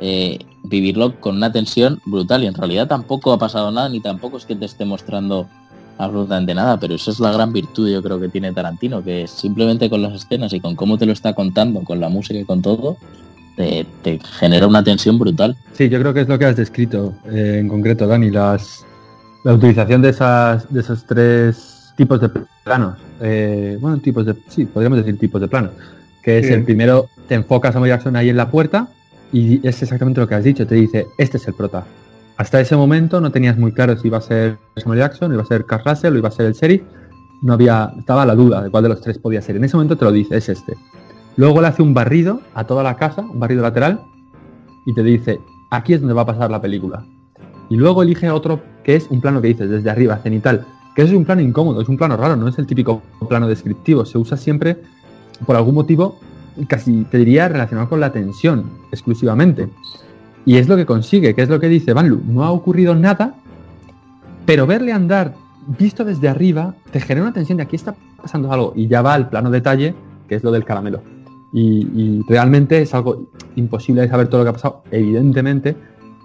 eh, 0.00 0.38
vivirlo 0.64 1.18
con 1.20 1.36
una 1.36 1.52
tensión 1.52 2.00
brutal 2.04 2.44
y 2.44 2.46
en 2.46 2.54
realidad 2.54 2.88
tampoco 2.88 3.32
ha 3.32 3.38
pasado 3.38 3.70
nada, 3.70 3.88
ni 3.88 4.00
tampoco 4.00 4.36
es 4.36 4.44
que 4.44 4.56
te 4.56 4.66
esté 4.66 4.84
mostrando 4.84 5.48
absolutamente 5.98 6.54
nada, 6.54 6.78
pero 6.78 6.94
eso 6.94 7.10
es 7.10 7.20
la 7.20 7.32
gran 7.32 7.52
virtud 7.52 7.88
yo 7.88 8.02
creo 8.02 8.20
que 8.20 8.28
tiene 8.28 8.52
Tarantino, 8.52 9.02
que 9.02 9.26
simplemente 9.26 9.88
con 9.88 10.02
las 10.02 10.12
escenas 10.12 10.52
y 10.52 10.60
con 10.60 10.76
cómo 10.76 10.98
te 10.98 11.06
lo 11.06 11.12
está 11.12 11.34
contando, 11.34 11.82
con 11.82 12.00
la 12.00 12.08
música 12.08 12.38
y 12.38 12.44
con 12.44 12.60
todo, 12.60 12.98
te, 13.56 13.86
te 14.02 14.18
genera 14.38 14.66
una 14.66 14.84
tensión 14.84 15.18
brutal. 15.18 15.56
Sí, 15.72 15.88
yo 15.88 15.98
creo 16.00 16.14
que 16.14 16.20
es 16.20 16.28
lo 16.28 16.38
que 16.38 16.44
has 16.44 16.56
descrito 16.56 17.14
eh, 17.26 17.58
en 17.60 17.68
concreto, 17.68 18.06
Dani, 18.06 18.30
las, 18.30 18.84
la 19.44 19.54
utilización 19.54 20.02
de, 20.02 20.10
esas, 20.10 20.72
de 20.72 20.80
esos 20.80 21.04
tres 21.06 21.92
tipos 21.96 22.20
de 22.20 22.30
planos. 22.64 22.98
Eh, 23.20 23.78
bueno, 23.80 23.98
tipos 23.98 24.26
de, 24.26 24.34
sí, 24.48 24.66
podríamos 24.66 24.98
decir 24.98 25.18
tipos 25.18 25.40
de 25.40 25.48
planos. 25.48 25.70
Que 26.22 26.38
es 26.38 26.46
Sí. 26.46 26.52
el 26.52 26.64
primero, 26.64 27.06
te 27.28 27.34
enfocas 27.34 27.70
a 27.70 27.72
Samuel 27.74 27.90
Jackson 27.90 28.16
ahí 28.16 28.28
en 28.28 28.36
la 28.36 28.50
puerta 28.50 28.88
y 29.32 29.66
es 29.66 29.82
exactamente 29.82 30.20
lo 30.20 30.28
que 30.28 30.34
has 30.34 30.44
dicho, 30.44 30.66
te 30.66 30.74
dice, 30.74 31.06
este 31.18 31.36
es 31.38 31.48
el 31.48 31.54
prota. 31.54 31.84
Hasta 32.36 32.60
ese 32.60 32.76
momento 32.76 33.20
no 33.20 33.30
tenías 33.32 33.56
muy 33.56 33.72
claro 33.72 33.96
si 33.96 34.08
iba 34.08 34.18
a 34.18 34.20
ser 34.20 34.58
Samuel 34.76 34.98
Jackson, 35.00 35.32
iba 35.32 35.42
a 35.42 35.46
ser 35.46 35.64
Carl 35.64 35.82
Russell 35.84 36.14
o 36.14 36.18
iba 36.18 36.28
a 36.28 36.32
ser 36.32 36.46
el 36.46 36.52
sheriff. 36.52 36.82
No 37.42 37.52
había, 37.54 37.92
estaba 37.98 38.26
la 38.26 38.34
duda 38.34 38.62
de 38.62 38.70
cuál 38.70 38.82
de 38.82 38.88
los 38.90 39.00
tres 39.00 39.18
podía 39.18 39.40
ser. 39.40 39.56
En 39.56 39.64
ese 39.64 39.76
momento 39.76 39.96
te 39.96 40.04
lo 40.04 40.12
dice, 40.12 40.36
es 40.36 40.48
este. 40.48 40.74
Luego 41.36 41.60
le 41.60 41.68
hace 41.68 41.82
un 41.82 41.92
barrido 41.92 42.40
a 42.54 42.64
toda 42.64 42.82
la 42.82 42.96
casa, 42.96 43.22
un 43.22 43.38
barrido 43.38 43.62
lateral, 43.62 44.00
y 44.86 44.94
te 44.94 45.02
dice, 45.02 45.40
aquí 45.70 45.92
es 45.92 46.00
donde 46.00 46.14
va 46.14 46.22
a 46.22 46.26
pasar 46.26 46.50
la 46.50 46.60
película. 46.60 47.04
Y 47.68 47.76
luego 47.76 48.02
elige 48.02 48.30
otro 48.30 48.60
que 48.84 48.96
es 48.96 49.08
un 49.10 49.20
plano 49.20 49.42
que 49.42 49.48
dices 49.48 49.68
desde 49.68 49.90
arriba, 49.90 50.16
cenital, 50.18 50.64
que 50.94 51.02
es 51.02 51.12
un 51.12 51.24
plano 51.24 51.42
incómodo, 51.42 51.80
es 51.80 51.88
un 51.88 51.96
plano 51.98 52.16
raro, 52.16 52.36
no 52.36 52.48
es 52.48 52.58
el 52.58 52.66
típico 52.66 53.02
plano 53.28 53.48
descriptivo, 53.48 54.04
se 54.04 54.16
usa 54.16 54.36
siempre 54.36 54.78
por 55.44 55.56
algún 55.56 55.74
motivo, 55.74 56.18
casi 56.68 57.04
te 57.04 57.18
diría 57.18 57.48
relacionado 57.48 57.88
con 57.88 58.00
la 58.00 58.12
tensión 58.12 58.64
exclusivamente. 58.90 59.68
Y 60.46 60.56
es 60.56 60.68
lo 60.68 60.76
que 60.76 60.86
consigue, 60.86 61.34
que 61.34 61.42
es 61.42 61.48
lo 61.48 61.60
que 61.60 61.68
dice 61.68 61.92
Van 61.92 62.22
no 62.32 62.44
ha 62.44 62.52
ocurrido 62.52 62.94
nada, 62.94 63.34
pero 64.46 64.66
verle 64.66 64.92
andar 64.92 65.34
visto 65.78 66.04
desde 66.04 66.28
arriba 66.28 66.74
te 66.92 67.00
genera 67.00 67.26
una 67.26 67.34
tensión 67.34 67.56
de 67.56 67.64
aquí 67.64 67.74
está 67.76 67.96
pasando 68.22 68.50
algo 68.52 68.72
y 68.76 68.86
ya 68.86 69.02
va 69.02 69.14
al 69.14 69.28
plano 69.28 69.50
detalle, 69.50 69.94
que 70.28 70.36
es 70.36 70.44
lo 70.44 70.52
del 70.52 70.64
caramelo. 70.64 71.15
Y, 71.58 72.22
realmente 72.28 72.82
es 72.82 72.92
algo 72.92 73.30
imposible 73.54 74.02
de 74.02 74.08
saber 74.08 74.28
todo 74.28 74.40
lo 74.40 74.44
que 74.44 74.50
ha 74.50 74.52
pasado, 74.52 74.82
evidentemente, 74.90 75.74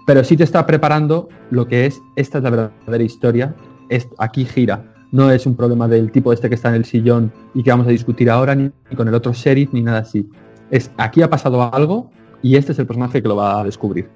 pero 0.06 0.22
sí 0.24 0.36
te 0.36 0.44
está 0.44 0.66
preparando 0.66 1.30
lo 1.50 1.66
que 1.66 1.86
es, 1.86 2.02
esta 2.16 2.36
es 2.36 2.44
la 2.44 2.50
verdadera 2.50 3.02
historia, 3.02 3.54
es, 3.88 4.08
aquí 4.18 4.44
gira. 4.44 4.84
No 5.10 5.30
es 5.30 5.46
un 5.46 5.56
problema 5.56 5.88
del 5.88 6.10
tipo 6.10 6.34
este 6.34 6.50
que 6.50 6.54
está 6.54 6.68
en 6.68 6.74
el 6.74 6.84
sillón 6.84 7.32
y 7.54 7.62
que 7.62 7.70
vamos 7.70 7.86
a 7.86 7.90
discutir 7.90 8.28
ahora, 8.28 8.54
ni, 8.54 8.70
ni 8.90 8.96
con 8.96 9.08
el 9.08 9.14
otro 9.14 9.32
sheriff, 9.32 9.72
ni 9.72 9.80
nada 9.80 10.00
así. 10.00 10.28
Es 10.70 10.90
aquí 10.98 11.22
ha 11.22 11.30
pasado 11.30 11.74
algo 11.74 12.10
y 12.42 12.56
este 12.56 12.72
es 12.72 12.78
el 12.78 12.86
personaje 12.86 13.22
que 13.22 13.28
lo 13.28 13.36
va 13.36 13.60
a 13.60 13.64
descubrir. 13.64 14.10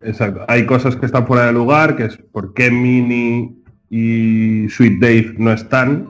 Exacto. 0.00 0.44
Hay 0.48 0.66
cosas 0.66 0.96
que 0.96 1.06
están 1.06 1.28
fuera 1.28 1.46
de 1.46 1.52
lugar, 1.52 1.96
que 1.96 2.06
es 2.06 2.16
por 2.32 2.54
qué 2.54 2.72
Minnie 2.72 3.54
y 3.88 4.68
Sweet 4.68 5.00
Dave 5.00 5.34
no 5.38 5.52
están, 5.52 6.08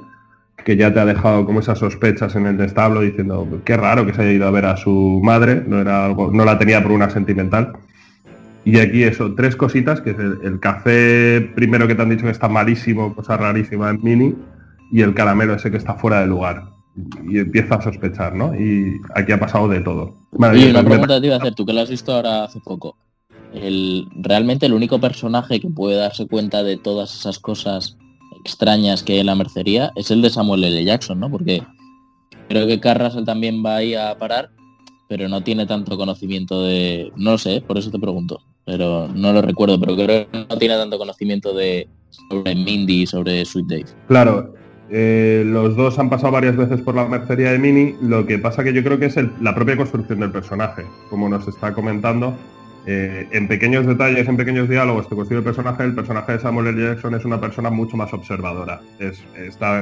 que 0.64 0.76
ya 0.76 0.92
te 0.92 0.98
ha 0.98 1.04
dejado 1.04 1.44
como 1.44 1.60
esas 1.60 1.78
sospechas 1.78 2.34
en 2.36 2.46
el 2.46 2.60
establo 2.60 3.02
diciendo 3.02 3.46
qué 3.64 3.76
raro 3.76 4.06
que 4.06 4.14
se 4.14 4.22
haya 4.22 4.32
ido 4.32 4.46
a 4.46 4.50
ver 4.50 4.64
a 4.64 4.76
su 4.76 5.20
madre, 5.22 5.62
no 5.66 5.80
era 5.80 6.06
algo, 6.06 6.30
no 6.32 6.44
la 6.44 6.58
tenía 6.58 6.82
por 6.82 6.92
una 6.92 7.10
sentimental. 7.10 7.72
Y 8.64 8.78
aquí 8.78 9.02
eso, 9.02 9.34
tres 9.34 9.56
cositas, 9.56 10.00
que 10.00 10.10
es 10.10 10.18
el, 10.18 10.38
el 10.42 10.58
café 10.58 11.52
primero 11.54 11.86
que 11.86 11.94
te 11.94 12.00
han 12.00 12.08
dicho 12.08 12.24
que 12.24 12.30
está 12.30 12.48
malísimo, 12.48 13.14
cosa 13.14 13.36
rarísima 13.36 13.90
en 13.90 14.02
Mini, 14.02 14.34
y 14.90 15.02
el 15.02 15.12
caramelo 15.12 15.54
ese 15.54 15.70
que 15.70 15.76
está 15.76 15.94
fuera 15.94 16.20
de 16.20 16.28
lugar. 16.28 16.62
Y 17.28 17.38
empieza 17.38 17.74
a 17.74 17.82
sospechar, 17.82 18.34
¿no? 18.34 18.54
Y 18.54 19.00
aquí 19.14 19.32
ha 19.32 19.38
pasado 19.38 19.68
de 19.68 19.80
todo. 19.80 20.14
Vale, 20.32 20.58
yo 20.58 20.70
una 20.70 20.78
creo 20.78 20.84
que 20.84 20.90
pregunta 20.90 21.20
te 21.20 21.26
iba 21.26 21.36
a 21.36 21.38
hacer, 21.38 21.54
tú 21.54 21.66
que 21.66 21.74
lo 21.74 21.80
has 21.82 21.90
visto 21.90 22.14
ahora 22.14 22.44
hace 22.44 22.60
poco. 22.60 22.96
El, 23.52 24.06
realmente 24.16 24.64
el 24.64 24.72
único 24.72 24.98
personaje 24.98 25.60
que 25.60 25.68
puede 25.68 25.96
darse 25.96 26.26
cuenta 26.26 26.62
de 26.62 26.78
todas 26.78 27.14
esas 27.14 27.38
cosas 27.38 27.98
extrañas 28.44 29.02
que 29.02 29.14
hay 29.14 29.20
en 29.20 29.26
la 29.26 29.34
mercería 29.34 29.90
es 29.96 30.10
el 30.10 30.22
de 30.22 30.30
Samuel 30.30 30.64
L. 30.64 30.84
Jackson, 30.84 31.18
¿no? 31.18 31.30
Porque 31.30 31.62
creo 32.48 32.66
que 32.66 32.78
Carl 32.78 33.04
Russell 33.04 33.24
también 33.24 33.64
va 33.64 33.76
ahí 33.76 33.94
a 33.94 34.16
parar, 34.18 34.50
pero 35.08 35.28
no 35.28 35.42
tiene 35.42 35.66
tanto 35.66 35.96
conocimiento 35.96 36.62
de... 36.62 37.10
No 37.16 37.32
lo 37.32 37.38
sé, 37.38 37.62
por 37.62 37.78
eso 37.78 37.90
te 37.90 37.98
pregunto, 37.98 38.42
pero 38.64 39.08
no 39.08 39.32
lo 39.32 39.42
recuerdo, 39.42 39.80
pero 39.80 39.96
creo 39.96 40.30
que 40.30 40.46
no 40.48 40.58
tiene 40.58 40.76
tanto 40.76 40.98
conocimiento 40.98 41.54
de 41.54 41.88
sobre 42.28 42.54
Mindy 42.54 43.06
sobre 43.06 43.44
Sweet 43.44 43.66
Dave. 43.66 43.84
Claro, 44.08 44.54
eh, 44.90 45.42
los 45.46 45.76
dos 45.76 45.98
han 45.98 46.10
pasado 46.10 46.32
varias 46.32 46.56
veces 46.56 46.80
por 46.82 46.94
la 46.94 47.06
mercería 47.06 47.52
de 47.52 47.58
Mini, 47.58 47.94
lo 48.02 48.26
que 48.26 48.38
pasa 48.38 48.62
que 48.62 48.72
yo 48.72 48.84
creo 48.84 48.98
que 48.98 49.06
es 49.06 49.16
la 49.40 49.54
propia 49.54 49.76
construcción 49.76 50.20
del 50.20 50.30
personaje, 50.30 50.84
como 51.10 51.28
nos 51.28 51.48
está 51.48 51.72
comentando. 51.72 52.34
Eh, 52.86 53.28
en 53.30 53.48
pequeños 53.48 53.86
detalles, 53.86 54.28
en 54.28 54.36
pequeños 54.36 54.68
diálogos 54.68 55.06
que 55.06 55.14
construye 55.14 55.38
el 55.38 55.44
personaje, 55.44 55.84
el 55.84 55.94
personaje 55.94 56.32
de 56.32 56.38
Samuel 56.38 56.66
L. 56.68 56.82
Jackson 56.82 57.14
es 57.14 57.24
una 57.24 57.40
persona 57.40 57.70
mucho 57.70 57.96
más 57.96 58.12
observadora. 58.12 58.80
Es, 58.98 59.24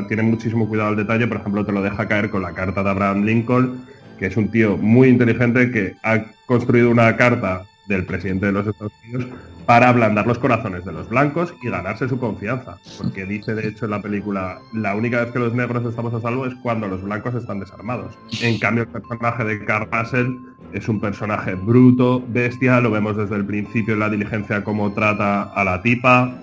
tiene 0.08 0.22
muchísimo 0.22 0.68
cuidado 0.68 0.90
al 0.90 0.96
detalle, 0.96 1.26
por 1.26 1.38
ejemplo, 1.38 1.64
te 1.64 1.72
lo 1.72 1.82
deja 1.82 2.06
caer 2.06 2.30
con 2.30 2.42
la 2.42 2.52
carta 2.52 2.82
de 2.82 2.90
Abraham 2.90 3.24
Lincoln, 3.24 3.84
que 4.18 4.26
es 4.26 4.36
un 4.36 4.48
tío 4.50 4.76
muy 4.76 5.08
inteligente 5.08 5.70
que 5.70 5.96
ha 6.02 6.24
construido 6.46 6.90
una 6.90 7.16
carta 7.16 7.64
del 7.86 8.06
presidente 8.06 8.46
de 8.46 8.52
los 8.52 8.66
Estados 8.66 8.92
Unidos 9.04 9.26
para 9.66 9.88
ablandar 9.88 10.26
los 10.26 10.38
corazones 10.38 10.84
de 10.84 10.92
los 10.92 11.08
blancos 11.08 11.54
y 11.62 11.68
ganarse 11.68 12.08
su 12.08 12.18
confianza. 12.18 12.78
Porque 12.98 13.24
dice, 13.24 13.54
de 13.54 13.68
hecho, 13.68 13.84
en 13.84 13.92
la 13.92 14.02
película, 14.02 14.58
la 14.72 14.94
única 14.94 15.20
vez 15.20 15.32
que 15.32 15.38
los 15.38 15.54
negros 15.54 15.84
estamos 15.84 16.12
a 16.14 16.20
salvo 16.20 16.46
es 16.46 16.54
cuando 16.56 16.88
los 16.88 17.02
blancos 17.02 17.34
están 17.34 17.60
desarmados. 17.60 18.14
En 18.40 18.58
cambio, 18.58 18.84
el 18.84 18.90
personaje 18.90 19.44
de 19.44 19.64
Carl 19.64 19.88
Russell 19.90 20.36
es 20.72 20.88
un 20.88 21.00
personaje 21.00 21.54
bruto, 21.54 22.24
bestia, 22.28 22.80
lo 22.80 22.90
vemos 22.90 23.16
desde 23.16 23.36
el 23.36 23.44
principio 23.44 23.94
en 23.94 24.00
la 24.00 24.08
diligencia 24.08 24.64
cómo 24.64 24.92
trata 24.92 25.42
a 25.42 25.64
la 25.64 25.82
tipa, 25.82 26.38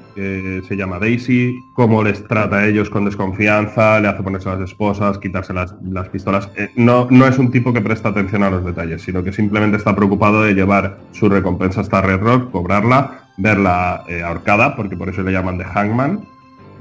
se 0.68 0.76
llama 0.76 1.00
Daisy, 1.00 1.64
cómo 1.74 2.04
les 2.04 2.28
trata 2.28 2.58
a 2.58 2.68
ellos 2.68 2.90
con 2.90 3.06
desconfianza, 3.06 4.00
le 4.00 4.08
hace 4.08 4.24
ponerse 4.24 4.50
las 4.50 4.62
esposas, 4.62 5.18
quitarse 5.18 5.54
las, 5.54 5.74
las 5.84 6.10
pistolas. 6.10 6.50
Eh, 6.56 6.70
no, 6.76 7.08
no 7.10 7.28
es 7.28 7.38
un 7.38 7.52
tipo 7.52 7.72
que 7.72 7.82
presta 7.82 8.10
atención 8.10 8.44
a 8.44 8.50
los 8.50 8.66
detalles, 8.66 9.02
sino 9.02 9.24
que 9.24 9.32
simplemente 9.32 9.78
está 9.78 9.96
preocupado 9.96 10.44
de 10.44 10.54
llevar 10.54 10.98
su 11.12 11.30
recompensa 11.30 11.82
hasta 11.82 12.02
Red 12.02 12.20
Rock, 12.20 12.52
cobrarla, 12.52 13.30
verla 13.38 14.04
eh, 14.08 14.22
ahorcada, 14.22 14.76
porque 14.76 14.98
por 14.98 15.10
eso 15.10 15.22
le 15.22 15.32
llaman 15.32 15.58
de 15.58 15.64
Hangman, 15.66 16.26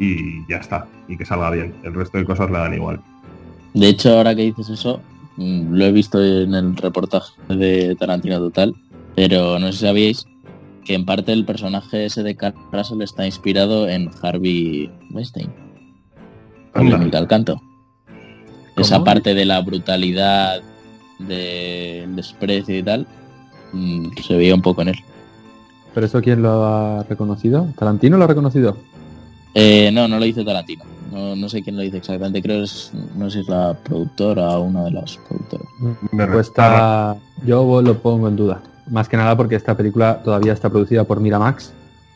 y 0.01 0.47
ya 0.49 0.59
está, 0.59 0.87
y 1.09 1.17
que 1.17 1.25
salga 1.25 1.51
bien. 1.51 1.75
El 1.83 1.95
resto 1.95 2.19
de 2.19 2.25
cosas 2.25 2.51
le 2.51 2.59
dan 2.59 2.75
igual. 2.75 3.01
De 3.75 3.89
hecho, 3.89 4.17
ahora 4.17 4.35
que 4.35 4.43
dices 4.43 4.69
eso, 4.69 5.01
mm, 5.37 5.75
lo 5.75 5.85
he 5.85 5.93
visto 5.93 6.25
en 6.25 6.55
el 6.55 6.77
reportaje 6.77 7.33
de 7.49 7.95
Tarantino 7.97 8.39
Total, 8.39 8.75
pero 9.15 9.59
no 9.59 9.67
sé 9.69 9.73
si 9.73 9.87
sabíais 9.87 10.27
que 10.85 10.95
en 10.95 11.05
parte 11.05 11.33
el 11.33 11.45
personaje 11.45 12.07
ese 12.07 12.23
de 12.23 12.37
Carl 12.37 12.55
Russell 12.73 13.03
está 13.03 13.27
inspirado 13.27 13.89
en 13.89 14.11
Harvey 14.23 14.91
Weinstein. 15.13 15.53
Anda. 16.75 17.19
El 17.19 17.27
canto. 17.27 17.61
Esa 18.77 19.03
parte 19.03 19.35
de 19.35 19.45
la 19.45 19.61
brutalidad, 19.61 20.61
del 21.19 22.15
desprecio 22.15 22.79
y 22.79 22.83
tal, 22.83 23.07
mm, 23.73 24.11
se 24.23 24.37
veía 24.37 24.55
un 24.55 24.63
poco 24.63 24.83
en 24.83 24.89
él. 24.89 24.99
¿Pero 25.95 26.07
eso 26.07 26.23
quién 26.23 26.43
lo 26.43 26.65
ha 26.65 27.03
reconocido? 27.03 27.67
¿Tarantino 27.77 28.17
lo 28.17 28.25
ha 28.25 28.29
reconocido? 28.29 28.77
Eh, 29.55 29.91
no, 29.93 30.07
no 30.07 30.19
lo 30.19 30.25
dice 30.25 30.45
Tarantino. 30.45 30.85
No, 31.13 31.35
no 31.35 31.49
sé 31.49 31.63
quién 31.63 31.77
lo 31.77 31.83
dice 31.83 31.97
exactamente. 31.97 32.43
Creo 32.43 32.59
que 32.59 32.65
es, 32.65 32.93
no 33.17 33.31
sé 33.31 33.39
si 33.39 33.43
es 33.43 33.49
la 33.49 33.75
productora 33.83 34.51
o 34.59 34.63
una 34.63 34.85
de 34.85 34.91
las 34.93 35.17
productoras. 35.29 35.67
Me 36.13 36.27
Pues 36.27 36.49
está... 36.49 37.17
Yo 37.45 37.83
lo 37.83 37.99
pongo 37.99 38.29
en 38.29 38.37
duda. 38.37 38.63
Más 38.91 39.09
que 39.09 39.17
nada 39.17 39.37
porque 39.37 39.57
esta 39.57 39.77
película 39.77 40.21
todavía 40.23 40.53
está 40.53 40.69
producida 40.71 41.05
por 41.05 41.21
Miramax. 41.21 41.73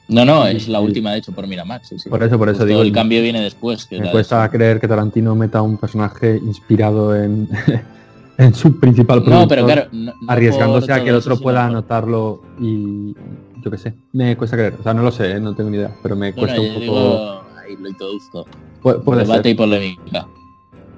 No, 0.08 0.24
no, 0.24 0.46
es 0.46 0.68
la 0.68 0.80
última 0.80 1.12
de 1.12 1.18
hecho 1.18 1.32
por 1.32 1.46
Miramax. 1.46 1.88
sí, 1.88 1.98
sí. 1.98 2.08
Por 2.10 2.22
eso, 2.22 2.36
por 2.38 2.48
eso 2.48 2.64
digo... 2.64 2.82
el 2.82 2.92
cambio 2.92 3.22
viene 3.22 3.40
después. 3.40 3.86
Que 3.86 4.00
Me 4.00 4.10
cuesta 4.10 4.48
creer 4.50 4.80
que 4.80 4.88
Tarantino 4.88 5.34
meta 5.34 5.62
un 5.62 5.76
personaje 5.78 6.36
inspirado 6.44 7.14
en, 7.16 7.48
en 8.38 8.54
su 8.54 8.78
principal 8.78 9.18
No, 9.20 9.24
productor, 9.24 9.48
pero 9.48 9.64
claro, 9.66 9.88
no- 9.92 10.12
no 10.20 10.32
arriesgándose 10.32 10.92
a 10.92 11.02
que 11.02 11.10
el 11.10 11.16
otro 11.16 11.34
eso, 11.34 11.42
pueda 11.42 11.64
anotarlo 11.66 12.42
y 12.60 13.14
yo 13.62 13.70
qué 13.70 13.78
sé. 13.78 13.94
Me 14.12 14.36
cuesta 14.36 14.56
creer. 14.56 14.76
O 14.80 14.82
sea, 14.82 14.92
no 14.92 15.02
lo 15.02 15.12
sé, 15.12 15.30
¿eh? 15.32 15.40
no 15.40 15.54
tengo 15.54 15.70
ni 15.70 15.76
idea, 15.78 15.94
pero 16.02 16.16
me 16.16 16.32
cuesta 16.34 16.60
un 16.60 16.68
poco... 16.68 16.80
digo, 16.80 17.42
ahí 17.64 17.76
lo 17.80 17.88
introduzco. 17.88 18.46
Pu- 18.82 19.02
puede 19.04 19.22
Debate 19.22 19.48
y 19.48 19.52
ser, 19.52 19.56
polémica. 19.56 20.26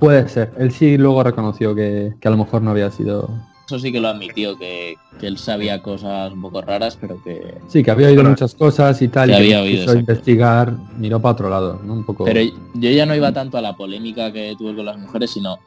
puede 0.01 0.29
ser. 0.29 0.53
Él 0.59 0.73
sí 0.73 0.97
luego 0.97 1.23
reconoció 1.23 1.75
que, 1.75 2.15
que 2.21 2.29
a 2.29 2.31
lo 2.31 2.39
mejor 2.39 2.63
no 2.63 2.71
había 2.71 2.91
sido... 2.91 3.29
Eso 3.67 3.79
sí 3.79 3.91
que 3.93 4.01
lo 4.01 4.09
admitió, 4.09 4.59
que, 4.59 4.97
que 5.19 5.27
él 5.27 5.39
sabía 5.39 5.81
cosas 5.81 6.33
un 6.33 6.43
poco 6.43 6.61
raras, 6.61 6.99
pero 7.01 7.23
que... 7.23 7.55
Sí, 7.69 7.83
que 7.83 7.91
había 7.91 8.09
oído 8.09 8.19
Pero- 8.19 8.31
muchas 8.31 8.55
cosas 8.55 9.01
y 9.01 9.09
tal, 9.09 9.29
Que 9.31 9.33
y 9.33 9.37
que 9.37 9.43
había 9.43 9.63
oído, 9.63 9.81
quiso 9.87 9.99
investigar, 9.99 10.75
miró 10.99 11.19
para 11.21 11.33
otro 11.33 11.49
lado, 11.49 11.81
¿no? 11.85 11.95
Un 11.95 12.05
poco... 12.05 12.25
Pero 12.25 12.41
yo 12.75 12.91
ya 12.91 13.07
no 13.07 13.15
iba 13.15 13.33
tanto 13.33 13.57
a 13.57 13.63
la 13.63 13.75
polémica 13.75 14.31
que 14.33 14.55
tuve 14.59 14.75
con 14.77 14.85
las 14.85 14.99
mujeres, 14.99 15.31
sino 15.31 15.59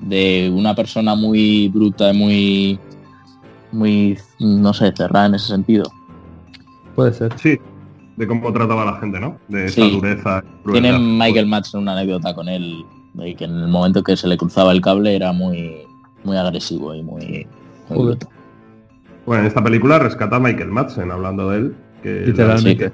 de 0.00 0.50
una 0.54 0.74
persona 0.74 1.14
muy 1.14 1.68
bruta, 1.68 2.12
muy... 2.14 2.78
Muy, 3.72 4.16
no 4.38 4.72
sé, 4.72 4.92
cerrada 4.96 5.26
en 5.26 5.34
ese 5.34 5.48
sentido. 5.48 5.84
Puede 6.94 7.12
ser. 7.12 7.32
Sí, 7.40 7.58
de 8.16 8.26
cómo 8.26 8.52
trataba 8.52 8.82
a 8.82 8.92
la 8.92 9.00
gente, 9.00 9.18
¿no? 9.18 9.36
De 9.48 9.66
esa 9.66 9.82
Sí. 9.82 9.90
dureza. 9.90 10.44
Tiene. 10.70 10.96
Michael 10.98 11.46
Madsen 11.46 11.80
una 11.80 11.92
anécdota 11.92 12.32
con 12.34 12.48
él, 12.48 12.84
de 13.14 13.34
que 13.34 13.44
en 13.44 13.50
el 13.58 13.66
momento 13.68 14.02
que 14.04 14.16
se 14.16 14.28
le 14.28 14.36
cruzaba 14.36 14.70
el 14.70 14.80
cable 14.80 15.16
era 15.16 15.32
muy, 15.32 15.82
muy 16.24 16.36
agresivo 16.36 16.94
y 16.94 17.02
muy... 17.02 17.46
muy 17.88 18.04
bruto. 18.06 18.28
Bueno, 19.26 19.42
en 19.42 19.46
esta 19.46 19.62
película 19.62 19.98
rescata 19.98 20.36
a 20.36 20.40
Michael 20.40 20.70
Madsen, 20.70 21.10
hablando 21.10 21.50
de 21.50 21.58
él. 21.58 21.74
Que 22.02 22.26
Literalmente. 22.26 22.92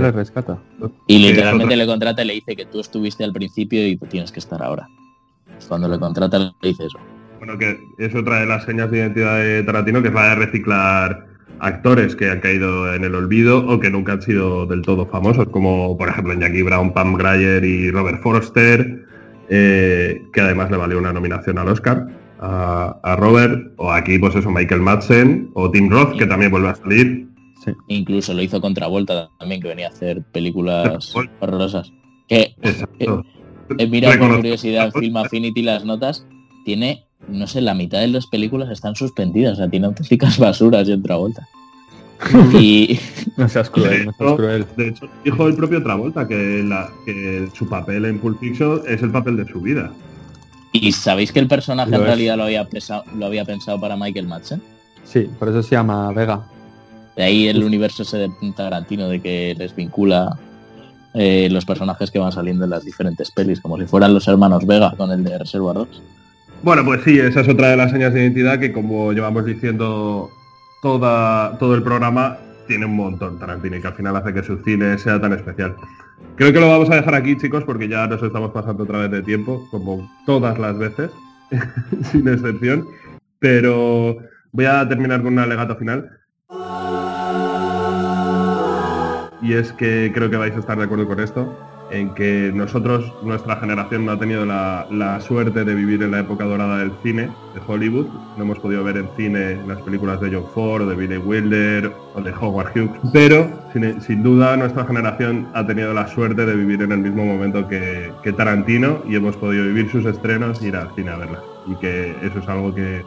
Le 0.00 0.12
rescata. 0.12 0.58
Y 1.06 1.18
literalmente 1.18 1.76
le 1.76 1.86
contrata 1.86 2.22
y 2.22 2.26
le 2.26 2.34
dice 2.34 2.56
que 2.56 2.64
tú 2.64 2.80
estuviste 2.80 3.24
al 3.24 3.32
principio 3.32 3.86
y 3.86 3.96
tú 3.96 4.06
tienes 4.06 4.32
que 4.32 4.40
estar 4.40 4.62
ahora. 4.62 4.88
Cuando 5.68 5.88
le 5.88 5.98
contrata 5.98 6.38
le 6.38 6.52
dice 6.62 6.86
eso. 6.86 6.98
Bueno, 7.38 7.58
que 7.58 7.78
es 7.98 8.14
otra 8.14 8.40
de 8.40 8.46
las 8.46 8.64
señas 8.64 8.90
de 8.90 8.98
identidad 8.98 9.38
de 9.38 9.62
Tarantino, 9.62 10.00
que 10.00 10.08
es 10.08 10.14
la 10.14 10.30
de 10.30 10.34
reciclar 10.36 11.26
actores 11.60 12.16
que 12.16 12.30
han 12.30 12.40
caído 12.40 12.92
en 12.94 13.04
el 13.04 13.14
olvido 13.14 13.66
o 13.66 13.78
que 13.78 13.90
nunca 13.90 14.12
han 14.12 14.22
sido 14.22 14.66
del 14.66 14.82
todo 14.82 15.06
famosos, 15.06 15.48
como 15.48 15.96
por 15.96 16.08
ejemplo 16.08 16.32
en 16.32 16.40
Jackie 16.40 16.62
Brown, 16.62 16.92
Pam 16.92 17.14
Grier 17.14 17.64
y 17.64 17.90
Robert 17.90 18.22
Forster, 18.22 19.04
eh, 19.50 20.22
que 20.32 20.40
además 20.40 20.70
le 20.70 20.78
valió 20.78 20.98
una 20.98 21.12
nominación 21.12 21.58
al 21.58 21.68
Oscar 21.68 22.06
a, 22.44 22.98
a 23.02 23.16
Robert, 23.16 23.72
o 23.76 23.90
aquí 23.90 24.18
pues 24.18 24.34
eso, 24.34 24.50
Michael 24.50 24.80
Madsen, 24.82 25.50
o 25.54 25.70
Tim 25.70 25.88
Roth, 25.90 26.16
que 26.18 26.26
también 26.26 26.50
vuelve 26.50 26.68
a 26.68 26.74
salir. 26.74 27.28
Sí. 27.64 27.72
Incluso 27.88 28.34
lo 28.34 28.42
hizo 28.42 28.60
contra 28.60 28.86
Volta 28.88 29.30
también, 29.38 29.62
que 29.62 29.68
venía 29.68 29.86
a 29.86 29.90
hacer 29.90 30.22
películas 30.32 31.14
horrorosas. 31.40 31.90
Que 32.28 32.54
Exacto. 32.62 33.24
he 33.78 33.86
mirado 33.86 34.12
por 34.14 34.20
Reconozco- 34.22 34.36
curiosidad 34.36 34.92
Film 34.92 35.16
Affinity 35.16 35.62
las 35.62 35.84
notas, 35.84 36.26
tiene, 36.66 37.04
no 37.28 37.46
sé, 37.46 37.60
la 37.62 37.74
mitad 37.74 38.00
de 38.00 38.08
las 38.08 38.26
películas 38.26 38.70
están 38.70 38.94
suspendidas, 38.94 39.54
o 39.54 39.56
sea, 39.56 39.70
tiene 39.70 39.86
auténticas 39.86 40.38
basuras 40.38 40.88
y 40.88 40.92
otra 40.92 41.16
Volta. 41.16 41.46
Y, 42.60 42.98
No 43.36 43.48
seas 43.48 43.68
cruel, 43.70 44.06
no 44.06 44.12
seas 44.12 44.30
No. 44.30 44.36
cruel. 44.36 44.66
De 44.76 44.88
hecho, 44.88 45.08
dijo 45.24 45.46
el 45.48 45.56
propio 45.56 45.82
Travolta 45.82 46.26
que, 46.28 46.62
la- 46.62 46.90
que 47.04 47.48
su 47.54 47.68
papel 47.68 48.04
en 48.04 48.18
Pulp 48.18 48.38
Fiction 48.40 48.80
es 48.86 49.02
el 49.02 49.10
papel 49.10 49.36
de 49.36 49.46
su 49.46 49.60
vida. 49.60 49.90
Y 50.74 50.90
¿sabéis 50.90 51.30
que 51.30 51.38
el 51.38 51.46
personaje 51.46 51.92
Lo 51.92 51.98
en 51.98 52.02
es. 52.02 52.08
realidad 52.08 52.36
lo 52.36 52.42
había, 52.42 52.64
pensado, 52.64 53.04
lo 53.16 53.26
había 53.26 53.44
pensado 53.44 53.80
para 53.80 53.96
Michael 53.96 54.26
Madsen? 54.26 54.60
Sí, 55.04 55.30
por 55.38 55.48
eso 55.48 55.62
se 55.62 55.76
llama 55.76 56.12
Vega. 56.12 56.42
De 57.16 57.22
ahí 57.22 57.46
el 57.46 57.62
universo 57.62 58.02
ese 58.02 58.18
de 58.18 58.30
Tarantino 58.56 59.08
de 59.08 59.22
que 59.22 59.54
les 59.56 59.74
vincula 59.76 60.36
eh, 61.14 61.48
los 61.48 61.64
personajes 61.64 62.10
que 62.10 62.18
van 62.18 62.32
saliendo 62.32 62.64
en 62.64 62.70
las 62.70 62.84
diferentes 62.84 63.30
pelis, 63.30 63.60
como 63.60 63.78
si 63.78 63.84
fueran 63.86 64.12
los 64.12 64.26
hermanos 64.26 64.66
Vega 64.66 64.92
con 64.96 65.12
el 65.12 65.22
de 65.22 65.38
Reservoir 65.38 65.76
Dogs. 65.76 66.02
Bueno, 66.64 66.84
pues 66.84 67.02
sí, 67.04 67.20
esa 67.20 67.42
es 67.42 67.48
otra 67.48 67.68
de 67.68 67.76
las 67.76 67.92
señas 67.92 68.12
de 68.12 68.22
identidad 68.22 68.58
que 68.58 68.72
como 68.72 69.12
llevamos 69.12 69.44
diciendo 69.44 70.28
toda, 70.82 71.56
todo 71.58 71.76
el 71.76 71.84
programa, 71.84 72.38
tiene 72.66 72.86
un 72.86 72.96
montón 72.96 73.38
Tarantino 73.38 73.76
y 73.76 73.80
que 73.80 73.86
al 73.86 73.94
final 73.94 74.16
hace 74.16 74.34
que 74.34 74.42
su 74.42 74.56
cine 74.64 74.98
sea 74.98 75.20
tan 75.20 75.34
especial. 75.34 75.76
Creo 76.36 76.52
que 76.52 76.60
lo 76.60 76.68
vamos 76.68 76.90
a 76.90 76.96
dejar 76.96 77.14
aquí, 77.14 77.36
chicos, 77.36 77.64
porque 77.64 77.88
ya 77.88 78.06
nos 78.06 78.22
estamos 78.22 78.50
pasando 78.50 78.84
otra 78.84 78.98
vez 78.98 79.10
de 79.10 79.22
tiempo, 79.22 79.66
como 79.70 80.10
todas 80.26 80.58
las 80.58 80.78
veces, 80.78 81.10
sin 82.10 82.26
excepción. 82.28 82.86
Pero 83.38 84.16
voy 84.52 84.64
a 84.64 84.88
terminar 84.88 85.22
con 85.22 85.34
un 85.34 85.38
alegato 85.38 85.76
final. 85.76 86.10
Y 89.42 89.52
es 89.52 89.72
que 89.72 90.10
creo 90.14 90.30
que 90.30 90.36
vais 90.36 90.56
a 90.56 90.60
estar 90.60 90.78
de 90.78 90.84
acuerdo 90.84 91.06
con 91.06 91.20
esto, 91.20 91.56
en 91.90 92.14
que 92.14 92.50
nosotros, 92.54 93.12
nuestra 93.22 93.56
generación, 93.56 94.06
no 94.06 94.12
ha 94.12 94.18
tenido 94.18 94.44
la, 94.44 94.86
la 94.90 95.20
suerte 95.20 95.64
de 95.64 95.74
vivir 95.74 96.02
en 96.02 96.12
la 96.12 96.20
época 96.20 96.44
dorada 96.44 96.78
del 96.78 96.92
cine, 97.02 97.30
de 97.54 97.60
Hollywood. 97.66 98.06
No 98.36 98.44
hemos 98.44 98.58
podido 98.58 98.82
ver 98.82 98.96
en 98.96 99.08
cine 99.16 99.58
las 99.66 99.80
películas 99.82 100.20
de 100.20 100.34
John 100.34 100.46
Ford, 100.54 100.88
de 100.88 100.94
Billy 100.96 101.18
Wilder 101.18 101.92
o 102.14 102.20
de 102.20 102.32
Howard 102.32 102.72
Hughes. 102.74 103.00
Pero, 103.12 103.48
sin, 103.72 104.00
sin 104.00 104.22
duda, 104.22 104.56
nuestra 104.56 104.84
generación 104.86 105.46
ha 105.54 105.66
tenido 105.66 105.92
la 105.92 106.08
suerte 106.08 106.46
de 106.46 106.56
vivir 106.56 106.82
en 106.82 106.92
el 106.92 106.98
mismo 106.98 107.24
momento 107.24 107.68
que, 107.68 108.10
que 108.22 108.32
Tarantino 108.32 109.02
y 109.06 109.14
hemos 109.16 109.36
podido 109.36 109.64
vivir 109.64 109.90
sus 109.90 110.04
estrenos 110.06 110.62
y 110.62 110.68
ir 110.68 110.76
al 110.76 110.90
cine 110.94 111.10
a 111.10 111.16
verlas. 111.16 111.42
Y 111.66 111.74
que 111.76 112.16
eso 112.22 112.38
es 112.40 112.48
algo 112.48 112.74
que, 112.74 113.04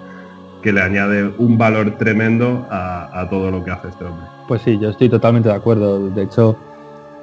que 0.61 0.71
le 0.71 0.81
añade 0.81 1.31
un 1.37 1.57
valor 1.57 1.91
tremendo 1.97 2.65
a, 2.69 3.21
a 3.21 3.29
todo 3.29 3.51
lo 3.51 3.63
que 3.65 3.71
hace 3.71 3.89
este 3.89 4.05
hombre. 4.05 4.25
Pues 4.47 4.61
sí, 4.61 4.79
yo 4.79 4.89
estoy 4.91 5.09
totalmente 5.09 5.49
de 5.49 5.55
acuerdo. 5.55 6.09
De 6.09 6.23
hecho, 6.23 6.57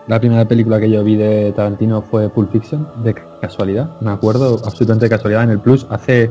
la 0.07 0.21
primera 0.21 0.45
película 0.45 0.79
que 0.79 0.91
yo 0.91 1.03
vi 1.03 1.17
de 1.17 1.53
Tarantino 1.53 2.03
fue 2.03 2.29
Pulp 2.29 2.53
Fiction, 2.53 2.87
de 3.03 3.15
casualidad. 3.41 3.89
Me 4.01 4.11
acuerdo 4.11 4.61
absolutamente 4.65 5.07
de 5.07 5.11
casualidad 5.11 5.45
en 5.45 5.51
el 5.51 5.61
Plus 5.61 5.87
hace, 5.89 6.31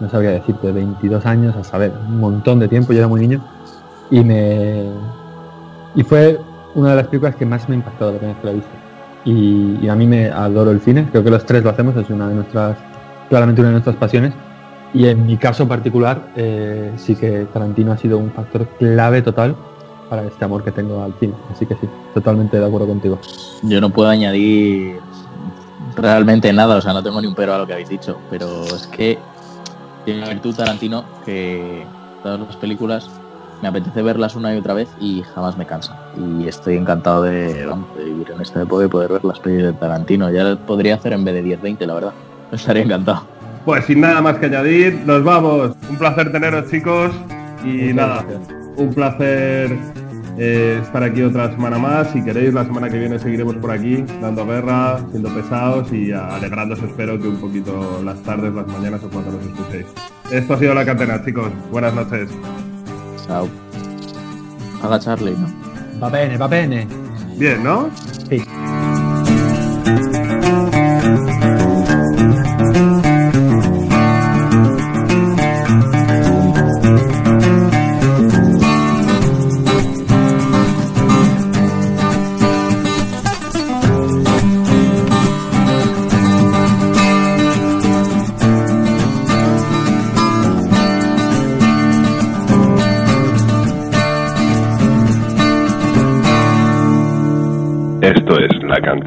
no 0.00 0.08
sabría 0.08 0.30
decirte, 0.30 0.70
22 0.70 1.26
años, 1.26 1.56
a 1.56 1.64
saber, 1.64 1.92
un 2.08 2.20
montón 2.20 2.60
de 2.60 2.68
tiempo, 2.68 2.92
yo 2.92 3.00
era 3.00 3.08
muy 3.08 3.20
niño. 3.20 3.44
Y 4.10 4.22
me. 4.22 4.84
Y 5.94 6.04
fue 6.04 6.38
una 6.74 6.90
de 6.90 6.96
las 6.96 7.06
películas 7.08 7.34
que 7.34 7.44
más 7.44 7.68
me 7.68 7.74
ha 7.74 7.78
impactado 7.78 8.12
la 8.12 8.18
primera 8.18 8.34
vez 8.34 8.40
que 8.40 8.46
la 8.46 8.52
he 8.52 8.56
visto. 8.56 8.70
Y, 9.24 9.84
y 9.84 9.88
a 9.88 9.94
mí 9.96 10.06
me 10.06 10.30
adoro 10.30 10.70
el 10.70 10.80
cine, 10.80 11.08
creo 11.10 11.24
que 11.24 11.30
los 11.30 11.44
tres 11.44 11.64
lo 11.64 11.70
hacemos, 11.70 11.96
es 11.96 12.08
una 12.08 12.28
de 12.28 12.34
nuestras, 12.34 12.76
claramente 13.28 13.60
una 13.60 13.70
de 13.70 13.74
nuestras 13.74 13.96
pasiones. 13.96 14.32
Y 14.94 15.06
en 15.08 15.26
mi 15.26 15.38
caso 15.38 15.66
particular, 15.66 16.28
eh, 16.36 16.92
sí 16.96 17.16
que 17.16 17.46
Tarantino 17.52 17.92
ha 17.92 17.96
sido 17.96 18.18
un 18.18 18.30
factor 18.30 18.66
clave 18.78 19.22
total 19.22 19.56
para 20.12 20.26
este 20.26 20.44
amor 20.44 20.62
que 20.62 20.70
tengo 20.70 21.02
al 21.02 21.14
cine. 21.18 21.32
Así 21.50 21.64
que 21.64 21.74
sí, 21.76 21.88
totalmente 22.12 22.58
de 22.58 22.66
acuerdo 22.66 22.86
contigo. 22.86 23.18
Yo 23.62 23.80
no 23.80 23.88
puedo 23.88 24.10
añadir 24.10 25.00
realmente 25.96 26.52
nada, 26.52 26.76
o 26.76 26.82
sea, 26.82 26.92
no 26.92 27.02
tengo 27.02 27.18
ni 27.22 27.28
un 27.28 27.34
pero 27.34 27.54
a 27.54 27.58
lo 27.58 27.66
que 27.66 27.72
habéis 27.72 27.88
dicho, 27.88 28.18
pero 28.28 28.62
es 28.64 28.86
que 28.88 29.18
tiene 30.04 30.20
una 30.20 30.28
virtud 30.28 30.54
Tarantino 30.54 31.06
que 31.24 31.86
todas 32.22 32.38
las 32.40 32.56
películas 32.56 33.08
me 33.62 33.68
apetece 33.68 34.02
verlas 34.02 34.36
una 34.36 34.54
y 34.54 34.58
otra 34.58 34.74
vez 34.74 34.90
y 35.00 35.22
jamás 35.34 35.56
me 35.56 35.64
cansa. 35.64 35.98
Y 36.18 36.46
estoy 36.46 36.76
encantado 36.76 37.22
de, 37.22 37.64
vamos, 37.64 37.96
de 37.96 38.04
vivir 38.04 38.32
en 38.32 38.42
esta 38.42 38.60
época 38.60 38.84
y 38.84 38.88
poder 38.88 39.12
ver 39.12 39.24
las 39.24 39.40
películas 39.40 39.72
de 39.72 39.80
Tarantino. 39.80 40.30
Ya 40.30 40.56
podría 40.56 40.96
hacer 40.96 41.14
en 41.14 41.24
vez 41.24 41.36
de 41.36 41.58
10-20, 41.58 41.86
la 41.86 41.94
verdad. 41.94 42.12
Estaría 42.52 42.82
encantado. 42.82 43.24
Pues 43.64 43.86
sin 43.86 44.02
nada 44.02 44.20
más 44.20 44.36
que 44.36 44.44
añadir, 44.44 45.06
nos 45.06 45.24
vamos. 45.24 45.70
Un 45.88 45.96
placer 45.96 46.30
teneros, 46.30 46.70
chicos. 46.70 47.12
Y 47.64 47.94
nada, 47.94 48.26
un 48.76 48.92
placer 48.92 49.78
eh, 50.38 50.80
estar 50.82 51.02
aquí 51.02 51.22
otra 51.22 51.50
semana 51.50 51.78
más. 51.78 52.10
Si 52.10 52.22
queréis, 52.22 52.54
la 52.54 52.64
semana 52.64 52.88
que 52.88 52.98
viene 52.98 53.18
seguiremos 53.18 53.56
por 53.56 53.70
aquí, 53.70 54.04
dando 54.20 54.46
guerra, 54.46 54.98
siendo 55.10 55.28
pesados 55.34 55.92
y 55.92 56.12
alegrándoos, 56.12 56.82
espero 56.82 57.20
que 57.20 57.28
un 57.28 57.36
poquito 57.36 58.02
las 58.04 58.22
tardes, 58.22 58.52
las 58.54 58.66
mañanas 58.66 59.02
o 59.04 59.08
cuando 59.08 59.32
nos 59.32 59.46
escuchéis. 59.46 59.86
Esto 60.30 60.54
ha 60.54 60.58
sido 60.58 60.74
la 60.74 60.84
catena, 60.84 61.22
chicos. 61.24 61.50
Buenas 61.70 61.94
noches. 61.94 62.30
Chao. 63.26 63.48
Haga 64.82 64.98
Charlie, 64.98 65.36
¿no? 65.36 65.46
Va 66.02 66.08
bene, 66.08 66.36
va 66.36 66.48
bene. 66.48 66.86
Bien, 67.36 67.62
¿no? 67.62 67.90
Sí. 68.28 68.42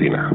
La 0.09 0.17
cantina. 0.17 0.34